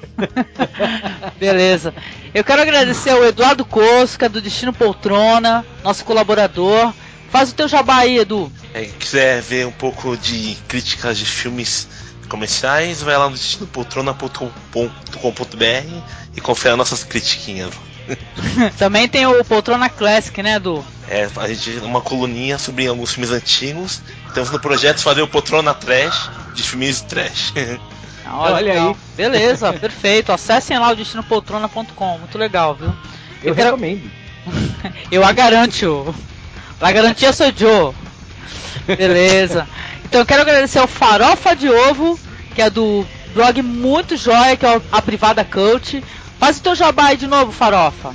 Beleza. 1.38 1.94
Eu 2.34 2.42
quero 2.42 2.60
agradecer 2.60 3.10
ao 3.10 3.24
Eduardo 3.24 3.64
Cosca, 3.64 4.28
do 4.28 4.40
Destino 4.42 4.72
Poltrona, 4.72 5.64
nosso 5.84 6.04
colaborador. 6.04 6.92
Faz 7.30 7.50
o 7.50 7.54
teu 7.54 7.68
jabá 7.68 7.98
aí, 7.98 8.18
Edu. 8.18 8.50
É, 8.74 8.84
quiser 8.84 9.40
ver 9.42 9.66
um 9.66 9.72
pouco 9.72 10.16
de 10.16 10.56
críticas 10.66 11.18
de 11.18 11.26
filmes 11.26 11.86
comerciais, 12.28 13.02
vai 13.02 13.16
lá 13.16 13.28
no 13.28 13.36
destinopoltrona.com.br 13.36 16.02
e 16.36 16.40
confere 16.40 16.76
nossas 16.76 17.04
critiquinhas. 17.04 17.70
Também 18.78 19.06
tem 19.08 19.26
o 19.26 19.44
Poltrona 19.44 19.88
Classic, 19.90 20.42
né, 20.42 20.54
Edu? 20.56 20.84
É, 21.08 21.28
a 21.36 21.48
gente 21.48 21.70
uma 21.80 22.00
coluninha 22.00 22.58
sobre 22.58 22.86
alguns 22.86 23.12
filmes 23.12 23.30
antigos. 23.30 24.00
Estamos 24.26 24.50
no 24.50 24.58
projeto 24.60 24.96
de 24.98 25.02
fazer 25.02 25.22
o 25.22 25.28
Poltrona 25.28 25.74
Trash 25.74 26.30
de 26.54 26.62
filmes 26.62 27.00
trash. 27.02 27.52
Olha 28.30 28.56
legal. 28.56 28.88
aí. 28.90 28.96
Beleza, 29.16 29.72
perfeito. 29.74 30.32
Acessem 30.32 30.78
lá 30.78 30.90
o 30.90 30.96
destinopoltrona.com. 30.96 32.18
Muito 32.18 32.38
legal, 32.38 32.74
viu? 32.74 32.88
Eu, 33.42 33.50
Eu 33.50 33.54
quero- 33.54 33.66
recomendo. 33.70 34.10
Eu 35.10 35.24
a 35.24 35.32
garanto. 35.32 36.14
A 36.80 36.92
garantia 36.92 37.32
sou 37.32 37.52
Joe. 37.54 37.92
Beleza. 38.86 39.66
Então 40.08 40.22
eu 40.22 40.26
quero 40.26 40.40
agradecer 40.40 40.78
ao 40.78 40.88
Farofa 40.88 41.54
de 41.54 41.68
Ovo, 41.68 42.18
que 42.54 42.62
é 42.62 42.70
do 42.70 43.06
blog 43.34 43.60
muito 43.62 44.16
joia, 44.16 44.56
que 44.56 44.64
é 44.64 44.80
a 44.90 45.02
Privada 45.02 45.44
Coach. 45.44 46.02
Faz 46.38 46.56
o 46.56 46.62
teu 46.62 46.74
jabá 46.74 47.08
aí 47.08 47.18
de 47.18 47.26
novo, 47.26 47.52
Farofa. 47.52 48.14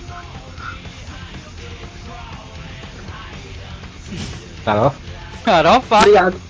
Farofa? 4.66 4.96
Farofa? 5.46 5.98
Obrigado. 5.98 6.42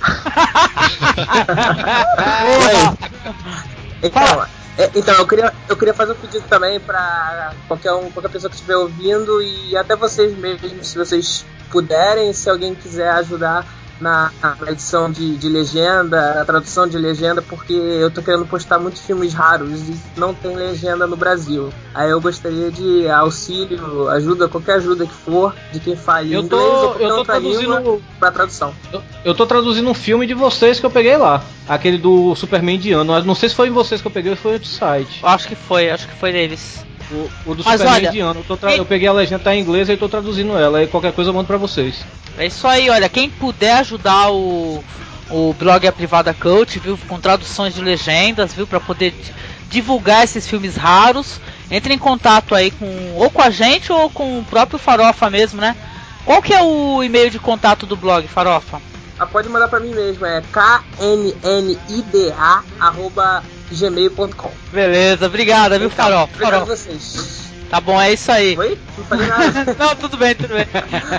então, 4.02 4.46
é, 4.76 4.90
então 4.94 5.14
eu, 5.14 5.26
queria, 5.26 5.54
eu 5.68 5.76
queria 5.76 5.94
fazer 5.94 6.12
um 6.12 6.16
pedido 6.16 6.44
também 6.46 6.78
para 6.78 7.54
qualquer, 7.66 7.94
um, 7.94 8.10
qualquer 8.10 8.30
pessoa 8.30 8.50
que 8.50 8.56
estiver 8.56 8.76
ouvindo 8.76 9.40
e 9.40 9.74
até 9.78 9.96
vocês 9.96 10.36
mesmos, 10.36 10.86
se 10.86 10.98
vocês 10.98 11.46
puderem, 11.70 12.34
se 12.34 12.50
alguém 12.50 12.74
quiser 12.74 13.12
ajudar 13.12 13.64
na, 14.00 14.30
na 14.40 14.56
edição 14.72 15.10
de, 15.10 15.36
de 15.36 15.48
legenda, 15.48 16.34
na 16.34 16.44
tradução 16.44 16.86
de 16.88 16.96
legenda, 16.96 17.42
porque 17.42 17.72
eu 17.72 18.10
tô 18.10 18.22
querendo 18.22 18.46
postar 18.46 18.78
muitos 18.78 19.00
filmes 19.02 19.32
raros 19.34 19.80
e 19.88 19.96
não 20.16 20.32
tem 20.34 20.54
legenda 20.56 21.06
no 21.06 21.16
Brasil. 21.16 21.70
Aí 21.94 22.10
eu 22.10 22.20
gostaria 22.20 22.70
de 22.70 23.08
auxílio, 23.08 24.08
ajuda, 24.08 24.48
qualquer 24.48 24.74
ajuda 24.76 25.06
que 25.06 25.12
for, 25.12 25.54
de 25.72 25.80
quem 25.80 25.96
fala 25.96 26.22
Eu 26.22 26.42
inglês 26.42 26.48
tô- 26.48 26.56
ou 26.58 26.80
qualquer 26.88 27.04
eu 27.04 27.08
tô 27.10 27.16
outra 27.18 27.40
traduzindo- 27.40 27.76
língua 27.78 28.00
pra 28.18 28.30
tradução. 28.30 28.74
Eu, 28.92 29.02
eu 29.24 29.34
tô 29.34 29.46
traduzindo 29.46 29.88
um 29.88 29.94
filme 29.94 30.26
de 30.26 30.34
vocês 30.34 30.80
que 30.80 30.86
eu 30.86 30.90
peguei 30.90 31.16
lá. 31.16 31.42
Aquele 31.68 31.98
do 31.98 32.34
Superman 32.34 32.76
indiano. 32.76 33.14
Eu 33.16 33.24
Não 33.24 33.34
sei 33.34 33.48
se 33.48 33.54
foi 33.54 33.68
em 33.68 33.72
vocês 33.72 34.00
que 34.00 34.06
eu 34.06 34.10
peguei 34.10 34.30
ou 34.32 34.36
foi 34.36 34.54
outro 34.54 34.68
site. 34.68 35.20
Acho 35.22 35.46
que 35.48 35.54
foi, 35.54 35.90
acho 35.90 36.08
que 36.08 36.14
foi 36.16 36.32
deles. 36.32 36.84
O, 37.10 37.28
o 37.46 37.54
do 37.54 37.62
Mas 37.64 37.72
Superman 37.80 37.94
olha, 38.00 38.08
indiano. 38.08 38.40
Eu, 38.40 38.44
tô 38.44 38.56
tra- 38.56 38.74
eu 38.76 38.84
peguei 38.86 39.08
a 39.08 39.12
legenda 39.12 39.42
tá 39.42 39.54
em 39.54 39.60
inglês 39.60 39.88
e 39.88 39.92
eu 39.92 39.98
tô 39.98 40.08
traduzindo 40.08 40.56
ela. 40.56 40.78
Aí 40.78 40.86
qualquer 40.86 41.12
coisa 41.12 41.30
eu 41.30 41.34
mando 41.34 41.46
pra 41.46 41.56
vocês. 41.56 42.04
É 42.38 42.46
isso 42.46 42.66
aí, 42.66 42.88
olha, 42.88 43.08
quem 43.08 43.28
puder 43.28 43.78
ajudar 43.78 44.30
o, 44.30 44.82
o 45.30 45.54
blog 45.58 45.86
A 45.86 45.92
Privada 45.92 46.32
Coach, 46.32 46.78
viu, 46.78 46.98
com 47.08 47.18
traduções 47.20 47.74
de 47.74 47.80
legendas, 47.82 48.54
viu, 48.54 48.66
para 48.66 48.78
poder 48.80 49.10
di- 49.10 49.32
divulgar 49.68 50.24
esses 50.24 50.46
filmes 50.46 50.76
raros, 50.76 51.40
entre 51.70 51.92
em 51.94 51.98
contato 51.98 52.54
aí 52.54 52.70
com 52.70 52.86
ou 53.16 53.30
com 53.30 53.42
a 53.42 53.50
gente 53.50 53.92
ou 53.92 54.08
com 54.10 54.38
o 54.38 54.44
próprio 54.44 54.78
Farofa 54.78 55.28
mesmo, 55.30 55.60
né? 55.60 55.76
Qual 56.24 56.40
que 56.42 56.52
é 56.54 56.62
o 56.62 57.02
e-mail 57.02 57.30
de 57.30 57.38
contato 57.38 57.86
do 57.86 57.96
blog, 57.96 58.26
Farofa? 58.28 58.80
Ah, 59.18 59.26
pode 59.26 59.48
mandar 59.48 59.68
pra 59.68 59.80
mim 59.80 59.90
mesmo, 59.94 60.24
é 60.24 60.42
knnida 60.52 62.34
arroba 62.80 63.42
gmail.com. 63.70 64.50
Beleza, 64.72 65.26
obrigada, 65.26 65.78
viu, 65.78 65.88
Então, 65.88 66.04
Farofa? 66.04 66.32
Obrigado 66.34 66.54
a 66.62 66.66
Farofa. 66.66 66.76
vocês. 66.76 67.40
Tá 67.70 67.80
bom, 67.80 68.00
é 68.00 68.12
isso 68.12 68.32
aí. 68.32 68.58
Oi? 68.58 68.76
Não 68.98 69.04
falei 69.04 69.26
nada. 69.28 69.74
Não, 69.78 69.94
tudo 69.94 70.16
bem, 70.16 70.34
tudo 70.34 70.54
bem. 70.54 70.66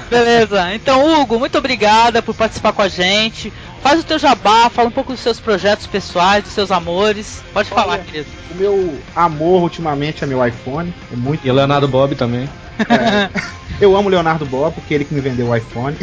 Beleza. 0.10 0.74
Então, 0.76 1.22
Hugo, 1.22 1.40
muito 1.40 1.58
obrigada 1.58 2.22
por 2.22 2.36
participar 2.36 2.74
com 2.74 2.82
a 2.82 2.90
gente. 2.90 3.54
Faz 3.82 4.02
o 4.02 4.04
teu 4.04 4.20
jabá, 4.20 4.70
fala 4.70 4.90
um 4.90 4.92
pouco 4.92 5.14
dos 5.14 5.22
seus 5.22 5.40
projetos 5.40 5.88
pessoais, 5.88 6.44
dos 6.44 6.52
seus 6.52 6.70
amores. 6.70 7.42
Pode 7.54 7.70
falar, 7.70 7.94
Olha. 7.94 8.04
querido. 8.04 8.28
O 8.52 8.56
meu 8.56 9.00
amor 9.16 9.62
ultimamente 9.64 10.26
é 10.26 10.28
meu 10.28 10.46
iPhone. 10.46 10.94
É 11.12 11.16
muito. 11.16 11.48
E 11.48 11.50
o 11.50 11.54
Leonardo 11.54 11.88
Bob 11.88 12.16
também. 12.16 12.50
Eu 13.80 13.96
amo 13.96 14.10
o 14.10 14.12
Leonardo 14.12 14.46
Bob, 14.46 14.74
porque 14.76 14.94
ele 14.94 15.06
que 15.06 15.14
me 15.14 15.22
vendeu 15.22 15.48
o 15.48 15.56
iPhone. 15.56 15.96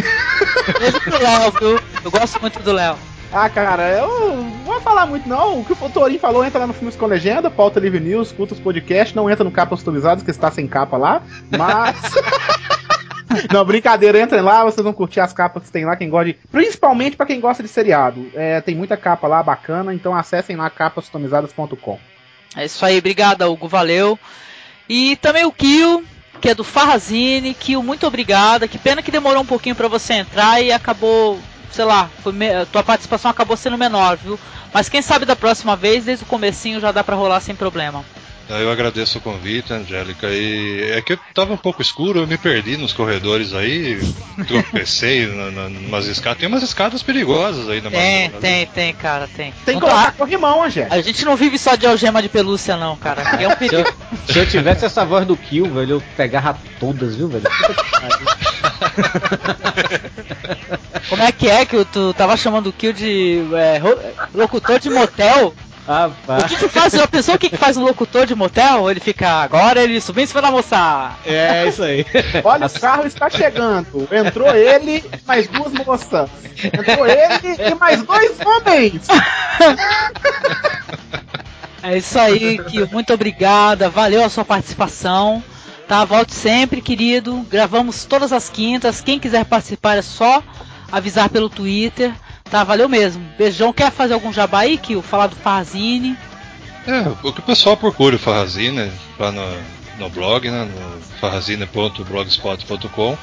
Beijo 0.81 1.01
pro 1.03 1.23
Léo, 1.23 1.53
viu? 1.61 1.81
Eu 2.05 2.11
gosto 2.11 2.41
muito 2.41 2.59
do 2.61 2.73
Léo. 2.73 2.97
Ah, 3.33 3.49
cara, 3.49 3.91
eu 3.91 4.09
não 4.09 4.51
vou 4.65 4.81
falar 4.81 5.07
muito 5.07 5.29
não. 5.29 5.61
O 5.61 5.65
que 5.65 5.73
o 5.73 5.91
Torinho 5.91 6.19
falou, 6.19 6.45
entra 6.45 6.61
lá 6.61 6.67
no 6.67 6.73
Filmes 6.73 6.97
com 6.97 7.07
Legenda, 7.07 7.51
pauta 7.51 7.79
Livre 7.79 8.01
News, 8.01 8.29
escuta 8.29 8.55
os 8.55 8.61
podcasts, 8.61 9.15
não 9.15 9.29
entra 9.29 9.45
no 9.45 9.51
Capa 9.51 9.77
Customizados, 9.77 10.25
que 10.25 10.31
está 10.31 10.51
sem 10.51 10.67
capa 10.67 10.97
lá, 10.97 11.23
mas... 11.51 11.97
não, 13.53 13.65
brincadeira, 13.65 14.21
entrem 14.21 14.41
lá, 14.41 14.65
vocês 14.65 14.83
vão 14.83 14.93
curtir 14.93 15.21
as 15.21 15.33
capas 15.33 15.65
que 15.65 15.71
tem 15.71 15.85
lá, 15.85 15.95
quem 15.95 16.09
gosta 16.09 16.33
de... 16.33 16.39
Principalmente 16.51 17.17
pra 17.17 17.27
quem 17.27 17.41
gosta 17.41 17.63
de 17.63 17.69
seriado. 17.69 18.31
É, 18.35 18.61
tem 18.63 18.75
muita 18.75 18.97
capa 18.97 19.29
lá 19.29 19.43
bacana, 19.43 19.93
então 19.93 20.15
acessem 20.15 20.57
lá 20.57 20.71
capascustomizadas.com. 20.71 21.99
É 22.57 22.65
isso 22.65 22.85
aí, 22.85 22.99
obrigada, 22.99 23.49
Hugo, 23.49 23.69
valeu. 23.69 24.19
E 24.89 25.17
também 25.17 25.45
o 25.45 25.53
Kio, 25.53 26.03
que 26.41 26.49
é 26.49 26.55
do 26.55 26.65
Farrazine. 26.65 27.53
Kio, 27.55 27.83
muito 27.83 28.07
obrigada. 28.07 28.67
Que 28.67 28.79
pena 28.79 29.03
que 29.03 29.11
demorou 29.11 29.43
um 29.43 29.47
pouquinho 29.47 29.77
pra 29.77 29.89
você 29.89 30.15
entrar 30.15 30.63
e 30.63 30.73
acabou, 30.73 31.39
sei 31.73 31.85
lá, 31.85 32.09
foi 32.23 32.33
me- 32.33 32.65
tua 32.73 32.83
participação 32.83 33.31
acabou 33.31 33.57
sendo 33.57 33.79
menor, 33.79 34.17
viu? 34.17 34.39
Mas 34.73 34.89
quem 34.89 35.01
sabe 35.03 35.25
da 35.25 35.37
próxima 35.37 35.77
vez, 35.77 36.05
desde 36.05 36.25
o 36.25 36.29
comecinho 36.29 36.81
já 36.81 36.93
dá 36.93 37.03
pra 37.03 37.17
rolar 37.17 37.41
sem 37.41 37.55
problema. 37.55 38.05
Eu 38.51 38.71
agradeço 38.73 39.19
o 39.19 39.21
convite, 39.21 39.75
Angélica. 39.75 40.27
E 40.31 40.93
é 40.93 41.03
que 41.03 41.13
eu 41.13 41.19
tava 41.35 41.53
um 41.53 41.57
pouco 41.59 41.83
escuro, 41.83 42.21
eu 42.21 42.27
me 42.27 42.39
perdi 42.39 42.79
nos 42.79 42.95
corredores 42.95 43.53
aí, 43.53 44.01
tropecei 44.47 45.27
na, 45.27 45.51
na, 45.51 45.69
numas 45.69 46.07
escadas. 46.07 46.39
Tem 46.39 46.49
umas 46.49 46.63
escadas 46.63 47.03
perigosas 47.03 47.69
aí 47.69 47.83
na 47.83 47.91
Tem, 47.91 48.23
Madonna, 48.31 48.41
né? 48.41 48.41
tem, 48.41 48.67
tem, 48.69 48.95
cara, 48.95 49.29
tem. 49.37 49.53
Tem 49.67 49.75
Não 49.75 49.83
que 49.83 49.87
colocar 49.87 50.07
tá- 50.07 50.13
corrimão, 50.13 50.63
Angé. 50.63 50.87
a 50.91 50.99
gente 51.03 51.27
não 51.27 51.37
vive 51.37 51.59
só 51.59 51.75
de 51.75 51.87
algema 51.87 52.23
de 52.23 52.31
pelúcia, 52.31 52.75
não, 52.79 52.97
cara. 52.97 53.21
É 53.39 53.47
um 53.47 53.51
Se 53.51 53.57
perigo. 53.59 53.87
eu, 53.87 54.33
se 54.33 54.39
eu 54.39 54.47
tivesse 54.49 54.83
essa 54.87 55.05
voz 55.05 55.27
do 55.27 55.37
Kill, 55.37 55.67
velho, 55.71 55.97
eu 55.97 56.03
pegava 56.17 56.59
todas, 56.81 57.17
viu, 57.17 57.29
velho? 57.29 57.45
Que. 58.79 59.99
Como 61.09 61.23
é 61.23 61.33
que 61.33 61.49
é 61.49 61.65
que 61.65 61.85
tu 61.87 62.13
tava 62.15 62.37
chamando 62.37 62.67
o 62.69 62.73
Kill 62.73 62.93
de 62.93 63.43
é, 63.55 63.81
locutor 64.35 64.79
de 64.79 64.91
motel? 64.91 65.55
O 65.87 65.91
Rapaz. 65.91 66.45
que, 66.45 66.57
que 66.57 66.69
faz? 66.69 66.93
Já 66.93 67.07
pensou 67.07 67.35
o 67.35 67.39
que, 67.39 67.49
que 67.49 67.57
faz 67.57 67.79
um 67.79 67.83
locutor 67.83 68.27
de 68.27 68.35
motel? 68.35 68.91
Ele 68.91 69.01
fica 69.01 69.27
agora, 69.27 69.83
ele 69.83 69.99
subiu 70.03 70.23
em 70.23 70.27
cima 70.27 70.43
da 70.43 70.51
moça. 70.51 71.13
É 71.25 71.67
isso 71.67 71.83
aí. 71.83 72.05
Olha, 72.45 72.67
o 72.67 72.81
carro 72.81 73.07
está 73.07 73.31
chegando. 73.31 74.07
Entrou 74.13 74.55
ele 74.55 74.99
e 74.99 75.27
mais 75.27 75.49
duas 75.49 75.73
moças. 75.73 76.29
Entrou 76.63 77.07
ele 77.07 77.57
e 77.59 77.75
mais 77.75 78.03
dois 78.03 78.37
homens. 78.41 79.07
É 81.81 81.97
isso 81.97 82.19
aí, 82.19 82.59
Kio. 82.65 82.89
Muito 82.91 83.15
obrigada. 83.15 83.89
Valeu 83.89 84.25
a 84.25 84.29
sua 84.29 84.45
participação. 84.45 85.43
Tá, 85.89 86.05
volte 86.05 86.35
sempre, 86.35 86.83
querido. 86.83 87.47
Gravamos 87.51 88.05
todas 88.05 88.31
as 88.31 88.51
quintas. 88.51 89.01
Quem 89.01 89.19
quiser 89.19 89.47
participar 89.47 89.97
é 89.97 90.03
só 90.03 90.43
avisar 90.93 91.31
pelo 91.31 91.49
Twitter. 91.49 92.13
Tá, 92.51 92.63
valeu 92.63 92.91
mesmo. 92.91 93.27
Beijão. 93.39 93.73
Quer 93.73 93.91
fazer 93.91 94.13
algum 94.13 94.31
jabá 94.31 94.61
aí, 94.61 94.77
Kio? 94.77 95.01
Falar 95.01 95.29
do 95.29 95.37
Farzine? 95.37 96.15
É, 96.87 97.01
o 97.23 97.33
que 97.33 97.41
o 97.41 97.43
pessoal 97.43 97.75
procura 97.77 98.17
o 98.17 98.19
Farrazine 98.19 98.93
lá 99.19 99.33
no, 99.33 99.45
no 99.99 100.11
blog, 100.11 100.51
né, 100.51 100.65
no 100.65 101.01
farrazine.blogspot.com 101.21 103.19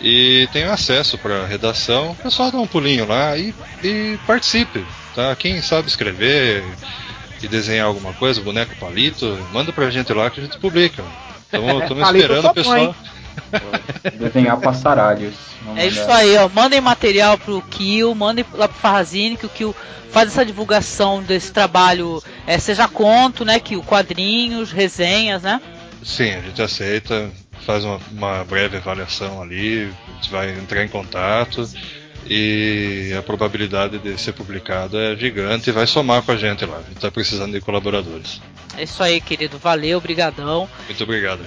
e 0.00 0.48
tem 0.52 0.64
acesso 0.64 1.16
para 1.18 1.46
redação. 1.46 2.12
O 2.12 2.16
pessoal 2.16 2.50
dá 2.50 2.58
um 2.58 2.66
pulinho 2.66 3.06
lá 3.06 3.36
e, 3.36 3.54
e 3.82 4.18
participe, 4.26 4.84
tá? 5.14 5.34
Quem 5.36 5.60
sabe 5.62 5.88
escrever 5.88 6.64
e 7.42 7.48
desenhar 7.48 7.86
alguma 7.86 8.12
coisa, 8.14 8.40
boneco 8.40 8.74
palito, 8.76 9.38
manda 9.52 9.72
pra 9.72 9.90
gente 9.90 10.12
lá 10.12 10.30
que 10.30 10.40
a 10.40 10.42
gente 10.42 10.58
publica. 10.58 11.02
Estamos 11.54 12.02
esperando 12.02 12.46
o 12.46 12.54
pessoal. 12.54 12.96
Desenhar 14.18 14.60
passaralhos. 14.60 15.34
É 15.76 15.86
isso 15.86 16.10
aí, 16.10 16.36
ó. 16.36 16.48
Mandem 16.48 16.80
material 16.80 17.38
pro 17.38 17.62
Kill, 17.62 18.14
mandem 18.14 18.44
lá 18.52 18.68
pro 18.68 18.76
Farrazine, 18.76 19.36
que 19.36 19.46
o 19.46 19.48
Kill 19.48 19.74
faz 20.10 20.28
essa 20.28 20.44
divulgação 20.44 21.22
desse 21.22 21.52
trabalho, 21.52 22.22
é, 22.46 22.56
seja 22.58 22.86
conto, 22.86 23.44
né, 23.44 23.58
Kill, 23.58 23.82
quadrinhos, 23.82 24.70
resenhas, 24.70 25.42
né? 25.42 25.60
Sim, 26.04 26.34
a 26.34 26.40
gente 26.40 26.62
aceita, 26.62 27.30
faz 27.66 27.84
uma, 27.84 27.98
uma 28.12 28.44
breve 28.44 28.76
avaliação 28.76 29.42
ali, 29.42 29.90
a 30.08 30.12
gente 30.12 30.30
vai 30.30 30.50
entrar 30.50 30.84
em 30.84 30.88
contato 30.88 31.68
e 32.26 33.14
a 33.18 33.22
probabilidade 33.22 33.98
de 33.98 34.18
ser 34.18 34.32
publicado 34.32 34.98
é 34.98 35.14
gigante 35.16 35.70
e 35.70 35.72
vai 35.72 35.86
somar 35.86 36.22
com 36.22 36.32
a 36.32 36.36
gente 36.36 36.64
lá. 36.64 36.76
A 36.76 36.82
gente 36.82 36.96
está 36.96 37.10
precisando 37.10 37.52
de 37.52 37.60
colaboradores. 37.60 38.40
É 38.76 38.82
isso 38.82 39.02
aí, 39.02 39.20
querido. 39.20 39.58
Valeu, 39.58 40.00
brigadão. 40.00 40.68
Muito 40.86 41.04
obrigado. 41.04 41.40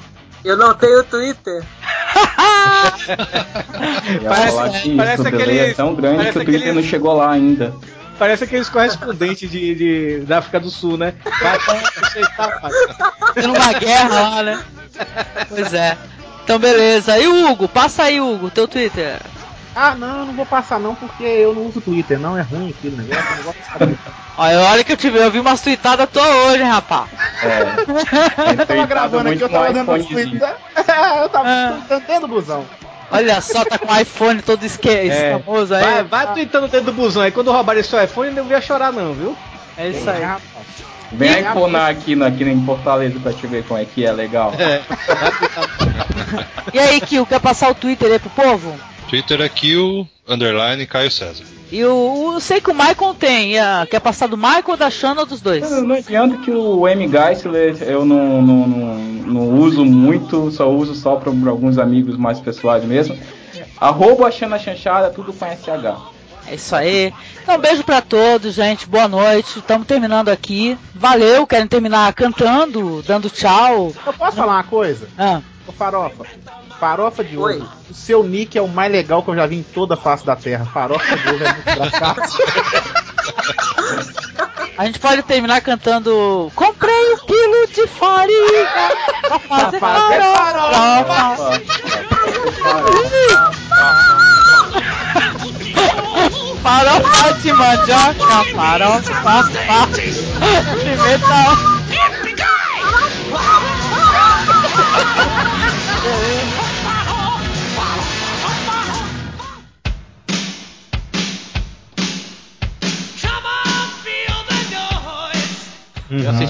Eu 0.45 0.57
não 0.57 0.75
tenho 0.75 1.05
Twitter. 1.05 1.65
Parece- 4.29 4.97
parece 4.97 5.15
isso, 5.23 5.29
aquele- 5.29 5.59
é 5.59 5.75
tão 5.75 5.95
grande 5.95 6.17
parece 6.19 6.33
que 6.33 6.39
o 6.39 6.45
Twitter 6.45 6.61
aquele- 6.69 6.81
não 6.81 6.89
chegou 6.89 7.15
lá 7.15 7.31
ainda. 7.33 7.75
Parece 8.19 8.45
aqueles 8.45 8.69
correspondentes 8.69 9.51
de, 9.51 9.75
de- 9.75 10.19
da 10.27 10.39
África 10.39 10.59
do 10.59 10.71
Sul, 10.71 10.97
né? 10.97 11.15
Tendo 13.35 13.55
uma 13.55 13.73
guerra 13.75 14.21
lá, 14.31 14.43
né? 14.43 14.63
Pois 15.49 15.73
é. 15.73 15.97
Então, 16.45 16.59
beleza. 16.59 17.17
E 17.19 17.27
o 17.29 17.51
Hugo? 17.51 17.69
Passa 17.69 18.05
aí, 18.05 18.21
Hugo, 18.21 18.51
teu 18.51 18.67
Twitter. 18.67 19.19
Ah, 19.81 19.95
não, 19.95 20.19
eu 20.21 20.27
não 20.27 20.33
vou 20.35 20.45
passar 20.45 20.81
não, 20.81 20.93
porque 20.95 21.23
eu 21.23 21.55
não 21.55 21.67
uso 21.67 21.81
Twitter, 21.81 22.19
não, 22.19 22.37
é 22.37 22.43
ruim 22.43 22.75
negócio, 22.83 23.31
eu 23.31 23.37
não 23.37 23.45
gosto 23.45 23.59
de 23.61 23.67
saber. 23.79 23.99
Olha, 24.37 24.61
olha 24.61 24.83
que 24.85 24.93
eu 24.93 24.97
tive, 24.97 25.19
eu 25.19 25.31
vi 25.31 25.39
umas 25.39 25.61
tweetadas 25.61 26.09
tua 26.13 26.27
hoje, 26.27 26.63
hein, 26.63 26.69
rapaz. 26.69 27.09
É. 27.41 28.61
Eu 28.61 28.67
tava 28.67 28.87
gravando 28.87 29.29
aqui, 29.29 29.41
eu 29.41 29.49
tava 29.49 29.73
dando 29.73 29.93
uns 29.93 30.07
tweets. 30.07 30.41
Eu 31.23 31.29
tava 31.29 31.49
Ah. 31.49 31.79
busão. 32.27 32.65
Olha 33.13 33.41
só, 33.41 33.65
tá 33.65 33.79
com 33.79 33.93
o 33.93 33.97
iPhone 34.01 34.43
todo 34.43 34.65
esque... 34.65 34.89
É. 34.91 35.41
aí. 35.71 35.85
Vai, 35.85 36.03
vai 36.03 36.33
tweetando 36.35 36.67
dentro 36.67 36.87
do 36.87 36.93
busão 36.93 37.23
aí. 37.23 37.31
Quando 37.31 37.53
roubarem 37.53 37.83
seu 37.85 38.03
iPhone, 38.03 38.33
não 38.33 38.47
ia 38.49 38.61
chorar, 38.61 38.93
não, 38.93 39.13
viu? 39.15 39.37
É 39.77 39.89
isso 39.91 40.11
aí. 40.11 40.23
rapaz. 40.23 40.43
Vem 41.13 41.41
iPhonear 41.41 41.87
aqui, 41.91 42.15
no- 42.17 42.27
aqui 42.27 42.43
em 42.45 42.67
Fortaleza 42.67 43.19
pra 43.21 43.33
te 43.33 43.47
ver 43.47 43.65
como 43.65 43.81
é 43.81 43.85
que 43.85 44.05
é 44.05 44.11
legal. 44.13 44.53
E 46.73 46.79
aí, 46.79 47.01
Kio, 47.01 47.25
quer 47.25 47.41
passar 47.41 47.71
o 47.71 47.75
Twitter 47.75 48.13
aí 48.13 48.19
pro 48.19 48.29
povo? 48.31 48.75
Twitter 49.09 49.41
é 49.41 49.49
Kill, 49.49 50.07
underline 50.29 50.87
Caio 50.87 51.11
César. 51.11 51.45
E 51.71 51.85
o, 51.85 51.93
o- 51.95 52.33
eu 52.35 52.41
sei 52.41 52.61
que 52.61 52.71
o 52.71 52.75
Michael 52.75 53.15
tem. 53.19 53.59
a- 53.59 53.87
quer 53.91 54.01
passar 54.01 54.27
do 54.27 54.37
Michael 54.37 54.65
ou 54.69 54.77
da 54.77 54.91
Shanna 54.91 55.21
ou 55.21 55.27
dos 55.27 55.41
dois? 55.41 55.71
Não, 55.71 55.83
não 55.83 55.95
adianta 55.97 56.37
que 56.39 56.51
o 56.51 56.87
M. 56.89 57.09
Geisler 57.09 57.77
eu 57.83 58.05
não, 58.05 58.41
não, 58.43 58.67
não, 58.67 58.95
não 58.97 59.51
uso 59.61 59.85
muito, 59.85 60.51
só 60.51 60.71
uso 60.71 60.95
só 60.95 61.17
para 61.17 61.31
alguns 61.51 61.79
amigos 61.79 62.17
mais 62.17 62.41
pessoais 62.41 62.85
mesmo. 62.85 63.19
Arroba 63.81 64.31
Xana 64.31 64.59
Chanchada, 64.59 65.11
tudo 65.11 65.33
com 65.33 65.45
SH. 65.47 65.97
É 66.51 66.55
isso 66.55 66.75
aí. 66.75 67.13
Então, 67.43 67.57
um 67.57 67.59
beijo 67.61 67.85
pra 67.85 68.01
todos, 68.01 68.55
gente. 68.55 68.89
Boa 68.89 69.07
noite. 69.07 69.59
Estamos 69.59 69.87
terminando 69.87 70.31
aqui. 70.31 70.79
Valeu. 70.95 71.47
Querem 71.47 71.67
terminar 71.67 72.11
cantando, 72.15 73.03
dando 73.07 73.29
tchau? 73.29 73.93
Eu 74.07 74.13
posso 74.15 74.37
falar 74.39 74.55
uma 74.55 74.65
coisa? 74.65 75.07
Ah, 75.19 75.43
Ô 75.67 75.73
Farofa, 75.73 76.25
Farofa 76.79 77.25
de 77.25 77.37
Oi. 77.37 77.55
ouro. 77.55 77.69
O 77.91 77.95
seu 77.95 78.23
nick 78.23 78.57
é 78.57 78.63
o 78.63 78.69
mais 78.69 78.93
legal 78.93 79.23
que 79.23 79.31
eu 79.31 79.35
já 79.35 79.47
vi 79.47 79.57
em 79.57 79.63
toda 79.63 79.95
a 79.95 79.97
face 79.97 80.25
da 80.25 80.37
Terra. 80.37 80.65
Farofa 80.65 81.17
de 81.17 81.29
ouro 81.29 81.45
é 81.45 81.53
muito 81.53 81.71
engraçado. 81.71 82.23
a 84.79 84.87
gente 84.87 84.99
pode 85.01 85.23
terminar 85.25 85.61
cantando 85.61 86.53
Comprei 86.55 87.15
um 87.15 87.19
quilo 87.19 87.67
de 87.67 87.87
farinha 87.89 88.69
pra 89.23 89.39
fazer 89.41 89.81
fazer 89.81 89.83
farofa. 90.21 91.61
Farofa 96.63 97.33
de 97.35 97.53
mandioca, 97.53 98.45
farofa, 98.55 99.49
pimenta. 100.81 101.78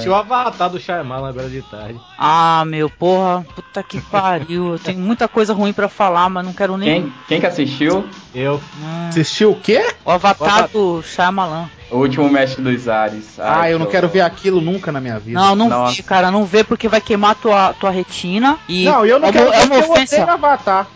Eu 0.06 0.14
assisti 0.14 0.30
o 0.32 0.36
Avatar 0.36 0.70
do 0.70 0.78
Shyamalan 0.78 1.28
agora 1.28 1.48
de 1.48 1.62
tarde. 1.62 2.00
Ah, 2.16 2.64
meu, 2.66 2.88
porra, 2.90 3.44
puta 3.54 3.82
que 3.82 4.00
pariu. 4.00 4.72
Eu 4.72 4.78
tenho 4.78 4.98
muita 4.98 5.28
coisa 5.28 5.52
ruim 5.52 5.72
pra 5.72 5.88
falar, 5.88 6.28
mas 6.28 6.44
não 6.44 6.52
quero 6.52 6.76
nem. 6.76 7.02
Quem, 7.02 7.12
quem 7.26 7.40
que 7.40 7.46
assistiu? 7.46 8.08
Eu. 8.34 8.56
Hum, 8.80 9.08
Assistiu 9.08 9.52
o 9.52 9.60
quê? 9.60 9.84
o 10.04 10.10
Avatar 10.10 10.68
do 10.68 11.02
Shyamalan. 11.02 11.68
O 11.90 11.96
último 11.98 12.28
mestre 12.28 12.62
dos 12.62 12.86
ares. 12.86 13.38
Ah, 13.38 13.60
Ai, 13.60 13.72
eu 13.72 13.78
não 13.78 13.86
que 13.86 13.92
quero 13.92 14.08
ver 14.08 14.20
aquilo 14.20 14.60
nunca 14.60 14.92
na 14.92 15.00
minha 15.00 15.18
vida. 15.18 15.40
Não, 15.40 15.56
não 15.56 15.68
Nossa. 15.70 15.96
vê, 15.96 16.02
cara, 16.02 16.30
não 16.30 16.44
vê 16.44 16.62
porque 16.62 16.86
vai 16.86 17.00
queimar 17.00 17.34
tua, 17.34 17.72
tua 17.72 17.90
retina. 17.90 18.58
E 18.68 18.84
Não, 18.84 19.06
eu 19.06 19.18
não 19.18 19.28
é 19.28 19.32
quero 19.32 19.52
é 19.52 19.64
uma 19.64 19.74
eu 19.76 19.90
ofensa. 19.90 20.16
odeio 20.16 20.30
Avatar. 20.30 20.86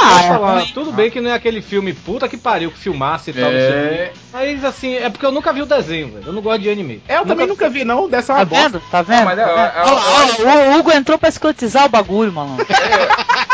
Ah, 0.00 0.22
é 0.22 0.28
falar, 0.28 0.54
ruim. 0.60 0.70
tudo 0.72 0.92
bem 0.92 1.10
que 1.10 1.20
não 1.20 1.30
é 1.30 1.34
aquele 1.34 1.60
filme 1.60 1.92
puta 1.92 2.28
que 2.28 2.36
pariu 2.36 2.70
que 2.70 2.78
filmasse 2.78 3.30
e 3.30 3.32
tal. 3.34 3.42
não. 3.50 3.58
É, 3.58 4.12
Mas 4.32 4.64
assim, 4.64 4.94
é 4.94 5.10
porque 5.10 5.26
eu 5.26 5.32
nunca 5.32 5.52
vi 5.52 5.62
o 5.62 5.66
desenho, 5.66 6.12
velho. 6.12 6.26
Eu 6.26 6.32
não 6.32 6.40
gosto 6.42 6.60
de 6.62 6.70
anime. 6.70 7.02
É, 7.08 7.16
eu 7.16 7.26
também 7.26 7.46
nunca 7.48 7.68
vi, 7.68 7.84
não. 7.84 8.08
Dessa 8.08 8.34
é 8.34 8.36
Tá 8.36 8.44
bosta. 8.44 8.68
vendo? 8.68 8.82
Tá 8.90 9.02
vendo? 9.02 9.24
mas 9.24 9.38
é- 9.38 9.42
é- 9.42 9.46
é- 9.46 9.82
Olha 9.82 9.92
lá, 9.94 10.54
olha 10.54 10.70
o 10.76 10.78
Hugo 10.78 10.92
entrou 10.92 11.18
pra 11.18 11.28
escrotizar 11.28 11.86
o 11.86 11.88
bagulho, 11.88 12.32
malandro. 12.32 12.64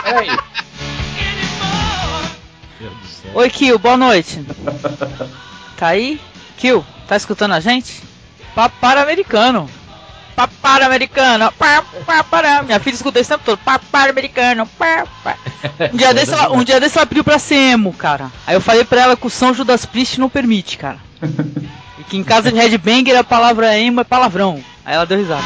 peraí. 0.05 0.29
Oi, 3.35 3.49
Kill, 3.51 3.79
boa 3.79 3.97
noite. 3.97 4.45
Tá 5.79 5.89
aí? 5.89 6.21
Kill, 6.57 6.85
tá 7.09 7.17
escutando 7.17 7.53
a 7.53 7.61
gente? 7.61 8.03
Papara 8.55 9.03
americano. 9.03 9.69
Papara 10.35 10.87
americano. 10.87 11.53
Pará. 12.31 12.63
Minha 12.63 12.81
filha 12.81 12.95
escuta 12.95 13.21
esse 13.21 13.31
tempo 13.31 13.45
todo. 13.45 13.59
Papara 13.59 14.11
americano. 14.11 14.67
Pá. 14.79 15.05
Um 15.93 15.97
dia, 15.97 16.15
desse 16.15 16.33
ela, 16.33 16.53
um 16.53 16.65
dia 16.65 16.81
desse 16.81 16.99
ela 16.99 17.07
pediu 17.07 17.25
pra 17.25 17.39
ser 17.39 17.55
emo, 17.55 17.93
cara. 17.93 18.31
Aí 18.47 18.55
eu 18.55 18.61
falei 18.61 18.85
pra 18.85 19.01
ela 19.03 19.17
que 19.17 19.27
o 19.27 19.31
São 19.31 19.53
Judas 19.55 19.85
Priest 19.85 20.19
não 20.19 20.29
permite, 20.29 20.79
cara. 20.79 20.99
E 21.99 22.05
que 22.05 22.17
em 22.17 22.25
casa 22.25 22.51
de 22.51 22.59
Headbanger 22.59 23.17
a 23.17 23.23
palavra 23.23 23.79
emo 23.79 24.01
é 24.01 24.05
palavrão. 24.05 24.65
Aí 24.85 24.95
ela 24.95 25.07
deu 25.07 25.19
risada. 25.19 25.45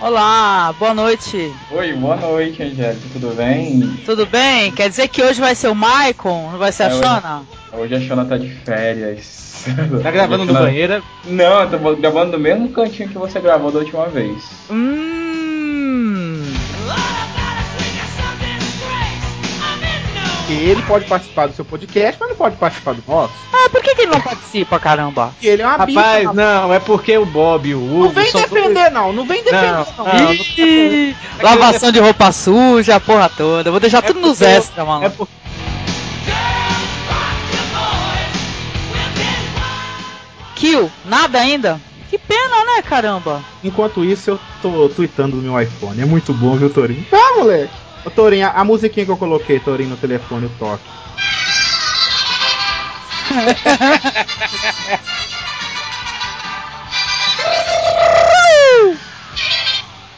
Olá, 0.00 0.72
boa 0.78 0.94
noite. 0.94 1.52
Oi, 1.72 1.92
boa 1.94 2.16
noite, 2.16 2.62
Angélica, 2.62 3.02
tudo 3.12 3.34
bem? 3.34 4.00
Tudo 4.04 4.26
bem? 4.26 4.70
Quer 4.70 4.88
dizer 4.88 5.08
que 5.08 5.22
hoje 5.22 5.40
vai 5.40 5.54
ser 5.56 5.68
o 5.68 5.74
Maicon, 5.74 6.50
não 6.52 6.58
vai 6.58 6.70
ser 6.70 6.84
a 6.84 6.86
É, 6.86 6.88
hoje- 6.90 7.02
Shona? 7.02 7.42
Hoje 7.72 7.94
a 7.96 8.00
Shona 8.00 8.24
tá 8.24 8.36
de 8.38 8.48
férias. 8.48 9.48
Tá 10.02 10.10
gravando 10.12 10.44
no 10.44 10.52
banheiro? 10.54 11.02
Não, 11.24 11.62
eu 11.62 11.68
tô 11.70 11.96
gravando 11.96 12.32
no 12.32 12.38
mesmo 12.38 12.68
cantinho 12.70 13.08
que 13.08 13.18
você 13.18 13.40
gravou 13.40 13.72
da 13.72 13.80
última 13.80 14.06
vez. 14.06 14.44
Hum. 14.70 16.44
Que 20.48 20.54
ele 20.54 20.80
pode 20.82 21.04
participar 21.04 21.46
do 21.46 21.54
seu 21.54 21.62
podcast, 21.64 22.16
mas 22.18 22.30
não 22.30 22.36
pode 22.36 22.56
participar 22.56 22.94
do 22.94 23.04
nosso. 23.06 23.34
Ah, 23.52 23.68
por 23.70 23.82
que, 23.82 23.94
que 23.94 24.00
ele 24.00 24.10
não 24.12 24.20
participa, 24.20 24.80
caramba? 24.80 25.26
Porque 25.34 25.46
ele 25.46 25.60
é 25.60 25.66
uma 25.66 25.76
Rapaz, 25.76 26.20
bicha. 26.20 26.32
não, 26.32 26.72
é 26.72 26.80
porque 26.80 27.18
o 27.18 27.26
Bob 27.26 27.68
e 27.68 27.74
o 27.74 27.78
Hugo 27.84 28.04
Não 28.04 28.10
vem 28.12 28.32
defender, 28.32 28.90
não. 28.90 29.12
Não 29.12 29.26
vem 29.26 29.44
defender, 29.44 29.72
Não, 29.72 29.86
não. 29.98 30.06
não. 30.06 31.14
Lavação 31.42 31.92
de 31.92 31.98
roupa 32.00 32.32
suja, 32.32 32.96
a 32.96 33.00
porra 33.00 33.28
toda. 33.28 33.70
Vou 33.70 33.78
deixar 33.78 33.98
É 33.98 34.06
tudo 34.06 34.20
nos 34.20 34.38
porque- 34.38 34.44
extras, 34.50 34.86
mano. 34.86 35.04
É 35.04 35.10
porque 35.10 35.32
Kill, 40.54 40.90
nada 41.04 41.38
ainda? 41.38 41.80
Que 42.10 42.18
pena, 42.18 42.64
né, 42.64 42.82
caramba? 42.82 43.42
Enquanto 43.62 44.04
isso, 44.04 44.30
eu 44.30 44.40
tô 44.62 44.88
tweetando 44.88 45.36
no 45.36 45.42
meu 45.42 45.60
iPhone. 45.60 46.00
É 46.00 46.04
muito 46.06 46.32
bom, 46.32 46.56
viu, 46.56 46.70
Torinho? 46.70 47.04
Tá, 47.10 47.34
moleque. 47.36 47.72
Ô, 48.04 48.10
Torinho, 48.10 48.46
a, 48.46 48.50
a 48.50 48.64
musiquinha 48.64 49.06
que 49.06 49.12
eu 49.12 49.16
coloquei, 49.16 49.60
Torinho, 49.60 49.90
no 49.90 49.96
telefone, 49.96 50.46
o 50.46 50.50
toque. 50.58 50.82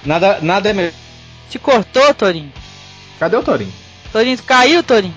nada, 0.04 0.38
nada 0.42 0.70
é 0.70 0.72
melhor. 0.72 0.92
Te 1.48 1.58
cortou, 1.58 2.14
Torinho? 2.14 2.52
Cadê 3.18 3.36
o 3.36 3.42
Torinho? 3.42 3.72
Torinho, 4.12 4.36
tu 4.36 4.42
caiu, 4.44 4.82
Torinho? 4.82 5.14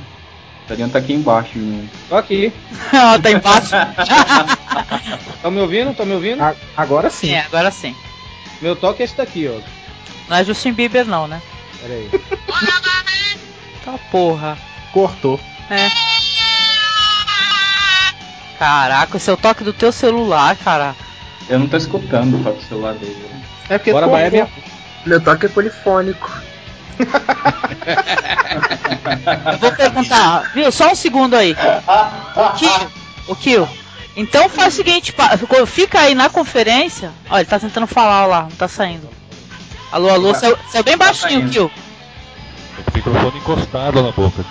Shona 0.67 0.89
tá 0.89 0.99
aqui 0.99 1.13
embaixo. 1.13 1.57
né? 1.59 1.87
Tô 2.09 2.15
aqui. 2.15 2.51
Ó, 2.93 3.19
tá 3.19 3.31
embaixo. 3.31 3.71
Tá 5.43 5.51
me 5.51 5.59
ouvindo? 5.59 5.93
Tá 5.93 6.05
me 6.05 6.13
ouvindo? 6.13 6.41
A- 6.41 6.55
agora 6.77 7.09
sim. 7.09 7.33
é, 7.33 7.41
agora 7.41 7.69
sim. 7.69 7.93
Meu 8.61 8.77
toque 8.77 9.01
é 9.01 9.05
esse 9.05 9.17
daqui, 9.17 9.45
ó. 9.49 9.59
Não 10.29 10.37
é 10.37 10.43
Justin 10.45 10.71
Bieber 10.71 11.05
não, 11.05 11.27
né? 11.27 11.41
Pera 11.83 11.93
aí. 11.95 12.09
Tá 13.83 13.99
porra. 14.09 14.57
Cortou. 14.93 15.37
É. 15.69 15.89
Caraca, 18.57 19.17
esse 19.17 19.29
é 19.29 19.33
o 19.33 19.37
toque 19.37 19.65
do 19.65 19.73
teu 19.73 19.91
celular, 19.91 20.55
cara. 20.55 20.95
Eu 21.49 21.59
não 21.59 21.67
tô 21.67 21.75
escutando 21.75 22.39
o 22.39 22.43
toque 22.43 22.59
do 22.59 22.65
celular 22.65 22.93
dele. 22.93 23.29
É 23.69 23.77
porque 23.77 23.91
Bora. 23.91 24.07
Bahia, 24.07 24.31
minha 24.31 24.49
Meu 25.05 25.19
toque 25.21 25.47
é 25.47 25.49
polifônico. 25.49 26.31
Eu 29.51 29.57
vou 29.57 29.71
perguntar, 29.73 30.51
viu? 30.53 30.71
Só 30.71 30.91
um 30.91 30.95
segundo 30.95 31.35
aí. 31.35 31.53
O 32.35 32.49
Kio, 32.57 32.91
o 33.27 33.35
Kio. 33.35 33.69
Então 34.15 34.47
faz 34.47 34.73
o 34.73 34.77
seguinte, 34.77 35.13
fica 35.67 35.99
aí 35.99 36.15
na 36.15 36.29
conferência. 36.29 37.11
Olha, 37.29 37.41
ele 37.41 37.49
tá 37.49 37.59
tentando 37.59 37.87
falar 37.87 38.25
lá, 38.25 38.43
não 38.43 38.51
tá 38.51 38.69
saindo. 38.69 39.09
Alô, 39.93 40.09
alô, 40.09 40.33
Tá- 40.33 40.39
saiu, 40.39 40.57
saiu 40.67 40.83
bem 40.83 40.97
tá 40.97 41.05
baixinho. 41.05 41.47
Kio. 41.51 41.65
O 41.67 41.71
microfone 42.97 43.37
encostado 43.37 44.01
na 44.01 44.11
boca. 44.11 44.43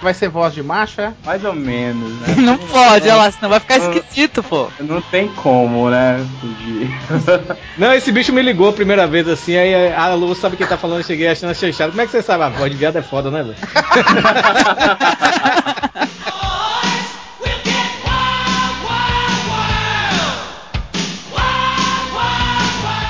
Vai 0.00 0.14
ser 0.14 0.28
voz 0.28 0.54
de 0.54 0.62
macho, 0.62 1.00
é? 1.00 1.12
Mais 1.26 1.44
ou 1.44 1.52
menos, 1.52 2.08
né? 2.20 2.36
Não 2.38 2.56
pode, 2.56 3.08
olha 3.08 3.16
lá, 3.16 3.30
senão 3.32 3.50
vai 3.50 3.58
ficar 3.58 3.78
esquisito, 3.78 4.44
pô. 4.44 4.68
Não 4.78 5.02
tem 5.02 5.26
como, 5.26 5.90
né? 5.90 6.24
Fugir. 6.40 6.88
Não, 7.76 7.92
esse 7.92 8.12
bicho 8.12 8.32
me 8.32 8.40
ligou 8.40 8.68
a 8.68 8.72
primeira 8.72 9.08
vez 9.08 9.26
assim, 9.26 9.56
aí 9.56 9.92
a 9.92 10.14
Lu 10.14 10.32
sabe 10.36 10.56
quem 10.56 10.68
tá 10.68 10.78
falando, 10.78 10.98
eu 11.00 11.04
cheguei 11.04 11.26
achando 11.26 11.52
chanchado. 11.52 11.90
Como 11.90 12.00
é 12.00 12.06
que 12.06 12.12
você 12.12 12.22
sabe? 12.22 12.44
A 12.44 12.48
voz 12.48 12.70
de 12.70 12.78
viado 12.78 12.96
é 12.96 13.02
foda, 13.02 13.28
né, 13.28 13.42
velho? 13.42 13.56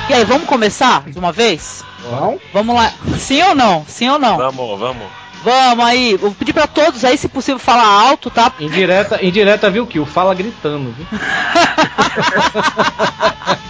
E 0.09 0.13
aí, 0.13 0.25
vamos 0.25 0.47
começar 0.47 1.03
de 1.07 1.19
uma 1.19 1.31
vez? 1.31 1.85
Não? 2.09 2.39
Vamos 2.51 2.75
lá. 2.75 2.91
Sim 3.19 3.43
ou 3.43 3.53
não? 3.53 3.85
Sim 3.87 4.09
ou 4.09 4.17
não? 4.17 4.37
Vamos, 4.37 4.79
vamos. 4.79 5.07
Vamos 5.43 5.85
aí. 5.85 6.17
Vou 6.17 6.31
pedir 6.31 6.51
pra 6.51 6.65
todos 6.65 7.05
aí, 7.05 7.15
se 7.15 7.27
possível, 7.27 7.59
falar 7.59 7.85
alto, 7.85 8.31
tá? 8.31 8.51
Indireta, 8.59 9.23
indireta 9.23 9.69
viu 9.69 9.85
que 9.85 9.99
o 9.99 10.07
fala 10.07 10.33
gritando, 10.33 10.91
viu? 10.93 11.05